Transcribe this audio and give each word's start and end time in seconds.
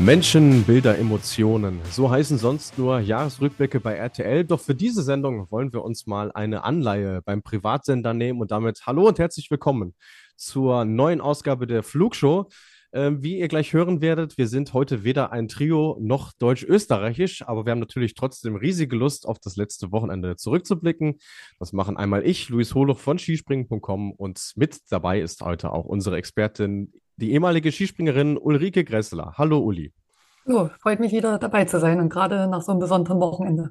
Menschen, 0.00 0.62
Bilder, 0.62 0.96
Emotionen. 0.96 1.80
So 1.90 2.08
heißen 2.08 2.38
sonst 2.38 2.78
nur 2.78 3.00
Jahresrückblicke 3.00 3.80
bei 3.80 3.94
RTL. 3.94 4.44
Doch 4.44 4.60
für 4.60 4.76
diese 4.76 5.02
Sendung 5.02 5.50
wollen 5.50 5.72
wir 5.72 5.82
uns 5.82 6.06
mal 6.06 6.30
eine 6.30 6.62
Anleihe 6.62 7.20
beim 7.22 7.42
Privatsender 7.42 8.14
nehmen 8.14 8.40
und 8.40 8.52
damit 8.52 8.86
hallo 8.86 9.08
und 9.08 9.18
herzlich 9.18 9.50
willkommen 9.50 9.94
zur 10.36 10.84
neuen 10.84 11.20
Ausgabe 11.20 11.66
der 11.66 11.82
Flugshow. 11.82 12.48
Ähm, 12.92 13.24
wie 13.24 13.40
ihr 13.40 13.48
gleich 13.48 13.72
hören 13.72 14.00
werdet, 14.00 14.38
wir 14.38 14.46
sind 14.46 14.72
heute 14.72 15.02
weder 15.02 15.32
ein 15.32 15.48
Trio 15.48 15.98
noch 16.00 16.32
deutsch-österreichisch, 16.32 17.42
aber 17.42 17.66
wir 17.66 17.72
haben 17.72 17.80
natürlich 17.80 18.14
trotzdem 18.14 18.54
riesige 18.54 18.94
Lust, 18.94 19.26
auf 19.26 19.40
das 19.40 19.56
letzte 19.56 19.90
Wochenende 19.90 20.36
zurückzublicken. 20.36 21.18
Das 21.58 21.72
machen 21.72 21.96
einmal 21.96 22.24
ich, 22.24 22.48
Luis 22.50 22.72
Holoch 22.74 23.00
von 23.00 23.18
skispringen.com 23.18 24.12
und 24.12 24.52
mit 24.54 24.78
dabei 24.90 25.20
ist 25.20 25.42
heute 25.42 25.72
auch 25.72 25.84
unsere 25.84 26.16
Expertin 26.16 26.92
die 27.18 27.32
ehemalige 27.32 27.72
Skispringerin 27.72 28.38
Ulrike 28.38 28.84
Gressler. 28.84 29.34
Hallo 29.36 29.58
Uli. 29.58 29.92
Oh, 30.46 30.68
freut 30.80 31.00
mich 31.00 31.12
wieder 31.12 31.38
dabei 31.38 31.64
zu 31.64 31.78
sein 31.78 32.00
und 32.00 32.08
gerade 32.08 32.48
nach 32.48 32.62
so 32.62 32.72
einem 32.72 32.80
besonderen 32.80 33.20
Wochenende. 33.20 33.70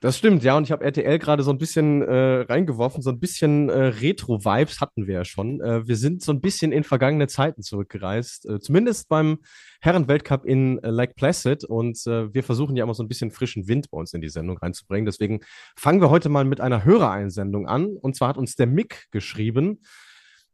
Das 0.00 0.16
stimmt, 0.16 0.44
ja, 0.44 0.56
und 0.56 0.62
ich 0.62 0.70
habe 0.70 0.84
RTL 0.84 1.18
gerade 1.18 1.42
so 1.42 1.50
ein 1.50 1.58
bisschen 1.58 2.02
äh, 2.02 2.42
reingeworfen, 2.42 3.02
so 3.02 3.10
ein 3.10 3.18
bisschen 3.18 3.68
äh, 3.68 3.86
Retro-Vibes 3.86 4.80
hatten 4.80 5.08
wir 5.08 5.14
ja 5.14 5.24
schon. 5.24 5.60
Äh, 5.60 5.88
wir 5.88 5.96
sind 5.96 6.22
so 6.22 6.30
ein 6.30 6.40
bisschen 6.40 6.70
in 6.70 6.84
vergangene 6.84 7.26
Zeiten 7.26 7.62
zurückgereist, 7.62 8.48
äh, 8.48 8.60
zumindest 8.60 9.08
beim 9.08 9.38
Herrenweltcup 9.80 10.44
in 10.44 10.82
äh, 10.84 10.90
Lake 10.90 11.14
Placid 11.14 11.64
und 11.64 11.98
äh, 12.06 12.32
wir 12.32 12.44
versuchen 12.44 12.76
ja 12.76 12.84
immer 12.84 12.94
so 12.94 13.02
ein 13.02 13.08
bisschen 13.08 13.32
frischen 13.32 13.66
Wind 13.66 13.90
bei 13.90 13.98
uns 13.98 14.14
in 14.14 14.20
die 14.20 14.28
Sendung 14.28 14.58
reinzubringen. 14.58 15.04
Deswegen 15.04 15.40
fangen 15.76 16.00
wir 16.00 16.10
heute 16.10 16.28
mal 16.28 16.44
mit 16.44 16.60
einer 16.60 16.84
Hörereinsendung 16.84 17.66
an 17.66 17.96
und 18.00 18.14
zwar 18.14 18.28
hat 18.28 18.38
uns 18.38 18.54
der 18.54 18.68
Mick 18.68 19.08
geschrieben, 19.10 19.80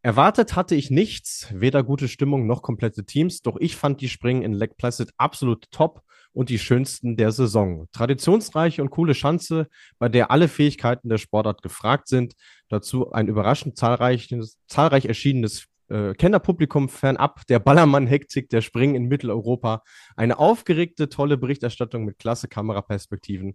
Erwartet 0.04 0.54
hatte 0.54 0.74
ich 0.74 0.90
nichts, 0.90 1.48
weder 1.50 1.82
gute 1.82 2.08
Stimmung 2.08 2.46
noch 2.46 2.60
komplette 2.60 3.06
Teams, 3.06 3.40
doch 3.40 3.56
ich 3.58 3.74
fand 3.74 4.02
die 4.02 4.10
Springen 4.10 4.42
in 4.42 4.52
Lake 4.52 4.74
Placid 4.76 5.10
absolut 5.16 5.70
top 5.70 6.02
und 6.34 6.50
die 6.50 6.58
schönsten 6.58 7.16
der 7.16 7.32
Saison. 7.32 7.88
Traditionsreiche 7.90 8.82
und 8.82 8.90
coole 8.90 9.14
Schanze, 9.14 9.66
bei 9.98 10.10
der 10.10 10.30
alle 10.30 10.48
Fähigkeiten 10.48 11.08
der 11.08 11.16
Sportart 11.16 11.62
gefragt 11.62 12.08
sind. 12.08 12.34
Dazu 12.68 13.12
ein 13.12 13.28
überraschend 13.28 13.78
zahlreiches, 13.78 14.58
zahlreich 14.66 15.06
erschienenes 15.06 15.68
äh, 15.88 16.12
Kennerpublikum 16.12 16.90
fernab 16.90 17.46
der 17.46 17.58
Ballermann-Hektik 17.58 18.50
der 18.50 18.60
Springen 18.60 18.96
in 18.96 19.04
Mitteleuropa. 19.06 19.84
Eine 20.16 20.38
aufgeregte, 20.38 21.08
tolle 21.08 21.38
Berichterstattung 21.38 22.04
mit 22.04 22.18
klasse 22.18 22.46
Kameraperspektiven 22.46 23.54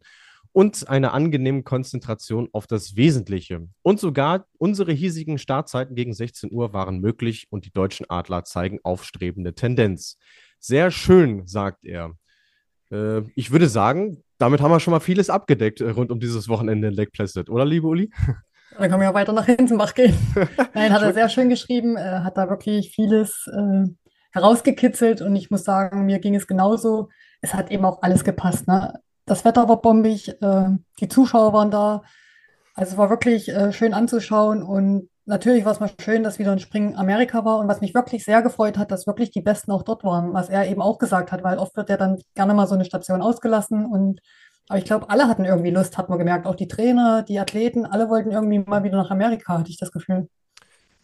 und 0.51 0.89
eine 0.89 1.11
angenehme 1.11 1.63
Konzentration 1.63 2.49
auf 2.53 2.67
das 2.67 2.95
Wesentliche. 2.95 3.67
Und 3.81 3.99
sogar 3.99 4.45
unsere 4.57 4.91
hiesigen 4.91 5.37
Startzeiten 5.37 5.95
gegen 5.95 6.13
16 6.13 6.51
Uhr 6.51 6.73
waren 6.73 6.99
möglich 6.99 7.47
und 7.49 7.65
die 7.65 7.71
deutschen 7.71 8.09
Adler 8.09 8.43
zeigen 8.43 8.79
aufstrebende 8.83 9.53
Tendenz. 9.53 10.17
Sehr 10.59 10.91
schön, 10.91 11.47
sagt 11.47 11.85
er. 11.85 12.13
Äh, 12.91 13.21
ich 13.35 13.51
würde 13.51 13.69
sagen, 13.69 14.23
damit 14.37 14.61
haben 14.61 14.71
wir 14.71 14.79
schon 14.79 14.91
mal 14.91 14.99
vieles 14.99 15.29
abgedeckt 15.29 15.81
äh, 15.81 15.89
rund 15.89 16.11
um 16.11 16.19
dieses 16.19 16.49
Wochenende 16.49 16.87
in 16.87 16.93
Lake 16.93 17.11
Placid, 17.11 17.49
oder 17.49 17.65
liebe 17.65 17.87
Uli? 17.87 18.11
Dann 18.77 18.89
können 18.89 19.01
wir 19.01 19.07
ja 19.09 19.13
weiter 19.13 19.33
nach 19.33 19.45
Hinsenbach 19.45 19.93
gehen. 19.93 20.15
Nein, 20.73 20.93
hat 20.93 21.01
er 21.01 21.13
sehr 21.13 21.29
schön 21.29 21.49
geschrieben, 21.49 21.97
äh, 21.97 22.19
hat 22.23 22.37
da 22.37 22.49
wirklich 22.49 22.91
vieles 22.91 23.45
äh, 23.51 23.87
herausgekitzelt 24.31 25.21
und 25.21 25.35
ich 25.35 25.49
muss 25.49 25.63
sagen, 25.63 26.05
mir 26.05 26.19
ging 26.19 26.35
es 26.35 26.47
genauso. 26.47 27.09
Es 27.41 27.53
hat 27.53 27.71
eben 27.71 27.85
auch 27.85 28.01
alles 28.01 28.23
gepasst. 28.23 28.67
Ne? 28.67 28.93
Das 29.29 29.45
Wetter 29.45 29.69
war 29.69 29.79
bombig, 29.79 30.41
äh, 30.41 30.69
die 30.99 31.07
Zuschauer 31.07 31.53
waren 31.53 31.69
da. 31.69 32.01
Also 32.73 32.93
es 32.93 32.97
war 32.97 33.11
wirklich 33.11 33.49
äh, 33.49 33.71
schön 33.71 33.93
anzuschauen 33.93 34.63
und 34.63 35.07
natürlich 35.25 35.65
war 35.65 35.71
es 35.73 35.79
mal 35.79 35.91
schön, 36.01 36.23
dass 36.23 36.39
wieder 36.39 36.51
ein 36.51 36.59
Springen 36.59 36.95
Amerika 36.95 37.45
war 37.45 37.59
und 37.59 37.67
was 37.67 37.79
mich 37.79 37.93
wirklich 37.93 38.25
sehr 38.25 38.41
gefreut 38.41 38.79
hat, 38.79 38.89
dass 38.89 39.05
wirklich 39.05 39.29
die 39.29 39.41
Besten 39.41 39.71
auch 39.71 39.83
dort 39.83 40.03
waren, 40.03 40.33
was 40.33 40.49
er 40.49 40.67
eben 40.67 40.81
auch 40.81 40.97
gesagt 40.97 41.31
hat, 41.31 41.43
weil 41.43 41.59
oft 41.59 41.77
wird 41.77 41.89
ja 41.89 41.97
dann 41.97 42.19
gerne 42.33 42.55
mal 42.55 42.65
so 42.65 42.73
eine 42.73 42.85
Station 42.85 43.21
ausgelassen 43.21 43.85
und 43.85 44.19
aber 44.67 44.79
ich 44.79 44.85
glaube, 44.85 45.09
alle 45.09 45.27
hatten 45.27 45.45
irgendwie 45.45 45.71
Lust, 45.71 45.97
hat 45.97 46.09
man 46.09 46.19
gemerkt. 46.19 46.45
Auch 46.45 46.55
die 46.55 46.67
Trainer, 46.67 47.23
die 47.23 47.39
Athleten, 47.39 47.87
alle 47.87 48.07
wollten 48.09 48.31
irgendwie 48.31 48.59
mal 48.59 48.83
wieder 48.83 48.97
nach 48.97 49.09
Amerika, 49.09 49.57
hatte 49.57 49.71
ich 49.71 49.77
das 49.77 49.91
Gefühl 49.91 50.27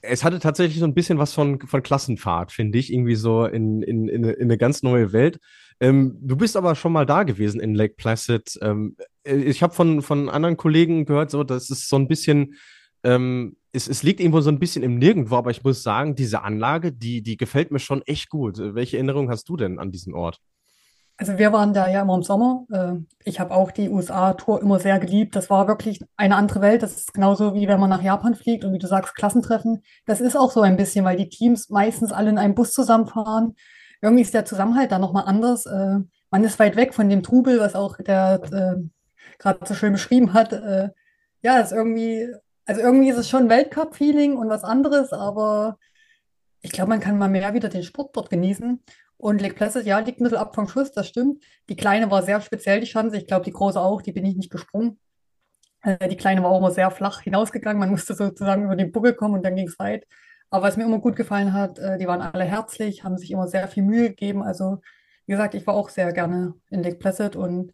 es 0.08 0.24
hatte 0.24 0.40
tatsächlich 0.40 0.80
so 0.80 0.86
ein 0.86 0.94
bisschen 0.94 1.18
was 1.18 1.34
von, 1.34 1.60
von 1.60 1.84
Klassenfahrt, 1.84 2.52
finde 2.52 2.78
ich, 2.78 2.92
irgendwie 2.92 3.16
so 3.16 3.46
in, 3.46 3.82
in, 3.82 4.08
in, 4.08 4.24
in 4.24 4.42
eine 4.42 4.58
ganz 4.58 4.84
neue 4.84 5.14
Welt. 5.14 5.40
Ähm, 5.80 6.18
du 6.22 6.36
bist 6.36 6.56
aber 6.56 6.76
schon 6.76 6.94
mal 6.94 7.06
da 7.06 7.24
gewesen 7.24 7.60
in 7.60 7.76
Lake 7.76 7.96
Placid. 7.98 8.58
Ähm, 8.62 8.96
äh, 9.24 9.36
ich 9.36 9.62
habe 9.62 9.74
von, 9.74 10.02
von 10.02 10.30
anderen 10.30 10.58
Kollegen 10.58 11.06
gehört, 11.06 11.32
so, 11.32 11.44
das 11.44 11.70
ist 11.70 11.90
so 11.90 11.98
ein 11.98 12.08
bisschen, 12.08 12.56
ähm, 13.04 13.58
es, 13.72 13.88
es 13.88 14.04
liegt 14.04 14.20
irgendwo 14.20 14.42
so 14.42 14.50
ein 14.50 14.60
bisschen 14.60 14.84
im 14.84 14.98
Nirgendwo, 14.98 15.36
aber 15.36 15.52
ich 15.52 15.64
muss 15.64 15.84
sagen, 15.84 16.16
diese 16.16 16.44
Anlage, 16.44 16.92
die, 16.92 17.22
die 17.22 17.38
gefällt 17.38 17.72
mir 17.72 17.80
schon 17.80 18.02
echt 18.04 18.30
gut. 18.30 18.58
Welche 18.58 18.98
Erinnerung 18.98 19.30
hast 19.30 19.50
du 19.50 19.58
denn 19.58 19.80
an 19.80 19.92
diesen 19.92 20.14
Ort? 20.14 20.40
Also 21.18 21.38
wir 21.38 21.54
waren 21.54 21.74
da 21.74 21.88
ja 21.90 22.02
immer 22.02 22.16
im 22.16 22.24
Sommer. 22.24 22.66
Äh, 22.72 22.96
ich 23.24 23.40
habe 23.40 23.54
auch 23.54 23.72
die 23.72 23.90
USA-Tour 23.90 24.62
immer 24.62 24.80
sehr 24.80 25.00
geliebt. 25.00 25.36
Das 25.36 25.50
war 25.50 25.68
wirklich 25.68 26.00
eine 26.18 26.36
andere 26.36 26.62
Welt. 26.62 26.84
Das 26.84 26.96
ist 26.96 27.14
genauso 27.14 27.54
wie 27.54 27.68
wenn 27.68 27.80
man 27.80 27.90
nach 27.90 28.02
Japan 28.02 28.36
fliegt 28.36 28.66
und 28.66 28.74
wie 28.74 28.80
du 28.80 28.88
sagst, 28.88 29.16
Klassentreffen. 29.16 29.82
Das 30.06 30.20
ist 30.20 30.36
auch 30.36 30.52
so 30.52 30.62
ein 30.62 30.76
bisschen, 30.76 31.06
weil 31.06 31.16
die 31.18 31.30
Teams 31.30 31.70
meistens 31.70 32.12
alle 32.12 32.30
in 32.30 32.38
einem 32.38 32.56
Bus 32.56 32.74
zusammenfahren. 32.74 33.56
Irgendwie 34.02 34.24
ist 34.24 34.34
der 34.34 34.46
Zusammenhalt 34.46 34.92
da 34.92 35.00
nochmal 35.00 35.24
anders. 35.26 35.66
Äh, 35.66 36.00
man 36.32 36.44
ist 36.44 36.60
weit 36.60 36.76
weg 36.76 36.94
von 36.94 37.10
dem 37.10 37.24
Trubel, 37.24 37.60
was 37.60 37.76
auch 37.76 37.98
der 37.98 38.42
äh, 38.52 38.76
gerade 39.40 39.66
so 39.66 39.74
schön 39.74 39.94
beschrieben 39.94 40.34
hat. 40.34 40.52
Ja, 41.42 41.60
ist 41.60 41.72
irgendwie, 41.72 42.28
also 42.66 42.82
irgendwie 42.82 43.10
ist 43.10 43.18
es 43.18 43.30
schon 43.30 43.50
Weltcup-Feeling 43.50 44.36
und 44.38 44.50
was 44.50 44.64
anderes, 44.64 45.14
aber 45.14 45.78
ich 46.62 46.72
glaube, 46.72 46.90
man 46.90 47.00
kann 47.00 47.20
mal 47.20 47.30
mehr 47.30 47.54
wieder 47.54 47.70
den 47.70 47.84
Sport 47.84 48.18
dort 48.18 48.32
genießen. 48.32 48.84
Und 49.18 49.42
Lake 49.42 49.56
Placid, 49.56 49.86
ja, 49.86 50.00
liegt 50.00 50.20
ein 50.20 50.24
bisschen 50.24 50.38
ab 50.38 50.56
vom 50.56 50.68
Schuss, 50.68 50.92
das 50.92 51.08
stimmt. 51.08 51.44
Die 51.70 51.76
kleine 51.76 52.12
war 52.12 52.24
sehr 52.24 52.42
speziell, 52.42 52.80
die 52.80 52.88
Schanze. 52.88 53.18
Ich 53.18 53.28
glaube, 53.28 53.46
die 53.46 53.52
große 53.52 53.80
auch, 53.80 54.02
die 54.02 54.12
bin 54.12 54.26
ich 54.26 54.36
nicht 54.36 54.52
gesprungen. 54.52 55.00
Äh, 55.82 56.10
die 56.10 56.18
kleine 56.18 56.44
war 56.44 56.50
auch 56.52 56.60
immer 56.60 56.72
sehr 56.72 56.92
flach 56.92 57.22
hinausgegangen. 57.22 57.80
Man 57.80 57.92
musste 57.92 58.14
sozusagen 58.14 58.64
über 58.66 58.76
den 58.76 58.92
Buckel 58.92 59.14
kommen 59.14 59.36
und 59.36 59.46
dann 59.46 59.56
ging 59.56 59.68
es 59.68 59.80
weit. 59.80 60.06
Aber 60.50 60.68
was 60.68 60.78
mir 60.78 60.84
immer 60.84 61.00
gut 61.00 61.16
gefallen 61.16 61.54
hat, 61.54 61.80
äh, 61.80 61.98
die 61.98 62.08
waren 62.08 62.22
alle 62.22 62.44
herzlich, 62.44 63.04
haben 63.04 63.18
sich 63.18 63.32
immer 63.32 63.48
sehr 63.48 63.68
viel 63.68 63.84
Mühe 63.84 64.10
gegeben. 64.10 64.44
Also, 64.44 64.82
wie 65.26 65.34
gesagt, 65.34 65.56
ich 65.56 65.66
war 65.66 65.76
auch 65.76 65.90
sehr 65.90 66.12
gerne 66.14 66.54
in 66.70 66.84
Lake 66.84 66.98
Placid 66.98 67.36
und 67.36 67.74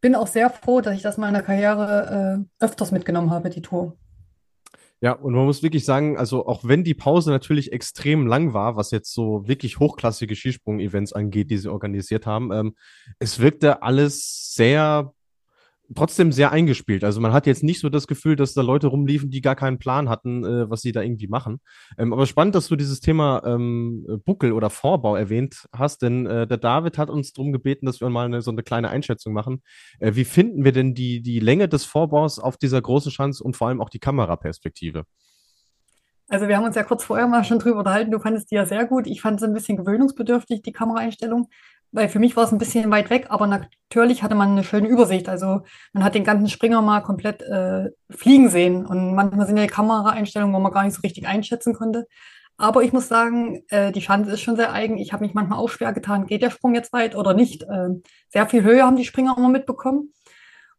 bin 0.00 0.14
auch 0.14 0.26
sehr 0.26 0.50
froh, 0.50 0.80
dass 0.80 0.94
ich 0.94 1.02
das 1.02 1.16
in 1.16 1.22
meiner 1.22 1.42
Karriere 1.42 2.44
äh, 2.60 2.64
öfters 2.64 2.92
mitgenommen 2.92 3.30
habe, 3.30 3.50
die 3.50 3.62
Tour. 3.62 3.96
Ja, 5.04 5.12
und 5.12 5.34
man 5.34 5.44
muss 5.44 5.62
wirklich 5.62 5.84
sagen, 5.84 6.16
also 6.16 6.46
auch 6.46 6.64
wenn 6.64 6.82
die 6.82 6.94
Pause 6.94 7.30
natürlich 7.30 7.72
extrem 7.72 8.26
lang 8.26 8.54
war, 8.54 8.76
was 8.76 8.90
jetzt 8.90 9.12
so 9.12 9.46
wirklich 9.46 9.78
hochklassige 9.78 10.34
Skisprung-Events 10.34 11.12
angeht, 11.12 11.50
die 11.50 11.58
sie 11.58 11.70
organisiert 11.70 12.24
haben, 12.24 12.50
ähm, 12.52 12.74
es 13.18 13.38
wirkte 13.38 13.82
alles 13.82 14.54
sehr 14.54 15.12
trotzdem 15.94 16.32
sehr 16.32 16.52
eingespielt. 16.52 17.04
Also 17.04 17.20
man 17.20 17.32
hat 17.32 17.46
jetzt 17.46 17.62
nicht 17.62 17.80
so 17.80 17.88
das 17.88 18.06
Gefühl, 18.06 18.36
dass 18.36 18.54
da 18.54 18.62
Leute 18.62 18.86
rumliefen, 18.86 19.30
die 19.30 19.40
gar 19.40 19.56
keinen 19.56 19.78
Plan 19.78 20.08
hatten, 20.08 20.44
äh, 20.44 20.70
was 20.70 20.80
sie 20.80 20.92
da 20.92 21.02
irgendwie 21.02 21.28
machen. 21.28 21.60
Ähm, 21.98 22.12
aber 22.12 22.26
spannend, 22.26 22.54
dass 22.54 22.68
du 22.68 22.76
dieses 22.76 23.00
Thema 23.00 23.42
ähm, 23.44 24.06
Buckel 24.24 24.52
oder 24.52 24.70
Vorbau 24.70 25.16
erwähnt 25.16 25.68
hast, 25.72 26.02
denn 26.02 26.26
äh, 26.26 26.46
der 26.46 26.58
David 26.58 26.98
hat 26.98 27.10
uns 27.10 27.32
darum 27.32 27.52
gebeten, 27.52 27.86
dass 27.86 28.00
wir 28.00 28.08
mal 28.08 28.26
eine, 28.26 28.40
so 28.42 28.50
eine 28.50 28.62
kleine 28.62 28.88
Einschätzung 28.88 29.32
machen. 29.32 29.62
Äh, 30.00 30.14
wie 30.14 30.24
finden 30.24 30.64
wir 30.64 30.72
denn 30.72 30.94
die, 30.94 31.20
die 31.20 31.40
Länge 31.40 31.68
des 31.68 31.84
Vorbaus 31.84 32.38
auf 32.38 32.56
dieser 32.56 32.80
großen 32.80 33.12
Chance 33.12 33.42
und 33.44 33.56
vor 33.56 33.68
allem 33.68 33.80
auch 33.80 33.90
die 33.90 34.00
Kameraperspektive? 34.00 35.04
Also 36.28 36.48
wir 36.48 36.56
haben 36.56 36.64
uns 36.64 36.74
ja 36.74 36.82
kurz 36.84 37.04
vorher 37.04 37.26
mal 37.26 37.44
schon 37.44 37.58
drüber 37.58 37.80
unterhalten. 37.80 38.10
Du 38.10 38.18
fandest 38.18 38.50
die 38.50 38.54
ja 38.54 38.64
sehr 38.64 38.86
gut. 38.86 39.06
Ich 39.06 39.20
fand 39.20 39.38
es 39.38 39.42
ein 39.42 39.52
bisschen 39.52 39.76
gewöhnungsbedürftig, 39.76 40.62
die 40.62 40.72
Kameraeinstellung 40.72 41.48
weil 41.94 42.08
für 42.08 42.18
mich 42.18 42.36
war 42.36 42.44
es 42.44 42.52
ein 42.52 42.58
bisschen 42.58 42.90
weit 42.90 43.08
weg, 43.08 43.26
aber 43.28 43.46
natürlich 43.46 44.22
hatte 44.22 44.34
man 44.34 44.50
eine 44.50 44.64
schöne 44.64 44.88
Übersicht. 44.88 45.28
Also 45.28 45.60
man 45.92 46.02
hat 46.02 46.16
den 46.16 46.24
ganzen 46.24 46.48
Springer 46.48 46.82
mal 46.82 47.00
komplett 47.02 47.40
äh, 47.42 47.90
fliegen 48.10 48.50
sehen 48.50 48.84
und 48.84 49.14
manchmal 49.14 49.46
sind 49.46 49.56
ja 49.56 49.66
Kameraeinstellungen, 49.66 50.54
wo 50.54 50.58
man 50.58 50.72
gar 50.72 50.82
nicht 50.82 50.94
so 50.94 51.00
richtig 51.02 51.28
einschätzen 51.28 51.72
konnte. 51.72 52.06
Aber 52.56 52.82
ich 52.82 52.92
muss 52.92 53.08
sagen, 53.08 53.62
äh, 53.68 53.92
die 53.92 54.00
Schanze 54.00 54.32
ist 54.32 54.40
schon 54.40 54.56
sehr 54.56 54.72
eigen. 54.72 54.98
Ich 54.98 55.12
habe 55.12 55.24
mich 55.24 55.34
manchmal 55.34 55.58
auch 55.60 55.68
schwer 55.68 55.92
getan, 55.92 56.26
geht 56.26 56.42
der 56.42 56.50
Sprung 56.50 56.74
jetzt 56.74 56.92
weit 56.92 57.14
oder 57.14 57.32
nicht. 57.32 57.62
Äh, 57.62 57.90
sehr 58.28 58.46
viel 58.48 58.64
Höhe 58.64 58.82
haben 58.82 58.96
die 58.96 59.04
Springer 59.04 59.36
immer 59.36 59.48
mitbekommen. 59.48 60.12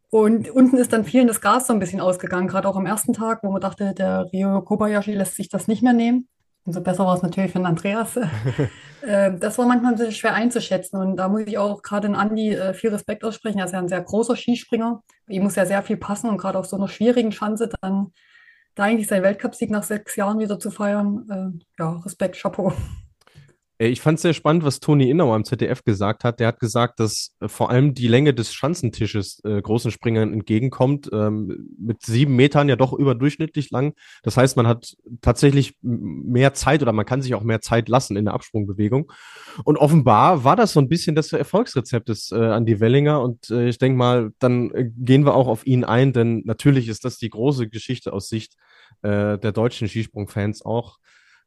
Und 0.09 0.49
unten 0.49 0.77
ist 0.77 0.91
dann 0.93 1.05
vielen 1.05 1.27
das 1.27 1.41
Gas 1.41 1.67
so 1.67 1.73
ein 1.73 1.79
bisschen 1.79 2.01
ausgegangen, 2.01 2.47
gerade 2.47 2.67
auch 2.67 2.75
am 2.75 2.85
ersten 2.85 3.13
Tag, 3.13 3.41
wo 3.43 3.51
man 3.51 3.61
dachte, 3.61 3.93
der 3.93 4.29
Rio 4.31 4.61
Kobayashi 4.61 5.13
lässt 5.13 5.35
sich 5.35 5.49
das 5.49 5.67
nicht 5.67 5.81
mehr 5.81 5.93
nehmen. 5.93 6.27
Umso 6.65 6.81
besser 6.81 7.05
war 7.05 7.15
es 7.15 7.21
natürlich 7.21 7.51
für 7.51 7.59
den 7.59 7.67
Andreas. 7.67 8.19
Äh, 9.01 9.37
das 9.37 9.59
war 9.59 9.67
manchmal 9.67 9.91
ein 9.91 9.97
bisschen 9.99 10.13
schwer 10.13 10.33
einzuschätzen. 10.33 10.99
Und 10.99 11.17
da 11.17 11.29
muss 11.29 11.41
ich 11.45 11.59
auch 11.59 11.83
gerade 11.83 12.07
den 12.07 12.15
Andi 12.15 12.55
äh, 12.55 12.73
viel 12.73 12.89
Respekt 12.89 13.23
aussprechen. 13.23 13.59
Er 13.59 13.65
ist 13.65 13.73
ja 13.73 13.77
ein 13.77 13.87
sehr 13.87 14.01
großer 14.01 14.35
Skispringer. 14.35 15.03
Ihm 15.27 15.43
muss 15.43 15.55
ja 15.55 15.67
sehr 15.67 15.83
viel 15.83 15.97
passen 15.97 16.27
und 16.27 16.37
gerade 16.37 16.57
auf 16.57 16.65
so 16.65 16.75
einer 16.75 16.87
schwierigen 16.87 17.31
Schanze 17.31 17.69
dann 17.81 18.13
da 18.73 18.83
eigentlich 18.85 19.05
seinen 19.05 19.21
Weltcupsieg 19.21 19.69
nach 19.69 19.83
sechs 19.83 20.15
Jahren 20.15 20.39
wieder 20.39 20.59
zu 20.59 20.71
feiern. 20.71 21.27
Äh, 21.29 21.83
ja, 21.83 22.01
Respekt, 22.03 22.41
Chapeau. 22.41 22.73
Äh, 23.77 23.87
ich 23.87 24.01
fand 24.01 24.17
es 24.17 24.21
sehr 24.21 24.33
spannend, 24.33 24.63
was 24.63 24.79
Toni 24.79 25.09
Innauer 25.09 25.35
am 25.35 25.45
ZDF 25.45 25.83
gesagt 25.83 26.23
hat. 26.23 26.39
Der 26.39 26.47
hat 26.47 26.59
gesagt, 26.59 26.99
dass 26.99 27.35
äh, 27.39 27.47
vor 27.47 27.69
allem 27.69 27.93
die 27.93 28.07
Länge 28.07 28.33
des 28.33 28.53
Schanzentisches 28.53 29.41
äh, 29.43 29.61
großen 29.61 29.91
Springern 29.91 30.33
entgegenkommt. 30.33 31.09
Ähm, 31.11 31.69
mit 31.79 32.01
sieben 32.03 32.35
Metern 32.35 32.69
ja 32.69 32.75
doch 32.75 32.93
überdurchschnittlich 32.93 33.71
lang. 33.71 33.93
Das 34.23 34.37
heißt, 34.37 34.57
man 34.57 34.67
hat 34.67 34.95
tatsächlich 35.21 35.75
mehr 35.81 36.53
Zeit 36.53 36.81
oder 36.81 36.93
man 36.93 37.05
kann 37.05 37.21
sich 37.21 37.35
auch 37.35 37.43
mehr 37.43 37.61
Zeit 37.61 37.89
lassen 37.89 38.17
in 38.17 38.25
der 38.25 38.33
Absprungbewegung. 38.33 39.11
Und 39.63 39.77
offenbar 39.77 40.43
war 40.43 40.55
das 40.55 40.73
so 40.73 40.79
ein 40.79 40.89
bisschen 40.89 41.15
das 41.15 41.31
Erfolgsrezept 41.33 42.09
des 42.09 42.31
äh, 42.31 42.37
Andy 42.37 42.79
Wellinger. 42.79 43.21
Und 43.21 43.49
äh, 43.49 43.67
ich 43.67 43.77
denke 43.77 43.97
mal, 43.97 44.31
dann 44.39 44.71
äh, 44.71 44.89
gehen 44.95 45.25
wir 45.25 45.35
auch 45.35 45.47
auf 45.47 45.65
ihn 45.65 45.83
ein, 45.83 46.13
denn 46.13 46.43
natürlich 46.45 46.87
ist 46.87 47.05
das 47.05 47.17
die 47.17 47.29
große 47.29 47.67
Geschichte 47.69 48.13
aus 48.13 48.29
Sicht 48.29 48.55
äh, 49.01 49.37
der 49.37 49.51
deutschen 49.51 49.87
Skisprungfans 49.87 50.63
auch 50.63 50.97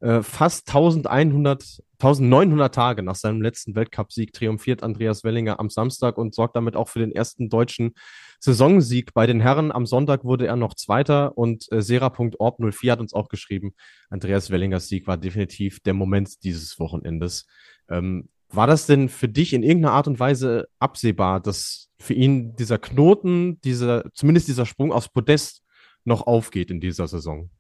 äh, 0.00 0.23
fast 0.23 0.69
1100, 0.69 1.83
1900 2.00 2.75
Tage 2.75 3.03
nach 3.03 3.17
seinem 3.17 3.43
letzten 3.43 3.75
Weltcupsieg 3.75 4.33
triumphiert 4.33 4.83
Andreas 4.83 5.25
Wellinger 5.25 5.59
am 5.59 5.71
Samstag 5.71 6.19
und 6.19 6.35
sorgt 6.35 6.55
damit 6.55 6.77
auch 6.77 6.89
für 6.89 7.00
den 7.00 7.12
ersten 7.12 7.49
deutschen 7.49 7.95
Saisonsieg 8.39 9.12
bei 9.12 9.27
den 9.27 9.41
Herren. 9.41 9.73
Am 9.73 9.87
Sonntag 9.87 10.25
wurde 10.25 10.47
er 10.47 10.56
noch 10.56 10.75
Zweiter 10.75 11.37
und 11.37 11.71
äh, 11.73 11.83
Sera.orb04 11.83 12.91
hat 12.93 13.00
uns 13.00 13.12
auch 13.12 13.29
geschrieben, 13.29 13.75
Andreas 14.09 14.50
Wellingers 14.50 14.87
Sieg 14.87 15.06
war 15.09 15.17
definitiv 15.17 15.81
der 15.81 15.95
Moment 15.95 16.45
dieses 16.45 16.79
Wochenendes. 16.79 17.47
Ähm, 17.89 18.29
war 18.50 18.67
das 18.67 18.87
denn 18.87 19.09
für 19.09 19.29
dich 19.29 19.53
in 19.53 19.62
irgendeiner 19.62 19.95
Art 19.95 20.06
und 20.06 20.21
Weise 20.21 20.69
absehbar, 20.79 21.41
dass 21.41 21.91
für 21.99 22.15
ihn 22.15 22.55
dieser 22.55 22.79
Knoten, 22.79 23.61
dieser, 23.62 24.05
zumindest 24.15 24.49
dieser 24.49 24.65
Sprung 24.65 24.93
aufs 24.93 25.09
Podest 25.09 25.62
noch 26.05 26.27
aufgeht 26.27 26.71
in 26.71 26.81
dieser 26.81 27.09
Saison? 27.09 27.50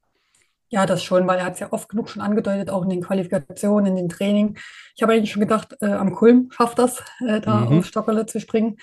Ja, 0.70 0.84
das 0.84 1.02
schon, 1.02 1.26
weil 1.26 1.38
er 1.38 1.46
hat 1.46 1.54
es 1.54 1.60
ja 1.60 1.72
oft 1.72 1.88
genug 1.88 2.10
schon 2.10 2.20
angedeutet, 2.20 2.68
auch 2.70 2.82
in 2.82 2.90
den 2.90 3.02
Qualifikationen, 3.02 3.86
in 3.86 3.96
den 3.96 4.08
Training. 4.08 4.58
Ich 4.94 5.02
habe 5.02 5.14
eigentlich 5.14 5.32
schon 5.32 5.40
gedacht, 5.40 5.76
äh, 5.80 5.86
am 5.86 6.14
Kulm 6.14 6.50
schafft 6.50 6.78
das, 6.78 7.02
äh, 7.26 7.40
da 7.40 7.60
mhm. 7.60 7.78
auf 7.78 7.86
Stockerle 7.86 8.26
zu 8.26 8.38
springen. 8.38 8.76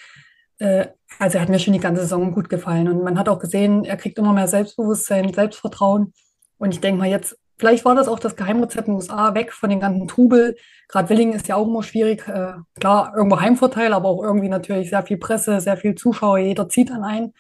Äh, 0.58 0.88
also 1.20 1.38
er 1.38 1.42
hat 1.42 1.50
mir 1.50 1.60
schon 1.60 1.74
die 1.74 1.80
ganze 1.80 2.02
Saison 2.02 2.32
gut 2.32 2.50
gefallen 2.50 2.88
und 2.88 3.04
man 3.04 3.20
hat 3.20 3.30
auch 3.30 3.40
gesehen, 3.40 3.86
er 3.86 3.98
kriegt 3.98 4.18
immer 4.18 4.34
mehr 4.34 4.48
Selbstbewusstsein, 4.48 5.32
Selbstvertrauen. 5.32 6.14
Und 6.58 6.74
ich 6.74 6.82
denke 6.82 7.00
mal 7.00 7.10
jetzt, 7.10 7.38
vielleicht 7.58 7.86
war 7.86 7.96
das 7.96 8.08
auch 8.08 8.20
das 8.20 8.36
Geheimrezept 8.36 8.88
in 8.88 8.94
den 8.94 9.02
USA, 9.02 9.34
weg 9.36 9.54
von 9.54 9.70
den 9.70 9.80
ganzen 9.80 10.08
Trubel. 10.08 10.56
Gerade 10.88 11.10
Willing 11.10 11.34
ist 11.34 11.48
ja 11.48 11.56
auch 11.56 11.68
immer 11.68 11.84
schwierig. 11.84 12.28
Äh, 12.28 12.54
klar, 12.80 13.14
irgendwo 13.16 13.40
Heimvorteil, 13.40 13.94
aber 13.94 14.10
auch 14.10 14.24
irgendwie 14.24 14.50
natürlich 14.50 14.90
sehr 14.90 15.04
viel 15.04 15.18
Presse, 15.18 15.62
sehr 15.62 15.78
viel 15.78 15.96
Zuschauer, 15.96 16.40
jeder 16.40 16.68
zieht 16.68 16.92
an 16.92 17.04
ein. 17.04 17.34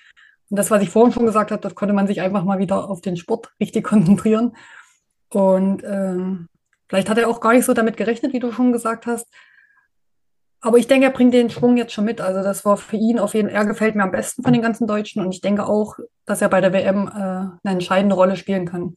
Und 0.50 0.58
das, 0.58 0.72
was 0.72 0.82
ich 0.82 0.90
vorhin 0.90 1.14
schon 1.14 1.26
gesagt 1.26 1.52
habe, 1.52 1.62
das 1.62 1.76
konnte 1.76 1.94
man 1.94 2.08
sich 2.08 2.22
einfach 2.22 2.44
mal 2.44 2.60
wieder 2.60 2.90
auf 2.90 3.02
den 3.02 3.18
Sport 3.18 3.52
richtig 3.60 3.84
konzentrieren. 3.84 4.56
Und 5.30 5.84
ähm, 5.84 6.48
vielleicht 6.88 7.10
hat 7.10 7.18
er 7.18 7.28
auch 7.30 7.42
gar 7.42 7.54
nicht 7.54 7.66
so 7.66 7.74
damit 7.74 7.98
gerechnet, 7.98 8.34
wie 8.34 8.40
du 8.40 8.52
schon 8.52 8.72
gesagt 8.72 9.06
hast. 9.08 9.28
Aber 10.62 10.78
ich 10.78 10.88
denke, 10.88 11.06
er 11.06 11.14
bringt 11.14 11.34
den 11.34 11.50
Schwung 11.50 11.78
jetzt 11.78 11.94
schon 11.94 12.06
mit. 12.06 12.22
Also 12.22 12.42
das 12.42 12.66
war 12.66 12.78
für 12.78 12.96
ihn 12.96 13.20
auf 13.20 13.34
jeden 13.34 13.50
Fall, 13.50 13.58
er 13.58 13.66
gefällt 13.66 13.96
mir 13.96 14.04
am 14.04 14.12
besten 14.12 14.44
von 14.44 14.54
den 14.54 14.62
ganzen 14.62 14.88
Deutschen. 14.88 15.24
Und 15.24 15.32
ich 15.32 15.42
denke 15.42 15.68
auch, 15.68 15.98
dass 16.26 16.42
er 16.42 16.50
bei 16.50 16.62
der 16.62 16.74
WM 16.74 17.08
äh, 17.08 17.12
eine 17.12 17.60
entscheidende 17.64 18.16
Rolle 18.16 18.36
spielen 18.36 18.66
kann. 18.66 18.96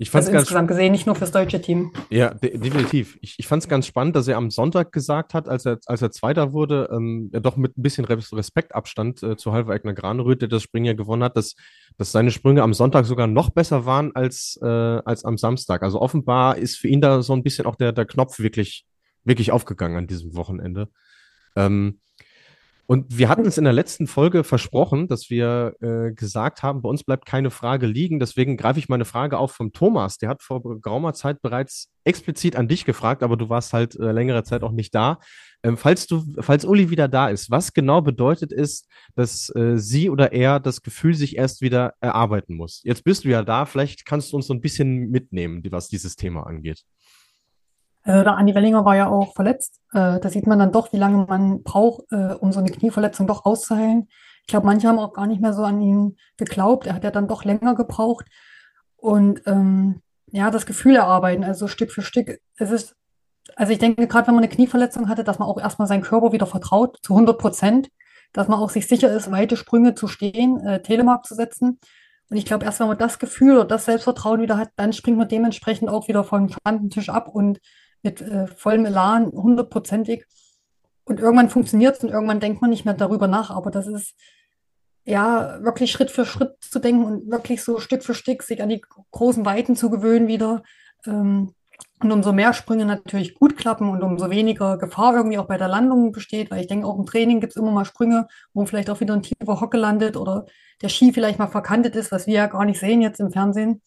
Ich 0.00 0.10
fand's 0.10 0.28
also 0.28 0.38
insgesamt 0.38 0.68
gesehen, 0.68 0.92
nicht 0.92 1.06
nur 1.06 1.16
fürs 1.16 1.32
deutsche 1.32 1.60
Team. 1.60 1.92
Ja, 2.08 2.32
de 2.32 2.56
definitiv. 2.56 3.18
Ich, 3.20 3.34
ich 3.36 3.48
fand 3.48 3.64
es 3.64 3.68
ganz 3.68 3.84
spannend, 3.84 4.14
dass 4.14 4.28
er 4.28 4.36
am 4.36 4.50
Sonntag 4.50 4.92
gesagt 4.92 5.34
hat, 5.34 5.48
als 5.48 5.66
er, 5.66 5.80
als 5.86 6.02
er 6.02 6.12
Zweiter 6.12 6.52
wurde, 6.52 6.88
ähm, 6.92 7.30
er 7.32 7.40
doch 7.40 7.56
mit 7.56 7.76
ein 7.76 7.82
bisschen 7.82 8.04
Respektabstand 8.04 9.22
äh, 9.24 9.36
zu 9.36 9.52
Halvor 9.52 9.74
Egner 9.74 9.94
Graneröd, 9.94 10.40
der 10.40 10.48
das 10.48 10.62
Springen 10.62 10.86
ja 10.86 10.92
gewonnen 10.92 11.24
hat, 11.24 11.36
dass, 11.36 11.56
dass 11.96 12.12
seine 12.12 12.30
Sprünge 12.30 12.62
am 12.62 12.74
Sonntag 12.74 13.06
sogar 13.06 13.26
noch 13.26 13.50
besser 13.50 13.86
waren 13.86 14.14
als, 14.14 14.56
äh, 14.62 14.66
als 14.66 15.24
am 15.24 15.36
Samstag. 15.36 15.82
Also 15.82 16.00
offenbar 16.00 16.58
ist 16.58 16.76
für 16.76 16.86
ihn 16.86 17.00
da 17.00 17.20
so 17.22 17.32
ein 17.32 17.42
bisschen 17.42 17.66
auch 17.66 17.74
der, 17.74 17.92
der 17.92 18.06
Knopf 18.06 18.38
wirklich, 18.38 18.86
wirklich 19.24 19.50
aufgegangen 19.50 19.98
an 19.98 20.06
diesem 20.06 20.36
Wochenende. 20.36 20.90
Ähm, 21.56 21.98
und 22.90 23.18
wir 23.18 23.28
hatten 23.28 23.44
es 23.44 23.58
in 23.58 23.64
der 23.64 23.74
letzten 23.74 24.06
Folge 24.06 24.44
versprochen, 24.44 25.08
dass 25.08 25.28
wir 25.28 25.74
äh, 25.82 26.10
gesagt 26.14 26.62
haben, 26.62 26.80
bei 26.80 26.88
uns 26.88 27.04
bleibt 27.04 27.26
keine 27.26 27.50
Frage 27.50 27.84
liegen. 27.84 28.18
Deswegen 28.18 28.56
greife 28.56 28.78
ich 28.78 28.88
meine 28.88 29.04
Frage 29.04 29.36
auf 29.36 29.52
vom 29.52 29.74
Thomas. 29.74 30.16
Der 30.16 30.30
hat 30.30 30.42
vor 30.42 30.62
geraumer 30.80 31.12
Zeit 31.12 31.42
bereits 31.42 31.90
explizit 32.04 32.56
an 32.56 32.66
dich 32.66 32.86
gefragt, 32.86 33.22
aber 33.22 33.36
du 33.36 33.50
warst 33.50 33.74
halt 33.74 33.94
äh, 33.96 34.10
längere 34.10 34.42
Zeit 34.42 34.62
auch 34.62 34.72
nicht 34.72 34.94
da. 34.94 35.18
Ähm, 35.62 35.76
falls 35.76 36.06
du, 36.06 36.24
falls 36.40 36.64
Uli 36.64 36.88
wieder 36.88 37.08
da 37.08 37.28
ist, 37.28 37.50
was 37.50 37.74
genau 37.74 38.00
bedeutet 38.00 38.52
es, 38.52 38.88
dass 39.14 39.54
äh, 39.54 39.76
sie 39.76 40.08
oder 40.08 40.32
er 40.32 40.58
das 40.58 40.80
Gefühl 40.80 41.12
sich 41.12 41.36
erst 41.36 41.60
wieder 41.60 41.92
erarbeiten 42.00 42.54
muss? 42.54 42.80
Jetzt 42.84 43.04
bist 43.04 43.24
du 43.24 43.28
ja 43.28 43.42
da. 43.42 43.66
Vielleicht 43.66 44.06
kannst 44.06 44.32
du 44.32 44.36
uns 44.36 44.46
so 44.46 44.54
ein 44.54 44.62
bisschen 44.62 45.10
mitnehmen, 45.10 45.62
was 45.70 45.88
dieses 45.88 46.16
Thema 46.16 46.46
angeht. 46.46 46.84
Äh, 48.08 48.24
der 48.24 48.38
Andi 48.38 48.54
Wellinger 48.54 48.86
war 48.86 48.96
ja 48.96 49.08
auch 49.08 49.34
verletzt. 49.34 49.82
Äh, 49.92 50.18
da 50.18 50.30
sieht 50.30 50.46
man 50.46 50.58
dann 50.58 50.72
doch, 50.72 50.94
wie 50.94 50.96
lange 50.96 51.26
man 51.28 51.62
braucht, 51.62 52.10
äh, 52.10 52.32
um 52.40 52.52
so 52.52 52.60
eine 52.60 52.70
Knieverletzung 52.70 53.26
doch 53.26 53.44
auszuheilen. 53.44 54.08
Ich 54.40 54.46
glaube, 54.46 54.64
manche 54.64 54.88
haben 54.88 54.98
auch 54.98 55.12
gar 55.12 55.26
nicht 55.26 55.42
mehr 55.42 55.52
so 55.52 55.62
an 55.62 55.82
ihn 55.82 56.16
geglaubt. 56.38 56.86
Er 56.86 56.94
hat 56.94 57.04
ja 57.04 57.10
dann 57.10 57.28
doch 57.28 57.44
länger 57.44 57.74
gebraucht. 57.74 58.24
Und 58.96 59.42
ähm, 59.46 60.00
ja, 60.32 60.50
das 60.50 60.64
Gefühl 60.64 60.96
erarbeiten, 60.96 61.44
also 61.44 61.68
Stück 61.68 61.92
für 61.92 62.00
Stück. 62.00 62.40
Es 62.56 62.70
ist, 62.70 62.96
also 63.56 63.74
ich 63.74 63.78
denke, 63.78 64.06
gerade 64.06 64.26
wenn 64.26 64.34
man 64.34 64.42
eine 64.42 64.52
Knieverletzung 64.54 65.10
hatte, 65.10 65.22
dass 65.22 65.38
man 65.38 65.46
auch 65.46 65.60
erstmal 65.60 65.86
seinen 65.86 66.02
Körper 66.02 66.32
wieder 66.32 66.46
vertraut, 66.46 66.98
zu 67.02 67.12
100 67.12 67.38
Prozent, 67.38 67.90
dass 68.32 68.48
man 68.48 68.58
auch 68.58 68.70
sich 68.70 68.88
sicher 68.88 69.12
ist, 69.12 69.30
weite 69.30 69.58
Sprünge 69.58 69.94
zu 69.94 70.08
stehen, 70.08 70.58
äh, 70.60 70.80
Telemark 70.80 71.26
zu 71.26 71.34
setzen. 71.34 71.78
Und 72.30 72.36
ich 72.38 72.46
glaube, 72.46 72.64
erst 72.64 72.80
wenn 72.80 72.88
man 72.88 72.96
das 72.96 73.18
Gefühl 73.18 73.56
oder 73.56 73.66
das 73.66 73.84
Selbstvertrauen 73.84 74.40
wieder 74.40 74.56
hat, 74.56 74.70
dann 74.76 74.94
springt 74.94 75.18
man 75.18 75.28
dementsprechend 75.28 75.90
auch 75.90 76.08
wieder 76.08 76.24
vom 76.24 76.48
Schandentisch 76.48 77.10
ab 77.10 77.28
und 77.28 77.58
mit 78.02 78.20
äh, 78.20 78.46
vollem 78.46 78.86
Elan, 78.86 79.26
hundertprozentig. 79.32 80.24
Und 81.04 81.20
irgendwann 81.20 81.48
funktioniert 81.48 81.96
es 81.96 82.04
und 82.04 82.10
irgendwann 82.10 82.40
denkt 82.40 82.60
man 82.60 82.70
nicht 82.70 82.84
mehr 82.84 82.94
darüber 82.94 83.28
nach. 83.28 83.50
Aber 83.50 83.70
das 83.70 83.86
ist 83.86 84.14
ja 85.04 85.62
wirklich 85.62 85.90
Schritt 85.90 86.10
für 86.10 86.26
Schritt 86.26 86.56
zu 86.60 86.78
denken 86.78 87.04
und 87.04 87.30
wirklich 87.30 87.62
so 87.64 87.78
Stück 87.78 88.02
für 88.02 88.14
Stück 88.14 88.42
sich 88.42 88.62
an 88.62 88.68
die 88.68 88.82
großen 89.10 89.44
Weiten 89.46 89.74
zu 89.74 89.90
gewöhnen 89.90 90.28
wieder. 90.28 90.62
Ähm, 91.06 91.54
und 92.00 92.12
umso 92.12 92.32
mehr 92.32 92.52
Sprünge 92.52 92.84
natürlich 92.84 93.34
gut 93.34 93.56
klappen 93.56 93.88
und 93.88 94.02
umso 94.02 94.30
weniger 94.30 94.78
Gefahr 94.78 95.14
irgendwie 95.14 95.38
auch 95.38 95.46
bei 95.46 95.58
der 95.58 95.68
Landung 95.68 96.12
besteht, 96.12 96.50
weil 96.50 96.60
ich 96.60 96.66
denke, 96.66 96.86
auch 96.86 96.98
im 96.98 97.06
Training 97.06 97.40
gibt 97.40 97.52
es 97.52 97.56
immer 97.56 97.72
mal 97.72 97.84
Sprünge, 97.84 98.28
wo 98.52 98.66
vielleicht 98.66 98.90
auch 98.90 99.00
wieder 99.00 99.14
ein 99.14 99.22
tiefer 99.22 99.60
Hocke 99.60 99.78
landet 99.78 100.16
oder 100.16 100.46
der 100.82 100.88
Ski 100.88 101.12
vielleicht 101.12 101.38
mal 101.38 101.48
verkantet 101.48 101.96
ist, 101.96 102.12
was 102.12 102.26
wir 102.26 102.34
ja 102.34 102.46
gar 102.46 102.64
nicht 102.64 102.78
sehen 102.78 103.00
jetzt 103.00 103.20
im 103.20 103.32
Fernsehen 103.32 103.82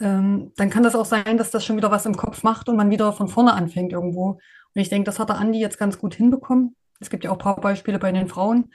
ähm, 0.00 0.52
dann 0.56 0.70
kann 0.70 0.82
das 0.82 0.94
auch 0.94 1.04
sein, 1.04 1.38
dass 1.38 1.50
das 1.50 1.64
schon 1.64 1.76
wieder 1.76 1.90
was 1.90 2.06
im 2.06 2.16
Kopf 2.16 2.42
macht 2.42 2.68
und 2.68 2.76
man 2.76 2.90
wieder 2.90 3.12
von 3.12 3.28
vorne 3.28 3.52
anfängt 3.54 3.92
irgendwo. 3.92 4.38
Und 4.74 4.80
ich 4.80 4.88
denke, 4.88 5.06
das 5.06 5.18
hat 5.18 5.28
der 5.28 5.38
Andi 5.38 5.58
jetzt 5.58 5.78
ganz 5.78 5.98
gut 5.98 6.14
hinbekommen. 6.14 6.76
Es 7.00 7.10
gibt 7.10 7.24
ja 7.24 7.30
auch 7.30 7.36
ein 7.36 7.42
paar 7.42 7.60
Beispiele 7.60 7.98
bei 7.98 8.12
den 8.12 8.28
Frauen. 8.28 8.72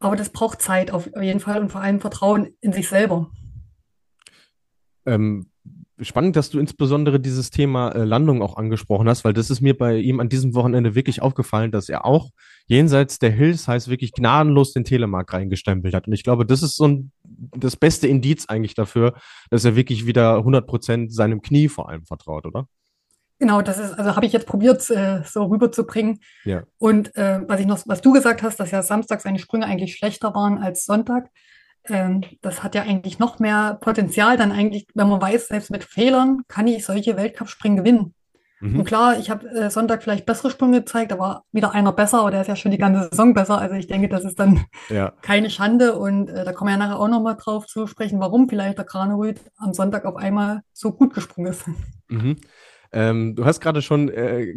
Aber 0.00 0.16
das 0.16 0.30
braucht 0.30 0.60
Zeit 0.60 0.90
auf 0.90 1.08
jeden 1.20 1.40
Fall 1.40 1.60
und 1.60 1.70
vor 1.70 1.80
allem 1.80 2.00
Vertrauen 2.00 2.56
in 2.60 2.72
sich 2.72 2.88
selber. 2.88 3.30
Ähm, 5.06 5.51
spannend, 6.00 6.36
dass 6.36 6.50
du 6.50 6.58
insbesondere 6.58 7.20
dieses 7.20 7.50
Thema 7.50 7.90
äh, 7.90 8.04
Landung 8.04 8.42
auch 8.42 8.56
angesprochen 8.56 9.08
hast, 9.08 9.24
weil 9.24 9.32
das 9.32 9.50
ist 9.50 9.60
mir 9.60 9.76
bei 9.76 9.96
ihm 9.96 10.20
an 10.20 10.28
diesem 10.28 10.54
Wochenende 10.54 10.94
wirklich 10.94 11.22
aufgefallen, 11.22 11.70
dass 11.70 11.88
er 11.88 12.04
auch 12.04 12.30
jenseits 12.66 13.18
der 13.18 13.30
Hills 13.30 13.68
heißt 13.68 13.88
wirklich 13.88 14.12
gnadenlos 14.12 14.72
den 14.72 14.84
Telemark 14.84 15.32
reingestempelt 15.32 15.94
hat. 15.94 16.06
Und 16.06 16.14
ich 16.14 16.24
glaube, 16.24 16.46
das 16.46 16.62
ist 16.62 16.76
so 16.76 16.88
ein, 16.88 17.12
das 17.24 17.76
beste 17.76 18.06
Indiz 18.08 18.46
eigentlich 18.46 18.74
dafür, 18.74 19.14
dass 19.50 19.64
er 19.64 19.76
wirklich 19.76 20.06
wieder 20.06 20.36
100 20.38 20.66
Prozent 20.66 21.12
seinem 21.12 21.42
Knie 21.42 21.68
vor 21.68 21.88
allem 21.88 22.04
vertraut, 22.04 22.46
oder? 22.46 22.66
Genau, 23.38 23.60
das 23.60 23.78
ist, 23.78 23.94
also 23.94 24.14
habe 24.14 24.24
ich 24.24 24.32
jetzt 24.32 24.46
probiert, 24.46 24.88
äh, 24.90 25.22
so 25.24 25.44
rüberzubringen. 25.44 26.20
Ja. 26.44 26.62
Und 26.78 27.14
äh, 27.16 27.40
was 27.48 27.58
ich 27.58 27.66
noch, 27.66 27.82
was 27.86 28.00
du 28.00 28.12
gesagt 28.12 28.42
hast, 28.42 28.60
dass 28.60 28.70
ja 28.70 28.82
Samstag 28.82 29.20
seine 29.20 29.40
Sprünge 29.40 29.66
eigentlich 29.66 29.96
schlechter 29.96 30.32
waren 30.34 30.58
als 30.58 30.84
Sonntag 30.84 31.28
das 31.84 32.62
hat 32.62 32.74
ja 32.74 32.82
eigentlich 32.82 33.18
noch 33.18 33.38
mehr 33.38 33.78
Potenzial, 33.80 34.36
dann 34.36 34.52
eigentlich, 34.52 34.86
wenn 34.94 35.08
man 35.08 35.20
weiß, 35.20 35.48
selbst 35.48 35.70
mit 35.70 35.84
Fehlern 35.84 36.42
kann 36.46 36.66
ich 36.66 36.84
solche 36.84 37.16
Weltcup-Springen 37.16 37.78
gewinnen. 37.78 38.14
Mhm. 38.62 38.78
Und 38.78 38.84
klar, 38.84 39.18
ich 39.18 39.28
habe 39.28 39.48
äh, 39.48 39.70
Sonntag 39.70 40.04
vielleicht 40.04 40.24
bessere 40.24 40.50
Sprünge 40.50 40.78
gezeigt, 40.78 41.10
da 41.10 41.18
war 41.18 41.44
wieder 41.50 41.72
einer 41.72 41.92
besser, 41.92 42.20
aber 42.20 42.30
der 42.30 42.42
ist 42.42 42.46
ja 42.46 42.54
schon 42.54 42.70
die 42.70 42.78
ganze 42.78 43.08
Saison 43.08 43.34
besser. 43.34 43.58
Also 43.58 43.74
ich 43.74 43.88
denke, 43.88 44.08
das 44.08 44.24
ist 44.24 44.38
dann 44.38 44.64
ja. 44.88 45.12
keine 45.22 45.50
Schande 45.50 45.98
und 45.98 46.28
äh, 46.30 46.44
da 46.44 46.52
kommen 46.52 46.68
wir 46.68 46.78
ja 46.78 46.78
nachher 46.78 47.00
auch 47.00 47.08
nochmal 47.08 47.36
drauf 47.36 47.66
zu 47.66 47.88
sprechen, 47.88 48.20
warum 48.20 48.48
vielleicht 48.48 48.78
der 48.78 48.84
Kranerüth 48.84 49.40
am 49.56 49.74
Sonntag 49.74 50.04
auf 50.04 50.14
einmal 50.14 50.62
so 50.72 50.92
gut 50.92 51.12
gesprungen 51.12 51.50
ist. 51.50 51.64
Mhm. 52.08 52.36
Ähm, 52.92 53.34
du 53.34 53.44
hast 53.44 53.60
gerade 53.60 53.82
schon 53.82 54.08
äh, 54.08 54.54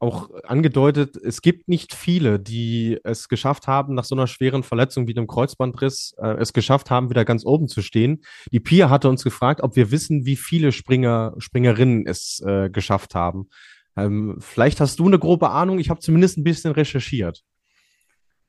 auch 0.00 0.30
angedeutet, 0.44 1.16
es 1.16 1.42
gibt 1.42 1.68
nicht 1.68 1.94
viele, 1.94 2.38
die 2.38 2.98
es 3.02 3.28
geschafft 3.28 3.66
haben, 3.66 3.94
nach 3.94 4.04
so 4.04 4.14
einer 4.14 4.26
schweren 4.26 4.62
Verletzung 4.62 5.08
wie 5.08 5.14
dem 5.14 5.26
Kreuzbandriss, 5.26 6.14
äh, 6.18 6.36
es 6.38 6.52
geschafft 6.52 6.90
haben, 6.90 7.10
wieder 7.10 7.24
ganz 7.24 7.44
oben 7.44 7.68
zu 7.68 7.82
stehen. 7.82 8.22
Die 8.52 8.60
Pia 8.60 8.90
hatte 8.90 9.08
uns 9.08 9.24
gefragt, 9.24 9.62
ob 9.62 9.76
wir 9.76 9.90
wissen, 9.90 10.24
wie 10.24 10.36
viele 10.36 10.72
Springer, 10.72 11.34
Springerinnen 11.38 12.06
es 12.06 12.40
äh, 12.46 12.70
geschafft 12.70 13.14
haben. 13.14 13.48
Ähm, 13.96 14.36
vielleicht 14.38 14.80
hast 14.80 14.98
du 15.00 15.06
eine 15.06 15.18
grobe 15.18 15.50
Ahnung, 15.50 15.78
ich 15.78 15.90
habe 15.90 16.00
zumindest 16.00 16.38
ein 16.38 16.44
bisschen 16.44 16.72
recherchiert. 16.72 17.42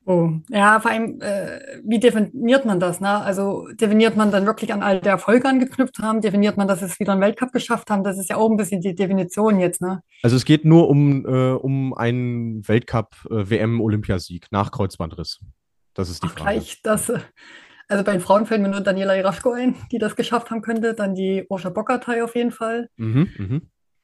Oh, 0.10 0.32
ja, 0.50 0.80
vor 0.80 0.89
allem, 0.89 1.22
äh, 1.22 1.60
wie 1.84 2.00
definiert 2.00 2.66
man 2.66 2.80
das? 2.80 3.00
Ne? 3.00 3.10
Also 3.10 3.68
definiert 3.74 4.18
man 4.18 4.32
dann 4.32 4.48
wirklich 4.48 4.74
an 4.74 4.82
all 4.82 5.00
der 5.01 5.12
Erfolge 5.12 5.48
angeknüpft 5.48 6.00
haben? 6.00 6.20
Definiert 6.20 6.58
man, 6.58 6.68
dass 6.68 6.82
es 6.82 7.00
wieder 7.00 7.12
einen 7.12 7.22
Weltcup 7.22 7.51
geschafft 7.51 7.92
haben? 7.92 8.04
Das 8.04 8.18
ist 8.18 8.28
ja 8.28 8.38
auch 8.38 8.50
ein 8.50 8.58
bisschen 8.58 8.82
die 8.82 8.96
Definition 8.96 9.60
jetzt. 9.60 9.82
Ne? 9.82 10.01
Also 10.24 10.36
es 10.36 10.46
geht 10.46 10.66
nur 10.66 10.89
um, 10.89 11.28
äh, 11.28 11.51
um 11.51 11.94
einen 11.94 12.68
Weltcup-WM-Olympiasieg 12.68 14.46
äh, 14.46 14.48
nach 14.50 14.72
Kreuzbandriss. 14.72 15.42
Das 15.94 16.10
ist 16.10 16.24
die 16.24 16.28
Ach, 16.28 16.39
Frage. 16.39 16.54
Gleich 16.54 16.82
das, 16.82 17.10
äh, 17.10 17.20
also 17.88 18.04
bei 18.04 18.13
den 18.13 18.22
Frauen 18.22 18.48
fällt 18.48 18.63
mir 18.63 18.70
nur 18.70 18.82
Daniela 18.82 19.16
Iraschko 19.16 19.51
ein, 19.51 19.75
die 19.92 20.00
das 20.00 20.16
geschafft 20.16 20.50
haben 20.50 20.63
könnte. 20.63 20.96
Dann 20.96 21.13
die 21.13 21.46
Osha 21.50 21.70
Bockatay 21.70 22.24
auf 22.24 22.36
jeden 22.36 22.51
Fall. 22.51 22.89
Mhm, 22.98 23.30
mhm. 23.38 23.62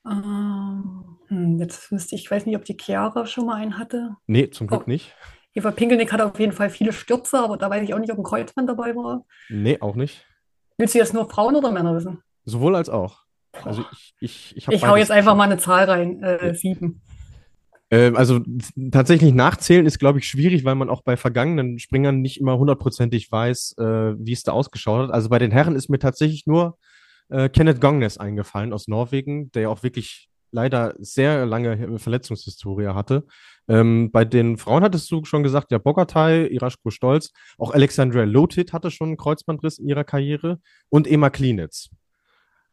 Ähm, 0.07 1.17
hm, 1.29 1.57
jetzt 1.57 1.91
wüsste 1.91 2.13
ich, 2.13 2.25
ich 2.25 2.31
weiß 2.31 2.45
nicht, 2.45 2.57
ob 2.57 2.65
die 2.65 2.77
Chiara 2.79 3.25
schon 3.25 3.47
mal 3.47 3.55
einen 3.55 3.79
hatte. 3.79 4.17
Nee, 4.27 4.51
zum 4.51 4.67
Glück 4.67 4.83
oh. 4.85 4.89
nicht. 4.89 5.15
Eva 5.55 5.71
Pinkelnick 5.71 6.11
hat 6.11 6.21
auf 6.21 6.37
jeden 6.37 6.51
Fall 6.51 6.69
viele 6.69 6.91
Stürze, 6.91 7.39
aber 7.39 7.57
da 7.57 7.69
weiß 7.69 7.81
ich 7.83 7.93
auch 7.93 7.99
nicht, 7.99 8.11
ob 8.11 8.19
ein 8.19 8.23
Kreuzband 8.23 8.69
dabei 8.69 8.93
war. 8.95 9.25
Nee, 9.49 9.79
auch 9.79 9.95
nicht. 9.95 10.25
Willst 10.77 10.93
du 10.93 10.99
jetzt 10.99 11.13
nur 11.13 11.29
Frauen 11.29 11.55
oder 11.55 11.71
Männer 11.71 11.95
wissen? 11.95 12.21
Sowohl 12.43 12.75
als 12.75 12.89
auch. 12.89 13.21
Also 13.63 13.85
ich, 13.91 14.13
ich, 14.19 14.57
ich, 14.57 14.67
ich 14.67 14.85
hau 14.85 14.97
jetzt 14.97 15.11
einfach 15.11 15.33
mal 15.33 15.45
eine 15.45 15.57
Zahl 15.57 15.85
rein, 15.85 16.21
äh, 16.21 16.47
ja. 16.47 16.53
sieben. 16.53 17.01
Äh, 17.89 18.11
also 18.15 18.41
tatsächlich 18.91 19.33
nachzählen 19.33 19.85
ist, 19.85 19.97
glaube 19.97 20.19
ich, 20.19 20.27
schwierig, 20.27 20.65
weil 20.65 20.75
man 20.75 20.89
auch 20.89 21.01
bei 21.01 21.15
vergangenen 21.15 21.79
Springern 21.79 22.21
nicht 22.21 22.41
immer 22.41 22.57
hundertprozentig 22.57 23.31
weiß, 23.31 23.75
äh, 23.77 23.83
wie 23.83 24.33
es 24.33 24.43
da 24.43 24.51
ausgeschaut 24.51 25.07
hat. 25.07 25.13
Also 25.13 25.29
bei 25.29 25.39
den 25.39 25.51
Herren 25.51 25.75
ist 25.75 25.89
mir 25.89 25.99
tatsächlich 25.99 26.45
nur 26.45 26.77
äh, 27.29 27.47
Kenneth 27.47 27.79
Gongnes 27.79 28.17
eingefallen 28.17 28.73
aus 28.73 28.89
Norwegen, 28.89 29.51
der 29.53 29.63
ja 29.63 29.69
auch 29.69 29.83
wirklich 29.83 30.29
leider 30.51 30.95
sehr 30.99 31.45
lange 31.45 31.99
Verletzungshistorie 31.99 32.87
hatte. 32.87 33.25
Ähm, 33.67 34.11
bei 34.11 34.25
den 34.25 34.57
Frauen 34.57 34.83
hattest 34.83 35.09
du 35.11 35.23
schon 35.25 35.43
gesagt, 35.43 35.71
ja, 35.71 35.77
Bogatay, 35.77 36.47
Iraschko 36.47 36.91
Stolz, 36.91 37.31
auch 37.57 37.71
Alexandra 37.71 38.23
Lotit 38.23 38.73
hatte 38.73 38.91
schon 38.91 39.09
einen 39.09 39.17
Kreuzbandriss 39.17 39.79
in 39.79 39.87
ihrer 39.87 40.03
Karriere 40.03 40.59
und 40.89 41.07
Emma 41.07 41.29
Klinitz. 41.29 41.89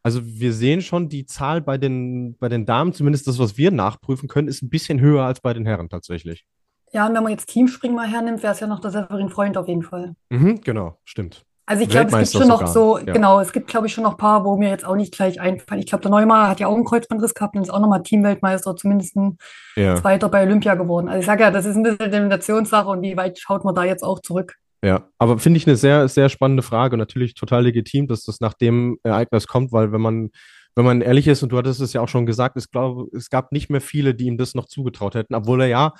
Also 0.03 0.21
wir 0.25 0.53
sehen 0.53 0.83
schon, 0.83 1.09
die 1.09 1.27
Zahl 1.27 1.61
bei 1.61 1.79
den, 1.79 2.37
bei 2.39 2.49
den 2.49 2.67
Damen, 2.67 2.93
zumindest 2.93 3.29
das, 3.29 3.39
was 3.39 3.57
wir 3.57 3.71
nachprüfen 3.71 4.29
können, 4.29 4.49
ist 4.49 4.63
ein 4.63 4.69
bisschen 4.69 5.01
höher 5.01 5.25
als 5.25 5.41
bei 5.41 5.55
den 5.55 5.65
Herren 5.65 5.89
tatsächlich. 5.89 6.45
Ja, 6.93 7.07
und 7.07 7.15
wenn 7.15 7.23
man 7.23 7.33
jetzt 7.33 7.47
Teamspringen 7.47 7.97
mal 7.97 8.09
hernimmt, 8.09 8.43
wäre 8.43 8.53
es 8.53 8.61
ja 8.61 8.67
noch 8.67 8.81
der 8.81 8.91
Severin 8.91 9.31
Freund 9.31 9.57
auf 9.57 9.69
jeden 9.69 9.83
Fall. 9.83 10.15
Mhm, 10.31 10.61
genau, 10.61 10.99
stimmt. 11.05 11.47
Also 11.73 11.85
ich 11.85 11.89
glaube, 11.89 12.15
es 12.21 12.31
gibt 12.31 12.43
schon 12.43 12.49
noch 12.49 12.67
so, 12.67 12.99
ja. 12.99 13.15
genau, 13.15 13.41
es 13.41 13.51
gibt, 13.51 13.67
glaube 13.67 13.87
ich, 13.87 13.95
schon 13.95 14.05
noch 14.05 14.11
ein 14.11 14.17
paar, 14.19 14.45
wo 14.45 14.59
mir 14.59 14.69
jetzt 14.69 14.85
auch 14.85 14.95
nicht 14.95 15.15
gleich 15.15 15.41
einfallen. 15.41 15.81
Ich 15.81 15.87
glaube, 15.87 16.03
der 16.03 16.11
Neumar 16.11 16.51
hat 16.51 16.61
ja 16.61 16.67
auch 16.67 16.75
einen 16.75 16.85
Kreuzbandriss 16.85 17.33
gehabt 17.33 17.57
und 17.57 17.63
ist 17.63 17.71
auch 17.71 17.81
nochmal 17.81 18.03
Teamweltmeister, 18.03 18.77
zumindest 18.77 19.17
ein 19.17 19.39
ja. 19.75 19.97
Zweiter 19.97 20.29
bei 20.29 20.43
Olympia 20.43 20.75
geworden. 20.75 21.09
Also 21.09 21.21
ich 21.21 21.25
sage 21.25 21.45
ja, 21.45 21.51
das 21.51 21.65
ist 21.65 21.77
ein 21.77 21.83
bisschen 21.83 22.11
Demonstrationssache 22.11 22.91
und 22.91 23.01
wie 23.01 23.17
weit 23.17 23.39
schaut 23.39 23.65
man 23.65 23.75
da 23.75 23.85
jetzt 23.85 24.03
auch 24.03 24.21
zurück? 24.21 24.57
Ja, 24.85 25.09
aber 25.19 25.39
finde 25.39 25.57
ich 25.57 25.67
eine 25.67 25.77
sehr, 25.77 26.09
sehr 26.09 26.29
spannende 26.29 26.63
Frage 26.63 26.97
und 26.97 26.99
natürlich 26.99 27.33
total 27.33 27.63
legitim, 27.63 28.07
dass 28.07 28.25
das 28.25 28.41
nach 28.41 28.53
dem 28.53 28.99
Ereignis 29.03 29.47
kommt, 29.47 29.73
weil 29.73 29.93
wenn 29.93 30.03
man, 30.03 30.29
wenn 30.77 30.85
man 30.85 31.01
ehrlich 31.01 31.27
ist, 31.27 31.43
und 31.43 31.53
du 31.53 31.57
hattest 31.57 31.81
es 31.81 31.95
ja 31.95 32.03
auch 32.03 32.09
schon 32.09 32.27
gesagt, 32.27 32.59
ich 32.59 32.71
glaube, 32.71 33.07
es 33.17 33.31
gab 33.31 33.51
nicht 33.51 33.71
mehr 33.71 33.81
viele, 33.81 34.15
die 34.15 34.27
ihm 34.27 34.37
das 34.37 34.55
noch 34.55 34.67
zugetraut 34.67 35.15
hätten, 35.15 35.35
obwohl 35.35 35.63
er 35.63 35.69
ja 35.69 35.95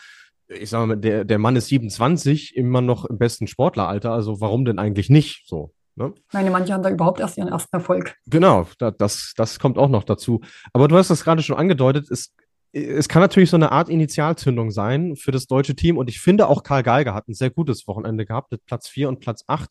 ich 0.49 0.71
sag 0.71 0.87
mal, 0.87 0.97
der, 0.97 1.25
der 1.25 1.39
Mann 1.39 1.57
ist 1.57 1.69
27, 1.69 2.57
immer 2.57 2.81
noch 2.81 3.05
im 3.05 3.19
besten 3.19 3.47
Sportleralter, 3.47 4.13
also 4.13 4.41
warum 4.41 4.65
denn 4.65 4.79
eigentlich 4.79 5.11
nicht 5.11 5.47
so? 5.47 5.73
Ne? 5.95 6.13
Ich 6.29 6.35
meine, 6.35 6.51
manche 6.51 6.73
haben 6.73 6.83
da 6.83 6.91
überhaupt 6.91 7.21
erst 7.21 7.37
ihren 7.37 7.49
ersten 7.49 7.75
Erfolg. 7.77 8.17
Genau, 8.27 8.67
da, 8.79 8.91
das, 8.91 9.35
das 9.37 9.59
kommt 9.59 9.79
auch 9.79 9.89
noch 9.89 10.05
dazu. 10.05 10.41
Aber 10.73 10.89
du 10.89 10.97
hast 10.97 11.11
das 11.11 11.25
gerade 11.25 11.43
schon 11.43 11.57
angedeutet, 11.57 12.11
es, 12.11 12.35
es 12.73 13.09
kann 13.09 13.21
natürlich 13.21 13.51
so 13.51 13.57
eine 13.57 13.73
Art 13.73 13.89
Initialzündung 13.89 14.71
sein 14.71 15.17
für 15.17 15.33
das 15.33 15.47
deutsche 15.47 15.75
Team 15.75 15.99
und 15.99 16.09
ich 16.09 16.21
finde 16.21 16.49
auch 16.49 16.63
Karl 16.63 16.83
Geiger 16.83 17.15
hat 17.15 17.29
ein 17.29 17.35
sehr 17.35 17.51
gutes 17.51 17.87
Wochenende 17.87 18.25
gehabt 18.25 18.51
mit 18.51 18.65
Platz 18.65 18.89
4 18.89 19.09
und 19.09 19.21
Platz 19.21 19.45
8 19.47 19.69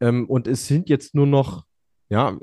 ähm, 0.00 0.26
und 0.28 0.46
es 0.46 0.66
sind 0.66 0.88
jetzt 0.88 1.14
nur 1.14 1.26
noch, 1.26 1.64
ja, 2.08 2.38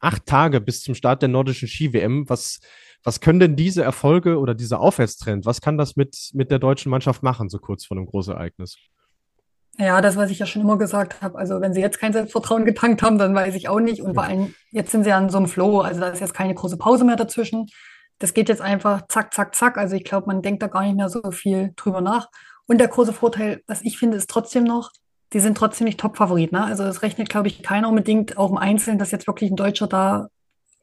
acht 0.00 0.26
Tage 0.26 0.60
bis 0.60 0.82
zum 0.82 0.94
Start 0.94 1.22
der 1.22 1.28
nordischen 1.28 1.68
Ski-WM. 1.68 2.28
Was, 2.28 2.60
was 3.04 3.20
können 3.20 3.40
denn 3.40 3.56
diese 3.56 3.82
Erfolge 3.82 4.38
oder 4.38 4.54
dieser 4.54 4.80
Aufwärtstrend, 4.80 5.46
was 5.46 5.60
kann 5.60 5.78
das 5.78 5.96
mit, 5.96 6.30
mit 6.34 6.50
der 6.50 6.58
deutschen 6.58 6.90
Mannschaft 6.90 7.22
machen, 7.22 7.48
so 7.48 7.58
kurz 7.58 7.86
vor 7.86 7.96
einem 7.96 8.06
Großereignis? 8.06 8.76
Ja, 9.80 10.00
das, 10.00 10.16
was 10.16 10.30
ich 10.30 10.40
ja 10.40 10.46
schon 10.46 10.62
immer 10.62 10.76
gesagt 10.76 11.22
habe. 11.22 11.38
Also 11.38 11.60
wenn 11.60 11.72
sie 11.72 11.80
jetzt 11.80 12.00
kein 12.00 12.12
Selbstvertrauen 12.12 12.64
getankt 12.64 13.00
haben, 13.02 13.16
dann 13.16 13.34
weiß 13.34 13.54
ich 13.54 13.68
auch 13.68 13.78
nicht. 13.78 14.02
Und 14.02 14.14
vor 14.14 14.24
allem, 14.24 14.54
jetzt 14.72 14.90
sind 14.90 15.04
sie 15.04 15.10
ja 15.10 15.18
in 15.18 15.30
so 15.30 15.38
einem 15.38 15.46
Flow. 15.46 15.80
Also 15.80 16.00
da 16.00 16.08
ist 16.08 16.20
jetzt 16.20 16.34
keine 16.34 16.54
große 16.54 16.76
Pause 16.76 17.04
mehr 17.04 17.14
dazwischen. 17.14 17.66
Das 18.18 18.34
geht 18.34 18.48
jetzt 18.48 18.60
einfach 18.60 19.06
zack, 19.06 19.32
zack, 19.32 19.54
zack. 19.54 19.78
Also 19.78 19.94
ich 19.94 20.02
glaube, 20.02 20.26
man 20.26 20.42
denkt 20.42 20.64
da 20.64 20.66
gar 20.66 20.82
nicht 20.82 20.96
mehr 20.96 21.08
so 21.08 21.30
viel 21.30 21.72
drüber 21.76 22.00
nach. 22.00 22.28
Und 22.66 22.78
der 22.78 22.88
große 22.88 23.12
Vorteil, 23.12 23.62
was 23.68 23.82
ich 23.82 23.98
finde, 23.98 24.16
ist 24.16 24.28
trotzdem 24.28 24.64
noch, 24.64 24.90
die 25.32 25.40
sind 25.40 25.56
trotzdem 25.56 25.84
nicht 25.84 26.00
Top-Favorit. 26.00 26.50
Ne? 26.50 26.64
Also 26.64 26.82
es 26.82 27.02
rechnet, 27.02 27.28
glaube 27.28 27.46
ich, 27.46 27.62
keiner 27.62 27.88
unbedingt 27.88 28.36
auch 28.36 28.50
im 28.50 28.58
Einzelnen, 28.58 28.98
dass 28.98 29.12
jetzt 29.12 29.28
wirklich 29.28 29.50
ein 29.50 29.56
Deutscher 29.56 29.86
da 29.86 30.28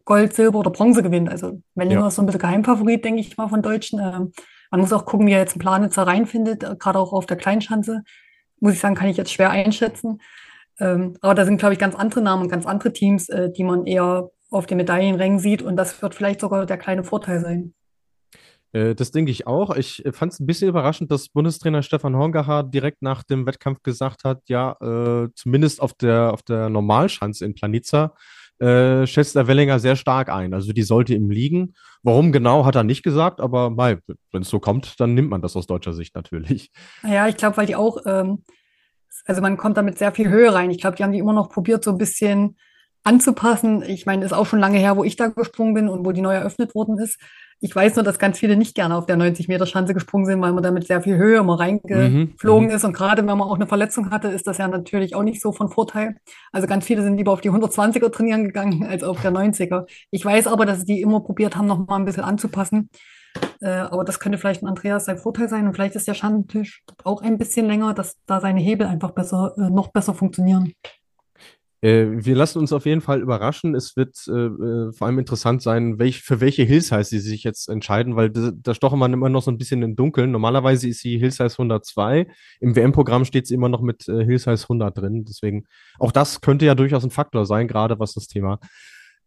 Gold, 0.06 0.34
Silber 0.34 0.60
oder 0.60 0.70
Bronze 0.70 1.04
gewinnt. 1.04 1.30
Also 1.30 1.62
Mellinger 1.74 2.02
ja. 2.02 2.08
ist 2.08 2.16
so 2.16 2.22
ein 2.22 2.26
bisschen 2.26 2.42
Geheimfavorit, 2.42 3.04
denke 3.04 3.20
ich 3.20 3.36
mal, 3.38 3.50
von 3.50 3.62
Deutschen. 3.62 4.00
Ähm, 4.00 4.32
man 4.72 4.82
muss 4.82 4.94
auch 4.94 5.06
gucken, 5.06 5.28
wie 5.28 5.34
er 5.34 5.40
jetzt 5.40 5.54
einen 5.54 5.62
Planitzer 5.62 6.04
reinfindet, 6.04 6.64
äh, 6.64 6.76
gerade 6.78 7.00
auch 7.00 7.14
auf 7.14 7.26
der 7.26 7.38
Kleinschanze 7.38 8.04
muss 8.60 8.74
ich 8.74 8.80
sagen, 8.80 8.96
kann 8.96 9.08
ich 9.08 9.18
jetzt 9.18 9.32
schwer 9.32 9.52
einschätzen. 9.52 10.22
Ähm, 10.80 11.16
aber 11.22 11.36
da 11.36 11.46
sind, 11.46 11.58
glaube 11.58 11.74
ich, 11.74 11.80
ganz 11.80 11.96
andere 11.96 12.22
Namen 12.22 12.44
und 12.44 12.50
ganz 12.50 12.66
andere 12.66 12.92
Teams, 12.92 13.30
äh, 13.30 13.52
die 13.52 13.64
man 13.64 13.86
eher 13.86 14.30
auf 14.50 14.66
den 14.66 14.78
Medaillenrängen 14.78 15.40
sieht. 15.40 15.62
Und 15.62 15.78
das 15.78 16.02
wird 16.02 16.16
vielleicht 16.16 16.42
sogar 16.42 16.66
der 16.66 16.78
kleine 16.78 17.04
Vorteil 17.04 17.40
sein. 17.40 17.74
Äh, 18.74 18.94
das 18.96 19.12
denke 19.12 19.32
ich 19.32 19.48
auch. 19.48 19.76
Ich 19.76 20.04
fand 20.12 20.34
es 20.34 20.40
ein 20.40 20.46
bisschen 20.46 20.68
überraschend, 20.68 21.12
dass 21.12 21.30
Bundestrainer 21.30 21.82
Stefan 21.82 22.16
Horngacher 22.16 22.64
direkt 22.64 23.02
nach 23.02 23.24
dem 23.24 23.46
Wettkampf 23.46 23.84
gesagt 23.84 24.24
hat, 24.26 24.42
ja, 24.48 24.76
äh, 24.82 25.30
zumindest 25.36 25.82
auf 25.82 25.94
der, 25.94 26.34
auf 26.34 26.44
der 26.44 26.70
Normalschanze 26.70 27.46
in 27.46 27.56
Planica 27.56 28.14
äh, 28.60 29.06
schätzt 29.06 29.36
der 29.36 29.48
Wellinger 29.48 29.80
sehr 29.80 29.96
stark 29.96 30.30
ein. 30.30 30.54
Also 30.54 30.72
die 30.74 30.84
sollte 30.84 31.14
ihm 31.14 31.30
liegen. 31.30 31.74
Warum 32.04 32.32
genau, 32.32 32.66
hat 32.66 32.76
er 32.76 32.84
nicht 32.84 33.04
gesagt, 33.04 33.42
aber 33.42 33.76
wenn 33.76 34.42
es 34.42 34.50
so 34.50 34.60
kommt, 34.60 35.00
dann 35.00 35.14
nimmt 35.14 35.30
man 35.30 35.42
das 35.42 35.56
aus 35.56 35.68
deutscher 35.68 35.94
Sicht 35.94 36.16
natürlich. 36.16 36.72
Ja, 37.04 37.28
ich 37.28 37.38
glaube, 37.38 37.58
weil 37.58 37.66
die 37.66 37.76
auch, 37.76 37.98
ähm, 38.06 38.44
also 39.26 39.42
man 39.42 39.58
kommt 39.58 39.78
da 39.78 39.82
mit 39.82 39.98
sehr 39.98 40.12
viel 40.12 40.30
Höhe 40.30 40.54
rein. 40.54 40.72
Ich 40.72 40.80
glaube, 40.80 40.96
die 40.96 41.04
haben 41.04 41.12
die 41.12 41.20
immer 41.20 41.34
noch 41.34 41.50
probiert, 41.50 41.84
so 41.84 41.92
ein 41.92 41.98
bisschen 41.98 42.58
anzupassen. 43.04 43.84
Ich 43.84 44.06
meine, 44.06 44.24
ist 44.24 44.34
auch 44.34 44.46
schon 44.46 44.60
lange 44.60 44.78
her, 44.78 44.98
wo 44.98 45.04
ich 45.04 45.16
da 45.16 45.28
gesprungen 45.28 45.74
bin 45.74 45.90
und 45.90 46.06
wo 46.06 46.12
die 46.12 46.22
neu 46.22 46.34
eröffnet 46.34 46.76
worden 46.76 46.98
ist. 46.98 47.20
Ich 47.60 47.76
weiß 47.76 47.96
nur, 47.96 48.04
dass 48.04 48.20
ganz 48.20 48.38
viele 48.38 48.58
nicht 48.58 48.76
gerne 48.76 48.96
auf 48.96 49.06
der 49.06 49.18
90-Meter-Schanze 49.18 49.94
gesprungen 49.94 50.26
sind, 50.26 50.42
weil 50.42 50.54
man 50.54 50.62
da 50.62 50.72
mit 50.72 50.86
sehr 50.86 51.02
viel 51.02 51.18
Höhe 51.18 51.40
immer 51.40 51.60
reingeflogen 51.60 52.68
mhm, 52.68 52.76
ist. 52.76 52.84
Und 52.84 52.94
gerade 52.94 53.26
wenn 53.26 53.38
man 53.38 53.48
auch 53.48 53.56
eine 53.56 53.68
Verletzung 53.68 54.12
hatte, 54.12 54.28
ist 54.28 54.46
das 54.46 54.58
ja 54.58 54.68
natürlich 54.68 55.16
auch 55.16 55.24
nicht 55.24 55.42
so 55.42 55.52
von 55.52 55.70
Vorteil. 55.70 56.18
Also 56.52 56.68
ganz 56.68 56.86
viele 56.86 57.02
sind 57.02 57.18
lieber 57.18 57.32
auf 57.32 57.42
die 57.42 57.52
120er 57.52 58.12
trainieren 58.12 58.44
gegangen 58.44 58.86
als 58.86 59.04
auf 59.04 59.22
der 59.22 59.32
90er. 59.32 59.86
Ich 60.12 60.24
weiß 60.24 60.48
aber, 60.48 60.66
dass 60.66 60.86
die 60.86 61.02
immer 61.02 61.22
probiert 61.22 61.56
haben, 61.56 61.68
noch 61.68 61.88
mal 61.88 61.96
ein 61.96 62.06
bisschen 62.06 62.24
anzupassen. 62.24 62.90
Äh, 63.62 63.70
aber 63.70 64.04
das 64.04 64.20
könnte 64.20 64.38
vielleicht 64.38 64.64
ein 64.64 64.68
Andreas 64.68 65.06
sein 65.06 65.18
Vorteil 65.18 65.50
sein. 65.50 65.68
Und 65.68 65.74
vielleicht 65.74 65.96
ist 65.96 66.08
der 66.08 66.14
Schandentisch 66.14 66.84
auch 67.04 67.22
ein 67.22 67.38
bisschen 67.38 67.68
länger, 67.68 67.94
dass 67.94 68.18
da 68.26 68.42
seine 68.42 68.60
Hebel 68.60 68.88
einfach 68.88 69.12
besser, 69.12 69.54
äh, 69.58 69.70
noch 69.70 69.90
besser 69.90 70.14
funktionieren. 70.14 70.74
Äh, 71.86 72.26
wir 72.26 72.36
lassen 72.36 72.58
uns 72.58 72.74
auf 72.74 72.88
jeden 72.88 73.02
Fall 73.02 73.22
überraschen. 73.22 73.76
Es 73.76 73.96
wird 73.96 74.18
äh, 74.28 74.32
äh 74.32 74.92
vor 74.92 75.06
allem 75.06 75.20
interessant 75.20 75.62
sein, 75.62 76.00
welch, 76.00 76.22
für 76.22 76.42
welche 76.42 76.64
Hillsize 76.64 77.04
sie 77.04 77.20
sich 77.20 77.44
jetzt 77.44 77.70
entscheiden, 77.70 78.16
weil 78.16 78.32
da, 78.32 78.74
stochen 78.74 78.98
man 78.98 79.14
immer 79.14 79.30
noch 79.30 79.44
so 79.44 79.52
ein 79.52 79.60
bisschen 79.60 79.84
im 79.84 79.96
Dunkeln. 79.96 80.32
Normalerweise 80.32 80.90
ist 80.90 81.02
sie 81.02 81.20
Hillsize 81.20 81.54
102. 81.54 82.26
Im 82.60 82.76
WM-Programm 82.76 83.24
steht 83.24 83.46
sie 83.46 83.54
immer 83.54 83.70
noch 83.70 83.82
mit 83.82 84.08
äh, 84.08 84.26
Hillsize 84.26 84.64
100 84.64 84.98
drin. 84.98 85.26
Deswegen, 85.26 85.66
auch 86.00 86.12
das 86.12 86.42
könnte 86.42 86.66
ja 86.66 86.74
durchaus 86.74 87.04
ein 87.04 87.12
Faktor 87.12 87.46
sein, 87.46 87.68
gerade 87.68 88.00
was 88.00 88.16
das 88.16 88.26
Thema 88.26 88.60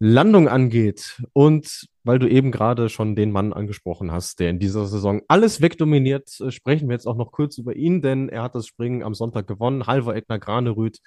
Landung 0.00 0.48
angeht. 0.48 1.22
Und 1.32 1.86
weil 2.02 2.18
du 2.18 2.28
eben 2.28 2.50
gerade 2.50 2.88
schon 2.88 3.14
den 3.14 3.30
Mann 3.30 3.52
angesprochen 3.52 4.10
hast, 4.10 4.40
der 4.40 4.50
in 4.50 4.58
dieser 4.58 4.86
Saison 4.86 5.22
alles 5.28 5.60
wegdominiert, 5.60 6.40
äh, 6.40 6.50
sprechen 6.50 6.88
wir 6.88 6.94
jetzt 6.94 7.06
auch 7.06 7.16
noch 7.16 7.30
kurz 7.30 7.56
über 7.56 7.76
ihn, 7.76 8.02
denn 8.02 8.28
er 8.28 8.42
hat 8.42 8.56
das 8.56 8.66
Springen 8.66 9.04
am 9.04 9.14
Sonntag 9.14 9.46
gewonnen. 9.46 9.86
Halver 9.86 10.16
Egner 10.16 10.40
Granerüth 10.40 10.98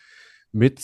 mit 0.54 0.80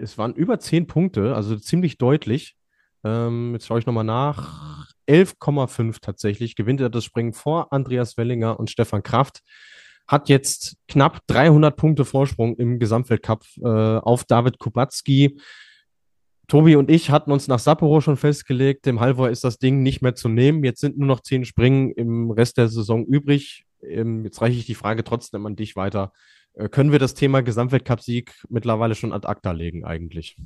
es 0.00 0.18
waren 0.18 0.34
über 0.34 0.58
zehn 0.58 0.86
Punkte, 0.86 1.34
also 1.34 1.56
ziemlich 1.56 1.98
deutlich. 1.98 2.56
Ähm, 3.04 3.52
jetzt 3.52 3.66
schaue 3.66 3.78
ich 3.78 3.86
nochmal 3.86 4.04
nach. 4.04 4.86
11,5 5.08 5.98
tatsächlich 6.00 6.54
gewinnt 6.54 6.80
er 6.80 6.90
das 6.90 7.04
Springen 7.04 7.32
vor 7.32 7.72
Andreas 7.72 8.16
Wellinger 8.16 8.58
und 8.58 8.70
Stefan 8.70 9.02
Kraft. 9.02 9.42
Hat 10.06 10.28
jetzt 10.28 10.76
knapp 10.88 11.26
300 11.26 11.76
Punkte 11.76 12.04
Vorsprung 12.04 12.56
im 12.56 12.78
Gesamtweltcup 12.78 13.44
äh, 13.62 13.68
auf 13.68 14.24
David 14.24 14.58
Kubacki. 14.58 15.38
Tobi 16.48 16.74
und 16.74 16.90
ich 16.90 17.10
hatten 17.10 17.30
uns 17.30 17.46
nach 17.46 17.60
Sapporo 17.60 18.00
schon 18.00 18.16
festgelegt, 18.16 18.84
dem 18.84 18.98
Halvor 18.98 19.30
ist 19.30 19.44
das 19.44 19.58
Ding 19.58 19.84
nicht 19.84 20.02
mehr 20.02 20.16
zu 20.16 20.28
nehmen. 20.28 20.64
Jetzt 20.64 20.80
sind 20.80 20.98
nur 20.98 21.06
noch 21.06 21.20
zehn 21.20 21.44
Springen 21.44 21.92
im 21.92 22.32
Rest 22.32 22.58
der 22.58 22.68
Saison 22.68 23.06
übrig. 23.06 23.66
Ähm, 23.82 24.24
jetzt 24.24 24.42
reiche 24.42 24.58
ich 24.58 24.66
die 24.66 24.74
Frage 24.74 25.04
trotzdem 25.04 25.46
an 25.46 25.54
dich 25.54 25.76
weiter. 25.76 26.12
Äh, 26.54 26.68
können 26.68 26.92
wir 26.92 26.98
das 26.98 27.14
Thema 27.14 27.42
Gesamtweltcup-Sieg 27.42 28.44
mittlerweile 28.48 28.94
schon 28.94 29.12
ad 29.12 29.26
acta 29.26 29.52
legen 29.52 29.84
eigentlich? 29.84 30.36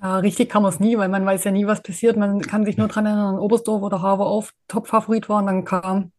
Ja, 0.00 0.18
richtig 0.18 0.48
kann 0.48 0.62
man 0.62 0.72
es 0.72 0.80
nie, 0.80 0.96
weil 0.96 1.08
man 1.08 1.26
weiß 1.26 1.44
ja 1.44 1.50
nie, 1.50 1.66
was 1.66 1.82
passiert. 1.82 2.16
Man 2.16 2.40
kann 2.40 2.64
sich 2.64 2.76
nur 2.76 2.88
daran 2.88 3.06
erinnern, 3.06 3.38
Oberstdorf 3.38 3.82
oder 3.82 4.00
Haver 4.00 4.26
auf 4.26 4.52
Top-Favorit 4.68 5.28
waren, 5.28 5.46
dann 5.46 5.64
kam 5.64 6.12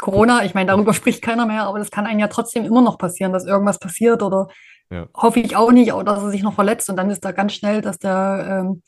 Corona. 0.00 0.44
Ich 0.44 0.54
meine, 0.54 0.68
darüber 0.68 0.94
spricht 0.94 1.22
keiner 1.22 1.46
mehr, 1.46 1.64
aber 1.64 1.78
das 1.78 1.90
kann 1.90 2.06
einem 2.06 2.20
ja 2.20 2.28
trotzdem 2.28 2.64
immer 2.64 2.82
noch 2.82 2.98
passieren, 2.98 3.32
dass 3.32 3.44
irgendwas 3.44 3.78
passiert 3.78 4.22
oder 4.22 4.48
ja. 4.90 5.08
hoffe 5.14 5.40
ich 5.40 5.56
auch 5.56 5.72
nicht, 5.72 5.90
dass 5.90 6.22
er 6.22 6.30
sich 6.30 6.42
noch 6.42 6.54
verletzt 6.54 6.88
und 6.88 6.96
dann 6.96 7.10
ist 7.10 7.24
da 7.24 7.32
ganz 7.32 7.54
schnell, 7.54 7.80
dass 7.80 7.98
der 7.98 8.64
ähm, 8.64 8.82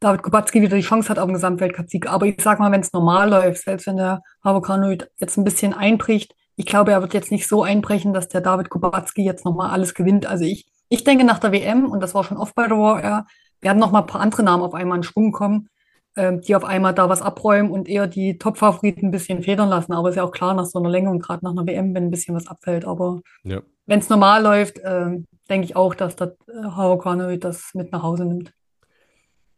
David 0.00 0.22
Kubacki 0.22 0.62
wieder 0.62 0.76
die 0.76 0.82
Chance 0.82 1.08
hat 1.08 1.18
auf 1.18 1.26
den 1.26 1.34
Gesamtweltcup-Sieg. 1.34 2.08
Aber 2.08 2.26
ich 2.26 2.40
sag 2.40 2.58
mal, 2.58 2.72
wenn 2.72 2.80
es 2.80 2.92
normal 2.92 3.30
läuft, 3.30 3.62
selbst 3.62 3.86
wenn 3.86 3.96
der 3.96 4.22
Havokanoid 4.42 5.10
jetzt 5.18 5.36
ein 5.36 5.44
bisschen 5.44 5.74
einbricht, 5.74 6.34
ich 6.56 6.66
glaube, 6.66 6.92
er 6.92 7.00
wird 7.00 7.14
jetzt 7.14 7.32
nicht 7.32 7.48
so 7.48 7.62
einbrechen, 7.62 8.12
dass 8.12 8.28
der 8.28 8.40
David 8.40 8.70
Kubacki 8.70 9.24
jetzt 9.24 9.44
nochmal 9.44 9.70
alles 9.70 9.94
gewinnt. 9.94 10.26
Also 10.26 10.44
ich, 10.44 10.66
ich 10.88 11.04
denke 11.04 11.24
nach 11.24 11.38
der 11.38 11.52
WM, 11.52 11.90
und 11.90 12.00
das 12.00 12.14
war 12.14 12.24
schon 12.24 12.36
oft 12.36 12.54
bei 12.54 12.68
der 12.68 12.78
War 12.78 13.26
werden 13.60 13.78
noch 13.78 13.90
mal 13.90 14.00
ein 14.00 14.06
paar 14.06 14.20
andere 14.20 14.42
Namen 14.42 14.62
auf 14.62 14.74
einmal 14.74 14.98
in 14.98 15.02
Schwung 15.02 15.32
kommen, 15.32 15.68
äh, 16.14 16.38
die 16.38 16.54
auf 16.54 16.64
einmal 16.64 16.94
da 16.94 17.08
was 17.08 17.22
abräumen 17.22 17.72
und 17.72 17.88
eher 17.88 18.06
die 18.06 18.38
Top-Favoriten 18.38 19.06
ein 19.06 19.10
bisschen 19.10 19.42
federn 19.42 19.68
lassen. 19.68 19.92
Aber 19.92 20.10
ist 20.10 20.16
ja 20.16 20.22
auch 20.22 20.30
klar 20.30 20.54
nach 20.54 20.66
so 20.66 20.78
einer 20.78 20.90
Länge 20.90 21.10
und 21.10 21.20
gerade 21.20 21.44
nach 21.44 21.52
einer 21.52 21.66
WM, 21.66 21.94
wenn 21.94 22.04
ein 22.04 22.10
bisschen 22.10 22.36
was 22.36 22.46
abfällt. 22.46 22.84
Aber 22.84 23.20
ja. 23.42 23.62
wenn 23.86 23.98
es 23.98 24.08
normal 24.08 24.42
läuft, 24.42 24.78
äh, 24.78 25.18
denke 25.48 25.64
ich 25.64 25.74
auch, 25.74 25.94
dass 25.94 26.14
der 26.14 26.36
äh, 26.46 26.62
Haruka 26.62 27.16
das 27.36 27.70
mit 27.74 27.90
nach 27.90 28.02
Hause 28.02 28.26
nimmt. 28.26 28.52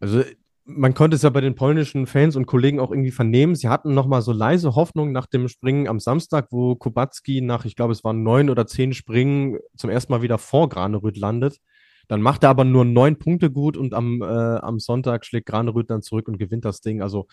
Also 0.00 0.22
man 0.68 0.94
konnte 0.94 1.14
es 1.14 1.22
ja 1.22 1.30
bei 1.30 1.40
den 1.40 1.54
polnischen 1.54 2.06
Fans 2.06 2.34
und 2.34 2.46
Kollegen 2.46 2.80
auch 2.80 2.90
irgendwie 2.90 3.12
vernehmen. 3.12 3.54
Sie 3.54 3.68
hatten 3.68 3.94
noch 3.94 4.06
mal 4.06 4.20
so 4.20 4.32
leise 4.32 4.74
Hoffnung 4.74 5.12
nach 5.12 5.26
dem 5.26 5.46
Springen 5.48 5.86
am 5.86 6.00
Samstag, 6.00 6.48
wo 6.50 6.74
Kubacki 6.74 7.40
nach, 7.40 7.64
ich 7.64 7.76
glaube, 7.76 7.92
es 7.92 8.02
waren 8.02 8.24
neun 8.24 8.50
oder 8.50 8.66
zehn 8.66 8.92
Springen 8.92 9.58
zum 9.76 9.90
ersten 9.90 10.12
Mal 10.12 10.22
wieder 10.22 10.38
vor 10.38 10.68
Granerüth 10.68 11.16
landet. 11.16 11.58
Dann 12.08 12.20
macht 12.20 12.42
er 12.42 12.50
aber 12.50 12.64
nur 12.64 12.84
neun 12.84 13.16
Punkte 13.18 13.50
gut 13.50 13.76
und 13.76 13.94
am, 13.94 14.22
äh, 14.22 14.24
am 14.24 14.80
Sonntag 14.80 15.24
schlägt 15.24 15.46
Granerüth 15.46 15.88
dann 15.88 16.02
zurück 16.02 16.26
und 16.26 16.38
gewinnt 16.38 16.64
das 16.64 16.80
Ding. 16.80 17.00
Also 17.00 17.28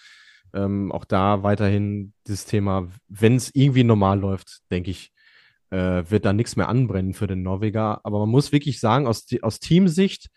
ähm, 0.54 0.92
auch 0.92 1.06
da 1.06 1.42
weiterhin 1.42 2.14
dieses 2.28 2.46
Thema, 2.46 2.88
wenn 3.08 3.36
es 3.36 3.50
irgendwie 3.54 3.84
normal 3.84 4.20
läuft, 4.20 4.62
denke 4.70 4.92
ich, 4.92 5.12
äh, 5.72 6.04
wird 6.08 6.26
da 6.26 6.34
nichts 6.34 6.56
mehr 6.56 6.70
anbrennen 6.70 7.16
für 7.16 7.28
den 7.28 7.42
Norweger. 7.42 8.02
Aber 8.04 8.20
man 8.20 8.30
muss 8.30 8.52
wirklich 8.52 8.80
sagen, 8.80 9.08
aus, 9.08 9.26
aus 9.42 9.60
Teamsicht, 9.60 10.30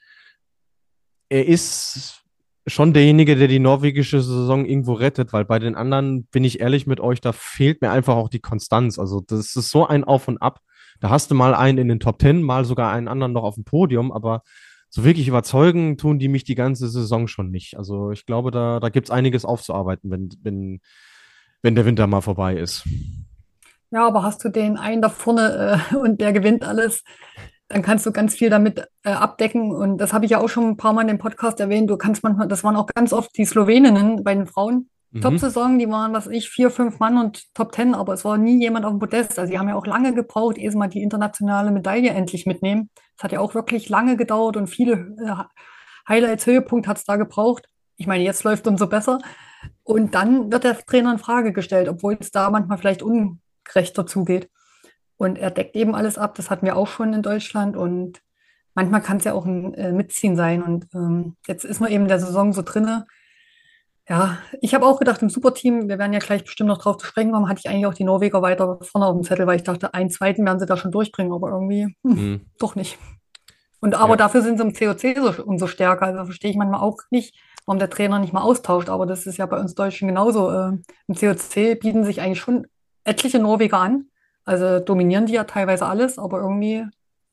er 1.29 1.47
ist 1.47 2.26
schon 2.67 2.93
derjenige, 2.93 3.37
der 3.37 3.49
die 3.49 3.59
norwegische 3.59 4.21
Saison 4.21 4.65
irgendwo 4.65 4.95
rettet, 4.95 5.33
weil 5.33 5.45
bei 5.45 5.59
den 5.59 5.77
anderen, 5.77 6.25
bin 6.27 6.45
ich 6.45 6.61
ehrlich 6.61 6.87
mit 6.87 7.01
euch, 7.01 7.21
da 7.21 7.33
fehlt 7.33 7.81
mir 7.81 7.91
einfach 7.91 8.17
auch 8.17 8.29
die 8.29 8.41
Konstanz. 8.41 8.99
Also 8.99 9.21
das 9.21 9.55
ist 9.55 9.71
so 9.71 9.87
ein 9.87 10.05
Auf 10.05 10.27
und 10.29 10.39
Ab. 10.39 10.61
Da 11.01 11.11
hast 11.11 11.31
du 11.31 11.35
mal 11.35 11.55
einen 11.55 11.79
in 11.79 11.89
den 11.89 12.01
Top 12.01 12.19
Ten, 12.19 12.43
mal 12.43 12.65
sogar 12.65 12.93
einen 12.93 13.09
anderen 13.09 13.33
noch 13.33 13.45
auf 13.45 13.55
dem 13.55 13.65
Podium, 13.65 14.11
aber 14.11 14.43
so 14.89 15.05
wirklich 15.05 15.29
überzeugen 15.29 15.97
tun 15.97 16.19
die 16.19 16.29
mich 16.29 16.45
die 16.45 16.55
ganze 16.55 16.89
Saison 16.89 17.29
schon 17.29 17.51
nicht. 17.51 17.77
Also 17.77 18.11
ich 18.11 18.27
glaube, 18.27 18.51
da, 18.51 18.81
da 18.81 18.89
gibt 18.89 19.09
es 19.09 19.11
einiges 19.11 19.45
aufzuarbeiten, 19.45 20.11
wenn, 20.11 20.31
wenn, 20.43 20.81
wenn 21.63 21.75
der 21.75 21.85
Winter 21.85 22.07
mal 22.07 22.21
vorbei 22.21 22.57
ist. 22.57 22.85
Ja, 23.91 24.07
aber 24.07 24.23
hast 24.23 24.45
du 24.45 24.49
den 24.49 24.77
einen 24.77 25.03
da 25.03 25.09
vorne 25.09 25.81
äh, 25.93 25.97
und 25.97 26.21
der 26.21 26.33
gewinnt 26.33 26.65
alles, 26.65 27.05
dann 27.69 27.83
kannst 27.83 28.07
du 28.07 28.13
ganz 28.13 28.35
viel 28.35 28.51
damit 28.51 28.87
äh, 29.03 29.11
abdecken. 29.11 29.73
Und 29.73 29.99
das 29.99 30.13
habe 30.13 30.25
ich 30.25 30.31
ja 30.31 30.41
auch 30.41 30.49
schon 30.49 30.69
ein 30.69 30.77
paar 30.77 30.93
Mal 30.93 31.03
in 31.03 31.09
dem 31.09 31.19
Podcast 31.19 31.61
erwähnt. 31.61 31.91
Du 31.91 31.97
kannst 31.97 32.23
manchmal, 32.23 32.49
das 32.49 32.63
waren 32.65 32.77
auch 32.77 32.87
ganz 32.87 33.13
oft 33.13 33.37
die 33.37 33.45
Sloweninnen 33.45 34.23
bei 34.23 34.35
den 34.35 34.47
Frauen, 34.47 34.89
Mhm. 35.17 35.21
Top-Saison, 35.23 35.79
die 35.79 35.89
waren, 35.89 36.13
was 36.13 36.27
ich, 36.27 36.51
vier, 36.51 36.71
fünf 36.71 36.99
Mann 36.99 37.17
und 37.17 37.55
Top 37.55 37.73
Ten, 37.73 37.95
aber 37.95 38.13
es 38.13 38.25
war 38.25 38.39
nie 38.39 38.61
jemand 38.61 38.85
auf 38.85 38.93
dem 38.93 38.99
Podest. 38.99 39.39
Also 39.39 39.51
die 39.51 39.59
haben 39.59 39.69
ja 39.69 39.75
auch 39.75 39.87
lange 39.87 40.15
gebraucht, 40.15 40.59
ehe 40.59 40.71
sie 40.71 40.77
mal 40.77 40.89
die 40.89 41.03
internationale 41.03 41.71
Medaille 41.71 42.11
endlich 42.11 42.47
mitnehmen. 42.47 42.91
Es 43.17 43.25
hat 43.25 43.33
ja 43.33 43.41
auch 43.41 43.55
wirklich 43.55 43.89
lange 43.89 44.17
gedauert 44.17 44.57
und 44.57 44.67
viele 44.67 45.15
äh, 45.19 45.45
Highlights, 46.09 46.47
Höhepunkt 46.47 46.87
hat 46.87 46.99
es 46.99 47.05
da 47.05 47.17
gebraucht. 47.17 47.67
Ich 47.97 48.07
meine, 48.07 48.25
jetzt 48.25 48.45
läuft 48.45 48.67
umso 48.67 48.87
besser. 48.87 49.19
Und 49.83 50.15
dann 50.15 50.53
wird 50.53 50.65
der 50.65 50.79
Trainer 50.79 51.13
in 51.13 51.19
Frage 51.19 51.53
gestellt, 51.53 51.89
obwohl 51.89 52.17
es 52.21 52.31
da 52.31 52.51
manchmal 52.51 52.79
vielleicht 52.79 53.03
ungerechter 53.03 54.07
zugeht. 54.07 54.51
Und 55.17 55.39
er 55.39 55.51
deckt 55.51 55.77
eben 55.77 55.95
alles 55.95 56.19
ab. 56.19 56.35
Das 56.35 56.51
hatten 56.51 56.67
wir 56.67 56.77
auch 56.77 56.89
schon 56.89 57.13
in 57.13 57.23
Deutschland. 57.23 57.77
Und 57.77 58.21
manchmal 58.75 59.03
kann 59.03 59.17
es 59.17 59.25
ja 59.25 59.33
auch 59.33 59.47
ein 59.47 59.75
äh, 59.75 59.93
Mitziehen 59.93 60.37
sein. 60.37 60.63
Und 60.63 60.87
ähm, 60.95 61.37
jetzt 61.47 61.65
ist 61.65 61.81
man 61.81 61.91
eben 61.91 62.05
in 62.05 62.09
der 62.09 62.21
Saison 62.21 62.53
so 62.53 62.63
drinne 62.63 63.07
ja, 64.09 64.39
ich 64.61 64.73
habe 64.75 64.87
auch 64.87 65.01
gedacht, 65.01 65.21
im 65.23 65.31
Superteam, 65.31 65.89
wir 65.89 65.99
werden 65.99 66.13
ja 66.13 66.21
gleich 66.21 66.45
bestimmt 66.45 66.69
noch 66.69 66.79
drauf 66.79 66.99
zu 66.99 67.07
sprechen 67.07 67.33
kommen, 67.33 67.49
hatte 67.49 67.61
ich 67.65 67.69
eigentlich 67.69 67.87
auch 67.87 67.95
die 67.95 68.05
Norweger 68.05 68.41
weiter 68.41 68.79
vorne 68.83 69.07
auf 69.07 69.17
dem 69.17 69.25
Zettel, 69.25 69.47
weil 69.49 69.57
ich 69.57 69.65
dachte, 69.65 69.95
einen 69.95 70.11
zweiten 70.11 70.45
werden 70.45 70.61
sie 70.61 70.67
da 70.67 70.77
schon 70.77 70.93
durchbringen, 70.93 71.33
aber 71.33 71.51
irgendwie 71.51 71.97
hm, 72.03 72.15
mhm. 72.15 72.41
doch 72.59 72.77
nicht. 72.77 72.99
Und 73.81 73.95
aber 73.95 74.13
ja. 74.13 74.17
dafür 74.17 74.43
sind 74.43 74.59
sie 74.59 74.65
im 74.65 74.73
COC 74.73 75.17
so, 75.17 75.45
umso 75.45 75.67
stärker. 75.67 76.07
Also 76.07 76.25
verstehe 76.25 76.51
ich 76.51 76.57
manchmal 76.57 76.81
auch 76.81 76.99
nicht, 77.11 77.37
warum 77.67 77.79
der 77.79 77.91
Trainer 77.91 78.19
nicht 78.19 78.33
mal 78.33 78.43
austauscht. 78.43 78.89
Aber 78.89 79.07
das 79.07 79.27
ist 79.27 79.37
ja 79.37 79.47
bei 79.47 79.59
uns 79.59 79.75
Deutschen 79.75 80.09
genauso. 80.09 80.51
Äh, 80.51 80.79
Im 81.09 81.15
COC 81.15 81.79
bieten 81.79 82.05
sich 82.05 82.21
eigentlich 82.21 82.41
schon 82.41 82.67
etliche 83.05 83.39
Norweger 83.39 83.79
an. 83.79 84.07
Also 84.47 84.79
dominieren 84.79 85.27
die 85.27 85.35
ja 85.35 85.45
teilweise 85.45 85.87
alles, 85.87 86.19
aber 86.19 86.41
irgendwie 86.41 86.85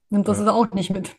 nimmt 0.10 0.28
das 0.28 0.39
ja. 0.39 0.52
auch 0.52 0.71
nicht 0.71 0.89
mit. 0.89 1.15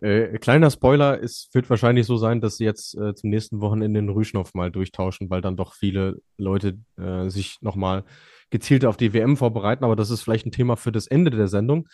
Äh, 0.00 0.38
kleiner 0.38 0.70
Spoiler, 0.70 1.22
es 1.22 1.50
wird 1.52 1.68
wahrscheinlich 1.68 2.06
so 2.06 2.16
sein, 2.16 2.40
dass 2.40 2.56
sie 2.56 2.64
jetzt 2.64 2.96
äh, 2.96 3.14
zum 3.14 3.28
nächsten 3.28 3.60
Wochenende 3.60 4.00
den 4.00 4.08
Rüschnow 4.08 4.52
mal 4.54 4.70
durchtauschen, 4.70 5.28
weil 5.28 5.42
dann 5.42 5.56
doch 5.56 5.74
viele 5.74 6.22
Leute 6.38 6.78
äh, 6.98 7.28
sich 7.28 7.58
nochmal 7.60 8.04
gezielt 8.48 8.86
auf 8.86 8.96
die 8.96 9.12
WM 9.12 9.36
vorbereiten. 9.36 9.84
Aber 9.84 9.96
das 9.96 10.10
ist 10.10 10.22
vielleicht 10.22 10.46
ein 10.46 10.52
Thema 10.52 10.76
für 10.76 10.90
das 10.90 11.06
Ende 11.06 11.30
der 11.30 11.48
Sendung. 11.48 11.86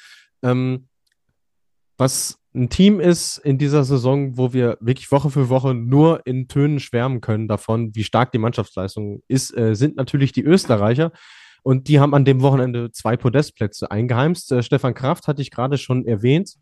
Ähm, 0.43 0.89
was 1.99 2.39
ein 2.55 2.69
Team 2.69 3.01
ist 3.01 3.39
in 3.39 3.59
dieser 3.59 3.83
Saison, 3.83 4.39
wo 4.39 4.53
wir 4.53 4.79
wirklich 4.81 5.11
Woche 5.11 5.31
für 5.31 5.49
Woche 5.49 5.75
nur 5.75 6.25
in 6.27 6.47
Tönen 6.47 6.79
schwärmen 6.79 7.21
können 7.21 7.49
davon, 7.49 7.95
wie 7.95 8.05
stark 8.05 8.31
die 8.31 8.39
Mannschaftsleistung 8.39 9.23
ist, 9.27 9.57
äh, 9.57 9.75
sind 9.75 9.97
natürlich 9.97 10.31
die 10.31 10.45
Österreicher. 10.45 11.11
Und 11.63 11.89
die 11.89 11.99
haben 11.99 12.15
an 12.15 12.25
dem 12.25 12.43
Wochenende 12.43 12.93
zwei 12.93 13.17
Podestplätze 13.17 13.91
eingeheimst. 13.91 14.53
Äh, 14.53 14.63
Stefan 14.63 14.95
Kraft 14.95 15.29
hatte 15.29 15.43
ich 15.43 15.51
gerade 15.51 15.79
schon 15.79 16.07
erwähnt 16.07 16.57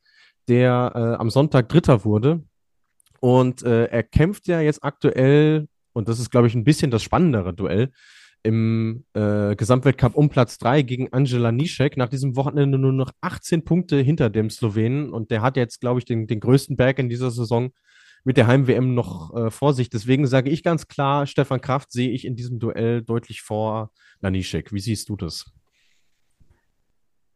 der 0.48 0.92
äh, 0.94 1.20
am 1.20 1.30
Sonntag 1.30 1.68
Dritter 1.68 2.04
wurde. 2.04 2.42
Und 3.20 3.62
äh, 3.62 3.86
er 3.86 4.02
kämpft 4.02 4.46
ja 4.48 4.60
jetzt 4.60 4.84
aktuell, 4.84 5.68
und 5.92 6.08
das 6.08 6.18
ist, 6.18 6.30
glaube 6.30 6.46
ich, 6.46 6.54
ein 6.54 6.64
bisschen 6.64 6.90
das 6.90 7.02
spannendere 7.02 7.54
Duell, 7.54 7.90
im 8.42 9.06
äh, 9.14 9.56
Gesamtweltcup 9.56 10.14
um 10.14 10.28
Platz 10.28 10.58
3 10.58 10.82
gegen 10.82 11.12
Angela 11.14 11.50
Nischek. 11.50 11.96
Nach 11.96 12.10
diesem 12.10 12.36
Wochenende 12.36 12.76
nur 12.76 12.92
noch 12.92 13.10
18 13.22 13.64
Punkte 13.64 13.96
hinter 13.96 14.28
dem 14.28 14.50
Slowenen. 14.50 15.10
Und 15.10 15.30
der 15.30 15.40
hat 15.40 15.56
jetzt, 15.56 15.80
glaube 15.80 16.00
ich, 16.00 16.04
den, 16.04 16.26
den 16.26 16.40
größten 16.40 16.76
Berg 16.76 16.98
in 16.98 17.08
dieser 17.08 17.30
Saison 17.30 17.70
mit 18.24 18.36
der 18.36 18.46
Heim-WM 18.46 18.94
noch 18.94 19.34
äh, 19.34 19.50
vor 19.50 19.74
sich. 19.74 19.90
Deswegen 19.90 20.26
sage 20.26 20.50
ich 20.50 20.62
ganz 20.62 20.88
klar, 20.88 21.26
Stefan 21.26 21.60
Kraft 21.60 21.92
sehe 21.92 22.10
ich 22.10 22.24
in 22.24 22.36
diesem 22.36 22.58
Duell 22.58 23.02
deutlich 23.02 23.42
vor 23.42 23.92
Lanischek. 24.20 24.72
Wie 24.72 24.80
siehst 24.80 25.08
du 25.10 25.16
das? 25.16 25.44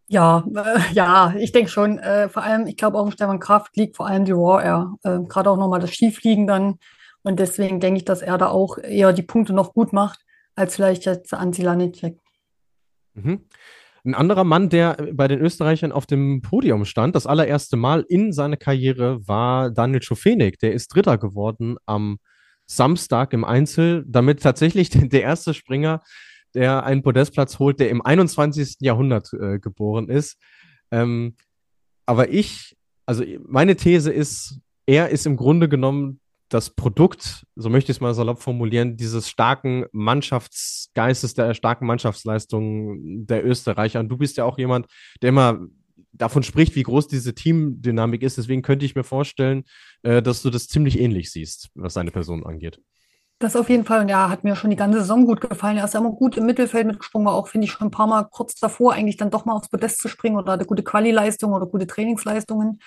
Ja, 0.08 0.44
äh, 0.54 0.80
ja, 0.94 1.34
ich 1.38 1.52
denke 1.52 1.70
schon. 1.70 1.98
Äh, 1.98 2.30
vor 2.30 2.42
allem, 2.42 2.66
ich 2.66 2.78
glaube 2.78 2.98
auch 2.98 3.04
im 3.04 3.12
Stefan 3.12 3.38
Kraft 3.38 3.76
liegt 3.76 3.96
vor 3.96 4.06
allem 4.06 4.24
die 4.24 4.32
Raw 4.32 4.62
Air. 4.62 4.94
Äh, 5.02 5.20
Gerade 5.28 5.50
auch 5.50 5.58
nochmal 5.58 5.80
das 5.80 5.92
Skifliegen 5.92 6.46
dann. 6.46 6.78
Und 7.22 7.38
deswegen 7.38 7.78
denke 7.78 7.98
ich, 7.98 8.04
dass 8.06 8.22
er 8.22 8.38
da 8.38 8.48
auch 8.48 8.78
eher 8.78 9.12
die 9.12 9.22
Punkte 9.22 9.52
noch 9.52 9.74
gut 9.74 9.92
macht, 9.92 10.24
als 10.54 10.76
vielleicht 10.76 11.04
jetzt 11.04 11.34
Anzi 11.34 11.60
Lanicek. 11.62 12.18
Mhm. 13.12 13.44
Ein 14.08 14.14
anderer 14.14 14.44
Mann, 14.44 14.70
der 14.70 14.96
bei 15.12 15.28
den 15.28 15.38
Österreichern 15.38 15.92
auf 15.92 16.06
dem 16.06 16.40
Podium 16.40 16.86
stand, 16.86 17.14
das 17.14 17.26
allererste 17.26 17.76
Mal 17.76 18.06
in 18.08 18.32
seiner 18.32 18.56
Karriere, 18.56 19.20
war 19.28 19.70
Daniel 19.70 20.00
Schofenig. 20.02 20.58
Der 20.60 20.72
ist 20.72 20.88
Dritter 20.94 21.18
geworden 21.18 21.76
am 21.84 22.18
Samstag 22.64 23.34
im 23.34 23.44
Einzel, 23.44 24.06
damit 24.08 24.42
tatsächlich 24.42 24.88
der 24.94 25.20
erste 25.20 25.52
Springer 25.52 26.02
der 26.54 26.84
einen 26.84 27.02
Podestplatz 27.02 27.58
holt, 27.58 27.80
der 27.80 27.90
im 27.90 28.00
21. 28.00 28.76
Jahrhundert 28.80 29.30
äh, 29.34 29.58
geboren 29.58 30.08
ist. 30.08 30.38
Ähm, 30.90 31.36
aber 32.06 32.30
ich, 32.30 32.78
also 33.04 33.24
meine 33.46 33.76
These 33.76 34.10
ist, 34.10 34.58
er 34.86 35.10
ist 35.10 35.26
im 35.26 35.36
Grunde 35.36 35.68
genommen 35.68 36.20
das 36.48 36.70
Produkt, 36.70 37.46
so 37.56 37.68
möchte 37.68 37.92
ich 37.92 37.98
es 37.98 38.00
mal 38.00 38.14
salopp 38.14 38.40
formulieren, 38.40 38.96
dieses 38.96 39.28
starken 39.28 39.84
Mannschaftsgeistes, 39.92 41.34
der 41.34 41.54
starken 41.54 41.86
Mannschaftsleistung 41.86 43.26
der 43.26 43.44
Österreicher. 43.44 44.00
Und 44.00 44.08
du 44.08 44.16
bist 44.16 44.36
ja 44.36 44.44
auch 44.44 44.58
jemand, 44.58 44.86
der 45.22 45.30
immer 45.30 45.58
davon 46.12 46.42
spricht, 46.42 46.74
wie 46.74 46.82
groß 46.82 47.08
diese 47.08 47.34
Teamdynamik 47.34 48.22
ist. 48.22 48.38
Deswegen 48.38 48.62
könnte 48.62 48.86
ich 48.86 48.94
mir 48.94 49.04
vorstellen, 49.04 49.64
äh, 50.02 50.22
dass 50.22 50.42
du 50.42 50.50
das 50.50 50.66
ziemlich 50.66 50.98
ähnlich 50.98 51.30
siehst, 51.30 51.70
was 51.74 51.94
seine 51.94 52.10
Person 52.10 52.44
angeht. 52.44 52.80
Das 53.40 53.54
auf 53.54 53.68
jeden 53.68 53.84
Fall. 53.84 54.00
Und 54.00 54.08
ja, 54.08 54.28
hat 54.28 54.42
mir 54.42 54.56
schon 54.56 54.70
die 54.70 54.76
ganze 54.76 54.98
Saison 54.98 55.24
gut 55.24 55.40
gefallen. 55.40 55.76
Er 55.76 55.84
ist 55.84 55.94
ja 55.94 56.00
immer 56.00 56.10
gut 56.10 56.36
im 56.36 56.46
Mittelfeld 56.46 56.86
mitgesprungen, 56.86 57.26
war 57.26 57.34
auch, 57.34 57.46
finde 57.46 57.66
ich, 57.66 57.72
schon 57.72 57.86
ein 57.86 57.92
paar 57.92 58.08
Mal 58.08 58.24
kurz 58.24 58.54
davor, 58.54 58.94
eigentlich 58.94 59.16
dann 59.16 59.30
doch 59.30 59.44
mal 59.44 59.54
aufs 59.54 59.68
Podest 59.68 60.00
zu 60.00 60.08
springen 60.08 60.36
oder 60.36 60.52
hatte 60.52 60.66
gute 60.66 60.82
Quali-Leistungen 60.82 61.54
oder 61.54 61.66
gute 61.66 61.86
Trainingsleistungen. 61.86 62.80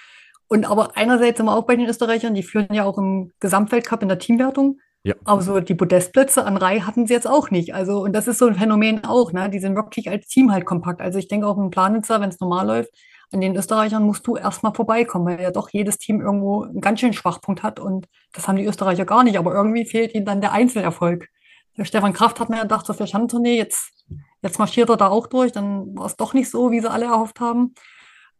Und 0.51 0.69
aber 0.69 0.97
einerseits 0.97 1.37
sind 1.37 1.45
wir 1.45 1.55
auch 1.55 1.63
bei 1.63 1.77
den 1.77 1.87
Österreichern, 1.87 2.33
die 2.33 2.43
führen 2.43 2.73
ja 2.73 2.83
auch 2.83 2.97
im 2.97 3.31
Gesamtweltcup 3.39 4.01
in 4.01 4.09
der 4.09 4.19
Teamwertung. 4.19 4.79
Ja. 5.01 5.15
Aber 5.23 5.41
so 5.41 5.61
die 5.61 5.75
Podestplätze 5.75 6.43
an 6.43 6.57
Reihe 6.57 6.85
hatten 6.85 7.07
sie 7.07 7.13
jetzt 7.13 7.25
auch 7.25 7.51
nicht. 7.51 7.73
Also, 7.73 8.03
und 8.03 8.11
das 8.11 8.27
ist 8.27 8.37
so 8.37 8.47
ein 8.47 8.55
Phänomen 8.55 9.05
auch, 9.05 9.31
ne? 9.31 9.49
Die 9.49 9.59
sind 9.59 9.77
wirklich 9.77 10.09
als 10.09 10.27
Team 10.27 10.51
halt 10.51 10.65
kompakt. 10.65 10.99
Also 10.99 11.19
ich 11.19 11.29
denke 11.29 11.47
auch 11.47 11.57
im 11.57 11.69
Planitzer, 11.69 12.19
wenn 12.19 12.27
es 12.27 12.41
normal 12.41 12.67
läuft, 12.67 12.89
an 13.31 13.39
den 13.39 13.55
Österreichern 13.55 14.03
musst 14.03 14.27
du 14.27 14.35
erstmal 14.35 14.73
vorbeikommen, 14.73 15.25
weil 15.25 15.41
ja 15.41 15.51
doch 15.51 15.69
jedes 15.69 15.97
Team 15.99 16.19
irgendwo 16.19 16.63
einen 16.63 16.81
ganz 16.81 16.99
schönen 16.99 17.13
Schwachpunkt 17.13 17.63
hat 17.63 17.79
und 17.79 18.09
das 18.33 18.49
haben 18.49 18.57
die 18.57 18.65
Österreicher 18.65 19.05
gar 19.05 19.23
nicht. 19.23 19.37
Aber 19.37 19.53
irgendwie 19.53 19.85
fehlt 19.85 20.13
ihnen 20.13 20.25
dann 20.25 20.41
der 20.41 20.51
Einzelerfolg. 20.51 21.29
Der 21.77 21.85
Stefan 21.85 22.11
Kraft 22.11 22.41
hat 22.41 22.49
mir 22.49 22.61
gedacht, 22.61 22.85
so 22.85 22.91
für 22.91 23.07
Schanzentournee, 23.07 23.55
jetzt, 23.55 23.93
jetzt 24.41 24.59
marschiert 24.59 24.89
er 24.89 24.97
da 24.97 25.07
auch 25.07 25.27
durch, 25.27 25.53
dann 25.53 25.95
war 25.95 26.07
es 26.07 26.17
doch 26.17 26.33
nicht 26.33 26.49
so, 26.49 26.71
wie 26.71 26.81
sie 26.81 26.91
alle 26.91 27.05
erhofft 27.05 27.39
haben. 27.39 27.73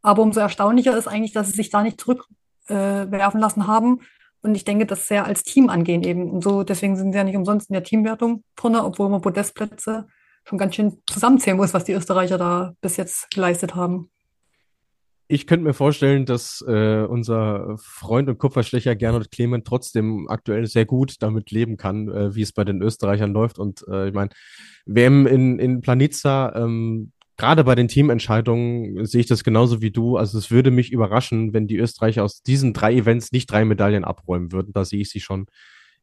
Aber 0.01 0.21
umso 0.21 0.39
erstaunlicher 0.39 0.97
ist 0.97 1.07
eigentlich, 1.07 1.33
dass 1.33 1.47
sie 1.47 1.55
sich 1.55 1.69
da 1.69 1.83
nicht 1.83 2.01
zurückwerfen 2.01 3.39
äh, 3.39 3.41
lassen 3.41 3.67
haben 3.67 4.01
und 4.41 4.55
ich 4.55 4.65
denke, 4.65 4.85
das 4.85 5.07
sehr 5.07 5.25
als 5.25 5.43
Team 5.43 5.69
angehen 5.69 6.03
eben. 6.03 6.29
Und 6.29 6.43
so, 6.43 6.63
deswegen 6.63 6.95
sind 6.95 7.11
sie 7.11 7.17
ja 7.17 7.23
nicht 7.23 7.35
umsonst 7.35 7.69
in 7.69 7.73
der 7.73 7.83
Teamwertung 7.83 8.43
vorne, 8.55 8.83
obwohl 8.83 9.09
man 9.09 9.21
Podestplätze 9.21 10.07
schon 10.43 10.57
ganz 10.57 10.75
schön 10.75 10.97
zusammenzählen 11.05 11.57
muss, 11.57 11.73
was 11.73 11.83
die 11.83 11.93
Österreicher 11.93 12.37
da 12.37 12.73
bis 12.81 12.97
jetzt 12.97 13.29
geleistet 13.31 13.75
haben. 13.75 14.09
Ich 15.27 15.47
könnte 15.47 15.63
mir 15.63 15.73
vorstellen, 15.73 16.25
dass 16.25 16.61
äh, 16.67 17.03
unser 17.03 17.77
Freund 17.77 18.27
und 18.27 18.37
Kupferstecher 18.37 18.97
Gernot 18.97 19.31
Clement 19.31 19.65
trotzdem 19.65 20.27
aktuell 20.27 20.65
sehr 20.65 20.85
gut 20.85 21.21
damit 21.21 21.51
leben 21.51 21.77
kann, 21.77 22.09
äh, 22.09 22.35
wie 22.35 22.41
es 22.41 22.51
bei 22.51 22.65
den 22.65 22.81
Österreichern 22.81 23.31
läuft. 23.31 23.57
Und 23.57 23.85
äh, 23.87 24.09
ich 24.09 24.13
meine, 24.13 24.31
WM 24.85 25.27
in, 25.27 25.57
in 25.57 25.79
Planitza, 25.79 26.53
ähm, 26.55 27.13
gerade 27.41 27.63
bei 27.63 27.73
den 27.73 27.87
Teamentscheidungen 27.87 29.03
sehe 29.05 29.21
ich 29.21 29.25
das 29.25 29.43
genauso 29.43 29.81
wie 29.81 29.89
du. 29.89 30.15
Also 30.15 30.37
es 30.37 30.51
würde 30.51 30.69
mich 30.69 30.91
überraschen, 30.91 31.53
wenn 31.53 31.65
die 31.65 31.77
Österreicher 31.77 32.23
aus 32.23 32.43
diesen 32.43 32.71
drei 32.71 32.93
Events 32.93 33.31
nicht 33.31 33.51
drei 33.51 33.65
Medaillen 33.65 34.05
abräumen 34.05 34.51
würden. 34.51 34.73
Da 34.73 34.85
sehe 34.85 35.01
ich 35.01 35.09
sie 35.09 35.19
schon 35.19 35.47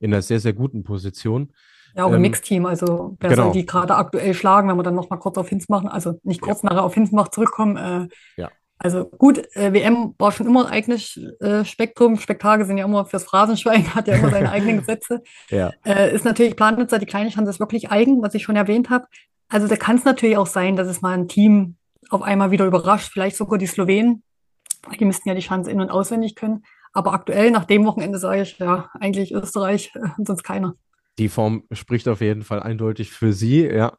in 0.01 0.13
einer 0.13 0.21
sehr, 0.21 0.41
sehr 0.41 0.53
guten 0.53 0.83
Position. 0.83 1.53
Ja, 1.95 2.05
auch 2.05 2.09
im 2.09 2.17
ähm, 2.17 2.23
Mixteam. 2.23 2.67
Also 2.67 3.17
wer 3.21 3.31
genau. 3.31 3.45
soll 3.45 3.53
die 3.53 3.67
gerade 3.67 3.95
aktuell 3.95 4.35
schlagen, 4.35 4.69
wenn 4.69 4.77
wir 4.77 4.83
dann 4.83 4.97
noch 4.97 5.11
mal 5.11 5.17
kurz 5.17 5.39
auf 5.39 5.49
Hinz 5.49 5.69
machen, 5.69 5.89
also 5.89 6.19
nicht 6.25 6.41
kurz 6.41 6.63
ja. 6.63 6.71
nachher 6.71 6.85
auf 6.85 6.95
Hinz 6.95 7.13
machen, 7.13 7.31
zurückkommen. 7.31 7.77
Äh, 7.77 8.09
ja. 8.37 8.51
Also 8.81 9.05
gut, 9.07 9.39
äh, 9.55 9.73
WM 9.73 10.15
war 10.19 10.33
schon 10.33 10.47
immer 10.47 10.67
ein 10.67 10.73
eigenes 10.73 11.17
äh, 11.41 11.65
Spektrum. 11.65 12.19
Spektakel 12.19 12.67
sind 12.67 12.79
ja 12.79 12.85
immer 12.85 13.07
fürs 13.07 13.25
Phrasenschwein, 13.25 13.87
hat 13.95 14.09
ja 14.09 14.17
immer 14.17 14.31
seine 14.31 14.51
eigenen 14.51 14.79
Gesetze. 14.79 15.23
Ja. 15.51 15.71
Äh, 15.85 16.15
ist 16.15 16.25
natürlich 16.25 16.57
Planitzer, 16.57 16.99
die 16.99 17.07
kleine 17.07 17.31
Chance 17.31 17.51
ist 17.51 17.61
wirklich 17.61 17.91
eigen, 17.91 18.23
was 18.23 18.35
ich 18.35 18.43
schon 18.43 18.57
erwähnt 18.57 18.91
habe. 18.91 19.07
Also 19.49 19.67
da 19.67 19.77
kann 19.77 19.97
es 19.97 20.05
natürlich 20.05 20.37
auch 20.37 20.47
sein, 20.47 20.77
dass 20.77 20.89
es 20.89 21.01
mal 21.01 21.17
ein 21.17 21.29
Team 21.29 21.77
auf 22.11 22.23
einmal 22.23 22.51
wieder 22.51 22.67
überrascht, 22.67 23.11
vielleicht 23.13 23.37
sogar 23.37 23.59
die 23.59 23.67
Slowenen. 23.67 24.23
Die 24.99 25.05
müssten 25.05 25.29
ja 25.29 25.35
die 25.35 25.41
Chance 25.41 25.71
in- 25.71 25.81
und 25.81 25.91
auswendig 25.91 26.35
können. 26.35 26.65
Aber 26.93 27.13
aktuell, 27.13 27.51
nach 27.51 27.65
dem 27.65 27.85
Wochenende, 27.85 28.19
sage 28.19 28.43
ich, 28.43 28.59
ja, 28.59 28.91
eigentlich 28.99 29.33
Österreich, 29.33 29.93
sonst 30.19 30.43
keiner. 30.43 30.75
Die 31.19 31.29
Form 31.29 31.65
spricht 31.73 32.09
auf 32.09 32.21
jeden 32.21 32.43
Fall 32.43 32.63
eindeutig 32.63 33.11
für 33.11 33.33
sie, 33.33 33.67
ja, 33.67 33.97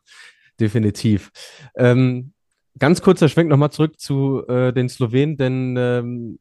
definitiv. 0.59 1.31
Ähm, 1.75 2.33
ganz 2.77 3.01
kurzer 3.01 3.29
Schwenk 3.29 3.49
nochmal 3.49 3.71
zurück 3.71 3.99
zu 3.99 4.47
äh, 4.47 4.71
den 4.73 4.89
Slowenen, 4.89 5.37
denn 5.37 5.75
ähm, 5.77 6.39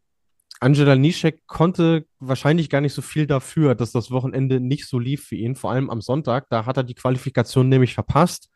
Angela 0.60 0.96
Nischek 0.96 1.46
konnte 1.46 2.06
wahrscheinlich 2.18 2.70
gar 2.70 2.80
nicht 2.80 2.94
so 2.94 3.02
viel 3.02 3.26
dafür, 3.26 3.74
dass 3.74 3.92
das 3.92 4.10
Wochenende 4.10 4.60
nicht 4.60 4.86
so 4.88 4.98
lief 4.98 5.24
für 5.24 5.36
ihn, 5.36 5.54
vor 5.54 5.70
allem 5.70 5.90
am 5.90 6.00
Sonntag. 6.00 6.48
Da 6.48 6.66
hat 6.66 6.76
er 6.76 6.84
die 6.84 6.94
Qualifikation 6.94 7.68
nämlich 7.68 7.94
verpasst 7.94 8.50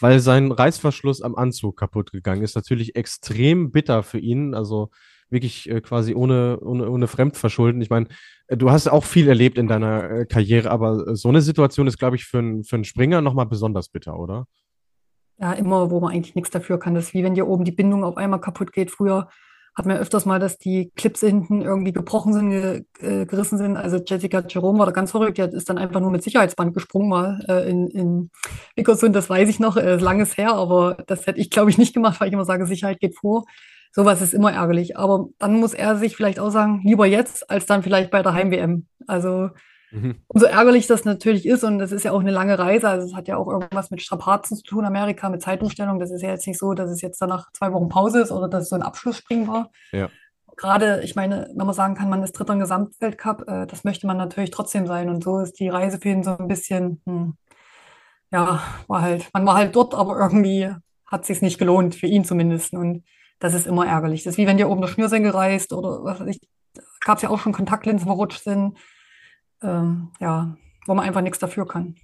weil 0.00 0.20
sein 0.20 0.52
Reißverschluss 0.52 1.22
am 1.22 1.34
Anzug 1.34 1.76
kaputt 1.76 2.12
gegangen 2.12 2.42
ist. 2.42 2.54
Natürlich 2.54 2.96
extrem 2.96 3.70
bitter 3.70 4.02
für 4.02 4.18
ihn, 4.18 4.54
also 4.54 4.90
wirklich 5.30 5.68
äh, 5.68 5.80
quasi 5.80 6.14
ohne, 6.14 6.58
ohne, 6.60 6.88
ohne 6.88 7.06
Fremdverschulden. 7.06 7.82
Ich 7.82 7.90
meine, 7.90 8.06
äh, 8.46 8.56
du 8.56 8.70
hast 8.70 8.88
auch 8.88 9.04
viel 9.04 9.28
erlebt 9.28 9.58
in 9.58 9.66
deiner 9.66 10.10
äh, 10.10 10.26
Karriere, 10.26 10.70
aber 10.70 11.16
so 11.16 11.28
eine 11.28 11.42
Situation 11.42 11.86
ist, 11.86 11.98
glaube 11.98 12.16
ich, 12.16 12.24
für, 12.24 12.62
für 12.64 12.76
einen 12.76 12.84
Springer 12.84 13.20
nochmal 13.20 13.46
besonders 13.46 13.88
bitter, 13.88 14.18
oder? 14.18 14.46
Ja, 15.38 15.52
immer, 15.52 15.90
wo 15.90 16.00
man 16.00 16.12
eigentlich 16.12 16.34
nichts 16.34 16.50
dafür 16.50 16.78
kann. 16.78 16.94
Das 16.94 17.06
ist 17.06 17.14
wie 17.14 17.22
wenn 17.22 17.34
dir 17.34 17.46
oben 17.46 17.64
die 17.64 17.72
Bindung 17.72 18.04
auf 18.04 18.16
einmal 18.16 18.40
kaputt 18.40 18.72
geht. 18.72 18.90
Früher 18.90 19.28
hat 19.78 19.86
man 19.86 19.96
öfters 19.96 20.26
mal, 20.26 20.40
dass 20.40 20.58
die 20.58 20.90
Clips 20.96 21.20
hinten 21.20 21.62
irgendwie 21.62 21.92
gebrochen 21.92 22.32
sind, 22.32 22.50
ge 22.50 22.84
äh, 23.00 23.26
gerissen 23.26 23.58
sind. 23.58 23.76
Also 23.76 23.98
Jessica 24.04 24.42
Jerome 24.46 24.80
war 24.80 24.86
da 24.86 24.92
ganz 24.92 25.12
verrückt. 25.12 25.38
Die 25.38 25.42
ist 25.42 25.70
dann 25.70 25.78
einfach 25.78 26.00
nur 26.00 26.10
mit 26.10 26.24
Sicherheitsband 26.24 26.74
gesprungen 26.74 27.08
mal 27.08 27.40
äh, 27.48 27.70
in, 27.70 27.86
in 27.86 28.30
Wickersund. 28.74 29.14
Das 29.14 29.30
weiß 29.30 29.48
ich 29.48 29.60
noch, 29.60 29.76
äh, 29.76 29.94
langes 29.94 30.36
her, 30.36 30.52
aber 30.54 30.96
das 31.06 31.28
hätte 31.28 31.40
ich, 31.40 31.50
glaube 31.50 31.70
ich, 31.70 31.78
nicht 31.78 31.94
gemacht, 31.94 32.20
weil 32.20 32.26
ich 32.26 32.34
immer 32.34 32.44
sage, 32.44 32.66
Sicherheit 32.66 32.98
geht 32.98 33.16
vor. 33.16 33.44
Sowas 33.92 34.20
ist 34.20 34.34
immer 34.34 34.52
ärgerlich. 34.52 34.98
Aber 34.98 35.28
dann 35.38 35.60
muss 35.60 35.74
er 35.74 35.96
sich 35.96 36.16
vielleicht 36.16 36.40
auch 36.40 36.50
sagen, 36.50 36.80
lieber 36.82 37.06
jetzt, 37.06 37.48
als 37.48 37.66
dann 37.66 37.84
vielleicht 37.84 38.10
bei 38.10 38.22
der 38.22 38.34
Heim-WM. 38.34 38.86
Also 39.06 39.50
Mhm. 39.90 40.16
Umso 40.28 40.46
ärgerlich 40.46 40.86
das 40.86 41.04
natürlich 41.04 41.46
ist, 41.46 41.64
und 41.64 41.78
das 41.78 41.92
ist 41.92 42.04
ja 42.04 42.12
auch 42.12 42.20
eine 42.20 42.30
lange 42.30 42.58
Reise, 42.58 42.88
also 42.88 43.06
es 43.06 43.14
hat 43.14 43.28
ja 43.28 43.36
auch 43.36 43.48
irgendwas 43.48 43.90
mit 43.90 44.02
Strapazen 44.02 44.56
zu 44.56 44.62
tun, 44.62 44.84
Amerika, 44.84 45.28
mit 45.28 45.42
Zeitumstellung. 45.42 45.98
Das 45.98 46.10
ist 46.10 46.22
ja 46.22 46.30
jetzt 46.30 46.46
nicht 46.46 46.58
so, 46.58 46.74
dass 46.74 46.90
es 46.90 47.00
jetzt 47.00 47.20
danach 47.20 47.50
zwei 47.52 47.72
Wochen 47.72 47.88
Pause 47.88 48.20
ist 48.20 48.32
oder 48.32 48.48
dass 48.48 48.64
es 48.64 48.68
so 48.68 48.76
ein 48.76 48.82
Abschlussspringen 48.82 49.48
war. 49.48 49.70
Ja. 49.92 50.10
Gerade, 50.56 51.02
ich 51.02 51.14
meine, 51.14 51.48
wenn 51.54 51.66
man 51.66 51.74
sagen 51.74 51.94
kann, 51.94 52.08
man 52.08 52.22
ist 52.22 52.32
Dritter 52.32 52.52
im 52.52 52.58
Gesamtweltcup, 52.58 53.48
äh, 53.48 53.66
das 53.66 53.84
möchte 53.84 54.06
man 54.06 54.16
natürlich 54.16 54.50
trotzdem 54.50 54.86
sein. 54.86 55.08
Und 55.08 55.22
so 55.22 55.38
ist 55.38 55.58
die 55.60 55.68
Reise 55.68 55.98
für 55.98 56.08
ihn 56.08 56.24
so 56.24 56.36
ein 56.36 56.48
bisschen, 56.48 57.00
hm, 57.06 57.36
ja, 58.32 58.60
war 58.88 59.02
halt, 59.02 59.28
man 59.32 59.46
war 59.46 59.54
halt 59.54 59.74
dort, 59.74 59.94
aber 59.94 60.18
irgendwie 60.18 60.70
hat 61.06 61.22
es 61.22 61.28
sich 61.28 61.42
nicht 61.42 61.58
gelohnt, 61.58 61.94
für 61.94 62.06
ihn 62.06 62.24
zumindest. 62.24 62.74
Und 62.74 63.04
das 63.38 63.54
ist 63.54 63.66
immer 63.66 63.86
ärgerlich. 63.86 64.24
Das 64.24 64.32
ist 64.32 64.38
wie 64.38 64.46
wenn 64.46 64.56
dir 64.56 64.68
oben 64.68 64.80
der 64.80 64.88
Schnürsenkel 64.88 65.30
reißt 65.30 65.72
oder 65.72 66.02
was 66.02 66.20
weiß 66.20 66.26
ich, 66.26 66.40
gab 67.00 67.16
es 67.16 67.22
ja 67.22 67.30
auch 67.30 67.38
schon 67.38 67.52
Kontaktlinsen 67.52 68.06
verrutscht 68.06 68.42
sind 68.42 68.76
ähm, 69.62 70.10
ja, 70.20 70.56
wo 70.86 70.94
man 70.94 71.04
einfach 71.04 71.20
nichts 71.20 71.38
dafür 71.38 71.66
kann. 71.66 71.96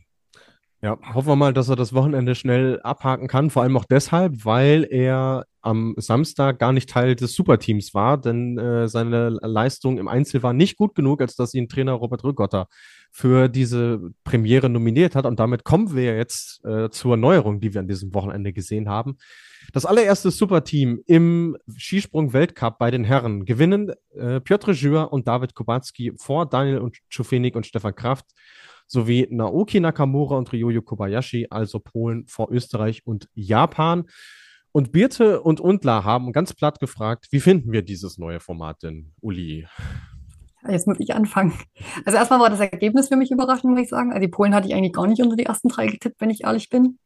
Ja, 0.85 0.99
hoffen 1.15 1.29
wir 1.29 1.37
mal, 1.37 1.55
dass 1.55 1.71
er 1.71 1.77
das 1.77 1.95
Wochenende 1.95 2.35
schnell 2.35 2.79
abhaken 2.83 3.27
kann. 3.27 3.49
Vor 3.49 3.63
allem 3.63 3.75
auch 3.79 3.87
deshalb, 3.87 4.45
weil 4.45 4.87
er 4.91 5.47
am 5.63 5.95
Samstag 5.97 6.59
gar 6.59 6.75
nicht 6.75 6.91
Teil 6.91 7.17
des 7.17 7.35
Superteams 7.35 7.95
war, 7.95 8.19
denn 8.19 8.59
äh, 8.59 8.87
seine 8.87 9.31
Leistung 9.31 9.97
im 9.97 10.09
Einzel 10.09 10.43
war 10.43 10.53
nicht 10.53 10.77
gut 10.77 10.95
genug, 10.95 11.23
als 11.23 11.37
dass 11.37 11.55
ihn 11.55 11.71
Trainer 11.71 11.93
Robert 11.93 12.23
Rückotter 12.23 12.69
für 13.11 13.49
diese 13.49 14.11
Premiere 14.25 14.69
nominiert 14.69 15.17
hat. 15.17 15.25
Und 15.25 15.41
damit 15.41 15.65
kommen 15.65 15.95
wir 15.95 16.17
jetzt 16.17 16.63
äh, 16.67 16.91
zur 16.91 17.17
Neuerung, 17.17 17.61
die 17.61 17.73
wir 17.73 17.81
an 17.81 17.89
diesem 17.89 18.13
Wochenende 18.13 18.53
gesehen 18.53 18.91
haben. 18.91 19.17
Das 19.73 19.87
allererste 19.87 20.31
Superteam 20.31 21.01
im 21.07 21.57
Skisprung-Weltcup 21.77 22.79
bei 22.79 22.91
den 22.91 23.05
Herren 23.05 23.45
gewinnen 23.45 23.93
äh, 24.15 24.41
Piotr 24.41 24.73
Jür 24.73 25.13
und 25.13 25.27
David 25.27 25.55
Kubacki 25.55 26.13
vor 26.17 26.47
Daniel 26.47 26.79
und 26.79 26.99
Czufenik 27.09 27.57
und 27.57 27.67
Stefan 27.67 27.95
Kraft 27.95 28.27
sowie 28.87 29.27
Naoki 29.31 29.81
Nakamura 29.81 30.37
und 30.37 30.53
Ryoyo 30.53 30.83
Kobayashi, 30.83 31.47
also 31.51 31.81
Polen 31.81 32.27
vor 32.27 32.51
Österreich 32.51 33.07
und 33.07 33.29
Japan. 33.35 34.05
Und 34.73 34.93
Birte 34.93 35.41
und 35.41 35.61
Undler 35.61 36.05
haben 36.05 36.33
ganz 36.33 36.53
platt 36.53 36.81
gefragt, 36.81 37.29
wie 37.31 37.41
finden 37.41 37.73
wir 37.73 37.83
dieses 37.83 38.19
neue 38.19 38.41
Format 38.41 38.83
denn, 38.83 39.13
Uli? 39.21 39.67
Jetzt 40.69 40.87
muss 40.87 40.99
ich 40.99 41.15
anfangen. 41.15 41.53
Also 42.05 42.19
erstmal 42.19 42.41
war 42.41 42.51
das 42.51 42.61
Ergebnis 42.61 43.09
für 43.09 43.17
mich 43.17 43.31
überraschend, 43.31 43.71
muss 43.71 43.83
ich 43.83 43.89
sagen. 43.89 44.11
Also 44.11 44.21
die 44.21 44.29
Polen 44.29 44.55
hatte 44.55 44.67
ich 44.67 44.75
eigentlich 44.75 44.93
gar 44.93 45.07
nicht 45.07 45.23
unter 45.23 45.37
die 45.37 45.45
ersten 45.45 45.69
drei 45.69 45.87
getippt, 45.87 46.21
wenn 46.21 46.31
ich 46.31 46.45
ehrlich 46.45 46.71
bin. 46.71 46.99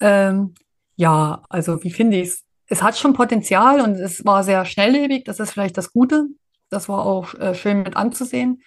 Ähm, 0.00 0.54
ja, 0.98 1.42
also 1.48 1.82
wie 1.84 1.92
finde 1.92 2.16
ich 2.18 2.28
es? 2.28 2.44
Es 2.66 2.82
hat 2.82 2.98
schon 2.98 3.14
Potenzial 3.14 3.80
und 3.80 3.92
es 3.94 4.26
war 4.26 4.42
sehr 4.42 4.64
schnelllebig, 4.64 5.24
das 5.24 5.40
ist 5.40 5.52
vielleicht 5.52 5.78
das 5.78 5.92
Gute. 5.92 6.26
Das 6.70 6.88
war 6.88 7.06
auch 7.06 7.32
äh, 7.34 7.54
schön 7.54 7.82
mit 7.84 7.96
anzusehen. 7.96 8.62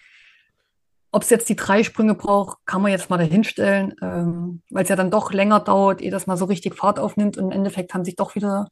Ob 1.11 1.23
es 1.23 1.29
jetzt 1.29 1.49
die 1.49 1.57
drei 1.57 1.83
Sprünge 1.83 2.15
braucht, 2.15 2.57
kann 2.65 2.81
man 2.81 2.91
jetzt 2.91 3.09
mal 3.09 3.17
dahinstellen, 3.17 3.95
ähm, 4.01 4.61
weil 4.71 4.83
es 4.83 4.89
ja 4.89 4.95
dann 4.95 5.11
doch 5.11 5.33
länger 5.33 5.59
dauert, 5.59 6.01
ehe 6.01 6.09
das 6.09 6.25
mal 6.25 6.37
so 6.37 6.45
richtig 6.45 6.73
Fahrt 6.75 6.99
aufnimmt. 6.99 7.37
Und 7.37 7.45
im 7.45 7.51
Endeffekt 7.51 7.93
haben 7.93 8.05
sich 8.05 8.15
doch 8.15 8.33
wieder 8.33 8.69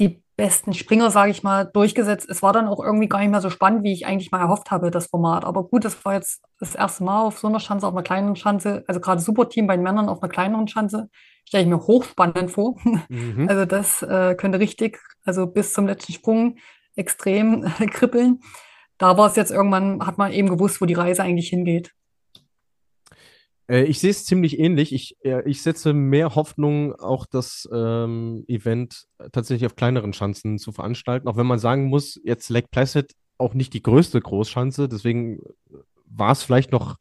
die 0.00 0.22
besten 0.36 0.74
Springer, 0.74 1.12
sage 1.12 1.30
ich 1.30 1.44
mal, 1.44 1.64
durchgesetzt. 1.64 2.28
Es 2.28 2.42
war 2.42 2.52
dann 2.52 2.66
auch 2.66 2.80
irgendwie 2.80 3.08
gar 3.08 3.20
nicht 3.20 3.30
mehr 3.30 3.40
so 3.40 3.50
spannend, 3.50 3.84
wie 3.84 3.92
ich 3.92 4.04
eigentlich 4.04 4.32
mal 4.32 4.40
erhofft 4.40 4.72
habe, 4.72 4.90
das 4.90 5.06
Format. 5.06 5.44
Aber 5.44 5.62
gut, 5.62 5.84
das 5.84 6.04
war 6.04 6.14
jetzt 6.14 6.42
das 6.58 6.74
erste 6.74 7.04
Mal 7.04 7.22
auf 7.22 7.38
so 7.38 7.46
einer 7.46 7.60
Schanze, 7.60 7.86
auf 7.86 7.94
einer 7.94 8.02
kleinen 8.02 8.34
Schanze, 8.34 8.82
also 8.88 9.00
gerade 9.00 9.20
Superteam 9.20 9.68
bei 9.68 9.76
den 9.76 9.84
Männern 9.84 10.08
auf 10.08 10.20
einer 10.22 10.32
kleineren 10.32 10.66
Schanze 10.66 11.08
stelle 11.44 11.64
ich 11.64 11.68
mir 11.68 11.80
hochspannend 11.80 12.50
vor. 12.50 12.76
Mhm. 13.08 13.48
Also 13.48 13.64
das 13.64 14.02
äh, 14.02 14.34
könnte 14.34 14.58
richtig, 14.58 14.98
also 15.24 15.46
bis 15.46 15.72
zum 15.72 15.86
letzten 15.86 16.12
Sprung 16.12 16.56
extrem 16.96 17.64
äh, 17.64 17.86
kribbeln. 17.86 18.40
Da 18.98 19.16
war 19.16 19.28
es 19.28 19.36
jetzt 19.36 19.50
irgendwann, 19.50 20.04
hat 20.06 20.18
man 20.18 20.32
eben 20.32 20.48
gewusst, 20.48 20.80
wo 20.80 20.86
die 20.86 20.94
Reise 20.94 21.22
eigentlich 21.22 21.48
hingeht. 21.48 21.92
Äh, 23.68 23.84
ich 23.84 23.98
sehe 23.98 24.10
es 24.10 24.24
ziemlich 24.24 24.58
ähnlich. 24.58 24.92
Ich, 24.92 25.16
ich 25.44 25.62
setze 25.62 25.92
mehr 25.92 26.34
Hoffnung, 26.34 26.94
auch 26.94 27.26
das 27.26 27.68
ähm, 27.72 28.44
Event 28.48 29.06
tatsächlich 29.32 29.66
auf 29.66 29.76
kleineren 29.76 30.12
Schanzen 30.12 30.58
zu 30.58 30.72
veranstalten. 30.72 31.28
Auch 31.28 31.36
wenn 31.36 31.46
man 31.46 31.58
sagen 31.58 31.86
muss, 31.86 32.20
jetzt 32.24 32.48
Lake 32.50 32.68
Placid 32.70 33.12
auch 33.38 33.54
nicht 33.54 33.74
die 33.74 33.82
größte 33.82 34.20
Großschanze. 34.20 34.88
Deswegen 34.88 35.40
war 36.06 36.32
es 36.32 36.42
vielleicht 36.42 36.72
noch 36.72 36.96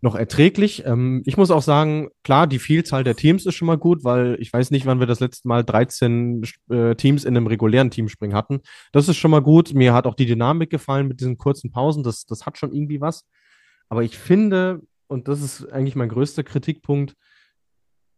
noch 0.00 0.14
erträglich. 0.14 0.84
Ähm, 0.86 1.22
ich 1.24 1.36
muss 1.36 1.50
auch 1.50 1.62
sagen, 1.62 2.08
klar, 2.22 2.46
die 2.46 2.58
Vielzahl 2.58 3.04
der 3.04 3.16
Teams 3.16 3.46
ist 3.46 3.54
schon 3.54 3.66
mal 3.66 3.78
gut, 3.78 4.04
weil 4.04 4.36
ich 4.40 4.52
weiß 4.52 4.70
nicht, 4.70 4.86
wann 4.86 5.00
wir 5.00 5.06
das 5.06 5.20
letzte 5.20 5.48
Mal 5.48 5.64
13 5.64 6.42
äh, 6.70 6.94
Teams 6.94 7.24
in 7.24 7.36
einem 7.36 7.46
regulären 7.46 7.90
Teamspringen 7.90 8.36
hatten. 8.36 8.60
Das 8.92 9.08
ist 9.08 9.16
schon 9.16 9.30
mal 9.30 9.42
gut. 9.42 9.74
Mir 9.74 9.94
hat 9.94 10.06
auch 10.06 10.14
die 10.14 10.26
Dynamik 10.26 10.70
gefallen 10.70 11.08
mit 11.08 11.20
diesen 11.20 11.38
kurzen 11.38 11.70
Pausen. 11.70 12.02
Das, 12.02 12.26
das 12.26 12.46
hat 12.46 12.58
schon 12.58 12.72
irgendwie 12.72 13.00
was. 13.00 13.24
Aber 13.88 14.02
ich 14.02 14.18
finde, 14.18 14.80
und 15.06 15.28
das 15.28 15.42
ist 15.42 15.70
eigentlich 15.72 15.96
mein 15.96 16.08
größter 16.08 16.42
Kritikpunkt, 16.42 17.14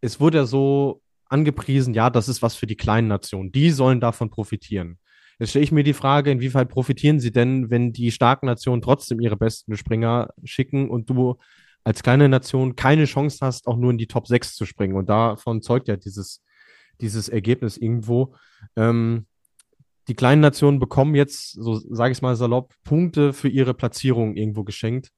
es 0.00 0.20
wurde 0.20 0.38
ja 0.38 0.44
so 0.44 1.02
angepriesen, 1.28 1.94
ja, 1.94 2.10
das 2.10 2.28
ist 2.28 2.42
was 2.42 2.54
für 2.54 2.66
die 2.66 2.76
kleinen 2.76 3.08
Nationen. 3.08 3.52
Die 3.52 3.70
sollen 3.70 4.00
davon 4.00 4.30
profitieren. 4.30 4.98
Jetzt 5.38 5.50
stelle 5.50 5.64
ich 5.64 5.72
mir 5.72 5.84
die 5.84 5.92
Frage, 5.92 6.30
inwieweit 6.30 6.68
profitieren 6.68 7.20
sie 7.20 7.30
denn, 7.30 7.68
wenn 7.68 7.92
die 7.92 8.10
starken 8.10 8.46
Nationen 8.46 8.80
trotzdem 8.80 9.20
ihre 9.20 9.36
besten 9.36 9.76
Springer 9.76 10.30
schicken 10.44 10.88
und 10.88 11.10
du 11.10 11.36
als 11.86 12.02
kleine 12.02 12.28
Nation 12.28 12.74
keine 12.74 13.04
Chance 13.04 13.38
hast, 13.42 13.68
auch 13.68 13.76
nur 13.76 13.92
in 13.92 13.96
die 13.96 14.08
Top 14.08 14.26
6 14.26 14.56
zu 14.56 14.66
springen. 14.66 14.96
Und 14.96 15.08
davon 15.08 15.62
zeugt 15.62 15.86
ja 15.86 15.96
dieses, 15.96 16.42
dieses 17.00 17.28
Ergebnis 17.28 17.76
irgendwo. 17.76 18.34
Ähm, 18.74 19.26
die 20.08 20.16
kleinen 20.16 20.40
Nationen 20.40 20.80
bekommen 20.80 21.14
jetzt, 21.14 21.52
so 21.52 21.76
sage 21.76 22.10
ich 22.10 22.18
es 22.18 22.22
mal 22.22 22.34
salopp, 22.34 22.74
Punkte 22.82 23.32
für 23.32 23.48
ihre 23.48 23.72
Platzierung 23.72 24.34
irgendwo 24.34 24.64
geschenkt. 24.64 25.12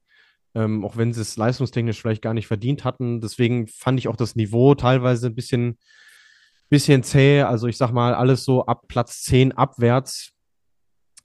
Ähm, 0.54 0.85
auch 0.85 0.98
wenn 0.98 1.14
sie 1.14 1.22
es 1.22 1.38
leistungstechnisch 1.38 2.02
vielleicht 2.02 2.20
gar 2.20 2.35
nicht 2.35 2.46
verdient 2.46 2.85
hatten. 2.85 3.22
Deswegen 3.22 3.66
fand 3.66 3.98
ich 3.98 4.07
auch 4.07 4.16
das 4.16 4.37
Niveau 4.37 4.74
teilweise 4.74 5.28
ein 5.28 5.35
bisschen 5.35 5.78
bisschen 6.68 7.02
zäh. 7.02 7.40
Also 7.42 7.66
ich 7.66 7.78
sag 7.78 7.92
mal, 7.92 8.12
alles 8.12 8.44
so 8.44 8.66
ab 8.66 8.83
Platz 8.88 9.22
10 9.22 9.52
abwärts. 9.52 10.33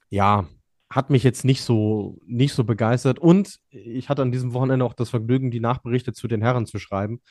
Ja, 0.09 0.47
hat 0.93 1.09
mich 1.09 1.23
jetzt 1.23 1.43
nicht 1.43 1.63
so, 1.63 2.19
nicht 2.25 2.53
so 2.53 2.63
begeistert. 2.63 3.17
Und 3.17 3.59
ich 3.69 4.09
hatte 4.09 4.21
an 4.21 4.31
diesem 4.31 4.53
Wochenende 4.53 4.85
auch 4.85 4.93
das 4.93 5.09
Vergnügen, 5.09 5.49
die 5.49 5.59
Nachberichte 5.59 6.13
zu 6.13 6.27
den 6.27 6.43
Herren 6.43 6.67
zu 6.67 6.77
schreiben. 6.77 7.21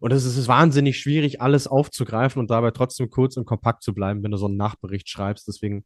Und 0.00 0.12
es 0.12 0.24
ist 0.24 0.46
wahnsinnig 0.46 1.00
schwierig, 1.00 1.40
alles 1.42 1.66
aufzugreifen 1.66 2.38
und 2.38 2.50
dabei 2.50 2.70
trotzdem 2.70 3.10
kurz 3.10 3.36
und 3.36 3.44
kompakt 3.44 3.82
zu 3.82 3.92
bleiben, 3.92 4.22
wenn 4.22 4.30
du 4.30 4.36
so 4.36 4.46
einen 4.46 4.56
Nachbericht 4.56 5.08
schreibst. 5.08 5.48
Deswegen, 5.48 5.84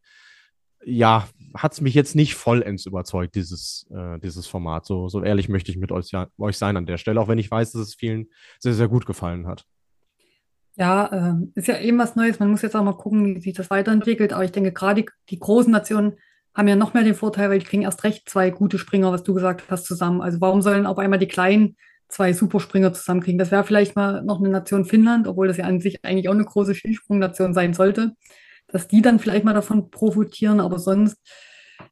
ja, 0.84 1.26
hat 1.54 1.72
es 1.72 1.80
mich 1.80 1.94
jetzt 1.94 2.14
nicht 2.14 2.34
vollends 2.34 2.84
überzeugt, 2.84 3.34
dieses, 3.34 3.86
äh, 3.90 4.18
dieses 4.18 4.46
Format. 4.46 4.84
So, 4.84 5.08
so 5.08 5.22
ehrlich 5.22 5.48
möchte 5.48 5.70
ich 5.70 5.78
mit 5.78 5.90
euch, 5.90 6.10
ja, 6.10 6.28
euch 6.36 6.58
sein 6.58 6.76
an 6.76 6.84
der 6.84 6.98
Stelle, 6.98 7.18
auch 7.18 7.28
wenn 7.28 7.38
ich 7.38 7.50
weiß, 7.50 7.72
dass 7.72 7.80
es 7.80 7.94
vielen 7.94 8.26
sehr, 8.58 8.74
sehr 8.74 8.88
gut 8.88 9.06
gefallen 9.06 9.46
hat. 9.46 9.64
Ja, 10.76 11.06
äh, 11.06 11.34
ist 11.54 11.68
ja 11.68 11.78
eben 11.80 11.98
was 11.98 12.14
Neues. 12.14 12.40
Man 12.40 12.50
muss 12.50 12.60
jetzt 12.60 12.76
auch 12.76 12.84
mal 12.84 12.96
gucken, 12.96 13.36
wie 13.36 13.40
sich 13.40 13.54
das 13.54 13.70
weiterentwickelt. 13.70 14.34
Aber 14.34 14.44
ich 14.44 14.52
denke, 14.52 14.72
gerade 14.72 15.02
die, 15.02 15.10
die 15.30 15.38
großen 15.38 15.72
Nationen 15.72 16.18
haben 16.54 16.68
ja 16.68 16.76
noch 16.76 16.94
mehr 16.94 17.02
den 17.02 17.14
Vorteil, 17.14 17.50
weil 17.50 17.58
die 17.58 17.66
kriegen 17.66 17.82
erst 17.82 18.04
recht 18.04 18.28
zwei 18.28 18.50
gute 18.50 18.78
Springer, 18.78 19.12
was 19.12 19.22
du 19.22 19.34
gesagt 19.34 19.64
hast, 19.70 19.86
zusammen. 19.86 20.20
Also 20.20 20.40
warum 20.40 20.62
sollen 20.62 20.86
auf 20.86 20.98
einmal 20.98 21.18
die 21.18 21.28
Kleinen 21.28 21.76
zwei 22.08 22.32
Superspringer 22.32 22.92
zusammenkriegen? 22.92 23.38
Das 23.38 23.50
wäre 23.50 23.64
vielleicht 23.64 23.96
mal 23.96 24.22
noch 24.22 24.38
eine 24.38 24.50
Nation 24.50 24.84
Finnland, 24.84 25.26
obwohl 25.26 25.48
das 25.48 25.56
ja 25.56 25.64
an 25.64 25.80
sich 25.80 26.04
eigentlich 26.04 26.28
auch 26.28 26.34
eine 26.34 26.44
große 26.44 26.74
Skisprungnation 26.74 27.54
sein 27.54 27.72
sollte, 27.72 28.12
dass 28.68 28.86
die 28.86 29.00
dann 29.00 29.18
vielleicht 29.18 29.44
mal 29.44 29.54
davon 29.54 29.90
profitieren. 29.90 30.60
Aber 30.60 30.78
sonst 30.78 31.16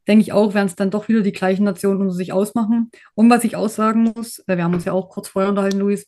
denke 0.06 0.22
ich 0.22 0.32
auch, 0.32 0.54
werden 0.54 0.66
es 0.66 0.76
dann 0.76 0.90
doch 0.90 1.08
wieder 1.08 1.22
die 1.22 1.32
gleichen 1.32 1.64
Nationen 1.64 2.02
unter 2.02 2.14
sich 2.14 2.32
ausmachen. 2.32 2.90
Und 3.14 3.30
was 3.30 3.44
ich 3.44 3.56
auch 3.56 3.68
sagen 3.68 4.12
muss, 4.14 4.40
äh, 4.46 4.56
wir 4.56 4.64
haben 4.64 4.74
uns 4.74 4.84
ja 4.84 4.92
auch 4.92 5.08
kurz 5.08 5.28
vorher 5.28 5.48
unterhalten, 5.48 5.78
Luis, 5.78 6.06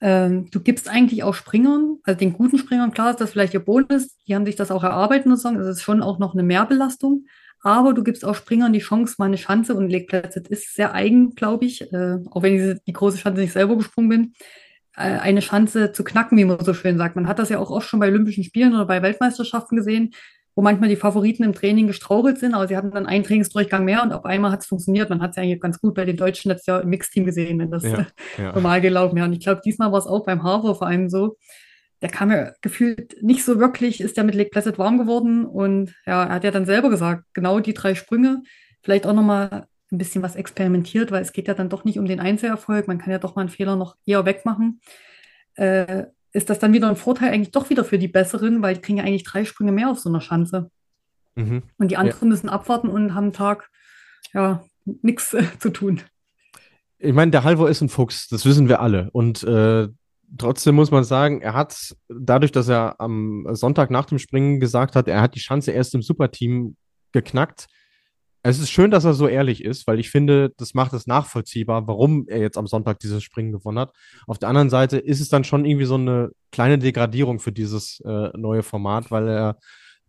ähm, 0.00 0.48
du 0.50 0.60
gibst 0.60 0.88
eigentlich 0.88 1.24
auch 1.24 1.34
Springern, 1.34 1.98
also 2.04 2.18
den 2.18 2.32
guten 2.32 2.58
Springern, 2.58 2.92
klar 2.92 3.10
ist 3.10 3.20
das 3.20 3.30
vielleicht 3.30 3.54
ihr 3.54 3.64
Bonus, 3.64 4.16
die 4.26 4.34
haben 4.34 4.46
sich 4.46 4.54
das 4.54 4.70
auch 4.70 4.84
erarbeitet 4.84 5.26
und 5.26 5.36
sagen, 5.36 5.56
es 5.56 5.66
ist 5.66 5.82
schon 5.82 6.02
auch 6.02 6.20
noch 6.20 6.34
eine 6.34 6.44
Mehrbelastung, 6.44 7.24
aber 7.62 7.92
du 7.92 8.04
gibst 8.04 8.24
auch 8.24 8.34
Springern 8.34 8.72
die 8.72 8.78
Chance, 8.78 9.16
mal 9.18 9.26
eine 9.26 9.38
Schanze 9.38 9.74
und 9.74 9.88
Legplätze. 9.88 10.40
Das 10.40 10.60
ist 10.60 10.74
sehr 10.74 10.94
eigen, 10.94 11.34
glaube 11.34 11.64
ich, 11.64 11.92
äh, 11.92 12.18
auch 12.30 12.42
wenn 12.42 12.54
ich 12.54 12.80
die 12.86 12.92
große 12.92 13.18
Schanze 13.18 13.40
nicht 13.40 13.52
selber 13.52 13.76
gesprungen 13.76 14.08
bin, 14.08 14.32
äh, 14.96 15.18
eine 15.18 15.42
Schanze 15.42 15.92
zu 15.92 16.04
knacken, 16.04 16.38
wie 16.38 16.44
man 16.44 16.64
so 16.64 16.74
schön 16.74 16.98
sagt. 16.98 17.16
Man 17.16 17.28
hat 17.28 17.38
das 17.38 17.48
ja 17.48 17.58
auch 17.58 17.70
oft 17.70 17.88
schon 17.88 18.00
bei 18.00 18.08
Olympischen 18.08 18.44
Spielen 18.44 18.74
oder 18.74 18.86
bei 18.86 19.02
Weltmeisterschaften 19.02 19.76
gesehen, 19.76 20.12
wo 20.54 20.62
manchmal 20.62 20.88
die 20.88 20.96
Favoriten 20.96 21.44
im 21.44 21.52
Training 21.52 21.86
gestrauchelt 21.86 22.38
sind, 22.38 22.54
aber 22.54 22.66
sie 22.66 22.76
hatten 22.76 22.90
dann 22.90 23.06
einen 23.06 23.22
Trainingsdurchgang 23.22 23.84
mehr 23.84 24.02
und 24.02 24.12
auf 24.12 24.24
einmal 24.24 24.50
hat 24.50 24.60
es 24.60 24.66
funktioniert. 24.66 25.08
Man 25.08 25.20
hat 25.20 25.30
es 25.30 25.36
ja 25.36 25.44
eigentlich 25.44 25.60
ganz 25.60 25.80
gut 25.80 25.94
bei 25.94 26.04
den 26.04 26.16
Deutschen 26.16 26.48
letztes 26.48 26.66
Jahr 26.66 26.82
im 26.82 26.88
Mixteam 26.88 27.24
gesehen, 27.24 27.60
wenn 27.60 27.70
das 27.70 27.84
ja, 27.84 28.06
ja. 28.38 28.52
normal 28.52 28.80
gelaufen 28.80 29.14
wäre. 29.14 29.26
Und 29.26 29.34
ich 29.34 29.40
glaube, 29.40 29.60
diesmal 29.64 29.92
war 29.92 30.00
es 30.00 30.06
auch 30.06 30.24
beim 30.24 30.42
Harbour 30.42 30.74
vor 30.74 30.88
allem 30.88 31.08
so. 31.08 31.36
Der 32.00 32.08
kam 32.08 32.30
ja 32.30 32.52
gefühlt 32.60 33.22
nicht 33.22 33.44
so 33.44 33.58
wirklich, 33.58 34.00
ist 34.00 34.16
der 34.16 34.24
mit 34.24 34.34
Lake 34.34 34.50
Placid 34.50 34.78
warm 34.78 34.98
geworden 34.98 35.44
und 35.44 35.94
ja, 36.06 36.24
er 36.24 36.34
hat 36.34 36.44
ja 36.44 36.50
dann 36.50 36.66
selber 36.66 36.90
gesagt, 36.90 37.24
genau 37.32 37.60
die 37.60 37.74
drei 37.74 37.94
Sprünge, 37.94 38.42
vielleicht 38.82 39.06
auch 39.06 39.14
nochmal 39.14 39.66
ein 39.90 39.98
bisschen 39.98 40.22
was 40.22 40.36
experimentiert, 40.36 41.10
weil 41.10 41.22
es 41.22 41.32
geht 41.32 41.48
ja 41.48 41.54
dann 41.54 41.70
doch 41.70 41.84
nicht 41.84 41.98
um 41.98 42.06
den 42.06 42.20
Einzelerfolg. 42.20 42.88
Man 42.88 42.98
kann 42.98 43.10
ja 43.10 43.18
doch 43.18 43.36
mal 43.36 43.42
einen 43.42 43.50
Fehler 43.50 43.76
noch 43.76 43.96
eher 44.04 44.24
wegmachen. 44.26 44.80
Äh, 45.54 46.04
ist 46.32 46.50
das 46.50 46.58
dann 46.58 46.72
wieder 46.72 46.88
ein 46.88 46.96
Vorteil 46.96 47.32
eigentlich 47.32 47.52
doch 47.52 47.70
wieder 47.70 47.84
für 47.84 47.98
die 47.98 48.08
Besseren, 48.08 48.60
weil 48.60 48.74
die 48.74 48.80
kriegen 48.80 48.98
ja 48.98 49.04
eigentlich 49.04 49.24
drei 49.24 49.44
Sprünge 49.44 49.72
mehr 49.72 49.90
auf 49.90 49.98
so 49.98 50.08
einer 50.08 50.20
Schanze. 50.20 50.70
Mhm. 51.36 51.62
Und 51.78 51.90
die 51.90 51.96
anderen 51.96 52.28
ja. 52.28 52.28
müssen 52.28 52.48
abwarten 52.48 52.88
und 52.88 53.14
haben 53.14 53.24
einen 53.24 53.32
Tag 53.32 53.70
ja 54.34 54.62
nichts 55.02 55.32
äh, 55.34 55.44
zu 55.58 55.70
tun. 55.70 56.02
Ich 56.98 57.14
meine, 57.14 57.30
der 57.30 57.44
Halvor 57.44 57.70
ist 57.70 57.80
ein 57.80 57.88
Fuchs, 57.88 58.28
das 58.28 58.44
wissen 58.44 58.68
wir 58.68 58.80
alle. 58.80 59.08
Und 59.12 59.42
äh, 59.44 59.88
trotzdem 60.36 60.74
muss 60.74 60.90
man 60.90 61.04
sagen, 61.04 61.40
er 61.40 61.54
hat 61.54 61.96
dadurch, 62.08 62.52
dass 62.52 62.68
er 62.68 63.00
am 63.00 63.46
Sonntag 63.52 63.90
nach 63.90 64.06
dem 64.06 64.18
Springen 64.18 64.60
gesagt 64.60 64.96
hat, 64.96 65.08
er 65.08 65.20
hat 65.20 65.34
die 65.34 65.40
Chance 65.40 65.70
erst 65.72 65.94
im 65.94 66.02
Superteam 66.02 66.76
geknackt, 67.12 67.68
es 68.42 68.60
ist 68.60 68.70
schön, 68.70 68.90
dass 68.90 69.04
er 69.04 69.14
so 69.14 69.26
ehrlich 69.26 69.64
ist, 69.64 69.86
weil 69.86 69.98
ich 69.98 70.10
finde, 70.10 70.52
das 70.56 70.72
macht 70.74 70.92
es 70.92 71.06
nachvollziehbar, 71.06 71.86
warum 71.88 72.26
er 72.28 72.38
jetzt 72.38 72.56
am 72.56 72.66
Sonntag 72.66 73.00
dieses 73.00 73.22
Springen 73.22 73.52
gewonnen 73.52 73.78
hat. 73.78 73.92
Auf 74.26 74.38
der 74.38 74.48
anderen 74.48 74.70
Seite 74.70 74.98
ist 74.98 75.20
es 75.20 75.28
dann 75.28 75.44
schon 75.44 75.64
irgendwie 75.64 75.86
so 75.86 75.96
eine 75.96 76.30
kleine 76.52 76.78
Degradierung 76.78 77.40
für 77.40 77.52
dieses 77.52 78.00
äh, 78.00 78.30
neue 78.36 78.62
Format, 78.62 79.10
weil 79.10 79.28
er 79.28 79.58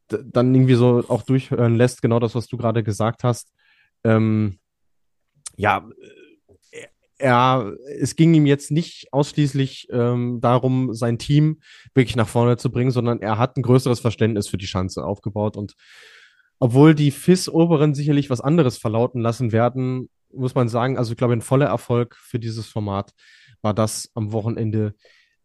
dann 0.08 0.54
irgendwie 0.54 0.76
so 0.76 1.04
auch 1.08 1.24
durchhören 1.24 1.76
lässt, 1.76 2.02
genau 2.02 2.20
das, 2.20 2.36
was 2.36 2.48
du 2.48 2.58
gerade 2.58 2.84
gesagt 2.84 3.24
hast. 3.24 3.52
Ähm, 4.04 4.60
ja, 5.58 5.88
er, 7.20 7.74
es 8.00 8.16
ging 8.16 8.34
ihm 8.34 8.46
jetzt 8.46 8.72
nicht 8.72 9.12
ausschließlich 9.12 9.88
ähm, 9.92 10.40
darum, 10.42 10.94
sein 10.94 11.18
Team 11.18 11.60
wirklich 11.94 12.16
nach 12.16 12.28
vorne 12.28 12.58
zu 12.58 12.72
bringen, 12.72 12.92
sondern 12.92 13.22
er 13.22 13.38
hat 13.38 13.58
ein 13.58 13.62
größeres 13.62 14.00
Verständnis 14.00 14.48
für 14.48 14.58
die 14.58 14.66
Chance 14.66 15.04
aufgebaut 15.04 15.58
und 15.58 15.76
obwohl 16.60 16.94
die 16.96 17.12
FIS-Oberen 17.12 17.94
sicherlich 17.94 18.30
was 18.30 18.42
anderes 18.42 18.78
verlauten 18.78 19.22
lassen 19.22 19.52
werden, 19.52 20.10
muss 20.34 20.56
man 20.56 20.68
sagen, 20.68 20.98
also 20.98 21.12
ich 21.12 21.18
glaube, 21.18 21.34
ein 21.34 21.42
voller 21.42 21.68
Erfolg 21.68 22.16
für 22.16 22.40
dieses 22.40 22.68
Format 22.68 23.14
war 23.62 23.74
das 23.74 24.12
am 24.14 24.32
Wochenende 24.32 24.94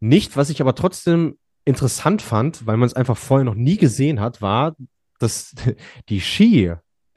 nicht. 0.01 0.37
Was 0.37 0.51
ich 0.51 0.61
aber 0.61 0.75
trotzdem 0.75 1.39
interessant 1.65 2.21
fand, 2.21 2.67
weil 2.67 2.77
man 2.77 2.87
es 2.87 2.95
einfach 2.95 3.17
vorher 3.17 3.45
noch 3.45 3.55
nie 3.55 3.77
gesehen 3.77 4.21
hat, 4.21 4.43
war, 4.43 4.77
dass 5.19 5.55
die 6.09 6.21
Ski 6.21 6.75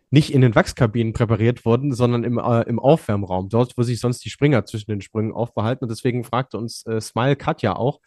nicht 0.09 0.33
in 0.33 0.41
den 0.41 0.55
Wachskabinen 0.55 1.13
präpariert 1.13 1.65
wurden, 1.65 1.93
sondern 1.93 2.23
im, 2.23 2.37
äh, 2.37 2.61
im 2.61 2.79
Aufwärmraum, 2.79 3.49
dort, 3.49 3.77
wo 3.77 3.83
sich 3.83 3.99
sonst 3.99 4.23
die 4.23 4.29
Springer 4.29 4.65
zwischen 4.65 4.91
den 4.91 5.01
Sprüngen 5.01 5.33
aufbehalten. 5.33 5.83
Und 5.85 5.89
deswegen 5.89 6.23
fragte 6.23 6.57
uns 6.57 6.85
äh, 6.85 7.01
Smile 7.01 7.35
Katja 7.35 7.75
auch, 7.75 7.99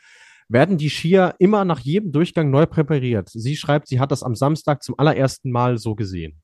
werden 0.48 0.78
die 0.78 0.90
Skier 0.90 1.34
immer 1.38 1.64
nach 1.64 1.80
jedem 1.80 2.10
Durchgang 2.10 2.50
neu 2.50 2.66
präpariert. 2.66 3.28
Sie 3.28 3.56
schreibt, 3.56 3.86
sie 3.86 4.00
hat 4.00 4.10
das 4.10 4.22
am 4.22 4.34
Samstag 4.34 4.82
zum 4.82 4.98
allerersten 4.98 5.50
Mal 5.50 5.78
so 5.78 5.94
gesehen. 5.94 6.40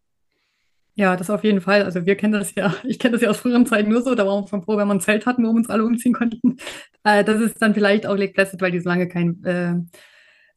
Ja, 0.94 1.14
das 1.14 1.28
auf 1.28 1.44
jeden 1.44 1.60
Fall. 1.60 1.82
Also 1.82 2.06
wir 2.06 2.16
kennen 2.16 2.32
das 2.32 2.54
ja, 2.54 2.74
ich 2.84 2.98
kenne 2.98 3.12
das 3.12 3.22
ja 3.22 3.30
aus 3.30 3.38
früheren 3.38 3.66
Zeiten 3.66 3.90
nur 3.90 4.02
so, 4.02 4.14
da 4.14 4.26
waren 4.26 4.44
wir 4.44 4.48
schon 4.48 4.62
froh, 4.62 4.76
wenn 4.76 4.88
wir 4.88 4.94
ein 4.94 5.00
Zelt 5.00 5.26
hatten, 5.26 5.44
wo 5.44 5.48
wir 5.48 5.56
uns 5.56 5.68
alle 5.68 5.84
umziehen 5.84 6.14
konnten. 6.14 6.56
Äh, 7.04 7.24
das 7.24 7.40
ist 7.40 7.60
dann 7.60 7.74
vielleicht 7.74 8.06
auch 8.06 8.16
Lake 8.16 8.32
Placid, 8.32 8.60
weil 8.60 8.72
die 8.72 8.80
so 8.80 8.88
lange 8.88 9.08
kein, 9.08 9.44
äh, 9.44 9.74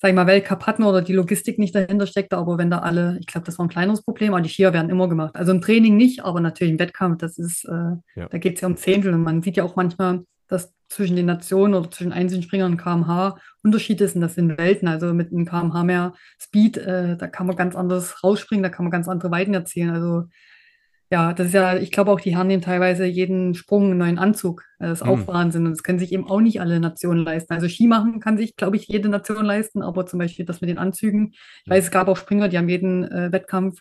sag 0.02 0.10
ich 0.10 0.16
mal, 0.16 0.28
Weltcup 0.28 0.66
hatten 0.66 0.84
oder 0.84 1.02
die 1.02 1.14
Logistik 1.14 1.60
nicht 1.60 1.76
dahinter 1.76 2.08
steckte, 2.08 2.38
aber 2.38 2.58
wenn 2.58 2.72
da 2.72 2.80
alle, 2.80 3.18
ich 3.20 3.28
glaube, 3.28 3.46
das 3.46 3.60
war 3.60 3.66
ein 3.66 3.70
kleineres 3.70 4.02
Problem, 4.02 4.34
aber 4.34 4.42
die 4.42 4.50
Skier 4.50 4.72
werden 4.72 4.90
immer 4.90 5.10
gemacht. 5.10 5.36
Also 5.36 5.52
im 5.52 5.62
Training 5.62 5.98
nicht, 5.98 6.24
aber 6.24 6.40
natürlich 6.40 6.72
im 6.72 6.80
Wettkampf, 6.80 7.18
das 7.18 7.38
ist, 7.38 7.66
äh, 7.66 7.98
ja. 8.16 8.28
da 8.30 8.38
geht 8.38 8.56
es 8.56 8.62
ja 8.62 8.68
um 8.70 8.78
Zehntel 8.78 9.14
und 9.14 9.24
man 9.24 9.42
sieht 9.42 9.58
ja 9.58 9.66
auch 9.66 9.76
manchmal, 9.76 10.24
dass 10.48 10.74
zwischen 10.88 11.18
den 11.18 11.26
Nationen 11.26 11.76
oder 11.76 11.92
zwischen 11.92 12.14
einzelnen 12.14 12.44
Springern 12.44 12.78
kmh 12.78 13.38
Unterschied 13.62 14.02
ist 14.02 14.16
und 14.16 14.22
das 14.22 14.36
sind 14.36 14.58
Welten. 14.58 14.88
Also 14.88 15.14
mit 15.14 15.32
einem 15.32 15.46
kmh 15.46 15.84
mehr 15.84 16.14
Speed, 16.40 16.78
äh, 16.78 17.18
da 17.18 17.28
kann 17.28 17.46
man 17.46 17.58
ganz 17.58 17.76
anders 17.76 18.24
rausspringen, 18.24 18.64
da 18.64 18.70
kann 18.70 18.86
man 18.86 18.92
ganz 18.92 19.08
andere 19.08 19.32
Weiten 19.32 19.54
erzielen. 19.54 19.92
Also 19.92 20.30
ja, 21.12 21.34
das 21.34 21.48
ist 21.48 21.54
ja, 21.54 21.76
ich 21.76 21.92
glaube 21.92 22.12
auch, 22.12 22.20
die 22.20 22.36
Herren 22.36 22.48
nehmen 22.48 22.62
teilweise 22.62 23.06
jeden 23.06 23.56
Sprung 23.56 23.86
einen 23.86 23.98
neuen 23.98 24.20
Anzug. 24.20 24.64
Das 24.78 25.02
ist 25.02 25.08
auch 25.08 25.18
mhm. 25.18 25.28
Wahnsinn. 25.28 25.66
Und 25.66 25.72
das 25.72 25.82
können 25.82 25.98
sich 25.98 26.12
eben 26.12 26.30
auch 26.30 26.40
nicht 26.40 26.62
alle 26.62 26.80
Nationen 26.80 27.24
leisten. 27.24 27.52
Also 27.52 27.68
Ski 27.68 27.88
machen 27.88 28.20
kann 28.20 28.38
sich, 28.38 28.56
glaube 28.56 28.76
ich, 28.76 28.88
jede 28.88 29.10
Nation 29.10 29.44
leisten, 29.44 29.82
aber 29.82 30.06
zum 30.06 30.20
Beispiel 30.20 30.46
das 30.46 30.62
mit 30.62 30.70
den 30.70 30.78
Anzügen. 30.78 31.32
Ich 31.66 31.70
weiß, 31.70 31.86
es 31.86 31.92
gab 31.92 32.08
auch 32.10 32.18
Springer, 32.18 32.48
die 32.48 32.60
haben 32.60 32.70
jeden 32.70 33.06
äh, 33.06 33.32
Wettkampf 33.32 33.80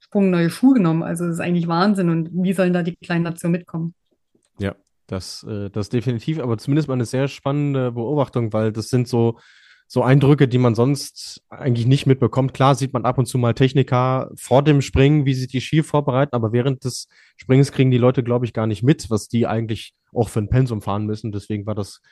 Sprung 0.00 0.30
neue 0.30 0.48
Schuhe 0.48 0.74
genommen. 0.74 1.02
Also 1.02 1.26
das 1.26 1.34
ist 1.34 1.40
eigentlich 1.40 1.68
Wahnsinn. 1.68 2.08
Und 2.08 2.30
wie 2.32 2.54
sollen 2.54 2.72
da 2.72 2.82
die 2.82 2.96
kleinen 2.96 3.24
Nationen 3.24 3.52
mitkommen? 3.52 3.94
Ja, 4.58 4.74
das, 5.06 5.44
äh, 5.44 5.68
das 5.68 5.90
definitiv, 5.90 6.40
aber 6.40 6.56
zumindest 6.56 6.88
mal 6.88 6.94
eine 6.94 7.04
sehr 7.04 7.28
spannende 7.28 7.92
Beobachtung, 7.92 8.54
weil 8.54 8.72
das 8.72 8.88
sind 8.88 9.06
so, 9.06 9.38
so 9.92 10.04
Eindrücke, 10.04 10.46
die 10.46 10.58
man 10.58 10.76
sonst 10.76 11.42
eigentlich 11.48 11.84
nicht 11.84 12.06
mitbekommt. 12.06 12.54
Klar 12.54 12.76
sieht 12.76 12.92
man 12.92 13.04
ab 13.04 13.18
und 13.18 13.26
zu 13.26 13.38
mal 13.38 13.54
Techniker 13.54 14.30
vor 14.36 14.62
dem 14.62 14.82
Springen, 14.82 15.26
wie 15.26 15.34
sie 15.34 15.48
die 15.48 15.60
Ski 15.60 15.82
vorbereiten, 15.82 16.36
aber 16.36 16.52
während 16.52 16.84
des 16.84 17.08
Springs 17.36 17.72
kriegen 17.72 17.90
die 17.90 17.98
Leute, 17.98 18.22
glaube 18.22 18.46
ich, 18.46 18.52
gar 18.52 18.68
nicht 18.68 18.84
mit, 18.84 19.10
was 19.10 19.26
die 19.26 19.48
eigentlich 19.48 19.94
auch 20.14 20.28
für 20.28 20.38
ein 20.38 20.48
Pensum 20.48 20.80
fahren 20.80 21.06
müssen. 21.06 21.32
Deswegen 21.32 21.66
war 21.66 21.74
das 21.74 22.02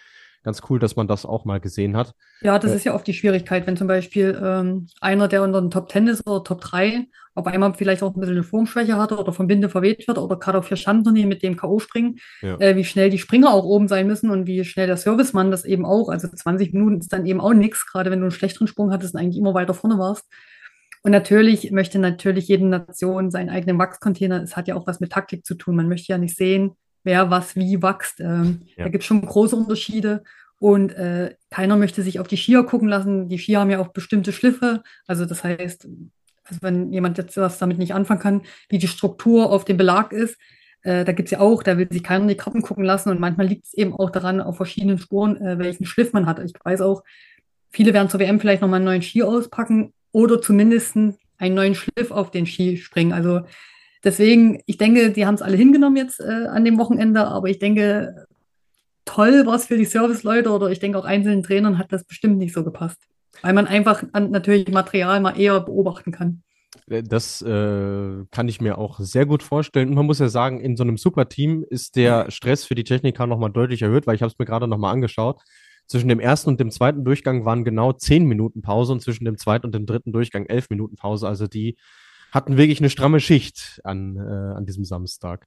ganz 0.49 0.63
cool, 0.71 0.79
dass 0.79 0.97
man 0.97 1.07
das 1.07 1.27
auch 1.27 1.45
mal 1.45 1.61
gesehen 1.61 1.95
hat. 1.95 2.15
Ja, 2.41 2.59
das 2.59 2.73
äh, 2.73 2.77
ist 2.77 2.85
ja 2.85 2.95
oft 2.95 3.07
die 3.07 3.13
Schwierigkeit, 3.13 3.67
wenn 3.67 3.77
zum 3.77 3.87
Beispiel 3.87 4.41
ähm, 4.43 4.87
einer, 4.99 5.29
der 5.29 5.43
unter 5.43 5.61
den 5.61 5.71
Top 5.71 5.93
10 5.93 6.07
ist 6.07 6.27
oder 6.27 6.43
Top 6.43 6.63
3, 6.63 7.07
auf 7.35 7.47
einmal 7.47 7.75
vielleicht 7.75 8.03
auch 8.03 8.15
ein 8.15 8.21
bisschen 8.21 8.37
eine 8.37 8.45
Formschwäche 8.45 8.97
hatte 8.97 9.19
oder 9.19 9.35
vom 9.35 9.47
Winde 9.51 9.69
verweht 9.69 10.09
wird 10.09 10.17
oder 10.17 10.39
gerade 10.39 10.57
auf 10.57 10.67
vier 10.67 10.79
Schandenturnier 10.79 11.27
mit 11.27 11.43
dem 11.43 11.57
K.O. 11.57 11.81
springen, 11.81 12.17
ja. 12.41 12.59
äh, 12.61 12.77
wie 12.77 12.85
schnell 12.85 13.11
die 13.11 13.19
Springer 13.19 13.53
auch 13.53 13.65
oben 13.65 13.89
sein 13.89 14.07
müssen 14.07 14.31
und 14.31 14.47
wie 14.47 14.65
schnell 14.65 14.87
der 14.87 14.97
Servicemann 14.97 15.51
das 15.51 15.67
eben 15.67 15.85
auch. 15.85 16.09
Also 16.09 16.29
20 16.29 16.73
Minuten 16.73 17.01
ist 17.01 17.13
dann 17.13 17.27
eben 17.27 17.43
auch 17.43 17.53
nichts, 17.53 17.85
gerade 17.85 18.11
wenn 18.11 18.21
du 18.21 18.25
einen 18.25 18.31
schlechteren 18.31 18.69
Sprung 18.69 18.91
hattest 18.91 19.15
und 19.15 19.21
eigentlich 19.21 19.37
immer 19.37 19.53
weiter 19.53 19.75
vorne 19.75 19.99
warst. 19.99 20.25
Und 21.03 21.13
natürlich 21.13 21.71
möchte 21.73 21.99
natürlich 21.99 22.49
jede 22.49 22.67
Nation 22.67 23.31
seinen 23.31 23.51
eigenen 23.51 23.79
Wachscontainer. 23.79 24.43
Es 24.43 24.57
hat 24.57 24.67
ja 24.67 24.77
auch 24.77 24.87
was 24.87 24.99
mit 24.99 25.13
Taktik 25.13 25.45
zu 25.45 25.57
tun. 25.57 25.77
Man 25.77 25.89
möchte 25.89 26.11
ja 26.11 26.17
nicht 26.19 26.37
sehen, 26.37 26.73
wer 27.05 27.31
was 27.31 27.57
wie 27.57 27.83
wächst. 27.83 28.21
Ähm, 28.21 28.63
ja. 28.77 28.85
Da 28.85 28.91
gibt 28.91 29.03
es 29.03 29.07
schon 29.07 29.23
große 29.23 29.57
Unterschiede. 29.57 30.23
Und 30.61 30.93
äh, 30.93 31.37
keiner 31.51 31.77
möchte 31.77 32.03
sich 32.03 32.19
auf 32.19 32.27
die 32.27 32.37
Skier 32.37 32.65
gucken 32.65 32.89
lassen. 32.89 33.29
Die 33.29 33.39
Skier 33.39 33.61
haben 33.61 33.71
ja 33.71 33.79
auch 33.79 33.89
bestimmte 33.89 34.33
Schliffe. 34.33 34.83
Also 35.07 35.25
das 35.25 35.45
heißt, 35.45 35.89
also 36.45 36.63
wenn 36.63 36.93
jemand 36.93 37.19
jetzt 37.19 37.37
was 37.37 37.59
damit 37.59 37.79
nicht 37.79 37.95
anfangen 37.95 38.21
kann, 38.21 38.43
wie 38.69 38.79
die 38.79 38.89
Struktur 38.89 39.51
auf 39.51 39.65
dem 39.65 39.77
Belag 39.77 40.13
ist, 40.13 40.37
äh, 40.83 41.05
da 41.05 41.13
gibt 41.13 41.29
es 41.29 41.33
ja 41.33 41.41
auch, 41.41 41.63
da 41.63 41.79
will 41.79 41.89
sich 41.91 42.03
keiner 42.03 42.23
in 42.23 42.29
die 42.29 42.37
Karten 42.37 42.63
gucken 42.63 42.85
lassen. 42.85 43.11
Und 43.11 43.21
manchmal 43.21 43.47
liegt 43.47 43.67
es 43.67 43.75
eben 43.75 43.95
auch 43.95 44.11
daran, 44.11 44.41
auf 44.41 44.57
verschiedenen 44.57 44.99
Spuren, 44.99 45.37
äh, 45.37 45.59
welchen 45.59 45.87
Schliff 45.87 46.13
man 46.13 46.27
hat. 46.27 46.41
Ich 46.41 46.53
weiß 46.63 46.81
auch, 46.81 47.05
viele 47.71 47.95
werden 47.95 48.09
zur 48.09 48.21
WM 48.21 48.41
vielleicht 48.41 48.63
nochmal 48.63 48.79
einen 48.79 48.87
neuen 48.87 49.03
Ski 49.03 49.23
auspacken 49.23 49.93
oder 50.13 50.41
zumindest 50.41 50.97
einen 50.97 51.55
neuen 51.55 51.75
Schliff 51.75 52.11
auf 52.11 52.31
den 52.31 52.47
Ski 52.47 52.77
springen. 52.77 53.13
Also 53.13 53.43
deswegen, 54.05 54.61
ich 54.67 54.79
denke, 54.79 55.11
die 55.11 55.27
haben 55.27 55.35
es 55.35 55.43
alle 55.43 55.57
hingenommen 55.57 55.97
jetzt 55.97 56.21
äh, 56.21 56.47
an 56.49 56.65
dem 56.65 56.79
Wochenende, 56.79 57.27
aber 57.27 57.49
ich 57.49 57.59
denke, 57.59 58.27
toll 59.05 59.47
war 59.47 59.55
es 59.55 59.67
für 59.67 59.77
die 59.77 59.85
Serviceleute 59.85 60.51
oder 60.51 60.71
ich 60.71 60.81
denke 60.81 60.99
auch 60.99 61.05
einzelnen 61.05 61.43
Trainern 61.43 61.79
hat 61.79 61.93
das 61.93 62.05
bestimmt 62.05 62.39
nicht 62.39 62.53
so 62.53 62.65
gepasst. 62.65 62.99
Weil 63.43 63.53
man 63.53 63.67
einfach 63.67 64.03
an, 64.13 64.31
natürlich 64.31 64.69
Material 64.69 65.21
mal 65.21 65.39
eher 65.39 65.61
beobachten 65.61 66.13
kann. 66.13 66.43
Äh, 66.89 67.03
das 67.03 67.43
äh, 67.43 68.25
kann 68.31 68.49
ich 68.49 68.61
mir 68.61 68.79
auch 68.79 68.99
sehr 69.01 69.27
gut 69.27 69.43
vorstellen. 69.43 69.89
Und 69.89 69.95
man 69.95 70.07
muss 70.07 70.19
ja 70.19 70.29
sagen, 70.29 70.61
in 70.61 70.77
so 70.77 70.83
einem 70.83 70.97
Superteam 70.97 71.65
ist 71.69 71.97
der 71.97 72.31
Stress 72.31 72.65
für 72.65 72.75
die 72.75 72.85
Techniker 72.85 73.27
nochmal 73.27 73.51
deutlich 73.51 73.83
erhöht, 73.83 74.07
weil 74.07 74.15
ich 74.15 74.23
habe 74.23 74.33
es 74.33 74.39
mir 74.39 74.47
gerade 74.47 74.69
nochmal 74.69 74.93
angeschaut. 74.93 75.41
Zwischen 75.87 76.09
dem 76.09 76.21
ersten 76.21 76.51
und 76.51 76.61
dem 76.61 76.71
zweiten 76.71 77.05
Durchgang 77.05 77.47
waren 77.47 77.65
genau 77.65 77.95
zehn 77.95 78.27
Minuten 78.27 78.61
Pause 78.61 78.93
und 78.93 79.01
zwischen 79.01 79.25
dem 79.25 79.39
zweiten 79.39 79.67
und 79.67 79.75
dem 79.75 79.87
dritten 79.87 80.13
Durchgang 80.13 80.45
elf 80.47 80.69
Minuten 80.69 80.97
Pause. 80.97 81.27
Also 81.27 81.47
die 81.47 81.77
hatten 82.33 82.57
wirklich 82.57 82.81
eine 82.81 82.91
stramme 82.91 83.21
Schicht 83.21 83.81
an, 83.85 84.17
äh, 84.17 84.57
an 84.57 84.67
diesem 84.67 84.85
Samstag. 84.85 85.47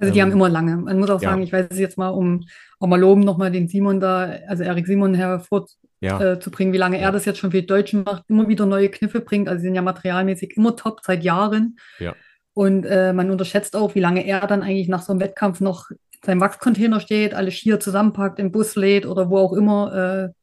Also 0.00 0.12
die 0.12 0.20
ähm, 0.20 0.26
haben 0.26 0.32
immer 0.32 0.48
lange. 0.48 0.76
Man 0.76 0.98
muss 0.98 1.10
auch 1.10 1.20
ja. 1.20 1.30
sagen, 1.30 1.42
ich 1.42 1.52
weiß 1.52 1.66
es 1.70 1.78
jetzt 1.78 1.98
mal, 1.98 2.10
um 2.10 2.44
auch 2.78 2.86
mal 2.86 3.00
loben, 3.00 3.20
nochmal 3.22 3.50
den 3.50 3.68
Simon 3.68 4.00
da, 4.00 4.36
also 4.46 4.62
Erik 4.62 4.86
Simon 4.86 5.14
hervorzubringen, 5.14 5.80
ja. 6.00 6.20
äh, 6.32 6.72
wie 6.72 6.78
lange 6.78 6.98
er 6.98 7.12
das 7.12 7.24
jetzt 7.24 7.38
schon 7.38 7.50
für 7.50 7.60
die 7.60 7.66
Deutschen 7.66 8.04
macht, 8.04 8.24
immer 8.28 8.48
wieder 8.48 8.66
neue 8.66 8.90
Kniffe 8.90 9.20
bringt. 9.20 9.48
Also 9.48 9.60
sie 9.60 9.66
sind 9.66 9.74
ja 9.74 9.82
materialmäßig 9.82 10.56
immer 10.56 10.76
top 10.76 11.00
seit 11.02 11.24
Jahren. 11.24 11.78
Ja. 11.98 12.14
Und 12.54 12.84
äh, 12.84 13.12
man 13.12 13.30
unterschätzt 13.30 13.76
auch, 13.76 13.94
wie 13.94 14.00
lange 14.00 14.26
er 14.26 14.46
dann 14.46 14.62
eigentlich 14.62 14.88
nach 14.88 15.02
so 15.02 15.12
einem 15.12 15.20
Wettkampf 15.20 15.60
noch 15.60 15.90
seinem 16.24 16.40
Wachscontainer 16.40 17.00
steht, 17.00 17.34
alle 17.34 17.50
Skier 17.50 17.78
zusammenpackt, 17.78 18.38
im 18.38 18.50
Bus 18.50 18.74
lädt 18.74 19.06
oder 19.06 19.30
wo 19.30 19.38
auch 19.38 19.52
immer 19.52 19.94
äh, 19.94 20.37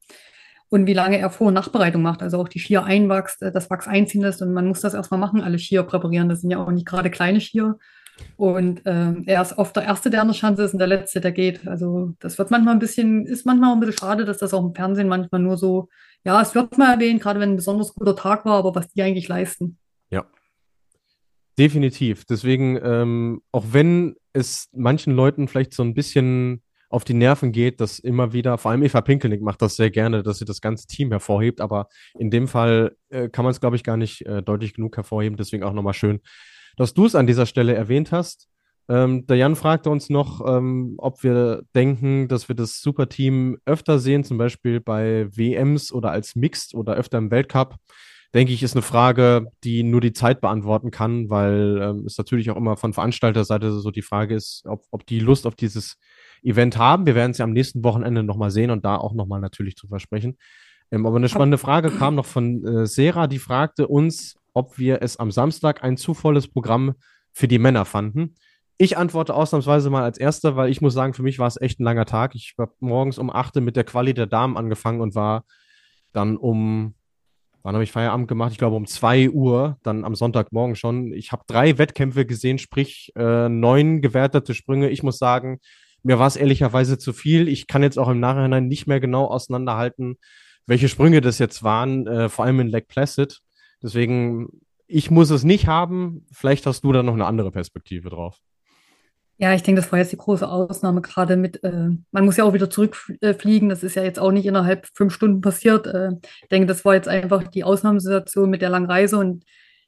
und 0.68 0.86
wie 0.86 0.94
lange 0.94 1.18
er 1.18 1.30
Vor- 1.30 1.48
und 1.48 1.54
Nachbereitung 1.54 2.02
macht, 2.02 2.22
also 2.22 2.38
auch 2.38 2.48
die 2.48 2.58
Skier 2.58 2.84
einwachst, 2.84 3.42
äh, 3.42 3.52
das 3.52 3.70
Wachs 3.70 3.86
einziehen 3.86 4.22
lässt. 4.22 4.42
Und 4.42 4.52
man 4.52 4.66
muss 4.66 4.80
das 4.80 4.94
erstmal 4.94 5.20
machen, 5.20 5.40
alle 5.40 5.58
Skier 5.58 5.82
präparieren, 5.82 6.28
das 6.28 6.40
sind 6.40 6.50
ja 6.50 6.58
auch 6.58 6.70
nicht 6.70 6.86
gerade 6.86 7.10
kleine 7.10 7.40
Skier 7.40 7.78
und 8.36 8.84
äh, 8.86 9.14
er 9.26 9.42
ist 9.42 9.58
oft 9.58 9.76
der 9.76 9.84
Erste, 9.84 10.10
der 10.10 10.22
an 10.22 10.28
der 10.28 10.34
Schanze 10.34 10.64
ist 10.64 10.72
und 10.72 10.78
der 10.78 10.88
Letzte, 10.88 11.20
der 11.20 11.32
geht, 11.32 11.66
also 11.66 12.14
das 12.18 12.38
wird 12.38 12.50
manchmal 12.50 12.74
ein 12.74 12.78
bisschen, 12.78 13.26
ist 13.26 13.46
manchmal 13.46 13.72
ein 13.72 13.80
bisschen 13.80 13.98
schade, 13.98 14.24
dass 14.24 14.38
das 14.38 14.54
auch 14.54 14.64
im 14.64 14.74
Fernsehen 14.74 15.08
manchmal 15.08 15.40
nur 15.40 15.56
so, 15.56 15.88
ja, 16.24 16.40
es 16.40 16.54
wird 16.54 16.76
mal 16.78 16.94
erwähnt, 16.94 17.20
gerade 17.22 17.40
wenn 17.40 17.50
ein 17.50 17.56
besonders 17.56 17.94
guter 17.94 18.16
Tag 18.16 18.44
war, 18.44 18.58
aber 18.58 18.74
was 18.74 18.88
die 18.88 19.02
eigentlich 19.02 19.28
leisten. 19.28 19.78
Ja, 20.10 20.26
definitiv, 21.58 22.24
deswegen, 22.24 22.78
ähm, 22.82 23.42
auch 23.52 23.64
wenn 23.72 24.16
es 24.32 24.68
manchen 24.72 25.14
Leuten 25.14 25.48
vielleicht 25.48 25.74
so 25.74 25.82
ein 25.82 25.94
bisschen 25.94 26.62
auf 26.88 27.04
die 27.04 27.14
Nerven 27.14 27.52
geht, 27.52 27.80
dass 27.80 27.98
immer 27.98 28.32
wieder, 28.32 28.58
vor 28.58 28.70
allem 28.70 28.82
Eva 28.82 29.00
Pinkelnick 29.00 29.42
macht 29.42 29.62
das 29.62 29.76
sehr 29.76 29.90
gerne, 29.90 30.22
dass 30.22 30.38
sie 30.38 30.44
das 30.44 30.60
ganze 30.60 30.86
Team 30.86 31.10
hervorhebt, 31.10 31.60
aber 31.60 31.88
in 32.18 32.30
dem 32.30 32.48
Fall 32.48 32.96
äh, 33.10 33.28
kann 33.28 33.44
man 33.44 33.50
es, 33.50 33.60
glaube 33.60 33.76
ich, 33.76 33.84
gar 33.84 33.96
nicht 33.96 34.24
äh, 34.26 34.42
deutlich 34.42 34.74
genug 34.74 34.96
hervorheben. 34.96 35.36
Deswegen 35.36 35.64
auch 35.64 35.72
nochmal 35.72 35.94
schön, 35.94 36.20
dass 36.76 36.94
du 36.94 37.06
es 37.06 37.14
an 37.14 37.26
dieser 37.26 37.46
Stelle 37.46 37.74
erwähnt 37.74 38.12
hast. 38.12 38.48
Ähm, 38.88 39.26
der 39.26 39.36
Jan 39.36 39.56
fragte 39.56 39.90
uns 39.90 40.10
noch, 40.10 40.46
ähm, 40.46 40.94
ob 40.98 41.24
wir 41.24 41.62
denken, 41.74 42.28
dass 42.28 42.48
wir 42.48 42.54
das 42.54 42.80
Superteam 42.80 43.58
öfter 43.64 43.98
sehen, 43.98 44.22
zum 44.22 44.38
Beispiel 44.38 44.80
bei 44.80 45.26
WMs 45.36 45.92
oder 45.92 46.12
als 46.12 46.36
Mixed 46.36 46.74
oder 46.74 46.94
öfter 46.94 47.18
im 47.18 47.32
Weltcup 47.32 47.76
denke 48.36 48.52
ich, 48.52 48.62
ist 48.62 48.74
eine 48.74 48.82
Frage, 48.82 49.46
die 49.64 49.82
nur 49.82 50.02
die 50.02 50.12
Zeit 50.12 50.42
beantworten 50.42 50.90
kann, 50.90 51.30
weil 51.30 51.80
ähm, 51.80 52.04
es 52.06 52.18
natürlich 52.18 52.50
auch 52.50 52.56
immer 52.56 52.76
von 52.76 52.92
Veranstalterseite 52.92 53.72
so 53.72 53.90
die 53.90 54.02
Frage 54.02 54.34
ist, 54.34 54.62
ob, 54.66 54.84
ob 54.90 55.06
die 55.06 55.20
Lust 55.20 55.46
auf 55.46 55.54
dieses 55.54 55.96
Event 56.42 56.76
haben. 56.76 57.06
Wir 57.06 57.14
werden 57.14 57.32
es 57.32 57.38
ja 57.38 57.44
am 57.44 57.52
nächsten 57.52 57.84
Wochenende 57.84 58.22
nochmal 58.22 58.50
sehen 58.50 58.70
und 58.70 58.84
da 58.84 58.96
auch 58.96 59.14
nochmal 59.14 59.40
natürlich 59.40 59.74
drüber 59.74 60.00
sprechen. 60.00 60.36
Ähm, 60.90 61.06
aber 61.06 61.16
eine 61.16 61.28
spannende 61.28 61.58
Frage 61.58 61.90
kam 61.90 62.14
noch 62.14 62.26
von 62.26 62.64
äh, 62.64 62.86
Sera, 62.86 63.26
die 63.26 63.38
fragte 63.38 63.88
uns, 63.88 64.36
ob 64.54 64.78
wir 64.78 65.02
es 65.02 65.18
am 65.18 65.30
Samstag 65.30 65.82
ein 65.82 65.96
zu 65.96 66.14
volles 66.14 66.48
Programm 66.48 66.94
für 67.32 67.48
die 67.48 67.58
Männer 67.58 67.84
fanden. 67.84 68.34
Ich 68.78 68.96
antworte 68.98 69.34
ausnahmsweise 69.34 69.90
mal 69.90 70.02
als 70.02 70.18
Erster, 70.18 70.54
weil 70.56 70.70
ich 70.70 70.80
muss 70.80 70.94
sagen, 70.94 71.14
für 71.14 71.22
mich 71.22 71.38
war 71.38 71.46
es 71.46 71.60
echt 71.60 71.80
ein 71.80 71.84
langer 71.84 72.04
Tag. 72.04 72.34
Ich 72.34 72.54
habe 72.58 72.72
morgens 72.80 73.18
um 73.18 73.30
8 73.30 73.56
mit 73.56 73.76
der 73.76 73.84
Quali 73.84 74.14
der 74.14 74.26
Damen 74.26 74.56
angefangen 74.56 75.00
und 75.00 75.14
war 75.14 75.44
dann 76.12 76.36
um 76.36 76.94
Wann 77.66 77.74
habe 77.74 77.82
ich 77.82 77.90
Feierabend 77.90 78.28
gemacht? 78.28 78.52
Ich 78.52 78.58
glaube 78.58 78.76
um 78.76 78.86
2 78.86 79.30
Uhr, 79.30 79.76
dann 79.82 80.04
am 80.04 80.14
Sonntagmorgen 80.14 80.76
schon. 80.76 81.12
Ich 81.12 81.32
habe 81.32 81.42
drei 81.48 81.78
Wettkämpfe 81.78 82.24
gesehen, 82.24 82.58
sprich 82.58 83.10
äh, 83.16 83.48
neun 83.48 84.02
gewertete 84.02 84.54
Sprünge. 84.54 84.88
Ich 84.88 85.02
muss 85.02 85.18
sagen, 85.18 85.58
mir 86.02 86.18
war 86.18 86.26
es 86.26 86.36
ehrlicherweise 86.36 86.98
zu 86.98 87.12
viel. 87.12 87.48
Ich 87.48 87.66
kann 87.66 87.82
jetzt 87.82 87.98
auch 87.98 88.08
im 88.08 88.20
Nachhinein 88.20 88.68
nicht 88.68 88.86
mehr 88.86 89.00
genau 89.00 89.26
auseinanderhalten, 89.26 90.16
welche 90.66 90.88
Sprünge 90.88 91.20
das 91.20 91.38
jetzt 91.38 91.62
waren, 91.62 92.06
äh, 92.06 92.28
vor 92.28 92.44
allem 92.44 92.60
in 92.60 92.68
Lake 92.68 92.86
Placid. 92.88 93.40
Deswegen, 93.82 94.48
ich 94.86 95.10
muss 95.10 95.30
es 95.30 95.44
nicht 95.44 95.66
haben. 95.66 96.26
Vielleicht 96.32 96.66
hast 96.66 96.82
du 96.82 96.92
da 96.92 97.02
noch 97.02 97.14
eine 97.14 97.26
andere 97.26 97.50
Perspektive 97.50 98.10
drauf. 98.10 98.40
Ja, 99.38 99.52
ich 99.52 99.62
denke, 99.62 99.82
das 99.82 99.92
war 99.92 99.98
jetzt 99.98 100.12
die 100.12 100.16
große 100.16 100.48
Ausnahme, 100.48 101.02
gerade 101.02 101.36
mit, 101.36 101.62
äh, 101.62 101.90
man 102.10 102.24
muss 102.24 102.38
ja 102.38 102.44
auch 102.44 102.54
wieder 102.54 102.70
zurückfliegen, 102.70 103.68
das 103.68 103.82
ist 103.82 103.94
ja 103.94 104.02
jetzt 104.02 104.18
auch 104.18 104.32
nicht 104.32 104.46
innerhalb 104.46 104.86
fünf 104.94 105.12
Stunden 105.12 105.42
passiert. 105.42 105.86
Äh, 105.86 106.12
ich 106.42 106.48
denke, 106.48 106.66
das 106.66 106.86
war 106.86 106.94
jetzt 106.94 107.08
einfach 107.08 107.46
die 107.46 107.62
Ausnahmesituation 107.62 108.48
mit 108.48 108.62
der 108.62 108.70
langen 108.70 108.86
Reise 108.86 109.18
und 109.18 109.44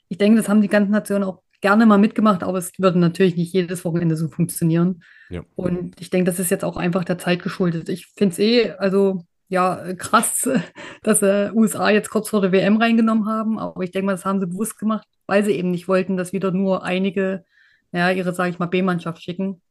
ich 0.08 0.18
denke, 0.18 0.38
das 0.38 0.50
haben 0.50 0.60
die 0.60 0.68
ganzen 0.68 0.92
Nationen 0.92 1.24
auch 1.24 1.42
gerne 1.60 1.86
mal 1.86 1.98
mitgemacht, 1.98 2.42
aber 2.42 2.58
es 2.58 2.72
würde 2.78 2.98
natürlich 2.98 3.36
nicht 3.36 3.52
jedes 3.52 3.84
Wochenende 3.84 4.16
so 4.16 4.28
funktionieren. 4.28 5.02
Ja. 5.28 5.42
Und 5.56 6.00
ich 6.00 6.10
denke, 6.10 6.30
das 6.30 6.38
ist 6.38 6.50
jetzt 6.50 6.64
auch 6.64 6.76
einfach 6.76 7.04
der 7.04 7.18
Zeit 7.18 7.42
geschuldet. 7.42 7.88
Ich 7.88 8.06
finde 8.16 8.32
es 8.32 8.38
eh, 8.38 8.70
also 8.72 9.24
ja, 9.48 9.94
krass, 9.94 10.48
dass 11.02 11.22
äh, 11.22 11.50
USA 11.52 11.90
jetzt 11.90 12.10
kurz 12.10 12.28
vor 12.28 12.40
der 12.40 12.52
WM 12.52 12.76
reingenommen 12.76 13.26
haben, 13.26 13.58
aber 13.58 13.82
ich 13.82 13.90
denke 13.90 14.06
mal, 14.06 14.12
das 14.12 14.24
haben 14.24 14.40
sie 14.40 14.46
bewusst 14.46 14.78
gemacht, 14.78 15.06
weil 15.26 15.44
sie 15.44 15.52
eben 15.52 15.70
nicht 15.70 15.88
wollten, 15.88 16.16
dass 16.16 16.32
wieder 16.32 16.50
nur 16.50 16.84
einige 16.84 17.44
ja, 17.92 18.10
ihre, 18.10 18.34
sage 18.34 18.50
ich 18.50 18.58
mal, 18.58 18.66
B-Mannschaft 18.66 19.22
schicken. 19.22 19.62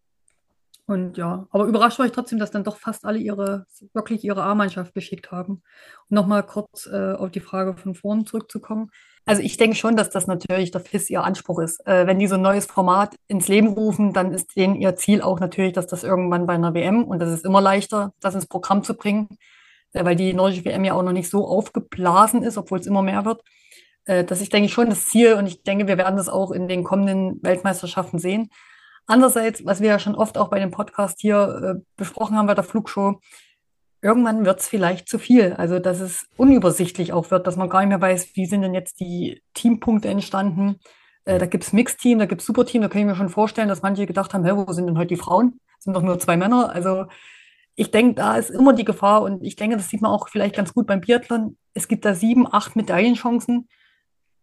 Und 0.87 1.17
ja, 1.17 1.47
aber 1.51 1.65
überrascht 1.65 1.99
war 1.99 2.05
ich 2.05 2.13
trotzdem, 2.13 2.39
dass 2.39 2.51
dann 2.51 2.63
doch 2.63 2.77
fast 2.77 3.03
alle 3.03 3.19
ihre, 3.19 3.65
wirklich 3.93 4.23
ihre 4.23 4.43
A-Mannschaft 4.43 4.93
geschickt 4.93 5.31
haben. 5.31 5.61
Und 6.09 6.15
nochmal 6.15 6.43
kurz 6.43 6.87
äh, 6.87 7.13
auf 7.13 7.29
die 7.29 7.41
Frage 7.41 7.75
von 7.75 7.93
vorn 7.93 8.25
zurückzukommen. 8.25 8.89
Also 9.27 9.41
ich 9.41 9.57
denke 9.57 9.75
schon, 9.75 9.97
dass 9.97 10.09
das 10.09 10.25
natürlich 10.25 10.71
der 10.71 10.79
FIS 10.79 11.09
ihr 11.09 11.21
Anspruch 11.21 11.59
ist. 11.59 11.85
Äh, 11.85 12.07
wenn 12.07 12.17
die 12.17 12.27
so 12.27 12.35
ein 12.35 12.41
neues 12.41 12.65
Format 12.65 13.17
ins 13.27 13.49
Leben 13.49 13.67
rufen, 13.67 14.13
dann 14.13 14.31
ist 14.31 14.55
denen 14.55 14.75
ihr 14.75 14.95
Ziel 14.95 15.21
auch 15.21 15.41
natürlich, 15.41 15.73
dass 15.73 15.85
das 15.85 16.05
irgendwann 16.05 16.47
bei 16.47 16.53
einer 16.53 16.73
WM, 16.73 17.03
und 17.03 17.19
das 17.19 17.31
ist 17.31 17.43
immer 17.43 17.59
leichter, 17.59 18.13
das 18.21 18.35
ins 18.35 18.47
Programm 18.47 18.83
zu 18.83 18.93
bringen, 18.95 19.27
äh, 19.91 20.05
weil 20.05 20.15
die 20.15 20.33
nordische 20.33 20.63
WM 20.63 20.85
ja 20.85 20.93
auch 20.93 21.03
noch 21.03 21.11
nicht 21.11 21.29
so 21.29 21.45
aufgeblasen 21.45 22.41
ist, 22.41 22.57
obwohl 22.57 22.79
es 22.79 22.87
immer 22.87 23.01
mehr 23.01 23.25
wird. 23.25 23.41
Äh, 24.05 24.23
das 24.23 24.39
ist, 24.39 24.53
denke 24.53 24.67
ich, 24.67 24.73
schon 24.73 24.89
das 24.89 25.05
Ziel 25.07 25.33
und 25.33 25.45
ich 25.45 25.61
denke, 25.61 25.87
wir 25.87 25.97
werden 25.97 26.15
das 26.15 26.29
auch 26.29 26.51
in 26.51 26.69
den 26.69 26.85
kommenden 26.85 27.43
Weltmeisterschaften 27.43 28.19
sehen. 28.19 28.49
Andererseits, 29.07 29.65
was 29.65 29.81
wir 29.81 29.89
ja 29.89 29.99
schon 29.99 30.15
oft 30.15 30.37
auch 30.37 30.49
bei 30.49 30.59
dem 30.59 30.71
Podcast 30.71 31.19
hier 31.19 31.75
äh, 31.77 31.81
besprochen 31.97 32.37
haben 32.37 32.47
bei 32.47 32.55
der 32.55 32.63
Flugshow, 32.63 33.19
irgendwann 34.01 34.45
wird 34.45 34.59
es 34.59 34.67
vielleicht 34.67 35.09
zu 35.09 35.19
viel. 35.19 35.53
Also, 35.53 35.79
dass 35.79 35.99
es 35.99 36.27
unübersichtlich 36.37 37.13
auch 37.13 37.31
wird, 37.31 37.47
dass 37.47 37.57
man 37.57 37.69
gar 37.69 37.79
nicht 37.79 37.89
mehr 37.89 38.01
weiß, 38.01 38.35
wie 38.35 38.45
sind 38.45 38.61
denn 38.61 38.73
jetzt 38.73 38.99
die 38.99 39.41
Teampunkte 39.53 40.09
entstanden. 40.09 40.79
Äh, 41.25 41.39
da 41.39 41.45
gibt 41.45 41.63
es 41.63 41.73
Mixteam, 41.73 42.19
da 42.19 42.25
gibt 42.25 42.41
es 42.41 42.47
Superteam, 42.47 42.81
da 42.81 42.87
kann 42.87 43.01
ich 43.01 43.07
mir 43.07 43.15
schon 43.15 43.29
vorstellen, 43.29 43.69
dass 43.69 43.81
manche 43.81 44.05
gedacht 44.05 44.33
haben, 44.33 44.45
hey, 44.45 44.55
wo 44.55 44.71
sind 44.71 44.87
denn 44.87 44.97
heute 44.97 45.15
die 45.15 45.21
Frauen? 45.21 45.59
Es 45.77 45.85
sind 45.85 45.93
doch 45.93 46.01
nur 46.01 46.19
zwei 46.19 46.37
Männer. 46.37 46.69
Also, 46.73 47.05
ich 47.75 47.91
denke, 47.91 48.15
da 48.15 48.37
ist 48.37 48.49
immer 48.49 48.73
die 48.73 48.85
Gefahr 48.85 49.21
und 49.21 49.43
ich 49.43 49.55
denke, 49.55 49.77
das 49.77 49.89
sieht 49.89 50.01
man 50.01 50.11
auch 50.11 50.29
vielleicht 50.29 50.55
ganz 50.55 50.73
gut 50.73 50.87
beim 50.87 51.01
Biathlon. 51.01 51.57
Es 51.73 51.87
gibt 51.87 52.05
da 52.05 52.15
sieben, 52.15 52.51
acht 52.51 52.75
Medaillenchancen 52.75 53.67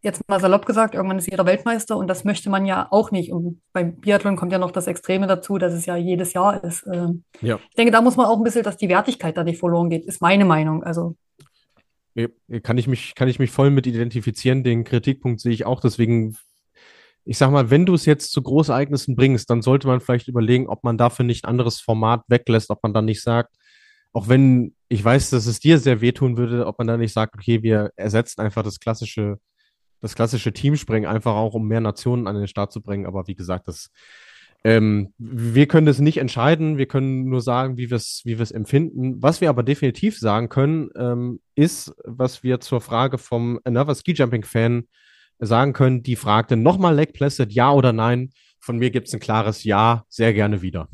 jetzt 0.04 0.28
mal 0.28 0.38
salopp 0.38 0.66
gesagt, 0.66 0.94
irgendwann 0.94 1.18
ist 1.18 1.30
jeder 1.30 1.46
Weltmeister 1.46 1.96
und 1.96 2.06
das 2.06 2.24
möchte 2.24 2.50
man 2.50 2.66
ja 2.66 2.86
auch 2.90 3.10
nicht. 3.10 3.32
Und 3.32 3.60
beim 3.72 3.96
Biathlon 4.00 4.36
kommt 4.36 4.52
ja 4.52 4.58
noch 4.58 4.70
das 4.70 4.86
Extreme 4.86 5.26
dazu, 5.26 5.58
dass 5.58 5.72
es 5.72 5.86
ja 5.86 5.96
jedes 5.96 6.34
Jahr 6.34 6.62
ist. 6.62 6.86
Ähm, 6.92 7.24
ja. 7.40 7.58
Ich 7.70 7.76
denke, 7.76 7.90
da 7.90 8.02
muss 8.02 8.16
man 8.16 8.26
auch 8.26 8.36
ein 8.36 8.44
bisschen, 8.44 8.62
dass 8.62 8.76
die 8.76 8.88
Wertigkeit 8.88 9.36
da 9.36 9.42
nicht 9.42 9.58
verloren 9.58 9.90
geht, 9.90 10.04
ist 10.04 10.20
meine 10.20 10.44
Meinung. 10.44 10.84
Also 10.84 11.16
kann 12.62 12.78
ich 12.78 12.86
mich, 12.86 13.14
kann 13.14 13.28
ich 13.28 13.38
mich 13.38 13.50
voll 13.50 13.70
mit 13.70 13.86
identifizieren. 13.86 14.62
Den 14.62 14.84
Kritikpunkt 14.84 15.40
sehe 15.40 15.52
ich 15.52 15.66
auch. 15.66 15.80
Deswegen, 15.80 16.36
ich 17.24 17.38
sag 17.38 17.50
mal, 17.50 17.70
wenn 17.70 17.86
du 17.86 17.94
es 17.94 18.04
jetzt 18.04 18.30
zu 18.30 18.42
Großereignissen 18.42 19.16
bringst, 19.16 19.50
dann 19.50 19.62
sollte 19.62 19.88
man 19.88 20.00
vielleicht 20.00 20.28
überlegen, 20.28 20.68
ob 20.68 20.84
man 20.84 20.96
dafür 20.98 21.24
nicht 21.24 21.44
ein 21.44 21.48
anderes 21.48 21.80
Format 21.80 22.22
weglässt, 22.28 22.70
ob 22.70 22.82
man 22.82 22.94
dann 22.94 23.06
nicht 23.06 23.22
sagt, 23.22 23.56
auch 24.12 24.28
wenn 24.28 24.74
ich 24.88 25.04
weiß, 25.04 25.30
dass 25.30 25.46
es 25.46 25.58
dir 25.58 25.78
sehr 25.78 26.00
wehtun 26.00 26.36
würde, 26.36 26.66
ob 26.66 26.78
man 26.78 26.86
dann 26.86 27.00
nicht 27.00 27.12
sagt, 27.12 27.34
okay, 27.34 27.62
wir 27.64 27.90
ersetzen 27.96 28.42
einfach 28.42 28.62
das 28.62 28.78
klassische 28.78 29.38
das 30.00 30.14
klassische 30.14 30.52
Teamspringen, 30.52 31.08
einfach 31.08 31.34
auch 31.34 31.54
um 31.54 31.66
mehr 31.66 31.80
Nationen 31.80 32.26
an 32.26 32.36
den 32.36 32.48
Start 32.48 32.72
zu 32.72 32.82
bringen. 32.82 33.06
Aber 33.06 33.26
wie 33.26 33.34
gesagt, 33.34 33.68
das, 33.68 33.90
ähm, 34.64 35.12
wir 35.18 35.66
können 35.66 35.86
das 35.86 35.98
nicht 35.98 36.18
entscheiden, 36.18 36.78
wir 36.78 36.86
können 36.86 37.28
nur 37.28 37.40
sagen, 37.40 37.76
wie 37.76 37.90
wir 37.90 37.96
es 37.96 38.22
wie 38.24 38.54
empfinden. 38.54 39.22
Was 39.22 39.40
wir 39.40 39.48
aber 39.48 39.62
definitiv 39.62 40.18
sagen 40.18 40.48
können, 40.48 40.90
ähm, 40.96 41.40
ist, 41.54 41.94
was 42.04 42.42
wir 42.42 42.60
zur 42.60 42.80
Frage 42.80 43.18
vom 43.18 43.60
Another 43.64 43.94
Ski 43.94 44.12
Jumping 44.12 44.44
Fan 44.44 44.84
sagen 45.38 45.72
können, 45.72 46.02
die 46.02 46.16
fragte 46.16 46.56
nochmal 46.56 46.94
Leg 46.94 47.12
Placid, 47.12 47.52
ja 47.52 47.72
oder 47.72 47.92
nein. 47.92 48.30
Von 48.60 48.78
mir 48.78 48.90
gibt 48.90 49.08
es 49.08 49.14
ein 49.14 49.20
klares 49.20 49.64
Ja, 49.64 50.04
sehr 50.08 50.32
gerne 50.32 50.62
wieder. 50.62 50.88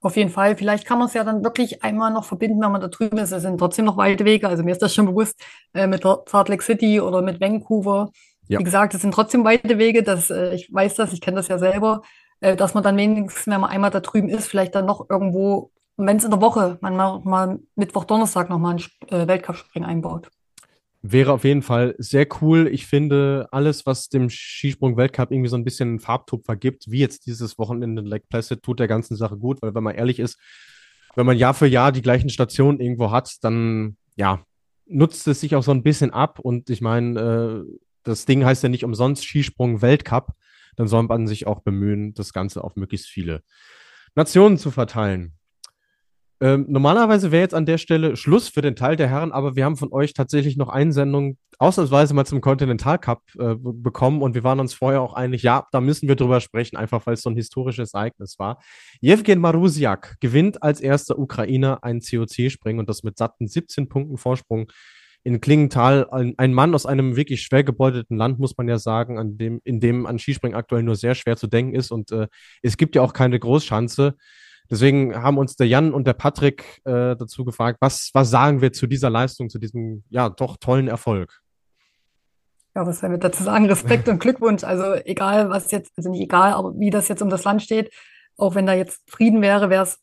Auf 0.00 0.16
jeden 0.16 0.30
Fall. 0.30 0.56
Vielleicht 0.56 0.86
kann 0.86 0.98
man 0.98 1.08
es 1.08 1.14
ja 1.14 1.24
dann 1.24 1.42
wirklich 1.42 1.82
einmal 1.82 2.12
noch 2.12 2.24
verbinden, 2.24 2.60
wenn 2.60 2.70
man 2.70 2.80
da 2.80 2.88
drüben 2.88 3.18
ist. 3.18 3.32
Es 3.32 3.42
sind 3.42 3.58
trotzdem 3.58 3.84
noch 3.84 3.96
weite 3.96 4.24
Wege. 4.24 4.48
Also 4.48 4.62
mir 4.62 4.70
ist 4.70 4.82
das 4.82 4.94
schon 4.94 5.06
bewusst 5.06 5.42
äh, 5.74 5.88
mit 5.88 6.02
Salt 6.02 6.48
Lake 6.48 6.62
City 6.62 7.00
oder 7.00 7.20
mit 7.20 7.40
Vancouver. 7.40 8.10
Ja. 8.46 8.60
Wie 8.60 8.64
gesagt, 8.64 8.94
es 8.94 9.02
sind 9.02 9.12
trotzdem 9.12 9.44
weite 9.44 9.76
Wege. 9.78 10.04
Das, 10.04 10.30
äh, 10.30 10.54
ich 10.54 10.72
weiß 10.72 10.94
das, 10.94 11.12
ich 11.12 11.20
kenne 11.20 11.36
das 11.36 11.48
ja 11.48 11.58
selber, 11.58 12.02
äh, 12.40 12.54
dass 12.54 12.74
man 12.74 12.84
dann 12.84 12.96
wenigstens, 12.96 13.48
wenn 13.48 13.60
man 13.60 13.70
einmal 13.70 13.90
da 13.90 13.98
drüben 13.98 14.28
ist, 14.28 14.46
vielleicht 14.46 14.76
dann 14.76 14.86
noch 14.86 15.10
irgendwo, 15.10 15.72
wenn 15.96 16.16
es 16.16 16.24
in 16.24 16.30
der 16.30 16.40
Woche, 16.40 16.78
man 16.80 16.96
mal, 16.96 17.20
mal 17.24 17.58
Mittwoch, 17.74 18.04
Donnerstag 18.04 18.48
nochmal 18.50 18.76
einen 18.76 19.22
äh, 19.22 19.26
Weltcup-Spring 19.26 19.84
einbaut. 19.84 20.30
Wäre 21.00 21.32
auf 21.32 21.44
jeden 21.44 21.62
Fall 21.62 21.94
sehr 21.98 22.26
cool. 22.40 22.66
Ich 22.66 22.86
finde, 22.86 23.46
alles, 23.52 23.86
was 23.86 24.08
dem 24.08 24.28
Skisprung-Weltcup 24.28 25.30
irgendwie 25.30 25.48
so 25.48 25.56
ein 25.56 25.64
bisschen 25.64 26.00
Farbtupfer 26.00 26.56
gibt, 26.56 26.90
wie 26.90 26.98
jetzt 26.98 27.26
dieses 27.26 27.56
Wochenende 27.56 28.02
in 28.02 28.06
Lake 28.06 28.26
Placid, 28.28 28.62
tut 28.62 28.80
der 28.80 28.88
ganzen 28.88 29.16
Sache 29.16 29.36
gut, 29.36 29.62
weil 29.62 29.74
wenn 29.74 29.84
man 29.84 29.94
ehrlich 29.94 30.18
ist, 30.18 30.38
wenn 31.14 31.24
man 31.24 31.38
Jahr 31.38 31.54
für 31.54 31.66
Jahr 31.66 31.92
die 31.92 32.02
gleichen 32.02 32.30
Stationen 32.30 32.80
irgendwo 32.80 33.12
hat, 33.12 33.36
dann 33.42 33.96
ja, 34.16 34.44
nutzt 34.86 35.28
es 35.28 35.40
sich 35.40 35.54
auch 35.54 35.62
so 35.62 35.70
ein 35.70 35.84
bisschen 35.84 36.10
ab. 36.10 36.40
Und 36.40 36.68
ich 36.68 36.80
meine, 36.80 37.20
äh, 37.20 37.78
das 38.02 38.24
Ding 38.24 38.44
heißt 38.44 38.64
ja 38.64 38.68
nicht 38.68 38.84
umsonst 38.84 39.24
Skisprung 39.24 39.82
Weltcup. 39.82 40.32
Dann 40.76 40.88
soll 40.88 41.04
man 41.04 41.26
sich 41.26 41.46
auch 41.46 41.60
bemühen, 41.60 42.14
das 42.14 42.32
Ganze 42.32 42.64
auf 42.64 42.76
möglichst 42.76 43.08
viele 43.08 43.42
Nationen 44.14 44.58
zu 44.58 44.70
verteilen. 44.70 45.37
Ähm, 46.40 46.66
normalerweise 46.68 47.32
wäre 47.32 47.42
jetzt 47.42 47.54
an 47.54 47.66
der 47.66 47.78
Stelle 47.78 48.16
Schluss 48.16 48.48
für 48.48 48.62
den 48.62 48.76
Teil 48.76 48.96
der 48.96 49.08
Herren, 49.08 49.32
aber 49.32 49.56
wir 49.56 49.64
haben 49.64 49.76
von 49.76 49.92
euch 49.92 50.14
tatsächlich 50.14 50.56
noch 50.56 50.68
Einsendung 50.68 51.36
ausnahmsweise 51.58 52.14
mal 52.14 52.24
zum 52.24 52.40
Continental 52.40 52.98
Cup 52.98 53.22
äh, 53.38 53.56
bekommen 53.56 54.22
und 54.22 54.34
wir 54.34 54.44
waren 54.44 54.60
uns 54.60 54.74
vorher 54.74 55.00
auch 55.00 55.14
einig, 55.14 55.42
ja, 55.42 55.66
da 55.72 55.80
müssen 55.80 56.06
wir 56.06 56.14
drüber 56.14 56.40
sprechen, 56.40 56.76
einfach 56.76 57.04
weil 57.06 57.14
es 57.14 57.22
so 57.22 57.30
ein 57.30 57.36
historisches 57.36 57.94
Ereignis 57.94 58.38
war. 58.38 58.62
Jewgen 59.00 59.40
Marusiak 59.40 60.16
gewinnt 60.20 60.62
als 60.62 60.80
erster 60.80 61.18
Ukrainer 61.18 61.82
ein 61.82 62.00
COC-Springen 62.00 62.78
und 62.78 62.88
das 62.88 63.02
mit 63.02 63.18
satten 63.18 63.48
17 63.48 63.88
Punkten 63.88 64.16
Vorsprung 64.16 64.70
in 65.24 65.40
Klingenthal 65.40 66.08
ein, 66.10 66.34
ein, 66.38 66.54
Mann 66.54 66.74
aus 66.74 66.86
einem 66.86 67.16
wirklich 67.16 67.42
schwer 67.42 67.64
gebeutelten 67.64 68.16
Land, 68.16 68.38
muss 68.38 68.56
man 68.56 68.68
ja 68.68 68.78
sagen, 68.78 69.18
an 69.18 69.36
dem, 69.36 69.60
in 69.64 69.80
dem 69.80 70.06
an 70.06 70.18
Skispringen 70.18 70.56
aktuell 70.56 70.84
nur 70.84 70.94
sehr 70.94 71.14
schwer 71.16 71.36
zu 71.36 71.48
denken 71.48 71.74
ist. 71.74 71.90
Und 71.90 72.12
äh, 72.12 72.28
es 72.62 72.76
gibt 72.76 72.94
ja 72.94 73.02
auch 73.02 73.12
keine 73.12 73.38
Großschanze. 73.38 74.14
Deswegen 74.70 75.14
haben 75.16 75.38
uns 75.38 75.56
der 75.56 75.66
Jan 75.66 75.94
und 75.94 76.06
der 76.06 76.12
Patrick 76.12 76.80
äh, 76.84 77.16
dazu 77.16 77.44
gefragt, 77.44 77.78
was, 77.80 78.10
was 78.12 78.30
sagen 78.30 78.60
wir 78.60 78.72
zu 78.72 78.86
dieser 78.86 79.10
Leistung, 79.10 79.48
zu 79.48 79.58
diesem 79.58 80.04
ja 80.10 80.28
doch 80.28 80.58
tollen 80.58 80.88
Erfolg? 80.88 81.40
Ja, 82.74 82.86
was 82.86 83.00
sollen 83.00 83.12
wir 83.12 83.18
dazu 83.18 83.42
sagen? 83.42 83.66
Respekt 83.66 84.08
und 84.08 84.20
Glückwunsch. 84.20 84.64
Also 84.64 84.94
egal, 85.04 85.48
was 85.50 85.70
jetzt, 85.70 85.92
also 85.96 86.10
nicht 86.10 86.22
egal, 86.22 86.52
aber 86.52 86.74
wie 86.78 86.90
das 86.90 87.08
jetzt 87.08 87.22
um 87.22 87.30
das 87.30 87.44
Land 87.44 87.62
steht, 87.62 87.90
auch 88.36 88.54
wenn 88.54 88.66
da 88.66 88.74
jetzt 88.74 89.10
Frieden 89.10 89.42
wäre, 89.42 89.70
wäre 89.70 89.84
es 89.84 89.98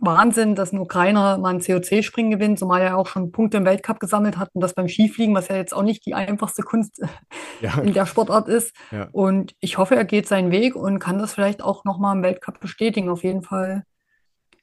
Wahnsinn, 0.00 0.54
dass 0.54 0.72
ein 0.72 0.78
Ukrainer 0.78 1.38
mal 1.38 1.54
ein 1.54 1.60
COC-Springen 1.60 2.30
gewinnt, 2.30 2.58
zumal 2.58 2.82
er 2.82 2.96
auch 2.96 3.06
schon 3.06 3.32
Punkte 3.32 3.56
im 3.56 3.64
Weltcup 3.64 4.00
gesammelt 4.00 4.38
hat 4.38 4.50
und 4.52 4.60
das 4.60 4.74
beim 4.74 4.88
Skifliegen, 4.88 5.34
was 5.34 5.48
ja 5.48 5.56
jetzt 5.56 5.74
auch 5.74 5.82
nicht 5.82 6.04
die 6.06 6.14
einfachste 6.14 6.62
Kunst 6.62 7.00
ja. 7.60 7.78
in 7.80 7.92
der 7.92 8.06
Sportart 8.06 8.48
ist. 8.48 8.74
Ja. 8.90 9.08
Und 9.12 9.54
ich 9.60 9.78
hoffe, 9.78 9.96
er 9.96 10.04
geht 10.04 10.26
seinen 10.26 10.50
Weg 10.50 10.76
und 10.76 10.98
kann 10.98 11.18
das 11.18 11.34
vielleicht 11.34 11.62
auch 11.62 11.84
nochmal 11.84 12.16
im 12.16 12.22
Weltcup 12.22 12.60
bestätigen. 12.60 13.08
Auf 13.08 13.24
jeden 13.24 13.42
Fall 13.42 13.84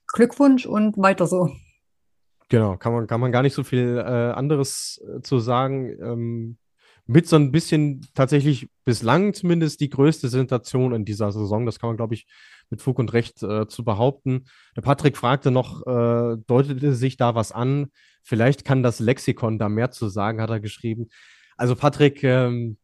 Glückwunsch 0.07 0.65
und 0.65 0.97
weiter 0.97 1.27
so. 1.27 1.51
Genau, 2.49 2.75
kann 2.77 2.91
man, 2.91 3.07
kann 3.07 3.21
man 3.21 3.31
gar 3.31 3.43
nicht 3.43 3.53
so 3.53 3.63
viel 3.63 3.97
äh, 3.97 4.01
anderes 4.01 5.01
äh, 5.07 5.21
zu 5.21 5.39
sagen. 5.39 5.89
Ähm, 6.01 6.57
mit 7.07 7.27
so 7.27 7.35
ein 7.35 7.51
bisschen 7.51 8.07
tatsächlich 8.13 8.69
bislang 8.85 9.33
zumindest 9.33 9.79
die 9.81 9.89
größte 9.89 10.29
Sensation 10.29 10.93
in 10.93 11.05
dieser 11.05 11.31
Saison. 11.31 11.65
Das 11.65 11.79
kann 11.79 11.89
man, 11.89 11.97
glaube 11.97 12.13
ich, 12.13 12.27
mit 12.71 12.81
Fug 12.81 12.97
und 12.97 13.13
Recht 13.13 13.43
äh, 13.43 13.67
zu 13.67 13.83
behaupten. 13.83 14.45
Der 14.75 14.81
Patrick 14.81 15.17
fragte 15.17 15.51
noch, 15.51 15.85
äh, 15.85 16.37
deutete 16.47 16.95
sich 16.95 17.17
da 17.17 17.35
was 17.35 17.51
an? 17.51 17.91
Vielleicht 18.23 18.65
kann 18.65 18.81
das 18.81 18.99
Lexikon 18.99 19.59
da 19.59 19.69
mehr 19.69 19.91
zu 19.91 20.07
sagen, 20.09 20.41
hat 20.41 20.49
er 20.49 20.59
geschrieben. 20.59 21.09
Also 21.57 21.75
Patrick, 21.75 22.23
ähm, 22.23 22.77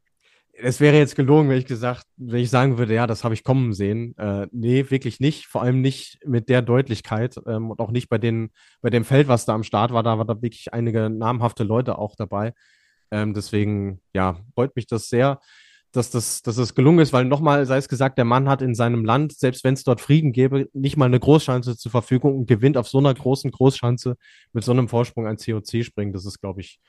es 0.59 0.79
wäre 0.79 0.97
jetzt 0.97 1.15
gelogen, 1.15 1.49
wenn 1.49 1.57
ich 1.59 1.65
gesagt, 1.65 2.05
wenn 2.17 2.41
ich 2.41 2.49
sagen 2.49 2.77
würde, 2.77 2.93
ja, 2.93 3.05
das 3.05 3.23
habe 3.23 3.33
ich 3.33 3.43
kommen 3.43 3.73
sehen. 3.73 4.17
Äh, 4.17 4.47
nee, 4.51 4.89
wirklich 4.89 5.19
nicht. 5.19 5.45
Vor 5.45 5.61
allem 5.61 5.81
nicht 5.81 6.19
mit 6.25 6.49
der 6.49 6.61
Deutlichkeit 6.63 7.39
ähm, 7.45 7.69
und 7.69 7.79
auch 7.79 7.91
nicht 7.91 8.09
bei 8.09 8.17
den, 8.17 8.49
bei 8.81 8.89
dem 8.89 9.05
Feld, 9.05 9.27
was 9.27 9.45
da 9.45 9.53
am 9.53 9.63
Start 9.63 9.93
war. 9.93 10.03
Da 10.03 10.17
war 10.17 10.25
da 10.25 10.41
wirklich 10.41 10.73
einige 10.73 11.09
namhafte 11.09 11.63
Leute 11.63 11.97
auch 11.97 12.15
dabei. 12.15 12.53
Ähm, 13.11 13.33
deswegen, 13.33 14.01
ja, 14.13 14.39
freut 14.55 14.75
mich 14.75 14.87
das 14.87 15.09
sehr 15.09 15.39
dass 15.91 16.11
das, 16.11 16.41
dass 16.41 16.57
das 16.57 16.75
gelungen 16.75 16.99
ist, 16.99 17.13
weil 17.13 17.25
nochmal 17.25 17.65
sei 17.65 17.77
es 17.77 17.89
gesagt, 17.89 18.17
der 18.17 18.25
Mann 18.25 18.49
hat 18.49 18.61
in 18.61 18.75
seinem 18.75 19.05
Land, 19.05 19.33
selbst 19.33 19.63
wenn 19.63 19.73
es 19.73 19.83
dort 19.83 20.01
Frieden 20.01 20.31
gäbe, 20.31 20.67
nicht 20.73 20.97
mal 20.97 21.05
eine 21.05 21.19
Großschanze 21.19 21.77
zur 21.77 21.91
Verfügung 21.91 22.37
und 22.37 22.47
gewinnt 22.47 22.77
auf 22.77 22.87
so 22.87 22.97
einer 22.97 23.13
großen 23.13 23.51
Großschanze 23.51 24.17
mit 24.53 24.63
so 24.63 24.71
einem 24.71 24.89
Vorsprung 24.89 25.27
ein 25.27 25.37
COC-Springen. 25.37 26.13
Das 26.13 26.25
ist, 26.25 26.39
glaube 26.39 26.61
ich, 26.61 26.79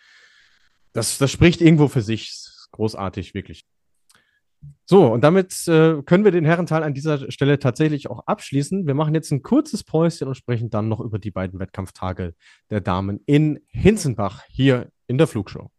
das, 0.92 1.18
das 1.18 1.30
spricht 1.30 1.61
irgendwo 1.61 1.88
für 1.88 2.03
sich. 2.03 2.34
Großartig, 2.72 3.32
wirklich. 3.34 3.64
So, 4.84 5.07
und 5.12 5.22
damit 5.22 5.53
äh, 5.68 6.03
können 6.03 6.24
wir 6.24 6.32
den 6.32 6.44
Herrenteil 6.44 6.82
an 6.82 6.94
dieser 6.94 7.30
Stelle 7.30 7.59
tatsächlich 7.59 8.11
auch 8.11 8.26
abschließen. 8.26 8.86
Wir 8.86 8.94
machen 8.94 9.14
jetzt 9.14 9.30
ein 9.30 9.42
kurzes 9.42 9.84
Päuschen 9.84 10.28
und 10.28 10.34
sprechen 10.34 10.70
dann 10.70 10.88
noch 10.88 11.01
über 11.01 11.18
die 11.18 11.30
beiden 11.30 11.61
Wettkampftage 11.61 12.34
der 12.70 12.80
Damen 12.80 13.20
in 13.26 13.61
Hinzenbach 13.68 14.44
hier 14.49 14.90
in 15.07 15.18
der 15.18 15.26
Flugshow. 15.26 15.70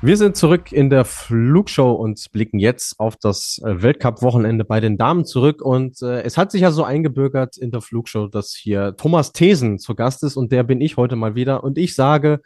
Wir 0.00 0.16
sind 0.16 0.36
zurück 0.36 0.70
in 0.70 0.90
der 0.90 1.04
Flugshow 1.04 1.90
und 1.90 2.24
blicken 2.30 2.60
jetzt 2.60 3.00
auf 3.00 3.16
das 3.16 3.60
äh, 3.64 3.82
Weltcup-Wochenende 3.82 4.64
bei 4.64 4.78
den 4.78 4.96
Damen 4.96 5.24
zurück. 5.24 5.60
Und 5.60 6.00
äh, 6.02 6.22
es 6.22 6.38
hat 6.38 6.52
sich 6.52 6.60
ja 6.60 6.70
so 6.70 6.84
eingebürgert 6.84 7.56
in 7.56 7.72
der 7.72 7.80
Flugshow, 7.80 8.28
dass 8.28 8.54
hier 8.54 8.94
Thomas 8.96 9.32
Thesen 9.32 9.80
zu 9.80 9.96
Gast 9.96 10.22
ist 10.22 10.36
und 10.36 10.52
der 10.52 10.62
bin 10.62 10.80
ich 10.80 10.96
heute 10.96 11.16
mal 11.16 11.34
wieder. 11.34 11.64
Und 11.64 11.78
ich 11.78 11.96
sage, 11.96 12.40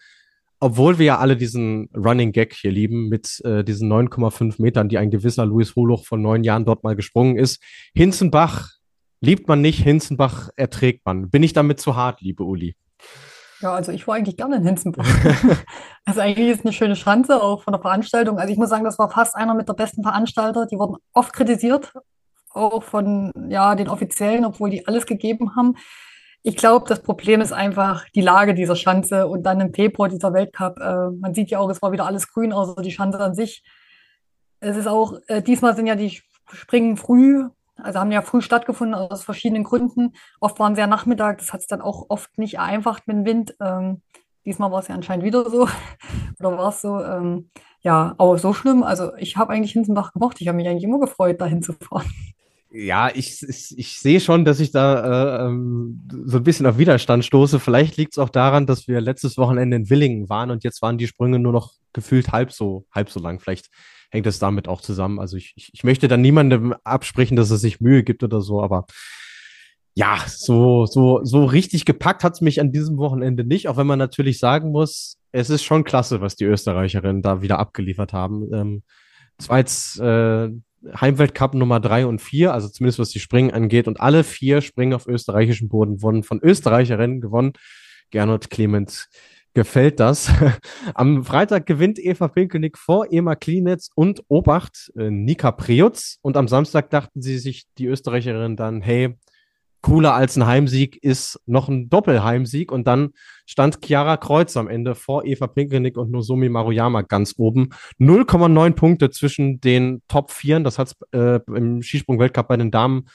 obwohl 0.61 0.99
wir 0.99 1.05
ja 1.05 1.19
alle 1.19 1.37
diesen 1.37 1.91
Running 1.95 2.33
Gag 2.33 2.55
hier 2.55 2.73
lieben 2.73 3.11
mit 3.11 3.43
äh, 3.45 3.63
diesen 3.63 3.93
9,5 3.93 4.63
Metern, 4.63 4.89
die 4.89 4.97
ein 4.97 5.11
gewisser 5.11 5.45
Louis 5.45 5.77
Holoch 5.77 6.07
von 6.07 6.23
neun 6.23 6.45
Jahren 6.45 6.65
dort 6.65 6.85
mal 6.85 6.97
gesprungen 6.97 7.37
ist, 7.37 7.63
Hinzenbach 7.95 8.71
liebt 9.21 9.47
man 9.47 9.61
nicht, 9.61 9.83
Hinzenbach 9.83 10.49
erträgt 10.57 11.05
man. 11.05 11.29
Bin 11.29 11.43
ich 11.43 11.53
damit 11.53 11.81
zu 11.81 11.97
hart, 11.97 12.23
liebe 12.23 12.45
Uli? 12.45 12.77
Ja, 13.63 13.75
also 13.75 13.93
ich 13.93 14.09
war 14.09 14.17
eigentlich 14.17 14.37
gerne 14.37 14.57
in 14.57 14.65
Hinzenburg. 14.65 15.07
also 16.05 16.21
eigentlich 16.21 16.49
ist 16.49 16.65
eine 16.65 16.73
schöne 16.73 16.97
Schanze, 16.97 17.41
auch 17.41 17.63
von 17.63 17.73
der 17.73 17.81
Veranstaltung. 17.81 18.39
Also 18.39 18.53
ich 18.53 18.59
muss 18.59 18.71
sagen, 18.71 18.85
das 18.85 18.99
war 18.99 19.09
fast 19.09 19.37
einer 19.37 19.55
mit 19.55 19.69
der 19.69 19.75
besten 19.75 20.03
Veranstalter. 20.03 20.67
Die 20.67 20.77
wurden 20.77 20.97
oft 21.13 21.33
kritisiert, 21.33 21.93
auch 22.51 22.83
von 22.83 23.33
ja, 23.49 23.77
den 23.77 23.89
Offiziellen, 23.89 24.45
obwohl 24.45 24.71
die 24.71 24.89
alles 24.89 25.07
gegeben 25.07 25.55
haben. 25.55 25.77
Ich 26.43 26.57
glaube, 26.57 26.89
das 26.89 27.05
Problem 27.05 27.41
ist 27.41 27.53
einfach 27.53 28.05
die 28.17 28.21
Lage 28.21 28.55
dieser 28.55 28.75
Schanze 28.75 29.29
und 29.29 29.45
dann 29.45 29.61
im 29.61 29.73
Februar 29.73 30.09
dieser 30.09 30.33
Weltcup. 30.33 30.79
Äh, 30.81 31.11
man 31.21 31.33
sieht 31.33 31.51
ja 31.51 31.61
auch, 31.61 31.71
es 31.71 31.81
war 31.81 31.93
wieder 31.93 32.07
alles 32.07 32.33
grün, 32.33 32.53
außer 32.53 32.83
die 32.83 32.91
Schanze 32.91 33.21
an 33.21 33.35
sich. 33.35 33.63
Es 34.59 34.77
ist 34.77 34.89
auch, 34.89 35.21
äh, 35.29 35.41
diesmal 35.41 35.77
sind 35.77 35.87
ja 35.87 35.95
die 35.95 36.21
Springen 36.53 36.97
früh 36.97 37.45
also 37.77 37.99
haben 37.99 38.13
ja 38.13 38.23
früh 38.23 38.43
stattgefunden 38.43 38.95
aus 38.95 39.25
verschiedenen 39.25 39.65
Gründen. 39.65 40.13
Oft 40.41 40.59
waren 40.59 40.75
sie 40.75 40.81
ja 40.81 40.87
Nachmittag, 40.87 41.39
das 41.39 41.53
hat 41.53 41.61
es 41.61 41.67
dann 41.67 41.81
auch 41.81 42.07
oft 42.09 42.37
nicht 42.39 42.55
vereinfacht 42.55 43.07
mit 43.07 43.17
dem 43.17 43.25
Wind. 43.25 43.55
Ähm, 43.61 44.03
diesmal 44.45 44.71
war 44.71 44.81
es 44.81 44.89
ja 44.89 44.95
anscheinend 44.95 45.25
wieder 45.25 45.49
so. 45.49 45.69
Oder 46.41 46.59
war 46.59 46.69
es 46.69 46.81
so? 46.81 47.01
Ähm, 47.03 47.51
ja, 47.81 48.15
aber 48.19 48.39
so 48.39 48.53
schlimm. 48.53 48.83
Also 48.83 49.15
ich 49.17 49.37
habe 49.37 49.53
eigentlich 49.53 49.73
Hinsenbach 49.73 50.13
gemocht. 50.13 50.41
Ich 50.41 50.49
habe 50.49 50.57
mich 50.57 50.69
eigentlich 50.69 50.85
immer 50.85 51.01
gefreut, 51.01 51.41
dahin 51.41 51.63
zu 51.63 51.73
fahren. 51.73 52.11
Ja, 52.75 53.11
ich, 53.15 53.43
ich, 53.43 53.77
ich 53.77 53.99
sehe 54.01 54.19
schon, 54.19 54.47
dass 54.47 54.59
ich 54.59 54.71
da 54.71 55.43
äh, 55.43 55.47
ähm, 55.47 56.09
so 56.25 56.39
ein 56.39 56.43
bisschen 56.43 56.65
auf 56.65 56.79
Widerstand 56.79 57.23
stoße. 57.23 57.61
Vielleicht 57.61 57.99
liegt 57.99 58.15
es 58.15 58.19
auch 58.19 58.31
daran, 58.31 58.67
dass 58.67 58.89
wir 58.89 59.01
letztes 59.03 59.37
Wochenende 59.37 59.77
in 59.77 59.91
Willingen 59.91 60.31
waren 60.31 60.51
und 60.51 60.65
jetzt 60.65 60.81
waren 60.81 60.97
die 60.97 61.07
Sprünge 61.07 61.39
nur 61.39 61.53
noch 61.53 61.75
gefühlt 61.93 62.33
halb 62.33 62.51
so, 62.51 62.87
halb 62.91 63.11
so 63.11 63.21
lang. 63.21 63.41
Vielleicht 63.41 63.69
hängt 64.13 64.27
es 64.27 64.39
damit 64.39 64.69
auch 64.69 64.83
zusammen. 64.83 65.19
Also 65.19 65.37
ich, 65.37 65.55
ich, 65.57 65.71
ich 65.73 65.85
möchte 65.85 66.07
dann 66.07 66.21
niemandem 66.21 66.75
absprechen, 66.85 67.37
dass 67.37 67.51
es 67.51 67.63
sich 67.63 67.81
Mühe 67.81 68.05
gibt 68.05 68.23
oder 68.23 68.43
so, 68.43 68.63
aber 68.63 68.85
ja, 69.95 70.19
so, 70.27 70.87
so, 70.87 71.21
so 71.25 71.45
richtig 71.45 71.85
gepackt 71.85 72.23
hat 72.23 72.35
es 72.35 72.41
mich 72.41 72.61
an 72.61 72.73
diesem 72.73 72.99
Wochenende 72.99 73.45
nicht, 73.45 73.69
auch 73.69 73.77
wenn 73.77 73.87
man 73.87 73.99
natürlich 73.99 74.39
sagen 74.39 74.71
muss, 74.71 75.19
es 75.33 75.51
ist 75.51 75.65
schon 75.65 75.85
klasse, 75.85 76.21
was 76.21 76.37
die 76.37 76.45
Österreicherinnen 76.45 77.23
da 77.23 77.43
wieder 77.43 77.59
abgeliefert 77.59 78.13
haben. 78.13 78.53
Ähm, 78.53 78.83
das 79.39 79.49
jetzt 79.49 80.01
äh, 80.01 80.51
Heimweltcup 81.01 81.55
Nummer 81.55 81.81
drei 81.81 82.07
und 82.07 82.21
vier, 82.21 82.53
also 82.53 82.69
zumindest 82.69 82.99
was 82.99 83.11
die 83.11 83.21
Springen 83.21 83.51
angeht. 83.51 83.89
Und 83.89 84.01
alle 84.01 84.25
vier 84.25 84.61
Springen 84.61 84.95
auf 84.95 85.07
österreichischem 85.07 85.69
Boden 85.69 86.03
wurden 86.03 86.23
von 86.23 86.41
Österreicherinnen 86.43 87.21
gewonnen. 87.21 87.53
Gernot 88.11 88.51
Clemens 88.51 89.09
gefällt 89.55 90.01
das. 90.01 90.31
Am 90.95 91.25
Freitag 91.25 91.67
gewinnt 91.67 91.99
Eva 91.99 92.29
Pinkelnick 92.29 92.79
vor 92.79 93.13
Ema 93.13 93.35
Klinetz 93.35 93.91
und 93.95 94.23
Obacht 94.29 94.93
äh, 94.97 95.11
Nika 95.11 95.53
Preutz. 95.53 96.19
Und 96.23 96.37
am 96.37 96.49
Samstag 96.49 96.91
dachten 96.91 97.23
sie 97.23 97.39
sich, 97.39 97.65
die 97.79 97.87
Österreicherinnen 97.87 98.57
dann, 98.57 98.81
hey, 98.81 99.17
cooler 99.83 100.15
als 100.15 100.37
ein 100.37 100.47
Heimsieg 100.47 101.03
ist 101.03 101.41
noch 101.45 101.69
ein 101.69 101.89
Doppelheimsieg. 101.89 102.73
Und 102.73 102.87
dann 102.87 103.11
stand 103.47 103.81
Chiara 103.85 104.17
Kreuz 104.17 104.57
am 104.57 104.69
Ende 104.69 104.95
vor 104.95 105.25
Eva 105.25 105.49
Pinkelnick 105.49 105.97
und 105.97 106.11
Nozomi 106.11 106.49
Maruyama 106.49 107.03
ganz 107.03 107.35
oben. 107.37 107.71
0,9 108.01 108.73
Punkte 108.75 109.11
zwischen 109.11 109.61
den 109.61 110.03
Top 110.09 110.31
4. 110.31 110.61
Das 110.61 110.79
hat 110.79 110.95
äh, 111.13 111.41
im 111.49 111.83
Skisprung-Weltcup 111.83 112.49
bei 112.49 112.57
den 112.57 112.71
Damen 112.71 113.07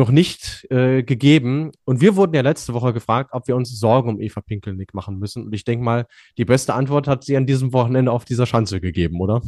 noch 0.00 0.10
nicht 0.10 0.66
äh, 0.70 1.02
gegeben. 1.02 1.70
Und 1.84 2.00
wir 2.00 2.16
wurden 2.16 2.34
ja 2.34 2.42
letzte 2.42 2.74
Woche 2.74 2.92
gefragt, 2.92 3.30
ob 3.32 3.46
wir 3.46 3.54
uns 3.54 3.78
Sorgen 3.78 4.10
um 4.10 4.20
Eva 4.20 4.40
Pinkelnick 4.40 4.94
machen 4.94 5.18
müssen. 5.18 5.44
Und 5.44 5.54
ich 5.54 5.64
denke 5.64 5.84
mal, 5.84 6.06
die 6.38 6.44
beste 6.44 6.74
Antwort 6.74 7.06
hat 7.06 7.22
sie 7.22 7.36
an 7.36 7.46
diesem 7.46 7.72
Wochenende 7.72 8.10
auf 8.10 8.24
dieser 8.24 8.46
Schanze 8.46 8.80
gegeben, 8.80 9.20
oder? 9.20 9.40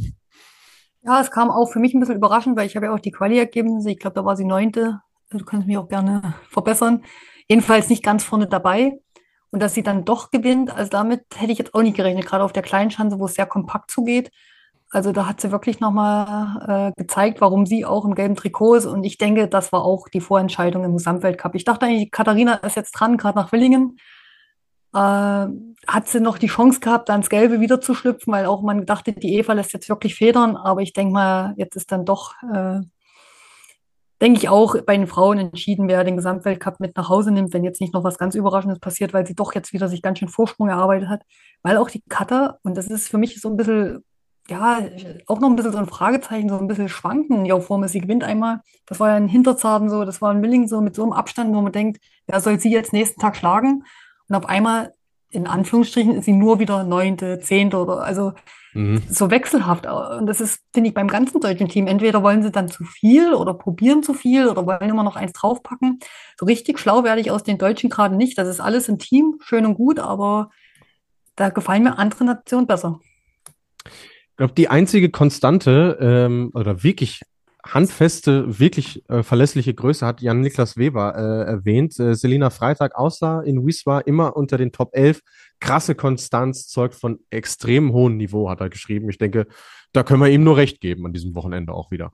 Ja, 1.03 1.19
es 1.19 1.31
kam 1.31 1.51
auch 1.51 1.69
für 1.71 1.79
mich 1.79 1.93
ein 1.93 1.99
bisschen 1.99 2.15
überraschend, 2.15 2.55
weil 2.55 2.67
ich 2.67 2.77
habe 2.77 2.85
ja 2.85 2.93
auch 2.93 2.99
die 2.99 3.11
Quali-Ergebnisse. 3.11 3.91
Ich 3.91 3.99
glaube, 3.99 4.15
da 4.15 4.23
war 4.23 4.37
sie 4.37 4.45
neunte 4.45 5.01
Du 5.37 5.45
kannst 5.45 5.67
mich 5.67 5.77
auch 5.77 5.87
gerne 5.87 6.35
verbessern. 6.49 7.03
Jedenfalls 7.47 7.89
nicht 7.89 8.03
ganz 8.03 8.23
vorne 8.23 8.47
dabei. 8.47 8.99
Und 9.51 9.61
dass 9.61 9.75
sie 9.75 9.83
dann 9.83 10.03
doch 10.03 10.31
gewinnt, 10.31 10.75
also 10.75 10.89
damit 10.89 11.25
hätte 11.35 11.51
ich 11.51 11.59
jetzt 11.59 11.75
auch 11.75 11.83
nicht 11.83 11.95
gerechnet, 11.95 12.25
gerade 12.25 12.43
auf 12.43 12.53
der 12.53 12.63
kleinen 12.63 12.89
Schanze, 12.89 13.19
wo 13.19 13.25
es 13.25 13.35
sehr 13.35 13.45
kompakt 13.45 13.91
zugeht. 13.91 14.31
Also 14.93 15.11
da 15.11 15.25
hat 15.27 15.41
sie 15.41 15.51
wirklich 15.51 15.79
nochmal 15.79 16.91
äh, 16.95 17.01
gezeigt, 17.01 17.41
warum 17.41 17.65
sie 17.65 17.83
auch 17.83 18.05
im 18.05 18.13
gelben 18.13 18.35
Trikot 18.35 18.75
ist. 18.75 18.85
Und 18.85 19.03
ich 19.03 19.17
denke, 19.17 19.47
das 19.47 19.71
war 19.71 19.83
auch 19.83 20.07
die 20.07 20.21
Vorentscheidung 20.21 20.83
im 20.83 20.93
Gesamtweltcup. 20.93 21.55
Ich 21.55 21.65
dachte 21.65 21.87
eigentlich, 21.87 22.11
Katharina 22.11 22.55
ist 22.55 22.75
jetzt 22.75 22.91
dran, 22.91 23.17
gerade 23.17 23.37
nach 23.37 23.51
Willingen. 23.51 23.97
Äh, 24.93 24.97
hat 24.97 26.07
sie 26.07 26.19
noch 26.19 26.37
die 26.37 26.47
Chance 26.47 26.79
gehabt, 26.79 27.09
da 27.09 27.15
ins 27.15 27.29
Gelbe 27.29 27.59
wieder 27.59 27.81
zu 27.81 27.95
schlüpfen, 27.95 28.31
weil 28.31 28.45
auch 28.45 28.61
man 28.61 28.85
dachte, 28.85 29.13
die 29.13 29.35
Eva 29.35 29.53
lässt 29.53 29.73
jetzt 29.73 29.89
wirklich 29.89 30.15
federn. 30.15 30.55
Aber 30.55 30.81
ich 30.81 30.93
denke 30.93 31.13
mal, 31.13 31.55
jetzt 31.57 31.75
ist 31.75 31.91
dann 31.91 32.05
doch 32.05 32.35
äh, 32.53 32.81
denke 34.23 34.39
ich, 34.39 34.47
auch 34.47 34.77
bei 34.85 34.95
den 34.95 35.05
Frauen 35.05 35.37
entschieden, 35.37 35.89
wer 35.89 36.05
den 36.05 36.15
Gesamtweltcup 36.15 36.79
mit 36.79 36.95
nach 36.95 37.09
Hause 37.09 37.31
nimmt, 37.31 37.53
wenn 37.53 37.65
jetzt 37.65 37.81
nicht 37.81 37.93
noch 37.93 38.05
was 38.05 38.17
ganz 38.17 38.35
Überraschendes 38.35 38.79
passiert, 38.79 39.13
weil 39.13 39.27
sie 39.27 39.35
doch 39.35 39.53
jetzt 39.53 39.73
wieder 39.73 39.89
sich 39.89 40.01
ganz 40.01 40.19
schön 40.19 40.29
Vorsprung 40.29 40.69
erarbeitet 40.69 41.09
hat. 41.09 41.23
Weil 41.61 41.75
auch 41.75 41.89
die 41.89 42.01
Cutter, 42.07 42.57
und 42.63 42.77
das 42.77 42.87
ist 42.87 43.09
für 43.09 43.17
mich 43.17 43.41
so 43.41 43.49
ein 43.49 43.57
bisschen, 43.57 44.05
ja, 44.49 44.79
auch 45.27 45.39
noch 45.39 45.49
ein 45.49 45.55
bisschen 45.55 45.71
so 45.71 45.77
ein 45.77 45.87
Fragezeichen, 45.87 46.49
so 46.49 46.57
ein 46.57 46.67
bisschen 46.67 46.89
schwanken 46.89 47.45
ihrer 47.45 47.61
Form. 47.61 47.87
Sie 47.87 48.01
gewinnt 48.01 48.23
einmal, 48.23 48.61
das 48.85 48.99
war 48.99 49.09
ja 49.09 49.15
ein 49.15 49.27
Hinterzarten 49.27 49.89
so, 49.89 50.03
das 50.03 50.21
war 50.21 50.31
ein 50.31 50.41
Willing 50.41 50.67
so 50.67 50.81
mit 50.81 50.95
so 50.95 51.03
einem 51.03 51.13
Abstand, 51.13 51.55
wo 51.55 51.61
man 51.61 51.71
denkt, 51.71 52.01
wer 52.27 52.41
soll 52.41 52.59
sie 52.59 52.71
jetzt 52.71 52.93
nächsten 52.93 53.21
Tag 53.21 53.35
schlagen? 53.35 53.85
Und 54.27 54.35
auf 54.35 54.45
einmal, 54.45 54.93
in 55.29 55.47
Anführungsstrichen, 55.47 56.15
ist 56.15 56.25
sie 56.25 56.33
nur 56.33 56.59
wieder 56.59 56.83
neunte, 56.83 57.39
zehnte 57.39 57.77
oder 57.77 58.01
also 58.01 58.33
Mhm. 58.73 59.03
So 59.07 59.29
wechselhaft. 59.29 59.85
Und 59.85 60.25
das 60.25 60.41
ist, 60.41 60.61
finde 60.73 60.89
ich, 60.89 60.93
beim 60.93 61.07
ganzen 61.07 61.39
deutschen 61.39 61.69
Team. 61.69 61.87
Entweder 61.87 62.23
wollen 62.23 62.41
sie 62.41 62.51
dann 62.51 62.69
zu 62.69 62.83
viel 62.83 63.33
oder 63.33 63.53
probieren 63.53 64.03
zu 64.03 64.13
viel 64.13 64.47
oder 64.47 64.65
wollen 64.65 64.89
immer 64.89 65.03
noch 65.03 65.15
eins 65.15 65.33
draufpacken. 65.33 65.99
So 66.39 66.45
richtig 66.45 66.79
schlau 66.79 67.03
werde 67.03 67.21
ich 67.21 67.31
aus 67.31 67.43
den 67.43 67.57
Deutschen 67.57 67.89
gerade 67.89 68.15
nicht. 68.15 68.37
Das 68.37 68.47
ist 68.47 68.59
alles 68.59 68.89
im 68.89 68.97
Team, 68.97 69.37
schön 69.41 69.65
und 69.65 69.75
gut, 69.75 69.99
aber 69.99 70.49
da 71.35 71.49
gefallen 71.49 71.83
mir 71.83 71.99
andere 71.99 72.23
Nationen 72.23 72.67
besser. 72.67 72.99
Glaube, 74.43 74.55
die 74.55 74.67
einzige 74.67 75.09
Konstante 75.09 75.97
ähm, 76.01 76.51
oder 76.53 76.83
wirklich 76.83 77.21
handfeste, 77.65 78.59
wirklich 78.59 79.09
äh, 79.09 79.23
verlässliche 79.23 79.73
Größe 79.73 80.05
hat 80.05 80.21
Jan-Niklas 80.21 80.75
Weber 80.75 81.15
äh, 81.15 81.49
erwähnt. 81.49 81.97
Äh, 81.97 82.13
Selina 82.13 82.49
Freitag 82.49 82.93
außer 82.93 83.45
in 83.45 83.65
Wiswa 83.65 83.99
immer 83.99 84.35
unter 84.35 84.57
den 84.57 84.73
Top 84.73 84.89
11. 84.91 85.21
Krasse 85.61 85.95
Konstanz 85.95 86.67
zeugt 86.67 86.95
von 86.95 87.19
extrem 87.29 87.93
hohem 87.93 88.17
Niveau, 88.17 88.49
hat 88.49 88.59
er 88.59 88.69
geschrieben. 88.69 89.09
Ich 89.09 89.17
denke, 89.17 89.47
da 89.93 90.03
können 90.03 90.19
wir 90.21 90.27
ihm 90.27 90.43
nur 90.43 90.57
recht 90.57 90.81
geben 90.81 91.05
an 91.05 91.13
diesem 91.13 91.35
Wochenende 91.35 91.71
auch 91.71 91.89
wieder. 91.89 92.11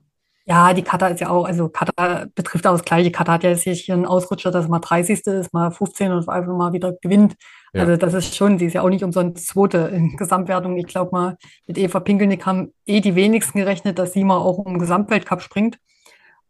Ja, 0.50 0.74
die 0.74 0.82
Kata 0.82 1.06
ist 1.06 1.20
ja 1.20 1.28
auch, 1.30 1.44
also 1.44 1.68
Kata 1.68 2.26
betrifft 2.34 2.66
auch 2.66 2.72
das 2.72 2.84
Gleiche. 2.84 3.12
Kata 3.12 3.34
hat 3.34 3.44
ja 3.44 3.50
jetzt 3.50 3.62
hier 3.62 3.94
einen 3.94 4.04
Ausrutscher, 4.04 4.50
dass 4.50 4.66
mal 4.66 4.80
30. 4.80 5.24
ist, 5.26 5.54
mal 5.54 5.70
15 5.70 6.10
und 6.10 6.28
einfach 6.28 6.52
mal 6.52 6.72
wieder 6.72 6.92
gewinnt. 7.00 7.36
Ja. 7.72 7.82
Also 7.82 7.96
das 7.96 8.14
ist 8.14 8.34
schon, 8.34 8.58
sie 8.58 8.66
ist 8.66 8.72
ja 8.72 8.82
auch 8.82 8.88
nicht 8.88 9.04
umsonst 9.04 9.46
zweite 9.46 9.78
in 9.94 10.16
Gesamtwertung. 10.16 10.76
Ich 10.76 10.88
glaube 10.88 11.12
mal, 11.12 11.36
mit 11.68 11.78
Eva 11.78 12.00
Pinkelnick 12.00 12.46
haben 12.46 12.72
eh 12.84 13.00
die 13.00 13.14
wenigsten 13.14 13.60
gerechnet, 13.60 14.00
dass 14.00 14.12
sie 14.12 14.24
mal 14.24 14.38
auch 14.38 14.66
im 14.66 14.80
Gesamtweltcup 14.80 15.40
springt. 15.40 15.78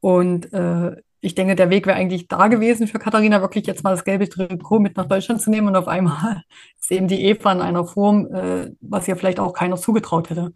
Und 0.00 0.50
äh, 0.54 0.96
ich 1.20 1.34
denke, 1.34 1.54
der 1.54 1.68
Weg 1.68 1.86
wäre 1.86 1.98
eigentlich 1.98 2.26
da 2.26 2.48
gewesen 2.48 2.86
für 2.86 2.98
Katharina, 2.98 3.42
wirklich 3.42 3.66
jetzt 3.66 3.84
mal 3.84 3.90
das 3.90 4.04
gelbe 4.04 4.30
Trikot 4.30 4.78
mit 4.78 4.96
nach 4.96 5.08
Deutschland 5.08 5.42
zu 5.42 5.50
nehmen. 5.50 5.68
Und 5.68 5.76
auf 5.76 5.88
einmal 5.88 6.42
ist 6.80 6.90
eben 6.90 7.06
die 7.06 7.22
Eva 7.26 7.52
in 7.52 7.60
einer 7.60 7.84
Form, 7.84 8.32
äh, 8.32 8.70
was 8.80 9.06
ihr 9.08 9.16
vielleicht 9.16 9.40
auch 9.40 9.52
keiner 9.52 9.76
zugetraut 9.76 10.30
hätte. 10.30 10.54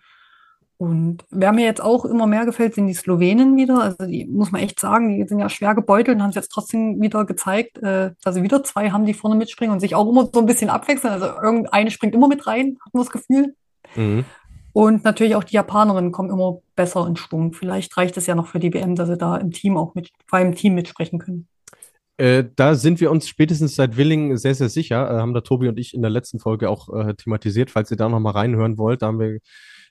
Und 0.85 1.24
wer 1.30 1.53
mir 1.53 1.64
jetzt 1.64 1.82
auch 1.82 2.05
immer 2.05 2.26
mehr 2.26 2.45
gefällt, 2.45 2.74
sind 2.74 2.89
die 2.89 2.93
Slowenen 2.93 3.57
wieder. 3.57 3.80
Also 3.80 4.05
die 4.05 4.26
muss 4.26 4.53
man 4.53 4.61
echt 4.61 4.78
sagen, 4.78 5.16
die 5.16 5.26
sind 5.26 5.39
ja 5.39 5.49
schwer 5.49 5.74
gebeutelt 5.74 6.16
und 6.16 6.22
haben 6.22 6.28
es 6.28 6.37
jetzt 6.37 6.51
trotzdem 6.51 7.01
wieder 7.01 7.24
gezeigt, 7.24 7.78
äh, 7.78 8.11
dass 8.22 8.35
sie 8.35 8.43
wieder 8.43 8.62
zwei 8.64 8.91
haben, 8.91 9.07
die 9.07 9.14
vorne 9.14 9.35
mitspringen 9.35 9.72
und 9.72 9.80
sich 9.80 9.95
auch 9.95 10.07
immer 10.07 10.28
so 10.30 10.41
ein 10.41 10.47
bisschen 10.47 10.68
abwechseln. 10.68 11.14
Also 11.14 11.24
irgendeine 11.24 11.91
springt 11.91 12.14
immer 12.14 12.28
mit 12.28 12.47
rein, 12.47 12.76
hat 12.85 12.93
man 12.93 13.03
das 13.03 13.11
Gefühl. 13.11 13.55
Mhm. 13.97 14.26
Und 14.74 15.05
natürlich 15.05 15.37
auch 15.37 15.45
die 15.45 15.55
Japanerinnen 15.55 16.12
kommen 16.12 16.28
immer 16.28 16.59
besser 16.76 17.07
in 17.07 17.16
Schwung. 17.16 17.55
Vielleicht 17.55 17.97
reicht 17.97 18.18
es 18.18 18.26
ja 18.26 18.35
noch 18.35 18.49
für 18.49 18.61
die 18.61 18.74
WM, 18.74 18.95
dass 18.95 19.09
sie 19.09 19.16
da 19.16 19.39
im 19.39 19.53
Team 19.53 19.78
auch 19.78 19.95
mit, 19.95 20.11
vor 20.26 20.39
allem 20.39 20.49
im 20.49 20.55
Team 20.55 20.74
mitsprechen 20.74 21.18
können. 21.18 21.49
Äh, 22.18 22.45
da 22.57 22.74
sind 22.74 23.01
wir 23.01 23.11
uns 23.11 23.26
spätestens 23.26 23.74
seit 23.74 23.97
Willingen 23.97 24.37
sehr, 24.37 24.55
sehr 24.55 24.68
sicher. 24.68 25.11
Äh, 25.11 25.20
haben 25.20 25.32
da 25.32 25.41
Tobi 25.41 25.68
und 25.68 25.78
ich 25.78 25.95
in 25.95 26.03
der 26.03 26.11
letzten 26.11 26.41
Folge 26.41 26.68
auch 26.68 26.93
äh, 26.95 27.14
thematisiert. 27.14 27.70
Falls 27.70 27.91
ihr 27.91 27.97
da 27.97 28.11
nochmal 28.11 28.35
reinhören 28.35 28.76
wollt, 28.76 29.01
da 29.01 29.07
haben 29.07 29.18
wir 29.18 29.39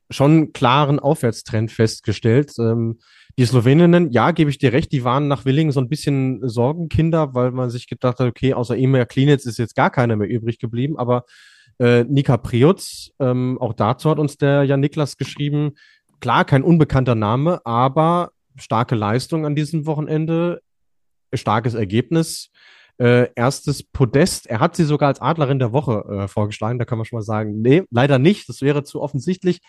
schon 0.09 0.31
einen 0.31 0.53
klaren 0.53 0.99
Aufwärtstrend 0.99 1.71
festgestellt. 1.71 2.53
Ähm, 2.59 2.99
die 3.37 3.45
Sloweninnen, 3.45 4.11
ja, 4.11 4.31
gebe 4.31 4.51
ich 4.51 4.59
dir 4.59 4.73
recht, 4.73 4.91
die 4.91 5.03
waren 5.03 5.27
nach 5.27 5.45
Willingen 5.45 5.71
so 5.71 5.79
ein 5.79 5.89
bisschen 5.89 6.47
Sorgenkinder, 6.47 7.33
weil 7.33 7.51
man 7.51 7.69
sich 7.69 7.87
gedacht 7.87 8.19
hat, 8.19 8.27
okay, 8.27 8.53
außer 8.53 8.77
Emir 8.77 9.05
Klinitz 9.05 9.45
ist 9.45 9.57
jetzt 9.57 9.75
gar 9.75 9.89
keiner 9.89 10.15
mehr 10.15 10.29
übrig 10.29 10.59
geblieben, 10.59 10.97
aber 10.97 11.25
äh, 11.79 12.03
Nika 12.03 12.37
Priutz, 12.37 13.11
ähm, 13.19 13.57
auch 13.59 13.73
dazu 13.73 14.09
hat 14.09 14.19
uns 14.19 14.37
der 14.37 14.63
Jan 14.63 14.81
Niklas 14.81 15.17
geschrieben, 15.17 15.71
klar, 16.19 16.45
kein 16.45 16.63
unbekannter 16.63 17.15
Name, 17.15 17.65
aber 17.65 18.31
starke 18.55 18.95
Leistung 18.95 19.45
an 19.45 19.55
diesem 19.55 19.85
Wochenende, 19.85 20.61
starkes 21.33 21.73
Ergebnis. 21.73 22.51
Äh, 22.99 23.29
erstes 23.35 23.81
Podest. 23.83 24.45
Er 24.45 24.59
hat 24.59 24.75
sie 24.75 24.83
sogar 24.83 25.07
als 25.07 25.19
Adlerin 25.19 25.57
der 25.57 25.73
Woche 25.73 26.05
äh, 26.07 26.27
vorgeschlagen. 26.27 26.77
Da 26.77 26.85
kann 26.85 26.99
man 26.99 27.05
schon 27.05 27.17
mal 27.17 27.23
sagen, 27.23 27.59
nee, 27.59 27.83
leider 27.89 28.19
nicht. 28.19 28.47
Das 28.47 28.61
wäre 28.61 28.83
zu 28.83 29.01
offensichtlich. 29.01 29.61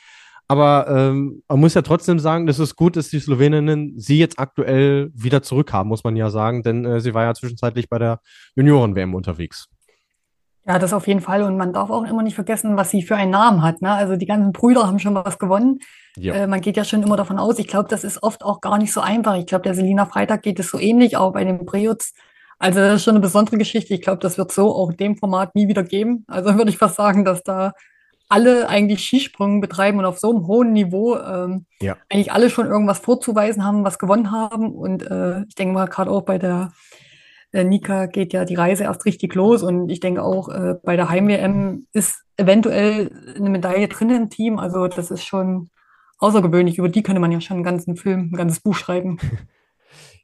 Aber 0.47 0.87
ähm, 0.89 1.43
man 1.49 1.61
muss 1.61 1.75
ja 1.75 1.83
trotzdem 1.83 2.19
sagen, 2.19 2.47
dass 2.47 2.59
es 2.59 2.77
gut 2.77 2.97
ist, 2.97 3.13
die 3.13 3.21
Sloweninnen 3.21 3.99
sie 3.99 4.19
jetzt 4.19 4.39
aktuell 4.39 5.11
wieder 5.15 5.43
zurückhaben, 5.43 5.89
muss 5.89 6.05
man 6.05 6.17
ja 6.17 6.29
sagen, 6.29 6.63
denn 6.63 6.85
äh, 6.85 7.01
sie 7.01 7.15
war 7.15 7.25
ja 7.25 7.35
zwischenzeitlich 7.35 7.89
bei 7.89 7.99
der 7.99 8.21
Junioren-WM 8.55 9.15
unterwegs. 9.15 9.69
Ja, 10.67 10.79
das 10.79 10.95
auf 10.95 11.07
jeden 11.07 11.21
Fall. 11.21 11.43
Und 11.43 11.57
man 11.57 11.73
darf 11.73 11.91
auch 11.91 12.05
immer 12.05 12.23
nicht 12.23 12.35
vergessen, 12.35 12.77
was 12.77 12.91
sie 12.91 13.03
für 13.03 13.17
einen 13.17 13.31
Namen 13.31 13.63
hat. 13.63 13.83
Ne? 13.83 13.91
Also 13.91 14.17
die 14.17 14.27
ganzen 14.27 14.53
Brüder 14.53 14.87
haben 14.87 14.99
schon 14.99 15.15
was 15.15 15.39
gewonnen. 15.39 15.81
Ja. 16.17 16.35
Äh, 16.35 16.47
man 16.47 16.63
geht 16.63 16.77
ja 16.77 16.85
schon 16.85 17.03
immer 17.03 17.17
davon 17.17 17.39
aus. 17.39 17.59
Ich 17.59 17.67
glaube, 17.67 17.89
das 17.89 18.03
ist 18.03 18.23
oft 18.23 18.43
auch 18.43 18.61
gar 18.61 18.79
nicht 18.79 18.93
so 18.93 19.01
einfach. 19.01 19.37
Ich 19.37 19.47
glaube, 19.47 19.63
der 19.63 19.75
Selina 19.75 20.07
Freitag 20.07 20.43
geht 20.43 20.59
es 20.59 20.71
so 20.71 20.79
ähnlich, 20.79 21.17
auch 21.17 21.33
bei 21.33 21.45
den 21.45 21.67
Prejutz. 21.67 22.15
Also 22.59 22.81
das 22.81 22.97
ist 22.97 23.05
schon 23.05 23.15
eine 23.15 23.21
besondere 23.21 23.59
Geschichte. 23.59 23.93
Ich 23.93 24.01
glaube, 24.01 24.21
das 24.21 24.39
wird 24.39 24.53
so 24.53 24.75
auch 24.75 24.91
in 24.91 24.97
dem 24.97 25.17
Format 25.17 25.55
nie 25.55 25.69
wieder 25.69 25.83
geben. 25.83 26.25
Also 26.29 26.55
würde 26.57 26.71
ich 26.71 26.79
fast 26.79 26.97
sagen, 26.97 27.25
dass 27.27 27.43
da 27.43 27.73
alle 28.35 28.69
eigentlich 28.69 29.05
Skisprung 29.05 29.61
betreiben 29.61 30.01
und 30.01 30.05
auf 30.05 30.19
so 30.19 30.31
einem 30.31 30.49
hohen 30.49 30.73
Niveau 30.73 31.17
ähm, 31.17 31.67
ja. 31.81 31.97
eigentlich 32.11 32.33
alle 32.33 32.51
schon 32.51 32.67
irgendwas 32.67 32.99
vorzuweisen 32.99 33.65
haben, 33.65 33.85
was 33.85 34.01
gewonnen 34.01 34.33
haben. 34.33 34.75
Und 34.75 35.09
äh, 35.09 35.45
ich 35.45 35.55
denke 35.55 35.73
mal, 35.73 35.87
gerade 35.87 36.11
auch 36.11 36.23
bei 36.23 36.39
der 36.39 36.73
äh, 37.53 37.63
Nika 37.63 38.07
geht 38.07 38.33
ja 38.33 38.45
die 38.45 38.57
Reise 38.57 38.85
erst 38.85 39.05
richtig 39.05 39.37
los. 39.37 39.63
Und 39.63 39.89
ich 39.89 40.01
denke 40.01 40.25
auch, 40.25 40.49
äh, 40.49 40.75
bei 40.83 40.97
der 40.97 41.11
Heim-WM 41.11 41.87
ist 41.93 42.25
eventuell 42.37 43.13
eine 43.37 43.51
Medaille 43.51 43.87
drin 43.87 44.11
im 44.11 44.31
Team. 44.31 44.59
Also 44.59 44.89
das 44.89 45.13
ist 45.13 45.25
schon 45.25 45.71
außergewöhnlich. 46.19 46.79
Über 46.79 46.89
die 46.89 47.05
könnte 47.05 47.21
man 47.21 47.31
ja 47.31 47.41
schon 47.41 47.59
einen 47.59 47.65
ganzen 47.65 47.95
Film, 47.95 48.31
ein 48.33 48.37
ganzes 48.37 48.59
Buch 48.61 48.75
schreiben. 48.75 49.19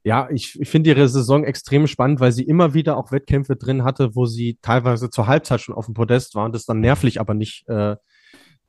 Ja, 0.02 0.28
ich, 0.30 0.58
ich 0.58 0.68
finde 0.68 0.90
ihre 0.90 1.08
Saison 1.08 1.44
extrem 1.44 1.86
spannend, 1.86 2.20
weil 2.20 2.32
sie 2.32 2.44
immer 2.44 2.72
wieder 2.72 2.96
auch 2.96 3.12
Wettkämpfe 3.12 3.56
drin 3.56 3.84
hatte, 3.84 4.14
wo 4.14 4.24
sie 4.24 4.58
teilweise 4.62 5.10
zur 5.10 5.26
Halbzeit 5.26 5.60
schon 5.60 5.74
auf 5.74 5.84
dem 5.86 5.94
Podest 5.94 6.34
war 6.34 6.46
und 6.46 6.54
das 6.54 6.64
dann 6.64 6.80
nervlich 6.80 7.20
aber 7.20 7.34
nicht 7.34 7.68
äh, 7.68 7.96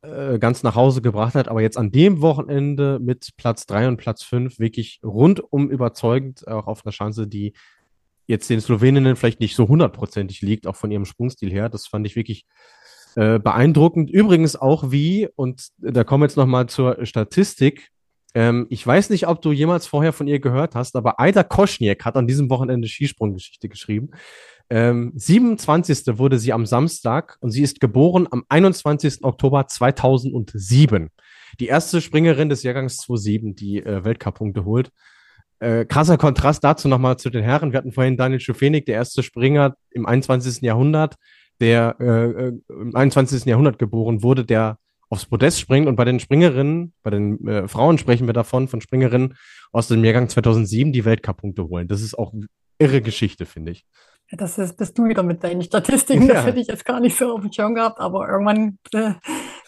äh, 0.01 0.39
ganz 0.39 0.63
nach 0.63 0.75
Hause 0.75 1.01
gebracht 1.01 1.35
hat. 1.35 1.47
Aber 1.47 1.61
jetzt 1.61 1.77
an 1.77 1.91
dem 1.91 2.21
Wochenende 2.21 2.99
mit 2.99 3.29
Platz 3.37 3.65
drei 3.65 3.87
und 3.87 3.97
Platz 3.97 4.23
fünf 4.23 4.59
wirklich 4.59 4.99
rundum 5.03 5.69
überzeugend, 5.69 6.47
auch 6.47 6.67
auf 6.67 6.85
einer 6.85 6.91
Chance, 6.91 7.27
die 7.27 7.53
jetzt 8.27 8.49
den 8.49 8.61
Sloweninnen 8.61 9.15
vielleicht 9.15 9.39
nicht 9.39 9.55
so 9.55 9.67
hundertprozentig 9.67 10.41
liegt, 10.41 10.67
auch 10.67 10.75
von 10.75 10.91
ihrem 10.91 11.05
Sprungstil 11.05 11.51
her. 11.51 11.69
Das 11.69 11.87
fand 11.87 12.05
ich 12.07 12.15
wirklich 12.15 12.45
äh, 13.15 13.39
beeindruckend. 13.39 14.09
Übrigens 14.09 14.55
auch 14.55 14.91
wie, 14.91 15.29
und 15.35 15.69
da 15.77 16.03
kommen 16.03 16.23
wir 16.23 16.27
jetzt 16.27 16.37
nochmal 16.37 16.67
zur 16.67 17.05
Statistik, 17.05 17.91
ähm, 18.33 18.67
ich 18.69 18.85
weiß 18.85 19.09
nicht, 19.09 19.27
ob 19.27 19.41
du 19.41 19.51
jemals 19.51 19.87
vorher 19.87 20.13
von 20.13 20.27
ihr 20.27 20.39
gehört 20.39 20.75
hast, 20.75 20.95
aber 20.95 21.19
Aida 21.19 21.43
Koschniek 21.43 22.05
hat 22.05 22.15
an 22.15 22.27
diesem 22.27 22.49
Wochenende 22.49 22.87
Skisprunggeschichte 22.87 23.67
geschrieben. 23.67 24.11
Ähm, 24.69 25.11
27. 25.15 26.17
wurde 26.17 26.39
sie 26.39 26.53
am 26.53 26.65
Samstag 26.65 27.37
und 27.41 27.51
sie 27.51 27.61
ist 27.61 27.81
geboren 27.81 28.27
am 28.31 28.45
21. 28.47 29.23
Oktober 29.23 29.67
2007. 29.67 31.09
Die 31.59 31.67
erste 31.67 31.99
Springerin 31.99 32.47
des 32.47 32.63
Jahrgangs 32.63 32.97
2007, 32.97 33.55
die 33.55 33.83
äh, 33.83 34.05
Weltcup-Punkte 34.05 34.63
holt. 34.63 34.91
Äh, 35.59 35.85
krasser 35.85 36.17
Kontrast 36.17 36.63
dazu 36.63 36.87
nochmal 36.87 37.17
zu 37.17 37.29
den 37.29 37.43
Herren. 37.43 37.73
Wir 37.73 37.79
hatten 37.79 37.91
vorhin 37.91 38.15
Daniel 38.15 38.39
Schufenig, 38.39 38.85
der 38.85 38.95
erste 38.95 39.23
Springer 39.23 39.75
im 39.89 40.05
21. 40.05 40.61
Jahrhundert, 40.61 41.15
der 41.59 41.97
äh, 41.99 42.05
äh 42.05 42.53
im 42.69 42.95
21. 42.95 43.45
Jahrhundert 43.45 43.77
geboren 43.77 44.23
wurde, 44.23 44.45
der 44.45 44.77
aufs 45.11 45.25
Podest 45.25 45.59
springt. 45.59 45.87
Und 45.87 45.95
bei 45.95 46.05
den 46.05 46.19
Springerinnen, 46.19 46.93
bei 47.03 47.11
den 47.11 47.47
äh, 47.47 47.67
Frauen 47.67 47.97
sprechen 47.97 48.27
wir 48.27 48.33
davon, 48.33 48.67
von 48.67 48.81
Springerinnen 48.81 49.35
aus 49.71 49.87
dem 49.87 50.03
Jahrgang 50.03 50.29
2007, 50.29 50.91
die 50.91 51.05
Weltcup-Punkte 51.05 51.67
holen. 51.67 51.87
Das 51.87 52.01
ist 52.01 52.17
auch 52.17 52.33
irre 52.79 53.01
Geschichte, 53.01 53.45
finde 53.45 53.73
ich. 53.73 53.85
Das 54.33 54.57
ist, 54.57 54.77
bist 54.77 54.97
du 54.97 55.05
wieder 55.05 55.23
mit 55.23 55.43
deinen 55.43 55.61
Statistiken. 55.61 56.21
Ja. 56.31 56.35
Das 56.35 56.45
hätte 56.45 56.59
ich 56.59 56.67
jetzt 56.67 56.85
gar 56.85 56.99
nicht 56.99 57.17
so 57.17 57.33
auf 57.33 57.41
dem 57.41 57.51
Schirm 57.51 57.75
gehabt, 57.75 57.99
aber 57.99 58.29
irgendwann 58.29 58.77
äh, 58.93 59.13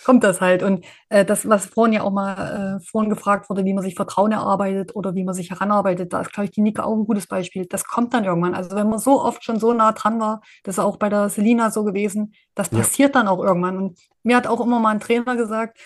kommt 0.06 0.24
das 0.24 0.40
halt. 0.40 0.64
Und 0.64 0.86
äh, 1.10 1.26
das, 1.26 1.48
was 1.50 1.66
vorhin 1.66 1.94
ja 1.94 2.04
auch 2.04 2.12
mal 2.12 2.78
äh, 2.80 2.86
vorhin 2.86 3.10
gefragt 3.10 3.50
wurde, 3.50 3.66
wie 3.66 3.74
man 3.74 3.84
sich 3.84 3.96
Vertrauen 3.96 4.32
erarbeitet 4.32 4.96
oder 4.96 5.16
wie 5.16 5.24
man 5.24 5.34
sich 5.34 5.50
heranarbeitet, 5.50 6.14
da 6.14 6.22
ist, 6.22 6.32
glaube 6.32 6.46
ich, 6.46 6.52
die 6.52 6.62
Nika 6.62 6.84
auch 6.84 6.96
ein 6.96 7.06
gutes 7.06 7.28
Beispiel. 7.28 7.66
Das 7.66 7.86
kommt 7.86 8.14
dann 8.14 8.24
irgendwann. 8.24 8.54
Also 8.54 8.76
wenn 8.76 8.90
man 8.90 9.00
so 9.00 9.22
oft 9.22 9.44
schon 9.44 9.60
so 9.60 9.74
nah 9.74 9.92
dran 9.92 10.20
war, 10.20 10.42
das 10.64 10.76
ist 10.76 10.84
auch 10.84 10.98
bei 10.98 11.10
der 11.10 11.28
Selina 11.30 11.70
so 11.72 11.84
gewesen, 11.84 12.34
das 12.56 12.70
passiert 12.70 13.16
ja. 13.16 13.22
dann 13.22 13.28
auch 13.28 13.44
irgendwann. 13.44 13.78
Und 13.78 14.00
mir 14.24 14.38
hat 14.38 14.48
auch 14.48 14.62
immer 14.62 14.80
mal 14.80 14.92
ein 14.92 15.00
Trainer 15.00 15.36
gesagt, 15.36 15.78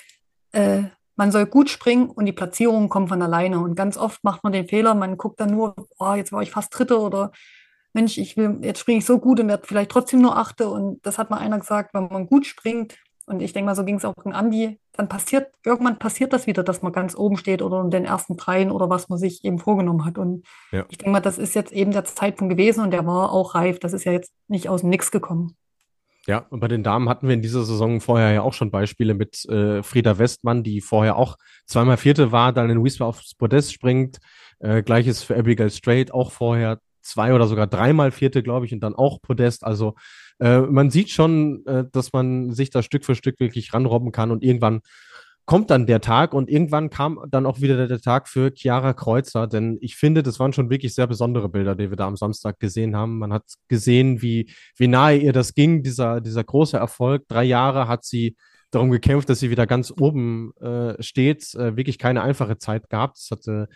äh, 0.52 0.84
man 1.16 1.32
soll 1.32 1.48
gut 1.48 1.70
springen 1.70 2.10
und 2.10 2.26
die 2.26 2.34
Platzierungen 2.34 2.90
kommen 2.90 3.08
von 3.08 3.22
alleine. 3.22 3.60
Und 3.60 3.76
ganz 3.76 3.98
oft 3.98 4.24
macht 4.24 4.44
man 4.44 4.54
den 4.54 4.68
Fehler, 4.68 4.94
man 4.94 5.18
guckt 5.18 5.40
dann 5.40 5.50
nur, 5.50 5.76
oh, 5.98 6.14
jetzt 6.14 6.32
war 6.32 6.44
ich 6.44 6.52
fast 6.52 6.78
Dritte 6.78 7.00
oder 7.00 7.32
Mensch, 7.98 8.20
ich 8.20 8.38
will, 8.38 8.60
jetzt 8.62 8.80
springe 8.80 9.00
ich 9.00 9.06
so 9.06 9.18
gut 9.18 9.40
und 9.40 9.48
werde 9.48 9.66
vielleicht 9.66 9.90
trotzdem 9.90 10.22
nur 10.22 10.38
Achte. 10.38 10.70
Und 10.70 11.04
das 11.04 11.18
hat 11.18 11.32
mal 11.32 11.40
einer 11.40 11.58
gesagt, 11.58 11.96
wenn 11.96 12.08
man 12.10 12.28
gut 12.28 12.46
springt, 12.46 12.96
und 13.26 13.42
ich 13.42 13.52
denke 13.52 13.66
mal, 13.66 13.76
so 13.76 13.84
ging 13.84 13.96
es 13.96 14.06
auch 14.06 14.14
in 14.24 14.34
Andi, 14.34 14.80
dann 14.94 15.10
passiert, 15.10 15.52
irgendwann 15.66 16.00
passiert 16.00 16.32
das 16.32 16.48
wieder, 16.48 16.64
dass 16.64 16.82
man 16.82 16.94
ganz 16.94 17.18
oben 17.18 17.36
steht 17.38 17.62
oder 17.62 17.82
in 17.82 17.90
den 17.90 18.06
ersten 18.06 18.38
dreien 18.38 18.72
oder 18.72 18.90
was 18.90 19.10
man 19.10 19.18
sich 19.18 19.44
eben 19.44 19.60
vorgenommen 19.60 20.06
hat. 20.06 20.18
Und 20.18 20.46
ja. 20.72 20.86
ich 20.90 20.98
denke 21.00 21.12
mal, 21.12 21.20
das 21.20 21.40
ist 21.40 21.56
jetzt 21.56 21.74
eben 21.74 21.92
der 21.92 22.06
Zeitpunkt 22.06 22.52
gewesen 22.52 22.84
und 22.84 22.92
der 22.92 23.06
war 23.06 23.34
auch 23.34 23.56
reif. 23.56 23.80
Das 23.80 23.94
ist 23.94 24.06
ja 24.06 24.12
jetzt 24.12 24.32
nicht 24.48 24.70
aus 24.70 24.82
dem 24.82 24.92
Nix 24.92 25.12
gekommen. 25.12 25.58
Ja, 26.28 26.46
und 26.50 26.60
bei 26.60 26.68
den 26.68 26.84
Damen 26.84 27.10
hatten 27.10 27.28
wir 27.28 27.34
in 27.34 27.42
dieser 27.42 27.64
Saison 27.64 28.00
vorher 28.00 28.32
ja 28.32 28.42
auch 28.44 28.54
schon 28.54 28.70
Beispiele 28.70 29.14
mit 29.14 29.44
äh, 29.46 29.82
Frieda 29.82 30.20
Westmann, 30.20 30.62
die 30.62 30.82
vorher 30.82 31.16
auch 31.16 31.38
zweimal 31.66 31.98
Vierte 31.98 32.32
war, 32.32 32.54
dann 32.54 32.70
in 32.70 32.84
Wiesbaden 32.84 33.10
aufs 33.10 33.34
Podest 33.34 33.74
springt. 33.74 34.20
Äh, 34.60 34.84
Gleiches 34.84 35.24
für 35.24 35.36
Abigail 35.36 35.72
Strait, 35.72 36.14
auch 36.14 36.32
vorher 36.32 36.80
zwei 37.08 37.34
oder 37.34 37.48
sogar 37.48 37.68
dreimal 37.68 38.12
Vierte, 38.12 38.44
glaube 38.44 38.66
ich, 38.66 38.74
und 38.74 38.82
dann 38.82 38.96
auch 38.96 39.22
Podest. 39.22 39.64
Also 39.64 39.96
äh, 40.40 40.60
man 40.60 40.90
sieht 40.92 41.10
schon, 41.10 41.66
äh, 41.66 41.86
dass 41.92 42.14
man 42.14 42.52
sich 42.52 42.70
da 42.70 42.84
Stück 42.84 43.06
für 43.06 43.16
Stück 43.16 43.40
wirklich 43.40 43.74
ranrobben 43.74 44.12
kann 44.12 44.32
und 44.32 44.44
irgendwann 44.44 44.82
kommt 45.48 45.70
dann 45.70 45.88
der 45.88 46.02
Tag 46.02 46.34
und 46.34 46.50
irgendwann 46.50 46.90
kam 46.90 47.24
dann 47.30 47.46
auch 47.46 47.62
wieder 47.62 47.88
der 47.88 48.02
Tag 48.02 48.28
für 48.28 48.52
Chiara 48.54 48.92
Kreuzer, 48.92 49.48
denn 49.48 49.78
ich 49.80 49.96
finde, 49.96 50.22
das 50.22 50.42
waren 50.42 50.52
schon 50.52 50.70
wirklich 50.70 50.94
sehr 50.94 51.08
besondere 51.08 51.48
Bilder, 51.48 51.74
die 51.74 51.90
wir 51.90 51.96
da 51.96 52.06
am 52.06 52.18
Samstag 52.18 52.60
gesehen 52.60 52.98
haben. 52.98 53.18
Man 53.18 53.32
hat 53.32 53.46
gesehen, 53.70 54.22
wie, 54.22 54.52
wie 54.76 54.90
nahe 54.90 55.18
ihr 55.18 55.32
das 55.32 55.54
ging, 55.54 55.84
dieser, 55.84 56.20
dieser 56.20 56.44
große 56.44 56.76
Erfolg. 56.76 57.30
Drei 57.30 57.46
Jahre 57.46 57.88
hat 57.88 58.04
sie 58.04 58.36
darum 58.72 58.92
gekämpft, 58.92 59.30
dass 59.30 59.40
sie 59.40 59.50
wieder 59.50 59.66
ganz 59.66 59.94
oben 59.98 60.52
äh, 60.60 61.02
steht. 61.02 61.56
Äh, 61.56 61.78
wirklich 61.78 61.98
keine 61.98 62.24
einfache 62.24 62.58
Zeit 62.58 62.90
gehabt. 62.90 63.18
Das 63.18 63.32
hatte 63.32 63.70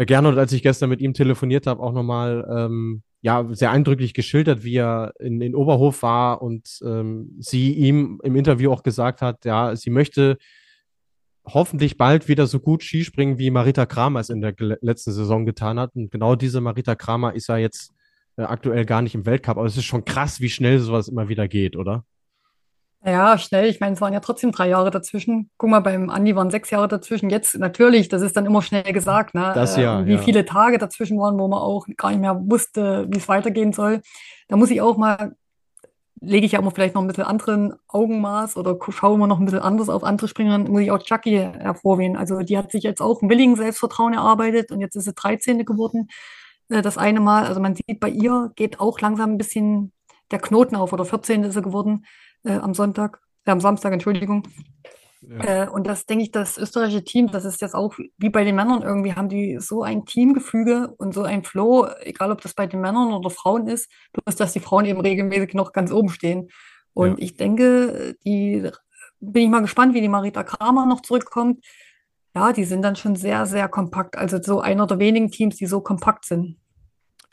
äh, 0.00 0.06
Gernot, 0.06 0.38
als 0.38 0.52
ich 0.52 0.62
gestern 0.62 0.88
mit 0.88 1.00
ihm 1.00 1.12
telefoniert 1.12 1.66
habe, 1.66 1.82
auch 1.82 1.92
nochmal 1.92 2.46
ähm, 2.50 3.02
ja, 3.20 3.46
sehr 3.50 3.70
eindrücklich 3.70 4.14
geschildert, 4.14 4.64
wie 4.64 4.76
er 4.76 5.12
in, 5.18 5.40
in 5.42 5.54
Oberhof 5.54 6.02
war 6.02 6.40
und 6.40 6.80
ähm, 6.82 7.36
sie 7.38 7.74
ihm 7.74 8.18
im 8.22 8.34
Interview 8.34 8.72
auch 8.72 8.82
gesagt 8.82 9.20
hat, 9.20 9.44
ja, 9.44 9.76
sie 9.76 9.90
möchte 9.90 10.38
hoffentlich 11.46 11.98
bald 11.98 12.28
wieder 12.28 12.46
so 12.46 12.60
gut 12.60 12.82
Skispringen, 12.82 13.38
wie 13.38 13.50
Marita 13.50 13.84
Kramer 13.84 14.20
es 14.20 14.30
in 14.30 14.40
der 14.40 14.54
letzten 14.80 15.12
Saison 15.12 15.44
getan 15.44 15.78
hat. 15.78 15.94
Und 15.94 16.10
genau 16.10 16.34
diese 16.34 16.62
Marita 16.62 16.94
Kramer 16.94 17.34
ist 17.34 17.48
ja 17.48 17.58
jetzt 17.58 17.92
äh, 18.36 18.42
aktuell 18.42 18.86
gar 18.86 19.02
nicht 19.02 19.14
im 19.14 19.26
Weltcup. 19.26 19.58
Aber 19.58 19.66
es 19.66 19.76
ist 19.76 19.84
schon 19.84 20.06
krass, 20.06 20.40
wie 20.40 20.50
schnell 20.50 20.78
sowas 20.78 21.08
immer 21.08 21.28
wieder 21.28 21.46
geht, 21.46 21.76
oder? 21.76 22.04
Ja, 23.02 23.38
schnell. 23.38 23.66
Ich 23.70 23.80
meine, 23.80 23.94
es 23.94 24.00
waren 24.02 24.12
ja 24.12 24.20
trotzdem 24.20 24.52
drei 24.52 24.68
Jahre 24.68 24.90
dazwischen. 24.90 25.50
Guck 25.56 25.70
mal, 25.70 25.80
beim 25.80 26.10
Andi 26.10 26.36
waren 26.36 26.50
sechs 26.50 26.68
Jahre 26.68 26.86
dazwischen. 26.86 27.30
Jetzt 27.30 27.58
natürlich, 27.58 28.08
das 28.08 28.20
ist 28.20 28.36
dann 28.36 28.44
immer 28.44 28.60
schnell 28.60 28.92
gesagt, 28.92 29.34
ne? 29.34 29.52
Das 29.54 29.76
ja. 29.78 30.00
Äh, 30.00 30.06
wie 30.06 30.12
ja. 30.12 30.18
viele 30.18 30.44
Tage 30.44 30.76
dazwischen 30.76 31.18
waren, 31.18 31.38
wo 31.38 31.48
man 31.48 31.60
auch 31.60 31.86
gar 31.96 32.10
nicht 32.10 32.20
mehr 32.20 32.38
wusste, 32.38 33.06
wie 33.10 33.16
es 33.16 33.28
weitergehen 33.28 33.72
soll. 33.72 34.02
Da 34.48 34.56
muss 34.56 34.70
ich 34.70 34.82
auch 34.82 34.98
mal, 34.98 35.34
lege 36.20 36.44
ich 36.44 36.52
ja 36.52 36.58
immer 36.58 36.72
vielleicht 36.72 36.94
noch 36.94 37.00
ein 37.00 37.08
bisschen 37.08 37.24
anderen 37.24 37.72
Augenmaß 37.88 38.58
oder 38.58 38.76
schaue 38.90 39.14
immer 39.14 39.26
noch 39.26 39.38
ein 39.38 39.46
bisschen 39.46 39.60
anders 39.60 39.88
auf 39.88 40.04
andere 40.04 40.28
Springerinnen, 40.28 40.70
muss 40.70 40.82
ich 40.82 40.90
auch 40.90 41.02
Jackie 41.02 41.38
hervorheben. 41.38 42.18
Also 42.18 42.40
die 42.40 42.58
hat 42.58 42.70
sich 42.70 42.82
jetzt 42.82 43.00
auch 43.00 43.22
ein 43.22 43.30
willigen 43.30 43.56
Selbstvertrauen 43.56 44.12
erarbeitet 44.12 44.72
und 44.72 44.82
jetzt 44.82 44.94
ist 44.96 45.04
sie 45.04 45.14
13. 45.14 45.64
geworden. 45.64 46.08
Äh, 46.68 46.82
das 46.82 46.98
eine 46.98 47.20
Mal, 47.20 47.46
also 47.46 47.62
man 47.62 47.74
sieht 47.74 47.98
bei 47.98 48.10
ihr, 48.10 48.52
geht 48.56 48.78
auch 48.78 49.00
langsam 49.00 49.30
ein 49.30 49.38
bisschen 49.38 49.92
der 50.30 50.38
Knoten 50.38 50.76
auf 50.76 50.92
oder 50.92 51.06
14. 51.06 51.44
ist 51.44 51.54
sie 51.54 51.62
geworden 51.62 52.04
äh, 52.44 52.56
am 52.56 52.74
Sonntag, 52.74 53.20
äh, 53.44 53.50
am 53.50 53.60
Samstag, 53.60 53.92
Entschuldigung. 53.92 54.46
Ja. 55.22 55.64
Äh, 55.64 55.68
und 55.68 55.86
das 55.86 56.06
denke 56.06 56.24
ich, 56.24 56.30
das 56.30 56.56
österreichische 56.56 57.04
Team, 57.04 57.30
das 57.30 57.44
ist 57.44 57.60
jetzt 57.60 57.74
auch 57.74 57.94
wie 58.16 58.30
bei 58.30 58.42
den 58.44 58.56
Männern 58.56 58.82
irgendwie, 58.82 59.14
haben 59.14 59.28
die 59.28 59.58
so 59.60 59.82
ein 59.82 60.06
Teamgefüge 60.06 60.94
und 60.96 61.12
so 61.12 61.22
ein 61.22 61.44
Flow, 61.44 61.88
egal 62.00 62.32
ob 62.32 62.40
das 62.40 62.54
bei 62.54 62.66
den 62.66 62.80
Männern 62.80 63.12
oder 63.12 63.28
Frauen 63.28 63.66
ist, 63.68 63.90
bloß 64.12 64.36
dass 64.36 64.52
die 64.52 64.60
Frauen 64.60 64.86
eben 64.86 65.00
regelmäßig 65.00 65.54
noch 65.54 65.72
ganz 65.72 65.92
oben 65.92 66.08
stehen. 66.08 66.48
Und 66.94 67.18
ja. 67.18 67.24
ich 67.24 67.36
denke, 67.36 68.16
die 68.24 68.70
bin 69.20 69.44
ich 69.44 69.50
mal 69.50 69.60
gespannt, 69.60 69.94
wie 69.94 70.00
die 70.00 70.08
Marita 70.08 70.42
Kramer 70.42 70.86
noch 70.86 71.02
zurückkommt. 71.02 71.64
Ja, 72.34 72.52
die 72.52 72.64
sind 72.64 72.82
dann 72.82 72.96
schon 72.96 73.16
sehr, 73.16 73.44
sehr 73.44 73.68
kompakt. 73.68 74.16
Also 74.16 74.40
so 74.40 74.60
einer 74.60 74.86
der 74.86 74.98
wenigen 74.98 75.30
Teams, 75.30 75.56
die 75.56 75.66
so 75.66 75.80
kompakt 75.80 76.24
sind. 76.24 76.56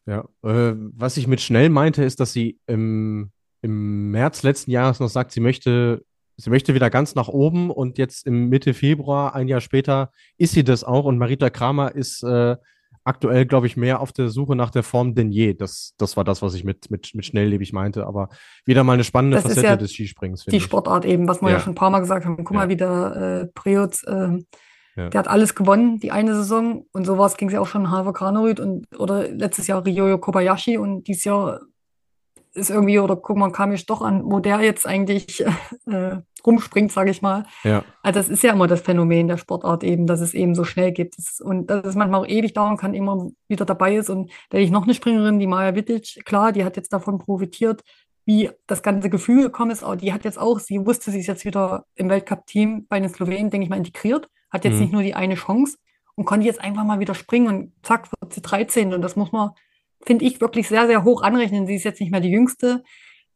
Ja, 0.06 0.26
äh, 0.44 0.74
was 0.76 1.18
ich 1.18 1.28
mit 1.28 1.42
schnell 1.42 1.70
meinte, 1.70 2.04
ist, 2.04 2.20
dass 2.20 2.34
sie 2.34 2.60
im 2.66 3.32
im 3.62 4.12
März 4.12 4.44
letzten 4.44 4.72
Jahres 4.72 5.00
noch 5.00 5.10
sagt, 5.10 5.32
sie 5.32 5.40
möchte, 5.40 6.04
sie 6.38 6.50
möchte 6.50 6.74
wieder 6.74 6.90
ganz 6.90 7.16
nach 7.16 7.28
oben 7.28 7.72
und 7.72 7.98
jetzt 7.98 8.26
im 8.28 8.50
Mitte 8.50 8.74
Februar, 8.74 9.36
ein 9.36 9.48
Jahr 9.48 9.62
später, 9.62 10.12
ist 10.38 10.54
sie 10.54 10.64
das 10.64 10.84
auch. 10.84 11.06
Und 11.06 11.18
Marita 11.18 11.50
Kramer 11.50 11.94
ist 11.94 12.24
äh, 12.24 12.58
aktuell, 13.04 13.46
glaube 13.46 13.68
ich, 13.68 13.78
mehr 13.78 14.02
auf 14.02 14.12
der 14.12 14.30
Suche 14.30 14.56
nach 14.56 14.70
der 14.70 14.84
Form 14.84 15.16
denn 15.16 15.32
je. 15.32 15.54
Das, 15.54 15.94
das 15.98 16.18
war 16.18 16.24
das, 16.24 16.42
was 16.42 16.54
ich 16.54 16.64
mit, 16.64 16.92
mit, 16.92 17.16
mit 17.16 17.26
schnelllebig 17.26 17.74
meinte. 17.74 18.06
Aber 18.06 18.30
wieder 18.66 18.84
mal 18.84 18.94
eine 18.94 19.04
spannende 19.04 19.38
das 19.38 19.46
Facette 19.46 19.66
ja 19.66 19.76
des 19.78 19.94
Skisprings. 19.94 20.46
Die 20.46 20.60
Sportart 20.60 21.06
eben, 21.06 21.28
was 21.28 21.42
wir 21.42 21.50
ja. 21.50 21.56
ja. 21.56 21.62
schon 21.62 21.72
ein 21.72 21.76
paar 21.76 21.90
Mal 21.90 22.00
gesagt 22.00 22.26
haben. 22.26 22.38
Guck 22.44 22.52
ja. 22.52 22.62
mal, 22.62 22.70
wie 22.70 22.76
der 22.76 23.44
äh, 23.44 23.48
Preutz, 23.54 24.04
äh, 24.04 24.38
der 24.98 25.20
hat 25.20 25.28
alles 25.28 25.54
gewonnen, 25.54 26.00
die 26.00 26.12
eine 26.12 26.36
Saison. 26.36 26.86
Und 26.92 27.06
sowas 27.06 27.38
ging 27.38 27.50
es 27.50 27.54
ja 27.54 27.62
auch 27.62 27.68
schon 27.68 27.92
Halver 27.92 28.14
Granerüt 28.14 28.60
und 28.60 28.88
oder 29.00 29.30
letztes 29.30 29.68
Jahr 29.68 29.86
Ryoyo 29.86 30.18
Kobayashi 30.18 30.78
und 30.78 31.08
dieses 31.08 31.24
Jahr 31.24 31.62
ist 32.58 32.70
irgendwie, 32.70 33.00
oder 33.00 33.16
guck 33.16 33.38
mal, 33.38 33.52
kam 33.52 33.72
ich 33.72 33.86
doch 33.86 34.02
an, 34.02 34.24
wo 34.26 34.40
der 34.40 34.60
jetzt 34.62 34.86
eigentlich 34.86 35.46
äh, 35.86 36.18
rumspringt, 36.46 36.92
sage 36.92 37.12
ich 37.12 37.22
mal. 37.22 37.46
Ja. 37.64 37.84
Also 38.02 38.20
das 38.20 38.30
ist 38.30 38.44
ja 38.44 38.54
immer 38.54 38.68
das 38.68 38.82
Phänomen 38.82 39.28
der 39.28 39.38
Sportart 39.38 39.84
eben, 39.84 40.08
dass 40.08 40.20
es 40.20 40.34
eben 40.34 40.56
so 40.56 40.64
schnell 40.64 40.92
geht. 40.92 41.16
und 41.42 41.68
dass 41.68 41.86
es 41.86 41.96
manchmal 41.96 42.22
auch 42.22 42.28
ewig 42.28 42.54
dauern 42.54 42.78
kann, 42.78 42.94
immer 42.94 43.30
wieder 43.48 43.66
dabei 43.66 43.96
ist. 43.96 44.10
Und 44.10 44.32
da 44.50 44.58
ich 44.58 44.72
noch 44.72 44.84
eine 44.84 44.94
Springerin, 44.94 45.40
die 45.40 45.48
Maja 45.48 45.76
Wittic, 45.76 46.26
klar, 46.26 46.52
die 46.52 46.64
hat 46.66 46.76
jetzt 46.76 46.92
davon 46.92 47.20
profitiert, 47.20 47.84
wie 48.26 48.50
das 48.66 48.84
ganze 48.84 49.10
Gefühl 49.10 49.44
gekommen 49.44 49.72
ist. 49.72 49.84
Aber 49.84 49.96
die 49.96 50.14
hat 50.14 50.26
jetzt 50.26 50.40
auch, 50.40 50.60
sie 50.60 50.86
wusste, 50.86 51.12
sie 51.12 51.20
ist 51.20 51.28
jetzt 51.28 51.46
wieder 51.46 51.86
im 51.96 52.10
Weltcup-Team 52.10 52.88
bei 52.90 53.00
den 53.00 53.10
Slowenen, 53.10 53.50
denke 53.50 53.64
ich 53.64 53.70
mal, 53.70 53.78
integriert. 53.78 54.28
Hat 54.50 54.66
jetzt 54.66 54.76
mhm. 54.76 54.80
nicht 54.82 54.94
nur 54.94 55.04
die 55.04 55.16
eine 55.16 55.36
Chance 55.36 55.78
und 56.16 56.26
konnte 56.26 56.46
jetzt 56.46 56.62
einfach 56.62 56.84
mal 56.84 57.00
wieder 57.00 57.14
springen 57.14 57.48
und 57.48 57.74
zack, 57.84 58.10
wird 58.20 58.34
sie 58.34 58.42
13. 58.42 58.94
Und 58.94 59.02
das 59.02 59.16
muss 59.16 59.32
man 59.32 59.52
finde 60.06 60.26
ich, 60.26 60.42
wirklich 60.42 60.68
sehr, 60.68 60.88
sehr 60.88 61.04
hoch 61.04 61.22
anrechnen. 61.22 61.68
Sie 61.68 61.76
ist 61.76 61.84
jetzt 61.84 62.00
nicht 62.00 62.12
mehr 62.12 62.22
die 62.22 62.32
Jüngste. 62.32 62.84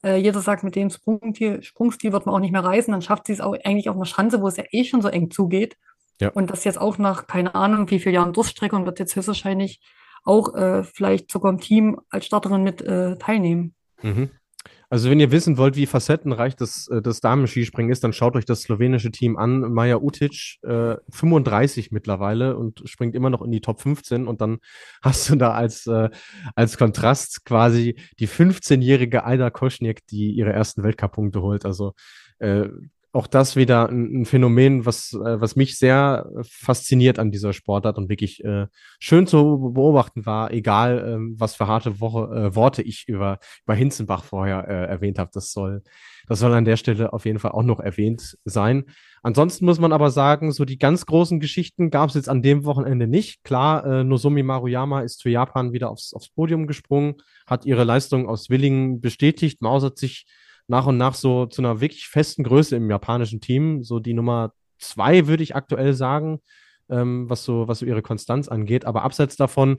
Äh, 0.04 0.18
jeder 0.18 0.40
sagt, 0.42 0.64
mit 0.64 0.76
dem 0.76 0.90
Sprungstil, 0.90 1.62
Sprungstil 1.62 2.12
wird 2.12 2.26
man 2.26 2.36
auch 2.36 2.40
nicht 2.40 2.52
mehr 2.52 2.64
reisen. 2.64 2.92
Dann 2.92 3.02
schafft 3.02 3.28
sie 3.28 3.34
es 3.34 3.42
auch 3.42 3.56
eigentlich 3.64 3.90
auf 3.90 3.96
einer 3.96 4.06
Schanze, 4.06 4.42
wo 4.42 4.48
es 4.48 4.58
ja 4.58 4.64
eh 4.72 4.84
schon 4.84 5.02
so 5.02 5.08
eng 5.08 5.32
zugeht. 5.32 5.78
Ja. 6.20 6.30
Und 6.30 6.50
das 6.50 6.64
jetzt 6.64 6.80
auch 6.80 6.98
nach, 6.98 7.28
keine 7.28 7.56
Ahnung, 7.56 7.90
wie 7.90 8.00
viele 8.00 8.16
Jahren 8.16 8.34
Durststrecke 8.34 8.76
und 8.76 8.86
wird 8.86 9.00
jetzt 9.00 9.16
höchstwahrscheinlich 9.16 9.82
auch 10.24 10.54
äh, 10.54 10.84
vielleicht 10.84 11.32
sogar 11.32 11.52
im 11.52 11.60
Team 11.60 12.00
als 12.10 12.26
Starterin 12.26 12.64
mit 12.64 12.82
äh, 12.82 13.18
teilnehmen. 13.18 13.76
Mhm. 14.02 14.30
Also 14.92 15.10
wenn 15.10 15.22
ihr 15.22 15.32
wissen 15.32 15.58
wollt, 15.58 15.78
wie 15.78 15.86
facettenreich 15.86 16.58
das, 16.58 16.90
äh, 16.90 17.02
das 17.02 17.22
Damenskispringen 17.22 17.94
ist, 17.94 18.04
dann 18.04 18.12
schaut 18.12 18.36
euch 18.36 18.44
das 18.44 18.64
slowenische 18.64 19.10
Team 19.10 19.38
an. 19.38 19.62
Maja 19.72 19.96
Utic, 19.96 20.58
äh, 20.64 20.98
35 21.10 21.92
mittlerweile 21.92 22.58
und 22.58 22.82
springt 22.90 23.16
immer 23.16 23.30
noch 23.30 23.42
in 23.42 23.52
die 23.52 23.62
Top 23.62 23.80
15 23.80 24.28
und 24.28 24.42
dann 24.42 24.60
hast 25.02 25.30
du 25.30 25.38
da 25.38 25.54
als, 25.54 25.88
äh, 25.88 26.10
als 26.56 26.78
Kontrast 26.78 27.46
quasi 27.46 27.96
die 28.20 28.28
15-jährige 28.28 29.24
Aida 29.24 29.50
Koschniak, 29.50 30.06
die 30.08 30.32
ihre 30.32 30.52
ersten 30.52 30.84
Weltcup-Punkte 30.84 31.42
holt. 31.42 31.66
Also 31.66 31.94
äh, 32.40 32.68
auch 33.14 33.28
das 33.28 33.56
wieder 33.56 33.90
ein, 33.90 34.26
Phänomen, 34.26 34.86
was, 34.86 35.14
äh, 35.14 35.42
was 35.42 35.56
mich 35.56 35.78
sehr 35.78 36.30
fasziniert 36.44 37.20
an 37.20 37.32
dieser 37.32 37.54
Sportart 37.54 37.98
und 37.98 38.10
wirklich 38.10 38.44
äh, 38.44 38.68
schön 39.00 39.28
zu 39.28 39.72
beobachten 39.74 40.26
war, 40.26 40.52
egal 40.52 41.00
äh, 41.00 41.40
was 41.40 41.56
für 41.56 41.68
harte 41.68 42.00
Woche, 42.00 42.34
äh, 42.34 42.56
Worte 42.56 42.82
ich 42.82 43.08
über, 43.08 43.40
über 43.66 43.76
Hinzenbach 43.76 44.24
vorher 44.24 44.68
äh, 44.68 44.86
erwähnt 44.86 45.20
habe. 45.20 45.32
Das 45.34 45.52
soll, 45.52 45.84
das 46.28 46.40
soll 46.40 46.54
an 46.54 46.66
der 46.66 46.78
Stelle 46.78 47.12
auf 47.12 47.26
jeden 47.26 47.40
Fall 47.40 47.52
auch 47.52 47.64
noch 47.64 47.80
erwähnt 47.80 48.38
sein. 48.46 48.86
Ansonsten 49.24 49.66
muss 49.66 49.80
man 49.80 49.94
aber 49.94 50.10
sagen, 50.10 50.52
so 50.52 50.66
die 50.66 50.80
ganz 50.80 51.06
großen 51.06 51.40
Geschichten 51.40 51.92
gab 51.92 52.10
es 52.10 52.16
jetzt 52.16 52.30
an 52.30 52.42
dem 52.42 52.66
Wochenende 52.66 53.08
nicht. 53.08 53.44
Klar, 53.44 53.86
äh, 53.86 54.04
Nozomi 54.04 54.42
Maruyama 54.42 55.02
ist 55.02 55.22
für 55.22 55.30
Japan 55.30 55.74
wieder 55.74 55.92
aufs, 55.92 56.14
aufs 56.14 56.30
Podium 56.30 56.66
gesprungen, 56.66 57.16
hat 57.46 57.66
ihre 57.66 57.84
Leistung 57.84 58.28
aus 58.28 58.50
Willingen 58.50 59.02
bestätigt, 59.02 59.62
mausert 59.62 59.98
sich 60.00 60.26
nach 60.72 60.88
und 60.88 60.96
nach 60.98 61.16
so 61.16 61.46
zu 61.48 61.62
einer 61.62 61.82
wirklich 61.82 62.08
festen 62.08 62.44
Größe 62.44 62.78
im 62.78 62.90
japanischen 62.90 63.42
Team. 63.42 63.84
So 63.84 64.00
die 64.00 64.14
Nummer 64.14 64.54
zwei, 64.80 65.28
würde 65.28 65.44
ich 65.44 65.54
aktuell 65.54 65.94
sagen, 65.94 66.40
ähm, 66.90 67.30
was, 67.30 67.44
so, 67.44 67.68
was 67.68 67.80
so 67.80 67.86
ihre 67.86 68.02
Konstanz 68.02 68.48
angeht. 68.48 68.86
Aber 68.86 69.04
abseits 69.04 69.36
davon, 69.36 69.78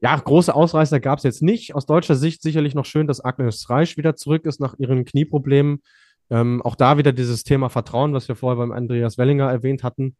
ja, 0.00 0.16
große 0.16 0.54
Ausreißer 0.54 0.98
gab 0.98 1.18
es 1.18 1.24
jetzt 1.24 1.42
nicht. 1.42 1.74
Aus 1.74 1.84
deutscher 1.84 2.16
Sicht 2.16 2.40
sicherlich 2.40 2.74
noch 2.74 2.86
schön, 2.86 3.06
dass 3.06 3.22
Agnes 3.22 3.68
Reisch 3.68 3.98
wieder 3.98 4.16
zurück 4.16 4.46
ist 4.46 4.60
nach 4.60 4.74
ihren 4.78 5.04
Knieproblemen. 5.04 5.82
Ähm, 6.30 6.62
auch 6.62 6.74
da 6.74 6.96
wieder 6.96 7.12
dieses 7.12 7.44
Thema 7.44 7.68
Vertrauen, 7.68 8.14
was 8.14 8.28
wir 8.28 8.34
vorher 8.34 8.56
beim 8.56 8.72
Andreas 8.72 9.18
Wellinger 9.18 9.50
erwähnt 9.50 9.82
hatten. 9.82 10.16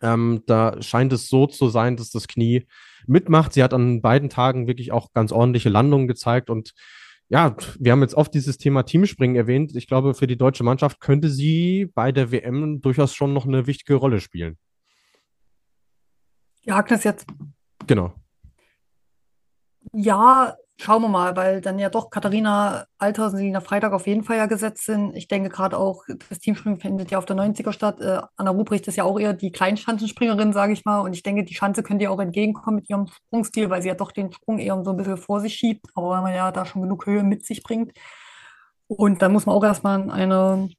Ähm, 0.00 0.44
da 0.46 0.80
scheint 0.80 1.12
es 1.12 1.28
so 1.28 1.48
zu 1.48 1.68
sein, 1.68 1.96
dass 1.96 2.10
das 2.10 2.28
Knie 2.28 2.64
mitmacht. 3.08 3.54
Sie 3.54 3.64
hat 3.64 3.74
an 3.74 4.02
beiden 4.02 4.30
Tagen 4.30 4.68
wirklich 4.68 4.92
auch 4.92 5.12
ganz 5.12 5.32
ordentliche 5.32 5.68
Landungen 5.68 6.06
gezeigt 6.06 6.48
und 6.48 6.74
ja, 7.30 7.56
wir 7.78 7.92
haben 7.92 8.02
jetzt 8.02 8.16
oft 8.16 8.34
dieses 8.34 8.58
Thema 8.58 8.82
Teamspringen 8.82 9.36
erwähnt. 9.36 9.76
Ich 9.76 9.86
glaube, 9.86 10.14
für 10.14 10.26
die 10.26 10.36
deutsche 10.36 10.64
Mannschaft 10.64 10.98
könnte 10.98 11.30
sie 11.30 11.88
bei 11.94 12.10
der 12.10 12.32
WM 12.32 12.80
durchaus 12.80 13.14
schon 13.14 13.32
noch 13.32 13.46
eine 13.46 13.68
wichtige 13.68 13.94
Rolle 13.94 14.20
spielen. 14.20 14.58
Ja, 16.62 16.76
Agnes 16.76 17.04
jetzt. 17.04 17.28
Genau. 17.86 18.12
Ja, 19.92 20.56
Schauen 20.82 21.02
wir 21.02 21.08
mal, 21.08 21.36
weil 21.36 21.60
dann 21.60 21.78
ja 21.78 21.90
doch 21.90 22.08
Katharina 22.08 22.86
Althausen, 22.96 23.36
Selina 23.36 23.60
Freitag 23.60 23.92
auf 23.92 24.06
jeden 24.06 24.24
Fall 24.24 24.38
ja 24.38 24.46
gesetzt 24.46 24.86
sind. 24.86 25.14
Ich 25.14 25.28
denke 25.28 25.50
gerade 25.50 25.76
auch, 25.76 26.04
das 26.30 26.38
Teamspringen 26.38 26.80
findet 26.80 27.10
ja 27.10 27.18
auf 27.18 27.26
der 27.26 27.36
90er 27.36 27.72
statt. 27.72 28.00
Äh, 28.00 28.22
Anna 28.38 28.50
Ruprecht 28.50 28.88
ist 28.88 28.96
ja 28.96 29.04
auch 29.04 29.20
eher 29.20 29.34
die 29.34 29.52
Kleinschanzenspringerin, 29.52 30.54
sage 30.54 30.72
ich 30.72 30.86
mal. 30.86 31.00
Und 31.00 31.12
ich 31.12 31.22
denke, 31.22 31.44
die 31.44 31.52
Schanze 31.52 31.82
könnte 31.82 32.04
ihr 32.04 32.10
auch 32.10 32.18
entgegenkommen 32.18 32.76
mit 32.76 32.88
ihrem 32.88 33.08
Sprungstil, 33.08 33.68
weil 33.68 33.82
sie 33.82 33.88
ja 33.88 33.94
doch 33.94 34.10
den 34.10 34.32
Sprung 34.32 34.58
eher 34.58 34.82
so 34.82 34.92
ein 34.92 34.96
bisschen 34.96 35.18
vor 35.18 35.40
sich 35.40 35.52
schiebt, 35.54 35.84
aber 35.94 36.08
weil 36.08 36.22
man 36.22 36.34
ja 36.34 36.50
da 36.50 36.64
schon 36.64 36.80
genug 36.80 37.04
Höhe 37.04 37.22
mit 37.24 37.44
sich 37.44 37.62
bringt. 37.62 37.92
Und 38.86 39.20
dann 39.20 39.32
muss 39.34 39.44
man 39.44 39.56
auch 39.56 39.64
erstmal 39.64 40.10
eine, 40.10 40.70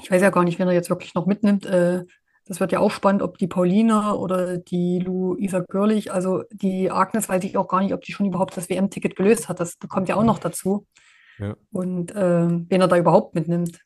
ich 0.00 0.12
weiß 0.12 0.22
ja 0.22 0.30
gar 0.30 0.44
nicht, 0.44 0.60
wen 0.60 0.68
er 0.68 0.74
jetzt 0.74 0.90
wirklich 0.90 1.14
noch 1.14 1.26
mitnimmt, 1.26 1.66
äh, 1.66 2.04
das 2.50 2.58
wird 2.58 2.72
ja 2.72 2.80
auch 2.80 2.90
spannend, 2.90 3.22
ob 3.22 3.38
die 3.38 3.46
Pauline 3.46 4.16
oder 4.16 4.58
die 4.58 4.98
Luisa 4.98 5.60
Görlich, 5.60 6.12
also 6.12 6.42
die 6.50 6.90
Agnes 6.90 7.28
weiß 7.28 7.44
ich 7.44 7.56
auch 7.56 7.68
gar 7.68 7.80
nicht, 7.80 7.94
ob 7.94 8.00
die 8.00 8.10
schon 8.10 8.26
überhaupt 8.26 8.56
das 8.56 8.68
WM-Ticket 8.68 9.14
gelöst 9.14 9.48
hat. 9.48 9.60
Das 9.60 9.78
kommt 9.88 10.08
ja 10.08 10.16
auch 10.16 10.24
noch 10.24 10.40
dazu. 10.40 10.84
Ja. 11.38 11.54
Und 11.70 12.10
äh, 12.10 12.48
wen 12.48 12.80
er 12.80 12.88
da 12.88 12.96
überhaupt 12.96 13.36
mitnimmt. 13.36 13.78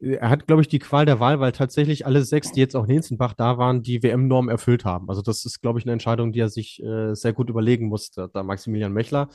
Er 0.00 0.30
hat, 0.30 0.48
glaube 0.48 0.62
ich, 0.62 0.68
die 0.68 0.80
Qual 0.80 1.06
der 1.06 1.20
Wahl, 1.20 1.38
weil 1.38 1.52
tatsächlich 1.52 2.04
alle 2.04 2.24
sechs, 2.24 2.50
die 2.50 2.58
jetzt 2.58 2.74
auch 2.74 2.88
Nenzenbach 2.88 3.34
da 3.34 3.56
waren, 3.56 3.82
die 3.82 4.02
WM-Norm 4.02 4.48
erfüllt 4.48 4.84
haben. 4.84 5.08
Also 5.08 5.22
das 5.22 5.44
ist, 5.44 5.60
glaube 5.62 5.78
ich, 5.78 5.84
eine 5.84 5.92
Entscheidung, 5.92 6.32
die 6.32 6.40
er 6.40 6.48
sich 6.48 6.82
äh, 6.82 7.14
sehr 7.14 7.32
gut 7.32 7.50
überlegen 7.50 7.86
musste, 7.86 8.28
da 8.34 8.42
Maximilian 8.42 8.92
Mechler. 8.92 9.28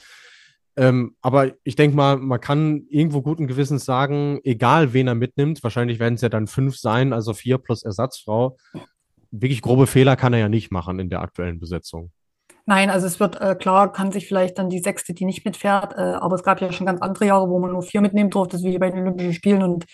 Ähm, 0.78 1.15
aber 1.21 1.53
ich 1.63 1.75
denke 1.75 1.97
mal, 1.97 2.17
man 2.17 2.39
kann 2.39 2.86
irgendwo 2.89 3.23
guten 3.23 3.47
Gewissens 3.47 3.84
sagen, 3.84 4.39
egal 4.43 4.93
wen 4.93 5.07
er 5.07 5.15
mitnimmt, 5.15 5.63
wahrscheinlich 5.63 5.99
werden 5.99 6.13
es 6.13 6.21
ja 6.21 6.30
dann 6.30 6.45
fünf 6.45 6.78
sein, 6.78 7.13
also 7.13 7.34
vier 7.34 7.57
plus 7.57 7.84
Ersatzfrau. 7.84 8.57
Wirklich 9.32 9.63
grobe 9.63 9.88
Fehler 9.88 10.15
kann 10.15 10.34
er 10.34 10.39
ja 10.39 10.49
nicht 10.49 10.71
machen 10.71 10.99
in 10.99 11.09
der 11.09 11.21
aktuellen 11.21 11.59
Besetzung. 11.59 12.11
Nein, 12.67 12.89
also 12.91 13.07
es 13.07 13.19
wird 13.19 13.41
äh, 13.41 13.55
klar, 13.55 13.91
kann 13.91 14.11
sich 14.11 14.28
vielleicht 14.28 14.59
dann 14.59 14.69
die 14.69 14.80
sechste, 14.80 15.13
die 15.13 15.25
nicht 15.25 15.45
mitfährt, 15.45 15.93
äh, 15.97 16.01
aber 16.01 16.36
es 16.36 16.43
gab 16.43 16.61
ja 16.61 16.71
schon 16.71 16.86
ganz 16.86 17.01
andere 17.01 17.25
Jahre, 17.25 17.49
wo 17.49 17.59
man 17.59 17.71
nur 17.71 17.82
vier 17.82 18.01
mitnehmen 18.01 18.30
durfte, 18.30 18.59
wie 18.59 18.78
bei 18.78 18.91
den 18.91 18.99
Olympischen 18.99 19.34
Spielen 19.34 19.63
und 19.63 19.86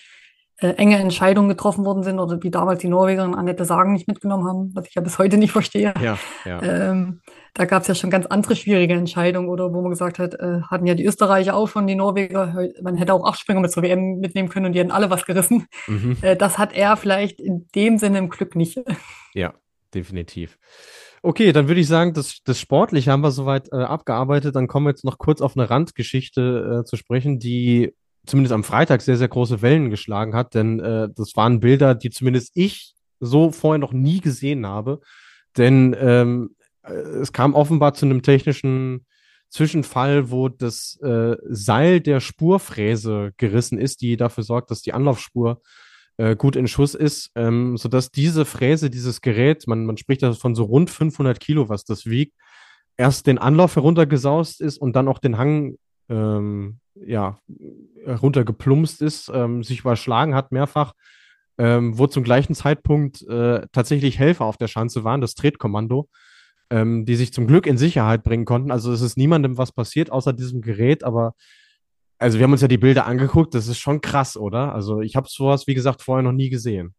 äh, 0.64 0.76
enge 0.78 0.98
Entscheidungen 0.98 1.50
getroffen 1.50 1.84
worden 1.84 2.04
sind 2.04 2.20
oder 2.20 2.42
wie 2.42 2.50
damals 2.50 2.80
die 2.80 2.88
Norwegerin 2.88 3.36
Annette 3.36 3.66
Sagen 3.66 3.92
nicht 3.92 4.08
mitgenommen 4.08 4.48
haben, 4.48 4.72
was 4.74 4.88
ich 4.88 4.96
ja 4.96 5.02
bis 5.02 5.20
heute 5.20 5.38
nicht 5.38 5.52
verstehe. 5.52 5.94
Ja, 6.02 6.18
ja. 6.46 6.62
Ähm, 6.64 7.20
da 7.54 7.66
gab 7.66 7.82
es 7.82 7.88
ja 7.90 7.96
schon 7.96 8.10
ganz 8.10 8.26
andere 8.26 8.56
schwierige 8.56 8.94
Entscheidungen 8.94 9.50
oder 9.50 9.74
wo 9.74 9.82
man 9.82 9.92
gesagt 9.92 10.20
hat, 10.20 10.36
äh, 10.36 10.62
hatten 10.72 10.88
ja 10.88 10.96
die 10.96 11.06
Österreicher 11.06 11.56
auch 11.56 11.68
schon, 11.68 11.86
die 11.86 11.96
Norweger, 11.96 12.70
man 12.82 12.96
hätte 12.96 13.14
auch 13.14 13.28
acht 13.28 13.40
Springer 13.40 13.60
mit 13.60 13.72
zur 13.72 13.84
WM 13.84 14.20
mitnehmen 14.20 14.50
können 14.50 14.68
und 14.68 14.72
die 14.74 14.80
hätten 14.80 14.92
alle 14.92 15.10
was 15.10 15.26
gerissen. 15.26 15.68
Mhm. 15.88 16.18
Äh, 16.22 16.38
das 16.38 16.58
hat 16.58 16.74
er 16.74 16.96
vielleicht 16.96 17.42
in 17.42 17.68
dem 17.76 17.98
Sinne 17.98 18.20
im 18.20 18.30
Glück 18.30 18.56
nicht. 18.56 18.80
Ja, 19.34 19.54
definitiv. 19.94 20.58
Okay, 21.22 21.52
dann 21.54 21.68
würde 21.68 21.82
ich 21.82 21.88
sagen, 21.88 22.14
das, 22.14 22.40
das 22.44 22.60
Sportliche 22.60 23.12
haben 23.12 23.22
wir 23.22 23.32
soweit 23.32 23.72
äh, 23.72 23.78
abgearbeitet. 23.78 24.56
Dann 24.56 24.68
kommen 24.68 24.86
wir 24.86 24.92
jetzt 24.92 25.06
noch 25.06 25.18
kurz 25.18 25.42
auf 25.42 25.58
eine 25.58 25.70
Randgeschichte 25.70 26.82
äh, 26.82 26.86
zu 26.86 26.98
sprechen, 26.98 27.40
die 27.40 27.94
zumindest 28.26 28.54
am 28.54 28.64
Freitag 28.64 29.02
sehr, 29.02 29.18
sehr 29.18 29.28
große 29.28 29.62
Wellen 29.62 29.90
geschlagen 29.90 30.34
hat, 30.34 30.54
denn 30.54 30.80
äh, 30.80 31.10
das 31.16 31.36
waren 31.36 31.60
Bilder, 31.60 31.96
die 31.96 32.10
zumindest 32.10 32.52
ich 32.56 32.94
so 33.20 33.52
vorher 33.52 33.80
noch 33.80 33.94
nie 33.94 34.22
gesehen 34.22 34.66
habe. 34.66 35.02
Denn 35.58 35.96
ähm, 36.00 36.56
äh, 36.84 36.94
es 36.94 37.34
kam 37.34 37.54
offenbar 37.54 37.94
zu 37.94 38.06
einem 38.06 38.22
technischen 38.22 39.06
Zwischenfall, 39.50 40.32
wo 40.32 40.50
das 40.50 41.00
äh, 41.02 41.36
Seil 41.50 42.00
der 42.00 42.20
Spurfräse 42.20 43.34
gerissen 43.38 43.78
ist, 43.78 44.02
die 44.02 44.18
dafür 44.18 44.44
sorgt, 44.44 44.72
dass 44.72 44.82
die 44.82 44.94
Anlaufspur 44.94 45.62
äh, 46.18 46.36
gut 46.36 46.56
in 46.56 46.68
Schuss 46.68 46.96
ist, 46.96 47.32
ähm, 47.36 47.78
sodass 47.78 48.10
diese 48.10 48.46
Fräse, 48.46 48.90
dieses 48.90 49.22
Gerät, 49.22 49.68
man, 49.68 49.86
man 49.86 49.98
spricht 49.98 50.24
da 50.24 50.34
von 50.34 50.56
so 50.56 50.64
rund 50.64 50.90
500 50.90 51.40
Kilo, 51.40 51.70
was 51.70 51.84
das 51.84 52.06
wiegt, 52.06 52.36
erst 52.98 53.28
den 53.28 53.38
Anlauf 53.38 53.76
heruntergesaust 53.76 54.62
ist 54.62 54.78
und 54.78 54.96
dann 54.96 55.08
auch 55.08 55.20
den 55.20 55.38
Hang 55.38 55.78
ähm, 56.10 56.80
ja, 56.96 57.40
runtergeplumpst 58.08 59.02
ist, 59.02 59.32
ähm, 59.34 59.64
sich 59.64 59.82
überschlagen 59.82 60.36
hat 60.36 60.52
mehrfach, 60.52 60.94
ähm, 61.58 61.98
wo 61.98 62.08
zum 62.08 62.24
gleichen 62.24 62.56
Zeitpunkt 62.56 63.22
äh, 63.28 63.66
tatsächlich 63.72 64.20
Helfer 64.20 64.46
auf 64.46 64.58
der 64.58 64.68
Schanze 64.68 65.04
waren, 65.04 65.22
das 65.22 65.36
Tretkommando, 65.36 66.10
ähm, 66.70 67.06
die 67.06 67.16
sich 67.16 67.34
zum 67.34 67.48
Glück 67.48 67.68
in 67.68 67.78
Sicherheit 67.78 68.24
bringen 68.24 68.46
konnten. 68.46 68.72
Also 68.72 68.92
es 68.92 69.02
ist 69.02 69.18
niemandem 69.18 69.58
was 69.58 69.72
passiert 69.72 70.12
außer 70.12 70.34
diesem 70.34 70.62
Gerät, 70.62 71.04
aber 71.04 71.34
also 72.18 72.38
wir 72.38 72.46
haben 72.46 72.54
uns 72.54 72.62
ja 72.62 72.68
die 72.68 72.78
Bilder 72.78 73.06
angeguckt, 73.06 73.54
das 73.54 73.68
ist 73.68 73.80
schon 73.80 74.02
krass, 74.02 74.38
oder? 74.38 74.74
Also 74.74 75.02
ich 75.02 75.16
habe 75.16 75.28
sowas, 75.30 75.68
wie 75.68 75.74
gesagt, 75.74 76.02
vorher 76.02 76.24
noch 76.24 76.32
nie 76.32 76.50
gesehen. 76.50 76.96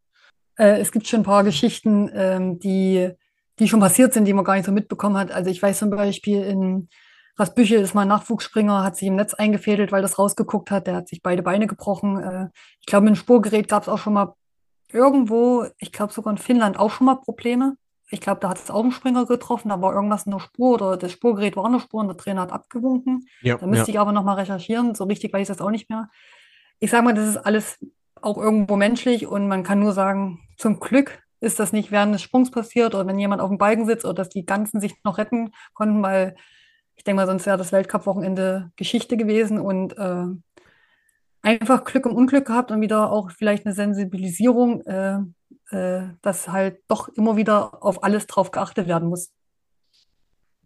Äh, 0.57 0.80
es 0.80 0.92
gibt 0.92 1.07
schon 1.07 1.20
ein 1.20 1.24
paar 1.24 1.44
Geschichten, 1.44 2.11
ähm, 2.14 2.59
die, 2.59 3.11
die 3.59 3.68
schon 3.68 3.80
passiert 3.80 4.12
sind, 4.12 4.26
die 4.26 4.32
man 4.32 4.44
gar 4.44 4.55
nicht 4.55 4.66
so 4.66 4.72
mitbekommen 4.72 5.16
hat. 5.16 5.32
Also 5.32 5.50
ich 5.50 5.62
weiß 5.62 5.78
zum 5.78 5.90
Beispiel 5.90 6.42
in 6.42 6.88
Rasbüchel 7.37 7.80
ist 7.80 7.95
mal 7.95 8.03
ein 8.03 8.09
Nachwuchsspringer, 8.09 8.85
hat 8.85 8.97
sich 8.97 9.09
im 9.09 9.16
Netz 9.16 9.35
eingefädelt, 9.35 9.91
weil 9.91 10.03
das 10.03 10.18
rausgeguckt 10.18 10.70
hat. 10.70 10.87
Der 10.87 10.97
hat 10.97 11.09
sich 11.09 11.22
beide 11.22 11.43
Beine 11.43 11.66
gebrochen. 11.66 12.18
Äh, 12.20 12.49
ich 12.80 12.87
glaube, 12.87 13.05
mit 13.05 13.14
dem 13.14 13.18
Spurgerät 13.18 13.68
gab 13.68 13.82
es 13.82 13.89
auch 13.89 13.99
schon 13.99 14.12
mal 14.12 14.35
irgendwo, 14.93 15.66
ich 15.78 15.93
glaube 15.93 16.12
sogar 16.12 16.32
in 16.32 16.39
Finnland 16.39 16.78
auch 16.78 16.91
schon 16.91 17.07
mal 17.07 17.16
Probleme. 17.16 17.76
Ich 18.11 18.20
glaube, 18.20 18.41
da 18.41 18.51
hat 18.51 18.59
es 18.59 18.70
auch 18.70 18.82
einen 18.82 18.93
Springer 18.93 19.26
getroffen, 19.26 19.70
da 19.70 19.80
war 19.80 19.93
irgendwas 19.93 20.26
in 20.26 20.32
der 20.32 20.39
Spur 20.39 20.74
oder 20.74 20.97
das 20.97 21.11
Spurgerät 21.11 21.57
war 21.57 21.66
in 21.66 21.72
der 21.72 21.80
Spur 21.80 22.01
und 22.01 22.09
der 22.09 22.16
Trainer 22.16 22.43
hat 22.43 22.53
abgewunken. 22.53 23.26
Ja, 23.43 23.57
da 23.57 23.66
müsste 23.66 23.91
ja. 23.91 23.95
ich 23.95 24.01
aber 24.01 24.12
nochmal 24.12 24.37
recherchieren. 24.37 24.95
So 24.95 25.05
richtig 25.05 25.32
weiß 25.32 25.43
ich 25.43 25.49
das 25.49 25.61
auch 25.64 25.70
nicht 25.70 25.91
mehr. 25.91 26.11
Ich 26.78 26.91
sage 26.91 27.03
mal, 27.03 27.14
das 27.14 27.28
ist 27.28 27.39
alles 27.39 27.78
auch 28.20 28.39
irgendwo 28.39 28.76
menschlich 28.76 29.26
und 29.26 29.49
man 29.49 29.64
kann 29.64 29.80
nur 29.80 29.93
sagen, 29.93 30.39
zum 30.57 30.78
Glück 30.78 31.22
ist 31.41 31.59
das 31.59 31.72
nicht 31.72 31.91
während 31.91 32.14
des 32.14 32.22
Sprungs 32.22 32.51
passiert 32.51 32.95
oder 32.95 33.07
wenn 33.07 33.18
jemand 33.18 33.43
auf 33.43 33.49
dem 33.49 33.59
Balken 33.59 33.87
sitzt 33.87 34.05
oder 34.05 34.14
dass 34.14 34.28
die 34.28 34.47
ganzen 34.47 34.80
sich 34.80 34.95
noch 35.03 35.18
retten 35.18 35.51
konnten, 35.74 36.03
weil 36.03 36.37
ich 36.97 37.05
denke 37.05 37.16
mal, 37.16 37.26
sonst 37.26 37.47
wäre 37.47 37.59
das 37.59 37.72
Weltcup-Wochenende 37.72 38.70
Geschichte 38.76 39.16
gewesen 39.16 39.61
und 39.61 39.97
äh, 39.99 40.26
einfach 41.42 41.84
Glück 41.84 42.07
und 42.07 42.12
Unglück 42.12 42.47
gehabt 42.47 42.70
und 42.70 42.80
wieder 42.80 43.12
auch 43.12 43.30
vielleicht 43.30 43.66
eine 43.66 43.74
Sensibilisierung, 43.74 44.80
äh, 44.86 45.18
äh, 45.70 46.09
dass 46.22 46.49
halt 46.49 46.78
doch 46.88 47.09
immer 47.09 47.36
wieder 47.36 47.82
auf 47.84 48.03
alles 48.03 48.26
drauf 48.26 48.51
geachtet 48.51 48.88
werden 48.88 49.09
muss. 49.09 49.34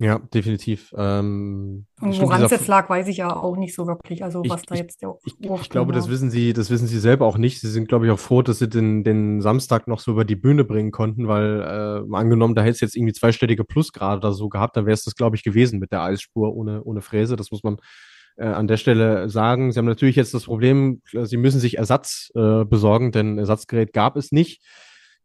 Ja, 0.00 0.20
definitiv. 0.32 0.94
Ähm, 0.96 1.86
Und 2.00 2.20
woran 2.20 2.44
es 2.44 2.52
jetzt 2.52 2.68
lag, 2.68 2.88
weiß 2.88 3.08
ich 3.08 3.16
ja 3.16 3.34
auch 3.34 3.56
nicht 3.56 3.74
so 3.74 3.88
wirklich. 3.88 4.22
Also 4.22 4.44
was 4.46 4.60
ich, 4.60 4.66
da 4.66 4.74
jetzt 4.76 5.02
der 5.02 5.14
Ich, 5.24 5.34
ich, 5.40 5.50
ich 5.50 5.70
glaube, 5.70 5.92
war. 5.92 5.96
das 5.96 6.08
wissen 6.08 6.30
sie, 6.30 6.52
das 6.52 6.70
wissen 6.70 6.86
sie 6.86 7.00
selber 7.00 7.26
auch 7.26 7.36
nicht. 7.36 7.60
Sie 7.60 7.68
sind, 7.68 7.88
glaube 7.88 8.06
ich, 8.06 8.12
auch 8.12 8.18
froh, 8.18 8.42
dass 8.42 8.60
sie 8.60 8.68
den, 8.68 9.02
den 9.02 9.40
Samstag 9.40 9.88
noch 9.88 9.98
so 9.98 10.12
über 10.12 10.24
die 10.24 10.36
Bühne 10.36 10.64
bringen 10.64 10.92
konnten, 10.92 11.26
weil 11.26 11.60
äh, 11.62 12.16
angenommen, 12.16 12.54
da 12.54 12.62
hätte 12.62 12.74
es 12.74 12.80
jetzt 12.80 12.96
irgendwie 12.96 13.12
zweistellige 13.12 13.64
Plusgrade 13.64 14.18
oder 14.18 14.32
so 14.32 14.48
gehabt, 14.48 14.76
dann 14.76 14.86
wäre 14.86 14.94
es 14.94 15.02
das, 15.02 15.16
glaube 15.16 15.34
ich, 15.34 15.42
gewesen 15.42 15.80
mit 15.80 15.90
der 15.90 16.02
Eisspur 16.02 16.54
ohne, 16.54 16.84
ohne 16.84 17.00
Fräse. 17.00 17.34
Das 17.34 17.50
muss 17.50 17.64
man 17.64 17.78
äh, 18.36 18.46
an 18.46 18.68
der 18.68 18.76
Stelle 18.76 19.28
sagen. 19.28 19.72
Sie 19.72 19.80
haben 19.80 19.86
natürlich 19.86 20.14
jetzt 20.14 20.32
das 20.32 20.44
Problem, 20.44 21.02
sie 21.12 21.36
müssen 21.36 21.58
sich 21.58 21.76
Ersatz 21.76 22.30
äh, 22.36 22.64
besorgen, 22.64 23.10
denn 23.10 23.36
Ersatzgerät 23.36 23.92
gab 23.92 24.16
es 24.16 24.30
nicht 24.30 24.62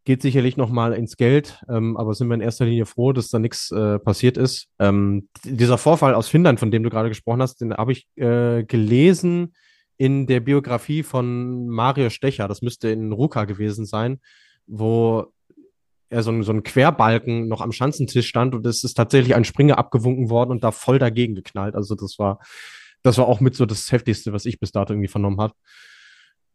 geht 0.05 0.21
sicherlich 0.21 0.57
nochmal 0.57 0.93
ins 0.93 1.17
Geld, 1.17 1.63
ähm, 1.69 1.95
aber 1.97 2.13
sind 2.13 2.27
wir 2.27 2.35
in 2.35 2.41
erster 2.41 2.65
Linie 2.65 2.85
froh, 2.85 3.13
dass 3.13 3.29
da 3.29 3.39
nichts 3.39 3.71
äh, 3.71 3.99
passiert 3.99 4.37
ist. 4.37 4.67
Ähm, 4.79 5.29
dieser 5.43 5.77
Vorfall 5.77 6.13
aus 6.13 6.27
Finnland, 6.27 6.59
von 6.59 6.71
dem 6.71 6.83
du 6.83 6.89
gerade 6.89 7.09
gesprochen 7.09 7.41
hast, 7.41 7.61
den 7.61 7.73
habe 7.73 7.93
ich 7.93 8.07
äh, 8.15 8.63
gelesen 8.63 9.53
in 9.97 10.27
der 10.27 10.41
Biografie 10.41 11.03
von 11.03 11.67
Mario 11.67 12.09
Stecher. 12.09 12.47
Das 12.47 12.61
müsste 12.61 12.89
in 12.89 13.11
Ruka 13.13 13.45
gewesen 13.45 13.85
sein, 13.85 14.19
wo 14.67 15.27
er 16.09 16.23
so 16.23 16.31
ein, 16.31 16.43
so 16.43 16.51
ein 16.51 16.63
Querbalken 16.63 17.47
noch 17.47 17.61
am 17.61 17.71
Schanzentisch 17.71 18.27
stand 18.27 18.53
und 18.55 18.65
es 18.65 18.83
ist 18.83 18.95
tatsächlich 18.95 19.35
ein 19.35 19.45
Springer 19.45 19.77
abgewunken 19.77 20.29
worden 20.29 20.51
und 20.51 20.63
da 20.63 20.71
voll 20.71 20.99
dagegen 20.99 21.35
geknallt. 21.35 21.75
Also 21.75 21.95
das 21.95 22.19
war, 22.19 22.39
das 23.01 23.17
war 23.17 23.27
auch 23.27 23.39
mit 23.39 23.55
so 23.55 23.65
das 23.65 23.91
Heftigste, 23.91 24.33
was 24.33 24.45
ich 24.45 24.59
bis 24.59 24.71
dato 24.71 24.93
irgendwie 24.93 25.07
vernommen 25.07 25.39
habe. 25.39 25.53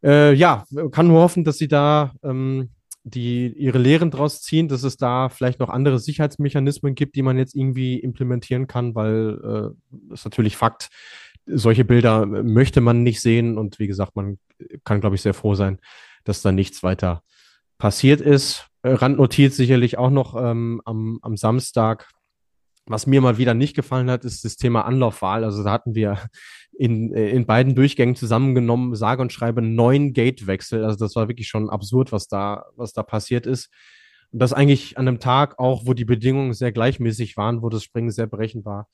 Äh, 0.02 0.34
ja, 0.34 0.64
kann 0.92 1.08
nur 1.08 1.22
hoffen, 1.22 1.44
dass 1.44 1.58
sie 1.58 1.66
da 1.66 2.12
ähm, 2.22 2.70
die 3.04 3.48
ihre 3.56 3.78
Lehren 3.78 4.10
daraus 4.10 4.42
ziehen, 4.42 4.68
dass 4.68 4.82
es 4.82 4.96
da 4.96 5.28
vielleicht 5.28 5.60
noch 5.60 5.68
andere 5.68 5.98
Sicherheitsmechanismen 5.98 6.94
gibt, 6.94 7.16
die 7.16 7.22
man 7.22 7.38
jetzt 7.38 7.54
irgendwie 7.54 7.98
implementieren 7.98 8.66
kann, 8.66 8.94
weil 8.94 9.74
äh, 10.10 10.12
ist 10.12 10.24
natürlich 10.24 10.56
Fakt, 10.56 10.90
solche 11.46 11.84
Bilder 11.84 12.26
möchte 12.26 12.80
man 12.80 13.02
nicht 13.02 13.20
sehen 13.20 13.56
und 13.56 13.78
wie 13.78 13.86
gesagt, 13.86 14.16
man 14.16 14.38
kann, 14.84 15.00
glaube 15.00 15.16
ich, 15.16 15.22
sehr 15.22 15.34
froh 15.34 15.54
sein, 15.54 15.78
dass 16.24 16.42
da 16.42 16.52
nichts 16.52 16.82
weiter 16.82 17.22
passiert 17.78 18.20
ist. 18.20 18.66
Randnotiz 18.84 19.56
sicherlich 19.56 19.96
auch 19.96 20.10
noch 20.10 20.36
ähm, 20.38 20.82
am, 20.84 21.18
am 21.22 21.36
Samstag 21.36 22.10
was 22.88 23.06
mir 23.06 23.20
mal 23.20 23.38
wieder 23.38 23.54
nicht 23.54 23.76
gefallen 23.76 24.10
hat, 24.10 24.24
ist 24.24 24.44
das 24.44 24.56
Thema 24.56 24.84
Anlaufwahl. 24.84 25.44
Also 25.44 25.62
da 25.62 25.70
hatten 25.70 25.94
wir 25.94 26.18
in, 26.78 27.12
äh, 27.12 27.28
in 27.30 27.44
beiden 27.44 27.74
Durchgängen 27.74 28.14
zusammengenommen, 28.14 28.94
sage 28.94 29.20
und 29.20 29.32
schreibe, 29.32 29.60
neun 29.60 30.12
Gatewechsel. 30.12 30.84
Also 30.84 30.96
das 30.98 31.16
war 31.16 31.28
wirklich 31.28 31.48
schon 31.48 31.68
absurd, 31.68 32.12
was 32.12 32.28
da, 32.28 32.66
was 32.76 32.92
da 32.92 33.02
passiert 33.02 33.46
ist. 33.46 33.70
Und 34.30 34.40
das 34.40 34.52
eigentlich 34.52 34.96
an 34.96 35.08
einem 35.08 35.18
Tag 35.18 35.58
auch, 35.58 35.86
wo 35.86 35.94
die 35.94 36.04
Bedingungen 36.04 36.52
sehr 36.52 36.70
gleichmäßig 36.70 37.36
waren, 37.36 37.62
wo 37.62 37.68
das 37.68 37.82
Springen 37.82 38.10
sehr 38.10 38.28
berechnet 38.28 38.64
war. 38.64 38.88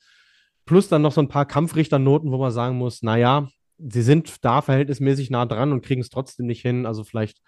Plus 0.65 0.87
dann 0.87 1.03
noch 1.03 1.11
so 1.11 1.21
ein 1.21 1.27
paar 1.27 1.45
Kampfrichternoten, 1.45 2.31
wo 2.31 2.39
man 2.39 2.51
sagen 2.51 2.77
muss, 2.77 3.03
na 3.03 3.17
ja, 3.17 3.47
sie 3.77 4.01
sind 4.01 4.43
da 4.43 4.63
verhältnismäßig 4.63 5.29
nah 5.29 5.45
dran 5.45 5.71
und 5.71 5.85
kriegen 5.85 6.01
es 6.01 6.09
trotzdem 6.09 6.47
nicht 6.47 6.61
hin. 6.61 6.87
Also 6.87 7.03
vielleicht 7.03 7.39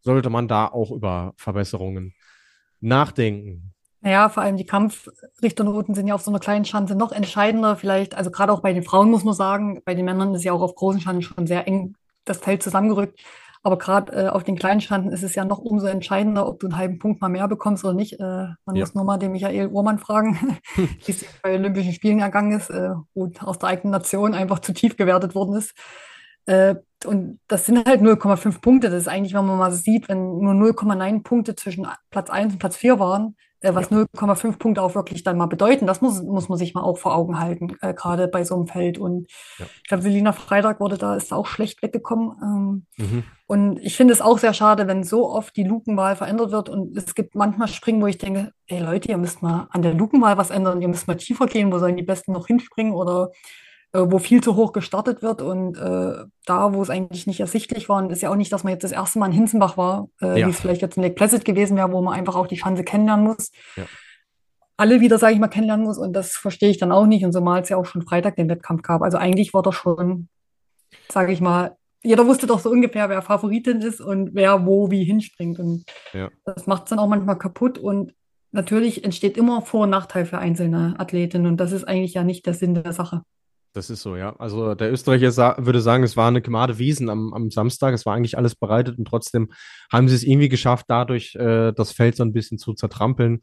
sollte 0.00 0.30
man 0.30 0.48
da 0.48 0.66
auch 0.66 0.92
über 0.92 1.34
Verbesserungen 1.36 2.14
nachdenken. 2.80 3.74
Naja, 4.04 4.28
vor 4.28 4.42
allem 4.42 4.58
die 4.58 4.66
Kampfrichternoten 4.66 5.94
sind 5.94 6.06
ja 6.06 6.14
auf 6.14 6.20
so 6.20 6.30
einer 6.30 6.38
kleinen 6.38 6.66
Schanze 6.66 6.94
noch 6.94 7.10
entscheidender. 7.10 7.74
Vielleicht, 7.74 8.14
also 8.14 8.30
gerade 8.30 8.52
auch 8.52 8.60
bei 8.60 8.74
den 8.74 8.82
Frauen 8.82 9.10
muss 9.10 9.24
man 9.24 9.32
sagen, 9.32 9.80
bei 9.86 9.94
den 9.94 10.04
Männern 10.04 10.34
ist 10.34 10.44
ja 10.44 10.52
auch 10.52 10.60
auf 10.60 10.74
großen 10.74 11.00
Schanzen 11.00 11.22
schon 11.22 11.46
sehr 11.46 11.66
eng 11.66 11.94
das 12.26 12.36
Feld 12.36 12.62
zusammengerückt. 12.62 13.18
Aber 13.62 13.78
gerade 13.78 14.12
äh, 14.12 14.28
auf 14.28 14.44
den 14.44 14.56
kleinen 14.56 14.82
Schanzen 14.82 15.10
ist 15.10 15.22
es 15.22 15.34
ja 15.34 15.46
noch 15.46 15.58
umso 15.58 15.86
entscheidender, 15.86 16.46
ob 16.46 16.60
du 16.60 16.66
einen 16.66 16.76
halben 16.76 16.98
Punkt 16.98 17.22
mal 17.22 17.30
mehr 17.30 17.48
bekommst 17.48 17.82
oder 17.82 17.94
nicht. 17.94 18.20
Äh, 18.20 18.48
man 18.66 18.76
ja. 18.76 18.80
muss 18.80 18.94
nur 18.94 19.04
mal 19.04 19.16
den 19.16 19.32
Michael 19.32 19.68
Uhrmann 19.68 19.98
fragen, 19.98 20.58
wie 20.76 21.10
es 21.10 21.24
bei 21.42 21.54
Olympischen 21.54 21.94
Spielen 21.94 22.20
ergangen 22.20 22.52
ist, 22.52 22.68
äh, 22.68 22.90
wo 23.14 23.32
aus 23.40 23.58
der 23.58 23.70
eigenen 23.70 23.92
Nation 23.92 24.34
einfach 24.34 24.58
zu 24.58 24.74
tief 24.74 24.98
gewertet 24.98 25.34
worden 25.34 25.56
ist. 25.56 25.72
Äh, 26.44 26.74
und 27.06 27.40
das 27.48 27.64
sind 27.64 27.88
halt 27.88 28.02
0,5 28.02 28.60
Punkte. 28.60 28.90
Das 28.90 29.00
ist 29.00 29.08
eigentlich, 29.08 29.32
wenn 29.32 29.46
man 29.46 29.56
mal 29.56 29.72
sieht, 29.72 30.10
wenn 30.10 30.40
nur 30.40 30.52
0,9 30.52 31.22
Punkte 31.22 31.56
zwischen 31.56 31.86
Platz 32.10 32.28
1 32.28 32.52
und 32.52 32.58
Platz 32.58 32.76
4 32.76 32.98
waren, 32.98 33.34
äh, 33.64 33.74
was 33.74 33.90
0,5 33.90 34.58
Punkte 34.58 34.82
auch 34.82 34.94
wirklich 34.94 35.22
dann 35.24 35.38
mal 35.38 35.46
bedeuten. 35.46 35.86
Das 35.86 36.00
muss, 36.00 36.22
muss 36.22 36.48
man 36.48 36.58
sich 36.58 36.74
mal 36.74 36.82
auch 36.82 36.98
vor 36.98 37.14
Augen 37.14 37.38
halten, 37.40 37.76
äh, 37.80 37.94
gerade 37.94 38.28
bei 38.28 38.44
so 38.44 38.54
einem 38.54 38.66
Feld. 38.66 38.98
Und 38.98 39.26
ja. 39.58 39.66
ich 39.82 39.88
glaube, 39.88 40.02
Selina 40.02 40.32
Freitag 40.32 40.80
wurde 40.80 40.98
da, 40.98 41.16
ist 41.16 41.32
da 41.32 41.36
auch 41.36 41.46
schlecht 41.46 41.82
weggekommen. 41.82 42.32
Ähm, 42.42 42.86
mhm. 42.96 43.24
Und 43.46 43.78
ich 43.80 43.96
finde 43.96 44.12
es 44.12 44.20
auch 44.20 44.38
sehr 44.38 44.54
schade, 44.54 44.86
wenn 44.86 45.04
so 45.04 45.28
oft 45.28 45.56
die 45.56 45.64
Lukenwahl 45.64 46.16
verändert 46.16 46.50
wird. 46.50 46.68
Und 46.68 46.96
es 46.96 47.14
gibt 47.14 47.34
manchmal 47.34 47.68
Springen, 47.68 48.00
wo 48.02 48.06
ich 48.06 48.18
denke, 48.18 48.52
ey 48.66 48.80
Leute, 48.80 49.08
ihr 49.08 49.18
müsst 49.18 49.42
mal 49.42 49.66
an 49.70 49.82
der 49.82 49.94
Lukenwahl 49.94 50.38
was 50.38 50.50
ändern, 50.50 50.80
ihr 50.80 50.88
müsst 50.88 51.08
mal 51.08 51.16
tiefer 51.16 51.46
gehen, 51.46 51.72
wo 51.72 51.78
sollen 51.78 51.96
die 51.96 52.02
Besten 52.02 52.32
noch 52.32 52.46
hinspringen 52.46 52.94
oder 52.94 53.30
wo 53.98 54.18
viel 54.18 54.42
zu 54.42 54.56
hoch 54.56 54.72
gestartet 54.72 55.22
wird 55.22 55.40
und 55.40 55.76
äh, 55.76 56.24
da, 56.46 56.74
wo 56.74 56.82
es 56.82 56.90
eigentlich 56.90 57.26
nicht 57.26 57.40
ersichtlich 57.40 57.88
war, 57.88 58.02
und 58.02 58.10
ist 58.10 58.22
ja 58.22 58.30
auch 58.30 58.36
nicht, 58.36 58.52
dass 58.52 58.64
man 58.64 58.72
jetzt 58.72 58.84
das 58.84 58.92
erste 58.92 59.18
Mal 59.18 59.26
in 59.26 59.32
Hinzenbach 59.32 59.76
war, 59.76 60.08
äh, 60.20 60.40
ja. 60.40 60.46
wie 60.46 60.50
es 60.50 60.60
vielleicht 60.60 60.82
jetzt 60.82 60.96
in 60.96 61.02
Lake 61.02 61.14
Placid 61.14 61.44
gewesen 61.44 61.76
wäre, 61.76 61.92
wo 61.92 62.02
man 62.02 62.14
einfach 62.14 62.34
auch 62.34 62.48
die 62.48 62.56
Schanze 62.56 62.82
kennenlernen 62.82 63.24
muss. 63.24 63.52
Ja. 63.76 63.84
Alle 64.76 65.00
wieder, 65.00 65.18
sage 65.18 65.34
ich 65.34 65.40
mal, 65.40 65.48
kennenlernen 65.48 65.86
muss 65.86 65.98
und 65.98 66.12
das 66.12 66.32
verstehe 66.32 66.70
ich 66.70 66.78
dann 66.78 66.90
auch 66.90 67.06
nicht 67.06 67.24
und 67.24 67.32
so 67.32 67.40
mal 67.40 67.60
es 67.60 67.68
ja 67.68 67.76
auch 67.76 67.86
schon 67.86 68.02
Freitag 68.02 68.34
den 68.34 68.48
Wettkampf 68.48 68.82
gab. 68.82 69.02
Also 69.02 69.16
eigentlich 69.18 69.54
war 69.54 69.62
das 69.62 69.76
schon, 69.76 70.28
sage 71.08 71.32
ich 71.32 71.40
mal, 71.40 71.76
jeder 72.02 72.26
wusste 72.26 72.46
doch 72.46 72.58
so 72.58 72.70
ungefähr, 72.70 73.08
wer 73.08 73.22
Favoritin 73.22 73.80
ist 73.80 74.00
und 74.00 74.34
wer 74.34 74.66
wo 74.66 74.90
wie 74.90 75.04
hinspringt 75.04 75.58
und 75.58 75.84
ja. 76.12 76.30
das 76.44 76.66
macht 76.66 76.84
es 76.84 76.90
dann 76.90 76.98
auch 76.98 77.08
manchmal 77.08 77.38
kaputt 77.38 77.78
und 77.78 78.12
natürlich 78.50 79.04
entsteht 79.04 79.36
immer 79.36 79.62
Vor- 79.62 79.84
und 79.84 79.90
Nachteil 79.90 80.26
für 80.26 80.38
einzelne 80.38 80.96
Athletinnen 80.98 81.46
und 81.46 81.58
das 81.58 81.72
ist 81.72 81.84
eigentlich 81.84 82.14
ja 82.14 82.24
nicht 82.24 82.44
der 82.44 82.54
Sinn 82.54 82.74
der 82.74 82.92
Sache. 82.92 83.22
Das 83.74 83.90
ist 83.90 84.02
so, 84.02 84.14
ja. 84.14 84.36
Also 84.36 84.76
der 84.76 84.92
Österreicher 84.92 85.32
sa 85.32 85.56
würde 85.58 85.80
sagen, 85.80 86.04
es 86.04 86.16
war 86.16 86.28
eine 86.28 86.40
Gemade 86.40 86.78
Wiesen 86.78 87.10
am, 87.10 87.34
am 87.34 87.50
Samstag. 87.50 87.92
Es 87.92 88.06
war 88.06 88.14
eigentlich 88.14 88.38
alles 88.38 88.54
bereitet 88.54 88.98
und 88.98 89.04
trotzdem 89.06 89.50
haben 89.92 90.08
sie 90.08 90.14
es 90.14 90.22
irgendwie 90.22 90.48
geschafft, 90.48 90.86
dadurch 90.88 91.34
äh, 91.34 91.72
das 91.72 91.90
Feld 91.90 92.16
so 92.16 92.22
ein 92.22 92.32
bisschen 92.32 92.58
zu 92.58 92.74
zertrampeln. 92.74 93.40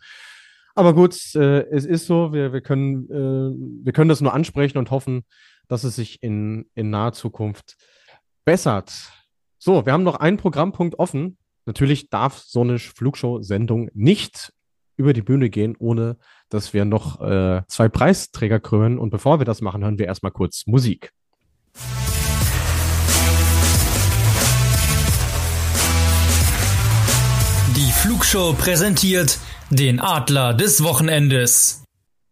Aber 0.73 0.93
gut, 0.93 1.35
äh, 1.35 1.63
es 1.69 1.85
ist 1.85 2.07
so. 2.07 2.31
Wir, 2.31 2.53
wir, 2.53 2.61
können, 2.61 3.09
äh, 3.09 3.83
wir 3.85 3.91
können 3.91 4.07
das 4.07 4.21
nur 4.21 4.33
ansprechen 4.33 4.77
und 4.77 4.89
hoffen, 4.89 5.25
dass 5.67 5.83
es 5.83 5.97
sich 5.97 6.23
in, 6.23 6.65
in 6.75 6.89
naher 6.89 7.11
Zukunft 7.11 7.75
bessert. 8.45 8.93
So, 9.57 9.85
wir 9.85 9.91
haben 9.91 10.03
noch 10.03 10.15
einen 10.15 10.37
Programmpunkt 10.37 10.97
offen. 10.97 11.37
Natürlich 11.65 12.09
darf 12.09 12.37
so 12.37 12.61
eine 12.61 12.79
Flugshow-Sendung 12.79 13.89
nicht 13.93 14.53
über 15.01 15.13
die 15.13 15.21
Bühne 15.21 15.49
gehen, 15.49 15.75
ohne 15.77 16.17
dass 16.49 16.73
wir 16.73 16.85
noch 16.85 17.19
äh, 17.21 17.63
zwei 17.67 17.89
Preisträger 17.89 18.59
krönen. 18.59 18.99
Und 18.99 19.09
bevor 19.09 19.39
wir 19.39 19.45
das 19.45 19.61
machen, 19.61 19.83
hören 19.83 19.99
wir 19.99 20.05
erstmal 20.05 20.31
kurz 20.31 20.67
Musik. 20.67 21.11
Die 27.75 27.91
Flugshow 27.91 28.53
präsentiert 28.53 29.39
den 29.71 29.99
Adler 29.99 30.53
des 30.53 30.83
Wochenendes. 30.83 31.83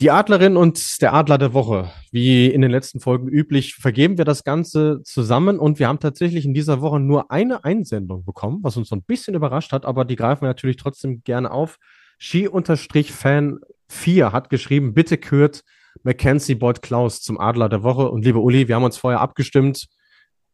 Die 0.02 0.12
Adlerin 0.12 0.56
und 0.56 1.02
der 1.02 1.14
Adler 1.14 1.38
der 1.38 1.54
Woche. 1.54 1.92
Wie 2.12 2.48
in 2.48 2.62
den 2.62 2.72
letzten 2.72 3.02
Folgen 3.02 3.28
üblich, 3.28 3.76
vergeben 3.76 4.18
wir 4.18 4.24
das 4.24 4.46
Ganze 4.46 5.02
zusammen 5.04 5.60
und 5.60 5.78
wir 5.78 5.90
haben 5.90 6.00
tatsächlich 6.00 6.46
in 6.46 6.54
dieser 6.54 6.80
Woche 6.80 7.02
nur 7.02 7.32
eine 7.32 7.66
Einsendung 7.66 8.24
bekommen, 8.24 8.60
was 8.62 8.78
uns 8.78 8.88
so 8.88 8.96
ein 8.96 9.04
bisschen 9.04 9.36
überrascht 9.36 9.74
hat, 9.74 9.86
aber 9.86 10.06
die 10.06 10.16
greifen 10.16 10.44
wir 10.44 10.48
natürlich 10.48 10.78
trotzdem 10.78 11.22
gerne 11.24 11.52
auf. 11.52 11.80
Ski-Fan 12.20 13.60
4 13.88 14.32
hat 14.32 14.50
geschrieben, 14.50 14.94
bitte 14.94 15.18
kürt 15.18 15.64
Mackenzie 16.04 16.56
Boyd 16.56 16.82
Klaus 16.82 17.22
zum 17.22 17.40
Adler 17.40 17.70
der 17.70 17.84
Woche. 17.84 18.10
Und 18.10 18.24
liebe 18.24 18.40
Uli, 18.40 18.68
wir 18.68 18.76
haben 18.76 18.84
uns 18.84 18.98
vorher 18.98 19.22
abgestimmt. 19.22 19.88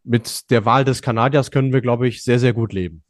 Mit 0.03 0.49
der 0.51 0.65
Wahl 0.65 0.85
des 0.85 1.01
Kanadiers 1.01 1.51
können 1.51 1.73
wir, 1.73 1.81
glaube 1.81 2.07
ich, 2.07 2.23
sehr, 2.23 2.39
sehr 2.39 2.53
gut 2.53 2.73
leben. 2.73 3.03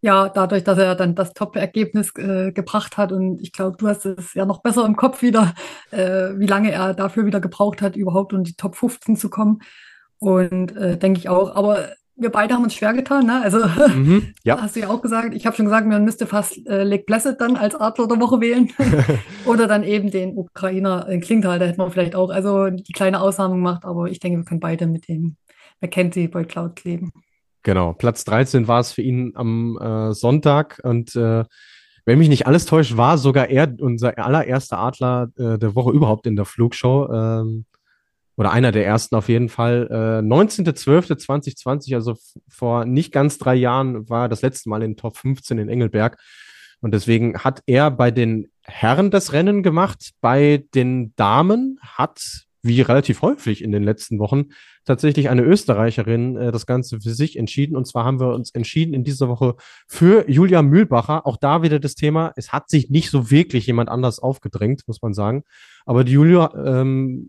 Ja, 0.00 0.28
dadurch, 0.28 0.64
dass 0.64 0.78
er 0.78 0.96
dann 0.96 1.14
das 1.14 1.32
Top-Ergebnis 1.32 2.12
äh, 2.16 2.50
gebracht 2.50 2.96
hat. 2.96 3.12
Und 3.12 3.40
ich 3.40 3.52
glaube, 3.52 3.76
du 3.76 3.86
hast 3.86 4.04
es 4.04 4.34
ja 4.34 4.44
noch 4.44 4.60
besser 4.62 4.84
im 4.84 4.96
Kopf 4.96 5.22
wieder, 5.22 5.54
äh, 5.90 6.30
wie 6.36 6.46
lange 6.46 6.72
er 6.72 6.94
dafür 6.94 7.24
wieder 7.24 7.40
gebraucht 7.40 7.82
hat, 7.82 7.94
überhaupt 7.94 8.32
um 8.32 8.42
die 8.42 8.54
Top 8.54 8.74
15 8.74 9.16
zu 9.16 9.30
kommen. 9.30 9.60
Und 10.18 10.76
äh, 10.76 10.96
denke 10.98 11.20
ich 11.20 11.28
auch. 11.28 11.54
Aber 11.54 11.88
wir 12.16 12.30
beide 12.30 12.54
haben 12.54 12.62
uns 12.62 12.74
schwer 12.74 12.92
getan, 12.92 13.26
ne? 13.26 13.42
Also 13.42 13.58
mhm, 13.94 14.34
ja. 14.44 14.60
hast 14.60 14.76
du 14.76 14.80
ja 14.80 14.88
auch 14.88 15.02
gesagt. 15.02 15.34
Ich 15.34 15.46
habe 15.46 15.56
schon 15.56 15.66
gesagt, 15.66 15.86
man 15.86 16.04
müsste 16.04 16.26
fast 16.26 16.66
äh, 16.66 16.84
Lake 16.84 17.04
Placid 17.04 17.40
dann 17.40 17.56
als 17.56 17.74
Adler 17.74 18.08
der 18.08 18.20
Woche 18.20 18.40
wählen. 18.40 18.70
Oder 19.46 19.66
dann 19.66 19.82
eben 19.82 20.10
den 20.10 20.36
Ukrainer 20.36 21.08
in 21.08 21.20
Klingtal, 21.20 21.58
da 21.58 21.66
hätten 21.66 21.80
wir 21.80 21.90
vielleicht 21.90 22.14
auch 22.14 22.30
also 22.30 22.70
die 22.70 22.92
kleine 22.92 23.20
Ausnahme 23.20 23.54
gemacht, 23.54 23.84
aber 23.84 24.08
ich 24.08 24.20
denke, 24.20 24.38
wir 24.38 24.44
können 24.44 24.60
beide 24.60 24.86
mit 24.86 25.08
dem 25.08 25.36
Mackenzie 25.80 26.28
Boy 26.28 26.44
Cloud 26.44 26.84
leben. 26.84 27.12
Genau, 27.62 27.92
Platz 27.92 28.24
13 28.24 28.68
war 28.68 28.80
es 28.80 28.92
für 28.92 29.02
ihn 29.02 29.32
am 29.34 29.78
äh, 29.78 30.12
Sonntag 30.12 30.80
und 30.82 31.14
äh, 31.16 31.44
wenn 32.04 32.18
mich 32.18 32.28
nicht 32.28 32.46
alles 32.46 32.66
täuscht, 32.66 32.96
war 32.96 33.16
sogar 33.16 33.48
er 33.48 33.72
unser 33.80 34.18
allererster 34.18 34.78
Adler 34.78 35.28
äh, 35.36 35.56
der 35.58 35.74
Woche 35.76 35.92
überhaupt 35.92 36.26
in 36.26 36.34
der 36.34 36.44
Flugshow. 36.44 37.08
Ähm, 37.12 37.64
oder 38.36 38.50
einer 38.50 38.72
der 38.72 38.86
ersten 38.86 39.14
auf 39.14 39.28
jeden 39.28 39.48
Fall. 39.48 39.88
Äh, 39.90 40.26
19.12.2020, 40.26 41.94
also 41.94 42.16
vor 42.48 42.84
nicht 42.84 43.12
ganz 43.12 43.38
drei 43.38 43.54
Jahren, 43.54 44.08
war 44.08 44.28
das 44.28 44.42
letzte 44.42 44.68
Mal 44.68 44.82
in 44.82 44.96
Top 44.96 45.16
15 45.16 45.58
in 45.58 45.68
Engelberg. 45.68 46.18
Und 46.80 46.92
deswegen 46.92 47.38
hat 47.38 47.62
er 47.66 47.90
bei 47.90 48.10
den 48.10 48.48
Herren 48.62 49.10
das 49.10 49.32
Rennen 49.32 49.62
gemacht. 49.62 50.12
Bei 50.20 50.64
den 50.74 51.14
Damen 51.16 51.78
hat, 51.80 52.46
wie 52.62 52.80
relativ 52.80 53.22
häufig 53.22 53.62
in 53.62 53.72
den 53.72 53.82
letzten 53.82 54.18
Wochen, 54.18 54.46
tatsächlich 54.84 55.28
eine 55.28 55.42
Österreicherin 55.42 56.36
äh, 56.36 56.52
das 56.52 56.66
Ganze 56.66 57.00
für 57.00 57.10
sich 57.10 57.38
entschieden. 57.38 57.76
Und 57.76 57.86
zwar 57.86 58.04
haben 58.04 58.18
wir 58.18 58.34
uns 58.34 58.50
entschieden 58.50 58.94
in 58.94 59.04
dieser 59.04 59.28
Woche 59.28 59.56
für 59.86 60.28
Julia 60.28 60.62
Mühlbacher. 60.62 61.26
Auch 61.26 61.36
da 61.36 61.62
wieder 61.62 61.78
das 61.78 61.94
Thema, 61.94 62.32
es 62.36 62.52
hat 62.52 62.68
sich 62.68 62.90
nicht 62.90 63.10
so 63.10 63.30
wirklich 63.30 63.66
jemand 63.66 63.88
anders 63.88 64.18
aufgedrängt, 64.18 64.82
muss 64.86 65.02
man 65.02 65.14
sagen. 65.14 65.44
Aber 65.86 66.02
die 66.02 66.12
Julia 66.12 66.52
ähm, 66.64 67.28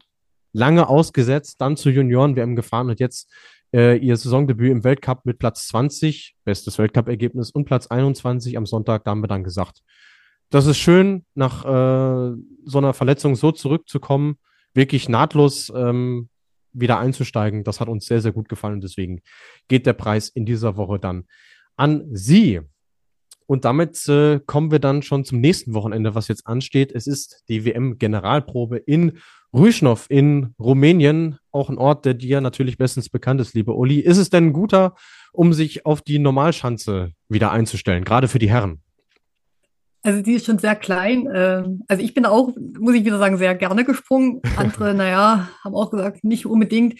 lange 0.54 0.88
ausgesetzt, 0.88 1.60
dann 1.60 1.76
zur 1.76 1.92
Junioren-WM 1.92 2.56
gefahren 2.56 2.90
und 2.90 3.00
jetzt 3.00 3.32
äh, 3.74 3.98
ihr 3.98 4.16
Saisondebüt 4.16 4.72
im 4.72 4.84
Weltcup 4.84 5.26
mit 5.26 5.40
Platz 5.40 5.68
20, 5.68 6.36
bestes 6.46 6.78
Weltcup-Ergebnis 6.78 7.52
und 7.52 7.66
Platz 7.66 7.88
21 7.88 8.58
am 8.58 8.66
Sonntag, 8.66 9.04
da 9.04 9.12
haben 9.12 9.24
wir 9.24 9.28
dann 9.28 9.44
gesagt, 9.44 9.82
das 10.50 10.68
ist 10.68 10.78
schön, 10.78 11.26
nach 11.34 11.66
äh, 11.66 12.36
so 12.66 12.78
einer 12.78 12.94
Verletzung 12.94 13.36
so 13.36 13.52
zurückzukommen, 13.52 14.38
wirklich 14.76 15.10
nahtlos 15.10 15.74
ähm, 15.76 16.30
wieder 16.74 17.00
einzusteigen. 17.00 17.64
Das 17.64 17.80
hat 17.80 17.88
uns 17.88 18.06
sehr, 18.06 18.22
sehr 18.22 18.32
gut 18.32 18.50
gefallen 18.50 18.76
und 18.76 18.84
deswegen 18.84 19.22
geht 19.68 19.86
der 19.86 19.94
Preis 19.94 20.30
in 20.30 20.46
dieser 20.46 20.78
Woche 20.78 21.00
dann 21.00 21.26
an 21.76 22.06
Sie. 22.12 22.62
Und 23.46 23.66
damit 23.66 24.08
äh, 24.08 24.40
kommen 24.46 24.72
wir 24.72 24.80
dann 24.80 25.02
schon 25.02 25.26
zum 25.26 25.40
nächsten 25.40 25.74
Wochenende, 25.74 26.16
was 26.16 26.28
jetzt 26.28 26.48
ansteht. 26.48 26.92
Es 26.92 27.08
ist 27.08 27.44
die 27.50 27.66
WM-Generalprobe 27.66 28.78
in 28.78 29.20
Rüschnow 29.54 30.06
in 30.10 30.56
Rumänien, 30.60 31.38
auch 31.52 31.70
ein 31.70 31.78
Ort, 31.78 32.06
der 32.06 32.16
dir 32.16 32.42
natürlich 32.42 32.78
bestens 32.78 33.10
bekannt 33.10 33.40
ist, 33.40 33.54
liebe 33.54 33.74
Uli. 33.74 34.00
Ist 34.00 34.18
es 34.18 34.30
denn 34.30 34.48
ein 34.48 34.54
guter, 34.54 34.96
um 35.32 35.54
sich 35.54 35.86
auf 35.86 36.02
die 36.02 36.20
Normalschanze 36.20 37.12
wieder 37.30 37.52
einzustellen, 37.52 38.04
gerade 38.04 38.28
für 38.28 38.40
die 38.40 38.50
Herren? 38.50 38.82
Also 40.02 40.22
die 40.22 40.34
ist 40.34 40.46
schon 40.46 40.60
sehr 40.60 40.76
klein. 40.76 41.30
Ähm, 41.34 41.84
also 41.88 42.04
ich 42.04 42.14
bin 42.14 42.26
auch, 42.26 42.52
muss 42.80 42.96
ich 42.96 43.06
wieder 43.06 43.20
sagen, 43.20 43.38
sehr 43.38 43.56
gerne 43.56 43.86
gesprungen. 43.86 44.42
Andere, 44.58 44.94
naja, 44.94 45.50
haben 45.64 45.76
auch 45.76 45.92
gesagt, 45.92 46.24
nicht 46.24 46.46
unbedingt. 46.46 47.00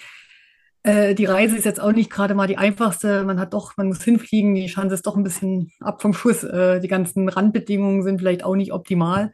Äh, 0.84 1.16
die 1.16 1.26
Reise 1.26 1.56
ist 1.56 1.66
jetzt 1.66 1.80
auch 1.80 1.94
nicht 1.94 2.10
gerade 2.10 2.36
mal 2.36 2.48
die 2.48 2.58
einfachste. 2.58 3.24
Man 3.24 3.40
hat 3.40 3.54
doch, 3.54 3.78
man 3.78 3.88
muss 3.88 4.04
hinfliegen. 4.04 4.54
Die 4.54 4.68
Chance 4.68 4.94
ist 4.96 5.08
doch 5.08 5.16
ein 5.16 5.24
bisschen 5.24 5.72
ab 5.80 6.02
vom 6.02 6.14
Schuss. 6.14 6.44
Äh, 6.44 6.82
die 6.82 6.90
ganzen 6.90 7.30
Randbedingungen 7.30 8.04
sind 8.04 8.20
vielleicht 8.20 8.44
auch 8.44 8.56
nicht 8.56 8.74
optimal. 8.74 9.32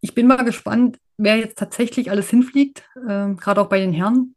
Ich 0.00 0.14
bin 0.14 0.26
mal 0.26 0.44
gespannt, 0.44 0.98
wer 1.18 1.36
jetzt 1.36 1.58
tatsächlich 1.58 2.10
alles 2.10 2.30
hinfliegt, 2.30 2.84
äh, 2.96 3.34
gerade 3.34 3.60
auch 3.60 3.68
bei 3.68 3.80
den 3.80 3.92
Herren. 3.92 4.34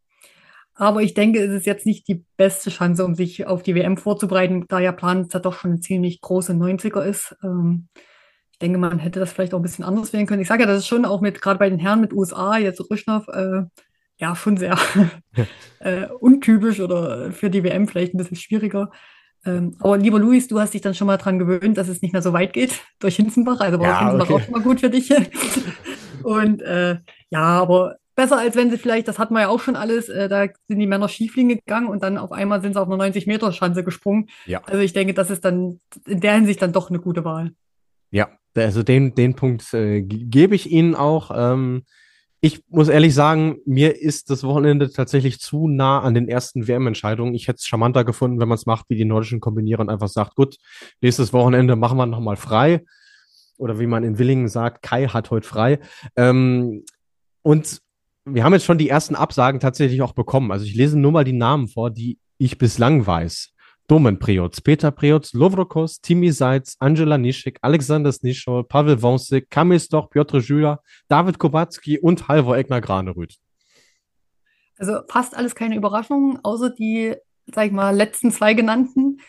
Aber 0.73 1.03
ich 1.03 1.13
denke, 1.13 1.39
es 1.39 1.51
ist 1.51 1.65
jetzt 1.65 1.85
nicht 1.85 2.07
die 2.07 2.25
beste 2.37 2.69
Chance, 2.69 3.05
um 3.05 3.15
sich 3.15 3.45
auf 3.45 3.61
die 3.61 3.75
WM 3.75 3.97
vorzubereiten, 3.97 4.65
da 4.67 4.79
ja 4.79 4.91
Plan 4.91 5.27
ja 5.31 5.39
doch 5.39 5.53
schon 5.53 5.71
eine 5.71 5.79
ziemlich 5.79 6.21
große 6.21 6.53
90er 6.53 7.03
ist. 7.03 7.35
Ähm, 7.43 7.87
ich 8.51 8.59
denke, 8.59 8.77
man 8.77 8.99
hätte 8.99 9.19
das 9.19 9.31
vielleicht 9.31 9.53
auch 9.53 9.59
ein 9.59 9.63
bisschen 9.63 9.85
anders 9.85 10.11
wählen 10.11 10.25
können. 10.25 10.41
Ich 10.41 10.47
sage 10.47 10.63
ja, 10.63 10.67
das 10.67 10.79
ist 10.79 10.87
schon 10.87 11.05
auch 11.05 11.21
mit, 11.21 11.41
gerade 11.41 11.59
bei 11.59 11.69
den 11.69 11.79
Herren 11.79 12.01
mit 12.01 12.13
USA, 12.13 12.57
jetzt 12.57 12.81
Rüschnow, 12.89 13.27
äh, 13.27 13.63
ja, 14.22 14.36
schon 14.36 14.55
sehr 14.55 14.78
äh, 15.80 16.05
untypisch 16.19 16.80
oder 16.80 17.32
für 17.32 17.49
die 17.49 17.63
WM 17.63 17.88
vielleicht 17.88 18.13
ein 18.13 18.17
bisschen 18.17 18.38
schwieriger. 18.38 18.91
Ähm, 19.43 19.76
aber 19.80 19.97
lieber 19.97 20.19
Luis, 20.19 20.47
du 20.47 20.59
hast 20.59 20.76
dich 20.76 20.82
dann 20.82 20.93
schon 20.93 21.07
mal 21.07 21.17
dran 21.17 21.39
gewöhnt, 21.39 21.78
dass 21.78 21.88
es 21.88 22.01
nicht 22.03 22.13
mehr 22.13 22.22
so 22.22 22.32
weit 22.32 22.53
geht 22.53 22.80
durch 22.99 23.15
Hinzenbach. 23.15 23.59
Also 23.59 23.80
war 23.80 23.88
ja, 23.88 23.99
Hinzenbach 23.99 24.30
okay. 24.30 24.34
auch 24.34 24.45
schon 24.45 24.53
mal 24.53 24.61
gut 24.61 24.80
für 24.80 24.91
dich. 24.91 25.11
Und 26.24 26.61
äh, 26.61 26.97
ja, 27.32 27.41
aber 27.41 27.95
besser 28.15 28.38
als 28.38 28.55
wenn 28.55 28.69
sie 28.69 28.78
vielleicht, 28.78 29.07
das 29.07 29.17
hatten 29.17 29.34
wir 29.34 29.41
ja 29.41 29.47
auch 29.47 29.59
schon 29.59 29.76
alles, 29.76 30.07
äh, 30.07 30.30
da 30.30 30.45
sind 30.67 30.78
die 30.78 30.86
Männer 30.86 31.09
Schiefliegen 31.09 31.49
gegangen 31.49 31.88
und 31.88 32.03
dann 32.03 32.19
auf 32.19 32.32
einmal 32.32 32.61
sind 32.61 32.74
sie 32.74 32.82
auf 32.82 32.88
eine 32.88 33.03
90-Meter-Schanze 33.03 33.84
gesprungen. 33.84 34.30
Ja. 34.45 34.61
Also 34.65 34.80
ich 34.80 34.93
denke, 34.93 35.15
das 35.15 35.32
ist 35.32 35.43
dann 35.43 35.80
in 36.05 36.19
der 36.19 36.34
Hinsicht 36.34 36.61
dann 36.61 36.74
doch 36.74 36.89
eine 36.89 36.99
gute 36.99 37.26
Wahl. 37.26 37.53
Ja, 38.11 38.30
also 38.55 38.84
den, 38.84 39.15
den 39.15 39.36
Punkt 39.36 39.74
äh, 39.74 40.03
gebe 40.03 40.53
ich 40.53 40.69
Ihnen 40.69 40.93
auch. 40.93 41.32
Ähm, 41.34 41.84
ich 42.43 42.63
muss 42.69 42.89
ehrlich 42.89 43.13
sagen, 43.13 43.59
mir 43.65 44.01
ist 44.01 44.31
das 44.31 44.43
Wochenende 44.43 44.91
tatsächlich 44.91 45.39
zu 45.39 45.67
nah 45.67 46.01
an 46.01 46.15
den 46.15 46.27
ersten 46.27 46.67
WM-Entscheidungen. 46.67 47.35
Ich 47.35 47.47
hätte 47.47 47.57
es 47.57 47.67
charmanter 47.67 48.03
gefunden, 48.03 48.39
wenn 48.39 48.47
man 48.47 48.55
es 48.55 48.65
macht 48.65 48.89
wie 48.89 48.95
die 48.95 49.05
nordischen 49.05 49.39
Kombinierer 49.39 49.81
und 49.81 49.89
einfach 49.89 50.07
sagt, 50.07 50.35
gut, 50.35 50.57
nächstes 51.01 51.33
Wochenende 51.33 51.75
machen 51.75 51.99
wir 51.99 52.07
nochmal 52.07 52.37
frei. 52.37 52.83
Oder 53.57 53.79
wie 53.79 53.85
man 53.85 54.03
in 54.03 54.17
Willingen 54.17 54.47
sagt, 54.47 54.81
Kai 54.81 55.07
hat 55.07 55.29
heute 55.29 55.47
frei. 55.47 55.79
Ähm, 56.15 56.83
und 57.43 57.79
wir 58.25 58.43
haben 58.43 58.53
jetzt 58.53 58.65
schon 58.65 58.79
die 58.79 58.89
ersten 58.89 59.13
Absagen 59.13 59.59
tatsächlich 59.59 60.01
auch 60.01 60.13
bekommen. 60.13 60.51
Also 60.51 60.65
ich 60.65 60.73
lese 60.73 60.97
nur 60.97 61.11
mal 61.11 61.23
die 61.23 61.33
Namen 61.33 61.67
vor, 61.67 61.91
die 61.91 62.17
ich 62.39 62.57
bislang 62.57 63.05
weiß. 63.05 63.50
Domen 63.91 64.19
Prioc, 64.19 64.63
Peter 64.63 64.89
Prioc, 64.89 65.33
Lovrokos, 65.33 65.99
Timi 65.99 66.31
Seitz, 66.31 66.77
Angela 66.79 67.17
Nischik, 67.17 67.59
Alexander 67.61 68.13
Snischol, 68.13 68.63
Pavel 68.63 69.01
Wonsik, 69.01 69.49
Kamil 69.49 69.81
Stoch, 69.81 70.09
Piotr 70.09 70.37
Jüler, 70.37 70.81
David 71.09 71.37
Kubacki 71.37 71.99
und 71.99 72.29
Halvor 72.29 72.55
Egner 72.55 72.79
Granerüth. 72.79 73.35
Also 74.77 74.99
fast 75.09 75.35
alles 75.35 75.55
keine 75.55 75.75
Überraschung, 75.75 76.39
außer 76.41 76.69
die, 76.69 77.15
sag 77.53 77.65
ich 77.65 77.73
mal, 77.73 77.93
letzten 77.93 78.31
zwei 78.31 78.53
genannten. 78.53 79.19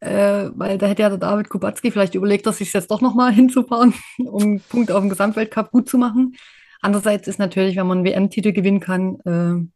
Äh, 0.00 0.50
weil 0.54 0.76
da 0.76 0.88
hätte 0.88 1.00
ja 1.00 1.08
der 1.08 1.16
David 1.16 1.48
Kubacki 1.48 1.90
vielleicht 1.90 2.14
überlegt, 2.14 2.44
dass 2.44 2.58
sich 2.58 2.70
jetzt 2.74 2.90
doch 2.90 3.00
nochmal 3.00 3.32
hinzufahren, 3.32 3.94
um 4.18 4.60
Punkte 4.68 4.96
auf 4.96 5.00
dem 5.00 5.08
Gesamtweltcup 5.08 5.70
gut 5.70 5.88
zu 5.88 5.96
machen. 5.96 6.36
Andererseits 6.82 7.26
ist 7.26 7.38
natürlich, 7.38 7.76
wenn 7.76 7.86
man 7.86 8.00
einen 8.00 8.06
WM-Titel 8.06 8.52
gewinnen 8.52 8.80
kann, 8.80 9.18
äh, 9.20 9.66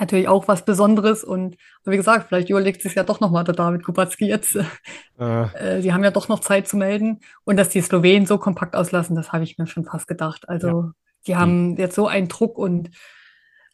natürlich 0.00 0.28
auch 0.28 0.48
was 0.48 0.64
Besonderes. 0.64 1.24
Und 1.24 1.56
wie 1.84 1.96
gesagt, 1.96 2.28
vielleicht 2.28 2.50
überlegt 2.50 2.82
sich 2.82 2.94
ja 2.94 3.04
doch 3.04 3.20
nochmal 3.20 3.44
der 3.44 3.54
David 3.54 3.84
Kubacki 3.84 4.26
jetzt. 4.26 4.56
Äh. 5.18 5.80
Sie 5.82 5.92
haben 5.92 6.04
ja 6.04 6.12
doch 6.12 6.28
noch 6.28 6.38
Zeit 6.40 6.68
zu 6.68 6.76
melden. 6.76 7.20
Und 7.44 7.56
dass 7.56 7.70
die 7.70 7.80
Slowenen 7.80 8.26
so 8.26 8.38
kompakt 8.38 8.76
auslassen, 8.76 9.16
das 9.16 9.32
habe 9.32 9.44
ich 9.44 9.58
mir 9.58 9.66
schon 9.66 9.84
fast 9.84 10.06
gedacht. 10.06 10.48
Also 10.48 10.68
ja. 10.68 10.92
die 11.26 11.36
haben 11.36 11.70
mhm. 11.70 11.76
jetzt 11.76 11.96
so 11.96 12.06
einen 12.06 12.28
Druck 12.28 12.56
und 12.56 12.90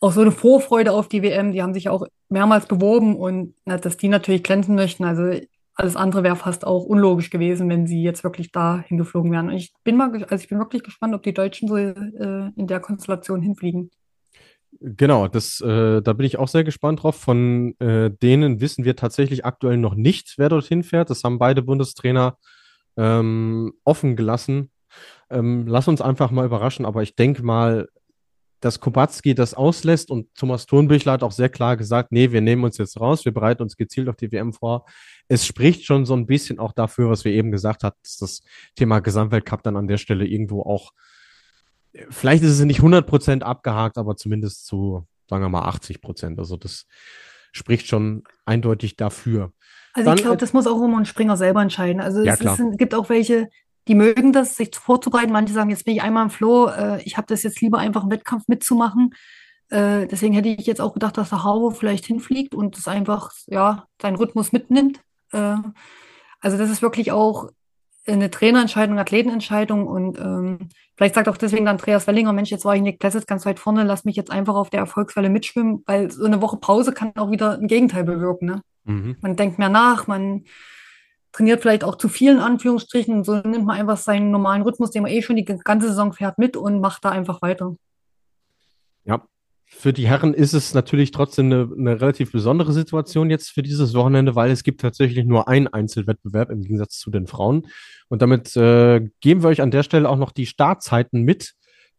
auch 0.01 0.13
so 0.13 0.23
eine 0.23 0.33
Vorfreude 0.33 0.93
auf 0.93 1.09
die 1.09 1.23
WM. 1.23 1.53
Die 1.53 1.63
haben 1.63 1.75
sich 1.75 1.89
auch 1.89 2.07
mehrmals 2.29 2.67
beworben 2.67 3.17
und 3.17 3.55
na, 3.65 3.77
dass 3.77 3.97
die 3.97 4.09
natürlich 4.09 4.43
glänzen 4.43 4.75
möchten. 4.75 5.05
Also 5.05 5.39
alles 5.75 5.97
andere 5.97 6.23
wäre 6.23 6.37
fast 6.37 6.67
auch 6.67 6.85
unlogisch 6.85 7.31
gewesen, 7.31 7.69
wenn 7.69 7.87
sie 7.87 8.03
jetzt 8.03 8.23
wirklich 8.23 8.53
da 8.53 8.83
hingeflogen 8.87 9.33
wären. 9.33 9.49
Und 9.49 9.55
ich 9.55 9.73
bin 9.83 9.97
mal, 9.97 10.13
also 10.13 10.43
ich 10.43 10.49
bin 10.49 10.59
wirklich 10.59 10.83
gespannt, 10.83 11.15
ob 11.15 11.23
die 11.23 11.35
Deutschen 11.35 11.69
so 11.69 11.77
äh, 11.77 11.93
in 12.57 12.67
der 12.67 12.81
Konstellation 12.81 13.43
hinfliegen. 13.43 13.91
Genau, 14.87 15.29
das, 15.29 15.63
äh, 15.63 16.03
da 16.03 16.13
bin 16.13 16.27
ich 16.27 16.39
auch 16.39 16.49
sehr 16.49 16.63
gespannt 16.63 17.03
drauf. 17.03 17.17
Von 17.17 17.75
äh, 17.81 18.11
denen 18.11 18.61
wissen 18.61 18.85
wir 18.85 18.97
tatsächlich 18.97 19.47
aktuell 19.47 19.79
noch 19.79 19.95
nicht, 19.95 20.35
wer 20.37 20.51
dorthin 20.51 20.83
fährt. 20.83 21.09
Das 21.09 21.25
haben 21.25 21.39
beide 21.39 21.63
Bundestrainer 21.63 22.37
ähm, 22.99 23.73
offen 23.85 24.15
gelassen. 24.15 24.71
Ähm, 25.31 25.67
lass 25.67 25.89
uns 25.89 26.03
einfach 26.03 26.31
mal 26.31 26.45
überraschen, 26.45 26.85
aber 26.85 27.03
ich 27.03 27.17
denke 27.17 27.43
mal, 27.43 27.89
dass 28.61 28.79
Kubacki 28.79 29.35
das 29.35 29.55
auslässt 29.55 30.11
und 30.11 30.35
Thomas 30.35 30.67
Thurnbüchler 30.67 31.13
hat 31.13 31.23
auch 31.23 31.33
sehr 31.33 31.49
klar 31.49 31.79
gesagt, 31.79 32.13
nee, 32.13 32.31
wir 32.31 32.43
nehmen 32.43 32.65
uns 32.65 32.77
jetzt 32.77 33.01
raus, 33.01 33.25
wir 33.25 33.33
bereiten 33.33 33.63
uns 33.63 33.77
gezielt 33.77 34.11
auf 34.11 34.17
die 34.17 34.33
WM 34.33 34.53
vor. 34.53 34.85
Es 35.29 35.47
spricht 35.47 35.87
schon 35.87 36.05
so 36.05 36.15
ein 36.15 36.27
bisschen 36.27 36.59
auch 36.59 36.73
dafür, 36.73 37.09
was 37.09 37.25
wir 37.25 37.33
eben 37.33 37.51
gesagt 37.51 37.85
haben, 37.85 37.97
dass 38.03 38.19
das 38.19 38.43
Thema 38.75 39.01
Gesamtweltcup 39.01 39.63
dann 39.63 39.79
an 39.79 39.89
der 39.89 39.99
Stelle 39.99 40.27
irgendwo 40.27 40.63
auch 40.63 40.93
vielleicht 42.11 42.43
ist 42.43 42.59
es 42.59 42.65
nicht 42.65 42.81
100% 42.81 43.43
abgehakt, 43.43 43.99
aber 43.99 44.17
zumindest 44.17 44.67
zu, 44.67 45.07
sagen 45.29 45.43
wir 45.43 45.49
mal, 45.49 45.69
80%. 45.69 46.39
Also 46.39 46.57
das 46.57 46.87
spricht 47.53 47.87
schon 47.87 48.25
eindeutig 48.45 48.97
dafür. 48.97 49.53
Also 49.93 50.11
Dann, 50.11 50.19
ich 50.19 50.25
glaube, 50.25 50.39
das 50.39 50.53
muss 50.53 50.67
auch 50.67 50.83
immer 50.83 50.99
ein 50.99 51.07
Springer 51.07 51.37
selber 51.37 51.63
entscheiden. 51.63 52.01
Also 52.01 52.23
ja, 52.23 52.35
es 52.35 52.41
ist, 52.41 52.79
gibt 52.79 52.95
auch 52.95 53.09
welche, 53.09 53.49
die 53.87 53.95
mögen 53.95 54.33
das, 54.33 54.57
sich 54.57 54.75
vorzubereiten. 54.75 55.33
Manche 55.33 55.55
sagen, 55.55 55.71
jetzt 55.71 55.85
bin 55.85 55.95
ich 55.95 56.03
einmal 56.03 56.25
im 56.25 56.31
Flow, 56.31 56.69
äh, 56.69 57.03
ich 57.03 57.17
habe 57.17 57.29
das 57.29 57.45
jetzt 57.45 57.61
lieber 57.61 57.79
einfach 57.79 58.03
im 58.03 58.11
Wettkampf 58.11 58.49
mitzumachen. 58.49 59.15
Äh, 59.71 60.07
deswegen 60.09 60.35
hätte 60.35 60.49
ich 60.49 60.67
jetzt 60.67 60.81
auch 60.81 60.95
gedacht, 60.95 61.17
dass 61.17 61.31
der 61.31 61.45
Harvo 61.45 61.71
vielleicht 61.71 62.07
hinfliegt 62.07 62.55
und 62.55 62.77
das 62.77 62.89
einfach, 62.89 63.31
ja, 63.47 63.87
seinen 64.03 64.17
Rhythmus 64.17 64.53
mitnimmt. 64.53 65.01
Äh, 65.33 65.57
also 66.41 66.59
das 66.59 66.71
ist 66.71 66.83
wirklich 66.83 67.13
auch 67.13 67.51
eine 68.07 68.31
Trainerentscheidung, 68.31 68.99
Athletenentscheidung 68.99 69.87
und 69.87 70.19
ähm, 70.19 70.69
vielleicht 70.97 71.15
sagt 71.15 71.29
auch 71.29 71.37
deswegen 71.37 71.69
Andreas 71.69 72.07
Wellinger, 72.07 72.33
Mensch, 72.33 72.51
jetzt 72.51 72.65
war 72.65 72.75
ich 72.75 72.81
in 72.81 72.85
der 72.85 72.97
Klasse 72.97 73.23
ganz 73.27 73.47
weit 73.47 73.59
vorne, 73.59 73.85
lass 73.85 74.05
mich 74.05 74.17
jetzt 74.17 74.31
einfach 74.31 74.55
auf 74.55 74.71
der 74.71 74.81
Erfolgswelle 74.81 75.31
mitschwimmen, 75.31 75.83
weil 75.87 76.11
so 76.11 76.25
eine 76.25 76.43
Woche 76.43 76.59
Pause 76.59 76.93
kann 76.93 77.13
auch 77.17 77.31
wieder 77.31 77.59
ein 77.59 77.67
Gegenteil 77.67 78.05
bewirken. 78.05 78.47
Ne? 78.47 78.63
Mhm. 78.85 79.17
Man 79.21 79.37
denkt 79.37 79.59
mehr 79.59 79.71
nach, 79.71 80.07
man 80.07 80.45
trainiert 81.33 81.63
vielleicht 81.63 81.83
auch 81.83 81.97
zu 81.97 82.09
vielen 82.09 82.39
Anführungsstrichen 82.39 83.15
und 83.15 83.25
so 83.25 83.37
nimmt 83.37 83.65
man 83.65 83.79
einfach 83.79 83.97
seinen 83.97 84.31
normalen 84.31 84.63
Rhythmus, 84.63 84.91
den 84.91 85.03
man 85.03 85.11
eh 85.11 85.23
schon 85.23 85.37
die 85.37 85.45
ganze 85.45 85.89
Saison 85.89 86.13
fährt, 86.13 86.39
mit 86.39 86.57
und 86.57 86.81
macht 86.81 87.05
da 87.05 87.11
einfach 87.11 87.43
weiter. 87.43 87.75
Ja, 89.05 89.23
für 89.77 89.93
die 89.93 90.07
Herren 90.07 90.35
ist 90.35 90.55
es 90.55 90.73
natürlich 90.73 91.11
trotzdem 91.11 91.47
eine, 91.47 91.69
eine, 91.77 92.01
relativ 92.01 92.33
besondere 92.33 92.73
Situation 92.73 93.29
jetzt 93.29 93.51
für 93.51 93.63
dieses 93.63 93.95
Wochenende, 93.95 94.35
weil 94.35 94.51
es 94.51 94.63
gibt 94.63 94.81
tatsächlich 94.81 95.25
nur 95.25 95.49
einen 95.49 95.67
Einzelwettbewerb 95.67 96.51
im 96.51 96.63
Gegensatz 96.63 96.99
zu 96.99 97.11
den 97.11 97.27
Frauen. 97.27 97.67
Und 98.09 98.23
damit 98.23 98.57
äh, 98.57 99.09
geben 99.21 99.43
wir 99.43 99.49
euch 99.49 99.61
an 99.61 99.71
der 99.71 99.83
Stelle 99.83 100.09
auch 100.09 100.17
noch 100.17 100.33
die 100.33 100.47
Startzeiten 100.47 101.23
mit. 101.23 101.53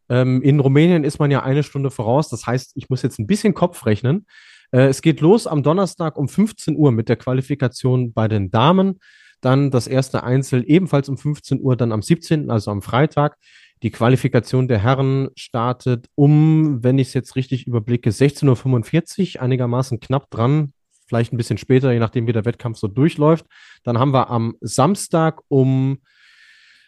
Ähm, 0.10 0.42
in 0.42 0.60
Rumänien 0.60 1.04
ist 1.04 1.20
man 1.20 1.32
ja 1.32 1.44
eine 1.44 1.64
Stunde 1.64 1.92
voraus. 1.92 2.30
Das 2.30 2.48
heißt, 2.48 2.72
ich 2.76 2.90
muss 2.90 3.02
jetzt 3.02 3.20
ein 3.20 3.28
bisschen 3.28 3.54
Kopf 3.54 3.86
rechnen. 3.86 4.26
Äh, 4.72 4.88
es 4.88 5.02
geht 5.02 5.22
los 5.22 5.46
am 5.46 5.62
Donnerstag 5.62 6.18
um 6.18 6.28
15 6.28 6.76
Uhr 6.76 6.92
mit 6.92 7.10
der 7.10 7.18
Qualifikation 7.18 8.14
bei 8.14 8.28
den 8.28 8.52
Damen. 8.52 9.00
Dann 9.42 9.70
das 9.70 9.88
erste 9.88 10.24
Einzel 10.24 10.64
ebenfalls 10.66 11.10
um 11.10 11.18
15 11.18 11.62
Uhr, 11.62 11.76
dann 11.76 11.92
am 11.92 12.02
17., 12.02 12.50
also 12.50 12.72
am 12.72 12.82
Freitag. 12.82 13.38
Die 13.84 13.92
Qualifikation 13.92 14.68
der 14.68 14.80
Herren 14.80 15.30
startet 15.36 16.08
um, 16.16 16.84
wenn 16.84 16.98
ich 16.98 17.10
es 17.10 17.14
jetzt 17.14 17.36
richtig 17.36 17.68
überblicke, 17.68 18.10
16.45 18.10 19.36
Uhr, 19.36 19.42
einigermaßen 19.42 20.00
knapp 20.00 20.30
dran, 20.32 20.74
vielleicht 21.08 21.34
ein 21.34 21.38
bisschen 21.38 21.58
später, 21.58 21.92
je 21.92 22.00
nachdem, 22.00 22.28
wie 22.28 22.34
der 22.34 22.46
Wettkampf 22.46 22.78
so 22.78 22.88
durchläuft. 22.88 23.46
Dann 23.84 24.00
haben 24.00 24.14
wir 24.14 24.30
am 24.30 24.56
Samstag 24.62 25.42
um 25.50 26.00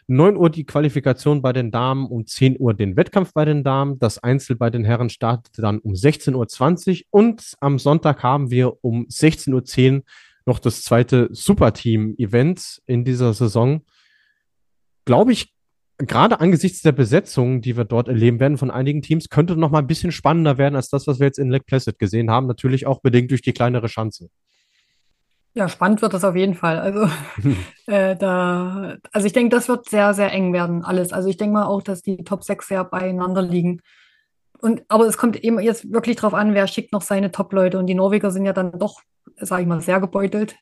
9 0.07 0.37
Uhr 0.37 0.49
die 0.49 0.65
Qualifikation 0.65 1.41
bei 1.41 1.51
den 1.51 1.69
Damen, 1.69 2.07
um 2.07 2.25
10 2.25 2.57
Uhr 2.59 2.73
den 2.73 2.95
Wettkampf 2.95 3.33
bei 3.33 3.43
den 3.43 3.63
Damen. 3.63 3.99
Das 3.99 4.23
Einzel 4.23 4.55
bei 4.55 4.69
den 4.69 4.85
Herren 4.85 5.09
startet 5.09 5.51
dann 5.57 5.79
um 5.79 5.93
16.20 5.93 7.01
Uhr 7.01 7.05
und 7.11 7.55
am 7.59 7.77
Sonntag 7.77 8.23
haben 8.23 8.49
wir 8.49 8.83
um 8.83 9.05
16.10 9.07 9.97
Uhr 9.97 10.03
noch 10.45 10.59
das 10.59 10.83
zweite 10.83 11.27
Superteam-Event 11.31 12.81
in 12.85 13.03
dieser 13.03 13.33
Saison. 13.33 13.81
Glaube 15.03 15.33
ich, 15.33 15.53
gerade 15.97 16.39
angesichts 16.39 16.81
der 16.81 16.91
Besetzung, 16.91 17.61
die 17.61 17.75
wir 17.75 17.85
dort 17.85 18.07
erleben 18.07 18.39
werden 18.39 18.57
von 18.57 18.71
einigen 18.71 19.01
Teams, 19.01 19.29
könnte 19.29 19.55
noch 19.55 19.71
mal 19.71 19.79
ein 19.79 19.87
bisschen 19.87 20.11
spannender 20.11 20.57
werden 20.57 20.75
als 20.75 20.89
das, 20.89 21.07
was 21.07 21.19
wir 21.19 21.27
jetzt 21.27 21.39
in 21.39 21.49
Lake 21.49 21.65
Placid 21.65 21.97
gesehen 21.97 22.29
haben. 22.29 22.47
Natürlich 22.47 22.85
auch 22.85 23.01
bedingt 23.01 23.31
durch 23.31 23.41
die 23.41 23.53
kleinere 23.53 23.89
Schanze. 23.89 24.29
Ja, 25.53 25.67
spannend 25.67 26.03
wird 26.03 26.13
das 26.13 26.23
auf 26.23 26.35
jeden 26.35 26.53
Fall. 26.53 26.77
Also, 26.77 27.09
äh, 27.87 28.15
da, 28.15 28.97
also 29.11 29.25
ich 29.25 29.33
denke, 29.33 29.55
das 29.55 29.67
wird 29.67 29.89
sehr, 29.89 30.13
sehr 30.13 30.31
eng 30.31 30.53
werden, 30.53 30.83
alles. 30.83 31.11
Also 31.11 31.29
ich 31.29 31.37
denke 31.37 31.53
mal 31.53 31.65
auch, 31.65 31.81
dass 31.81 32.03
die 32.03 32.17
Top 32.17 32.43
6 32.43 32.67
sehr 32.67 32.83
beieinander 32.83 33.41
liegen. 33.41 33.81
Und, 34.59 34.83
aber 34.87 35.05
es 35.05 35.17
kommt 35.17 35.43
eben 35.43 35.59
jetzt 35.59 35.91
wirklich 35.91 36.17
darauf 36.17 36.33
an, 36.33 36.53
wer 36.53 36.67
schickt 36.67 36.91
noch 36.91 37.01
seine 37.01 37.31
Top-Leute. 37.31 37.79
Und 37.79 37.87
die 37.87 37.95
Norweger 37.95 38.29
sind 38.29 38.45
ja 38.45 38.53
dann 38.53 38.77
doch, 38.77 39.01
sage 39.35 39.63
ich 39.63 39.67
mal, 39.67 39.81
sehr 39.81 39.99
gebeutelt. 39.99 40.55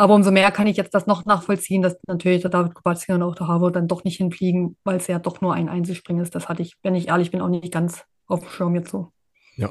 Aber 0.00 0.14
umso 0.14 0.30
mehr 0.30 0.50
kann 0.50 0.66
ich 0.66 0.78
jetzt 0.78 0.94
das 0.94 1.06
noch 1.06 1.26
nachvollziehen, 1.26 1.82
dass 1.82 1.98
natürlich 2.06 2.40
der 2.40 2.50
David 2.50 2.72
Kubacki 2.72 3.12
und 3.12 3.22
auch 3.22 3.34
der 3.34 3.48
Harvard 3.48 3.76
dann 3.76 3.86
doch 3.86 4.02
nicht 4.02 4.16
hinfliegen, 4.16 4.78
weil 4.82 4.96
es 4.96 5.06
ja 5.08 5.18
doch 5.18 5.42
nur 5.42 5.52
ein 5.52 5.68
Einzelspringen 5.68 6.22
ist. 6.22 6.34
Das 6.34 6.48
hatte 6.48 6.62
ich, 6.62 6.74
wenn 6.82 6.94
ich 6.94 7.08
ehrlich 7.08 7.30
bin, 7.30 7.42
auch 7.42 7.50
nicht 7.50 7.70
ganz 7.70 8.04
auf 8.26 8.40
dem 8.40 8.48
Schirm 8.48 8.74
jetzt 8.76 8.92
so. 8.92 9.12
Ja. 9.56 9.68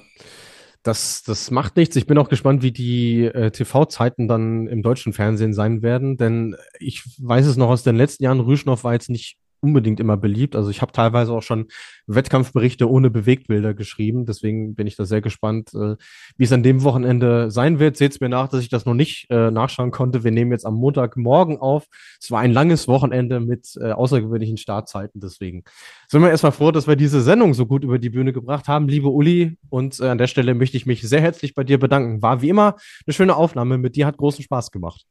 Das, 0.84 1.24
das 1.24 1.50
macht 1.50 1.78
nichts. 1.78 1.96
Ich 1.96 2.06
bin 2.06 2.20
auch 2.20 2.30
gespannt, 2.30 2.62
wie 2.62 2.72
die 2.72 3.24
äh, 3.26 3.50
TV-Zeiten 3.50 4.28
dann 4.28 4.68
im 4.68 4.84
deutschen 4.84 5.14
Fernsehen 5.14 5.52
sein 5.52 5.82
werden, 5.82 6.16
denn 6.16 6.56
ich 6.80 7.04
weiß 7.18 7.48
es 7.48 7.58
noch 7.58 7.70
aus 7.70 7.82
den 7.82 7.96
letzten 7.96 8.24
Jahren, 8.24 8.40
Rüschnow 8.40 8.84
war 8.84 8.94
jetzt 8.94 9.10
nicht 9.10 9.40
unbedingt 9.62 10.00
immer 10.00 10.18
beliebt. 10.18 10.56
Also 10.56 10.70
ich 10.70 10.82
habe 10.82 10.92
teilweise 10.92 11.34
auch 11.34 11.42
schon 11.42 11.68
Wettkampfberichte 12.08 12.90
ohne 12.90 13.10
Bewegtbilder 13.10 13.74
geschrieben. 13.74 14.26
Deswegen 14.26 14.76
bin 14.76 14.88
ich 14.88 14.96
da 14.96 15.06
sehr 15.06 15.22
gespannt, 15.22 15.74
äh, 15.74 15.96
wie 16.38 16.44
es 16.44 16.52
an 16.52 16.64
dem 16.64 16.84
Wochenende 16.84 17.52
sein 17.52 17.80
wird. 17.80 17.98
Seht 17.98 18.20
mir 18.22 18.30
nach, 18.30 18.50
dass 18.50 18.62
ich 18.62 18.70
das 18.70 18.86
noch 18.86 18.94
nicht 18.94 19.28
äh, 19.30 19.52
nachschauen 19.52 19.92
konnte. 19.92 20.24
Wir 20.24 20.32
nehmen 20.32 20.52
jetzt 20.52 20.66
am 20.66 20.76
Montagmorgen 20.76 21.58
auf. 21.58 21.86
Es 22.22 22.32
war 22.32 22.40
ein 22.40 22.52
langes 22.52 22.88
Wochenende 22.88 23.40
mit 23.40 23.76
äh, 23.80 23.92
außergewöhnlichen 23.92 24.58
Startzeiten. 24.58 25.22
Deswegen 25.22 25.64
sind 26.08 26.22
wir 26.22 26.30
erstmal 26.30 26.52
froh, 26.52 26.72
dass 26.72 26.88
wir 26.88 26.96
diese 26.96 27.22
Sendung 27.22 27.54
so 27.54 27.66
gut 27.66 27.84
über 27.84 28.00
die 28.00 28.10
Bühne 28.10 28.34
gebracht 28.34 28.68
haben, 28.68 28.88
liebe 28.88 29.10
Uli. 29.10 29.58
Und 29.70 30.02
an 30.02 30.18
der 30.18 30.28
Stelle 30.28 30.54
möchte 30.56 30.78
ich 30.78 30.86
mich 30.86 31.02
sehr 31.02 31.22
herzlich 31.22 31.54
bei 31.54 31.64
dir 31.64 31.80
bedanken. 31.80 32.22
War 32.22 32.42
wie 32.42 32.50
immer 32.50 32.76
eine 33.06 33.14
schöne 33.14 33.36
Aufnahme. 33.36 33.78
Mit 33.78 33.96
dir 33.96 34.06
hat 34.06 34.18
großen 34.18 34.44
Spaß 34.44 34.72
gemacht. 34.72 35.06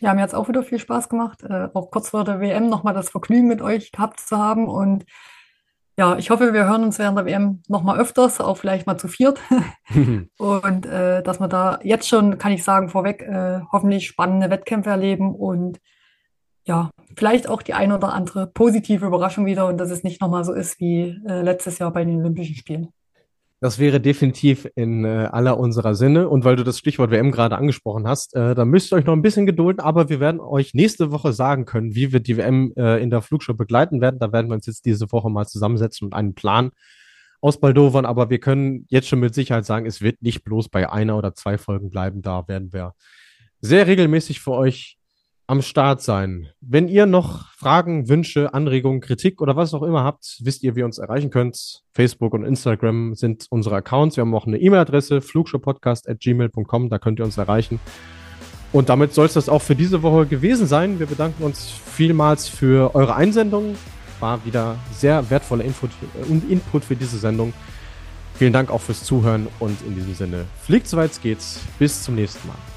Ja, 0.00 0.14
mir 0.14 0.22
hat 0.22 0.28
es 0.28 0.34
auch 0.34 0.48
wieder 0.48 0.62
viel 0.62 0.78
Spaß 0.78 1.08
gemacht, 1.08 1.42
äh, 1.42 1.68
auch 1.74 1.90
kurz 1.90 2.10
vor 2.10 2.24
der 2.24 2.40
WM 2.40 2.68
nochmal 2.68 2.94
das 2.94 3.10
Vergnügen 3.10 3.48
mit 3.48 3.62
euch 3.62 3.90
gehabt 3.90 4.20
zu 4.20 4.38
haben. 4.38 4.68
Und 4.68 5.04
ja, 5.96 6.16
ich 6.16 6.30
hoffe, 6.30 6.52
wir 6.52 6.66
hören 6.66 6.84
uns 6.84 7.00
während 7.00 7.18
der 7.18 7.26
WM 7.26 7.62
nochmal 7.66 7.98
öfters, 7.98 8.40
auch 8.40 8.56
vielleicht 8.56 8.86
mal 8.86 8.98
zu 8.98 9.08
viert. 9.08 9.40
und 10.38 10.86
äh, 10.86 11.22
dass 11.24 11.40
wir 11.40 11.48
da 11.48 11.80
jetzt 11.82 12.08
schon, 12.08 12.38
kann 12.38 12.52
ich 12.52 12.62
sagen, 12.62 12.88
vorweg 12.88 13.22
äh, 13.22 13.60
hoffentlich 13.72 14.06
spannende 14.06 14.50
Wettkämpfe 14.50 14.90
erleben 14.90 15.34
und 15.34 15.80
ja, 16.64 16.90
vielleicht 17.16 17.48
auch 17.48 17.62
die 17.62 17.74
ein 17.74 17.92
oder 17.92 18.12
andere 18.12 18.46
positive 18.46 19.06
Überraschung 19.06 19.46
wieder 19.46 19.66
und 19.66 19.78
dass 19.78 19.90
es 19.90 20.04
nicht 20.04 20.20
nochmal 20.20 20.44
so 20.44 20.52
ist 20.52 20.78
wie 20.78 21.20
äh, 21.26 21.40
letztes 21.42 21.78
Jahr 21.78 21.92
bei 21.92 22.04
den 22.04 22.20
Olympischen 22.20 22.54
Spielen. 22.54 22.92
Das 23.60 23.80
wäre 23.80 24.00
definitiv 24.00 24.68
in 24.76 25.04
äh, 25.04 25.28
aller 25.32 25.58
unserer 25.58 25.96
Sinne. 25.96 26.28
Und 26.28 26.44
weil 26.44 26.54
du 26.54 26.62
das 26.62 26.78
Stichwort 26.78 27.10
WM 27.10 27.32
gerade 27.32 27.58
angesprochen 27.58 28.06
hast, 28.06 28.36
äh, 28.36 28.54
da 28.54 28.64
müsst 28.64 28.92
ihr 28.92 28.96
euch 28.96 29.04
noch 29.04 29.14
ein 29.14 29.22
bisschen 29.22 29.46
gedulden, 29.46 29.80
aber 29.80 30.08
wir 30.08 30.20
werden 30.20 30.40
euch 30.40 30.74
nächste 30.74 31.10
Woche 31.10 31.32
sagen 31.32 31.64
können, 31.64 31.94
wie 31.94 32.12
wir 32.12 32.20
die 32.20 32.36
WM 32.36 32.72
äh, 32.76 33.02
in 33.02 33.10
der 33.10 33.20
Flugshow 33.20 33.54
begleiten 33.54 34.00
werden. 34.00 34.20
Da 34.20 34.32
werden 34.32 34.48
wir 34.48 34.54
uns 34.54 34.66
jetzt 34.66 34.84
diese 34.84 35.10
Woche 35.10 35.28
mal 35.28 35.46
zusammensetzen 35.46 36.06
und 36.06 36.14
einen 36.14 36.34
Plan 36.34 36.70
ausbaldowern. 37.40 38.06
Aber 38.06 38.30
wir 38.30 38.38
können 38.38 38.86
jetzt 38.90 39.08
schon 39.08 39.20
mit 39.20 39.34
Sicherheit 39.34 39.66
sagen, 39.66 39.86
es 39.86 40.00
wird 40.02 40.22
nicht 40.22 40.44
bloß 40.44 40.68
bei 40.68 40.90
einer 40.90 41.18
oder 41.18 41.34
zwei 41.34 41.58
Folgen 41.58 41.90
bleiben. 41.90 42.22
Da 42.22 42.46
werden 42.46 42.72
wir 42.72 42.94
sehr 43.60 43.88
regelmäßig 43.88 44.38
für 44.38 44.52
euch 44.52 44.97
am 45.48 45.62
Start 45.62 46.02
sein. 46.02 46.50
Wenn 46.60 46.88
ihr 46.88 47.06
noch 47.06 47.50
Fragen, 47.54 48.08
Wünsche, 48.08 48.52
Anregungen, 48.52 49.00
Kritik 49.00 49.40
oder 49.40 49.56
was 49.56 49.72
auch 49.72 49.82
immer 49.82 50.04
habt, 50.04 50.38
wisst 50.42 50.62
ihr, 50.62 50.76
wie 50.76 50.80
ihr 50.80 50.84
uns 50.84 50.98
erreichen 50.98 51.30
könnt. 51.30 51.82
Facebook 51.92 52.34
und 52.34 52.44
Instagram 52.44 53.14
sind 53.14 53.46
unsere 53.48 53.76
Accounts. 53.76 54.16
Wir 54.16 54.22
haben 54.22 54.34
auch 54.34 54.46
eine 54.46 54.58
E-Mail-Adresse, 54.58 55.22
flugshowpodcast.gmail.com, 55.22 56.90
da 56.90 56.98
könnt 56.98 57.18
ihr 57.18 57.24
uns 57.24 57.38
erreichen. 57.38 57.80
Und 58.72 58.90
damit 58.90 59.14
soll 59.14 59.24
es 59.24 59.32
das 59.32 59.48
auch 59.48 59.62
für 59.62 59.74
diese 59.74 60.02
Woche 60.02 60.26
gewesen 60.26 60.66
sein. 60.66 60.98
Wir 60.98 61.06
bedanken 61.06 61.42
uns 61.42 61.70
vielmals 61.70 62.46
für 62.46 62.94
eure 62.94 63.16
Einsendung. 63.16 63.76
War 64.20 64.44
wieder 64.44 64.76
sehr 64.92 65.30
wertvoller 65.30 65.64
Input, 65.64 65.90
äh, 66.28 66.52
Input 66.52 66.84
für 66.84 66.96
diese 66.96 67.18
Sendung. 67.18 67.54
Vielen 68.34 68.52
Dank 68.52 68.70
auch 68.70 68.82
fürs 68.82 69.02
Zuhören 69.02 69.48
und 69.58 69.80
in 69.86 69.94
diesem 69.94 70.14
Sinne, 70.14 70.44
fliegt 70.62 70.86
soweit 70.86 71.12
es 71.12 71.20
geht. 71.22 71.38
Bis 71.78 72.02
zum 72.02 72.16
nächsten 72.16 72.46
Mal. 72.46 72.67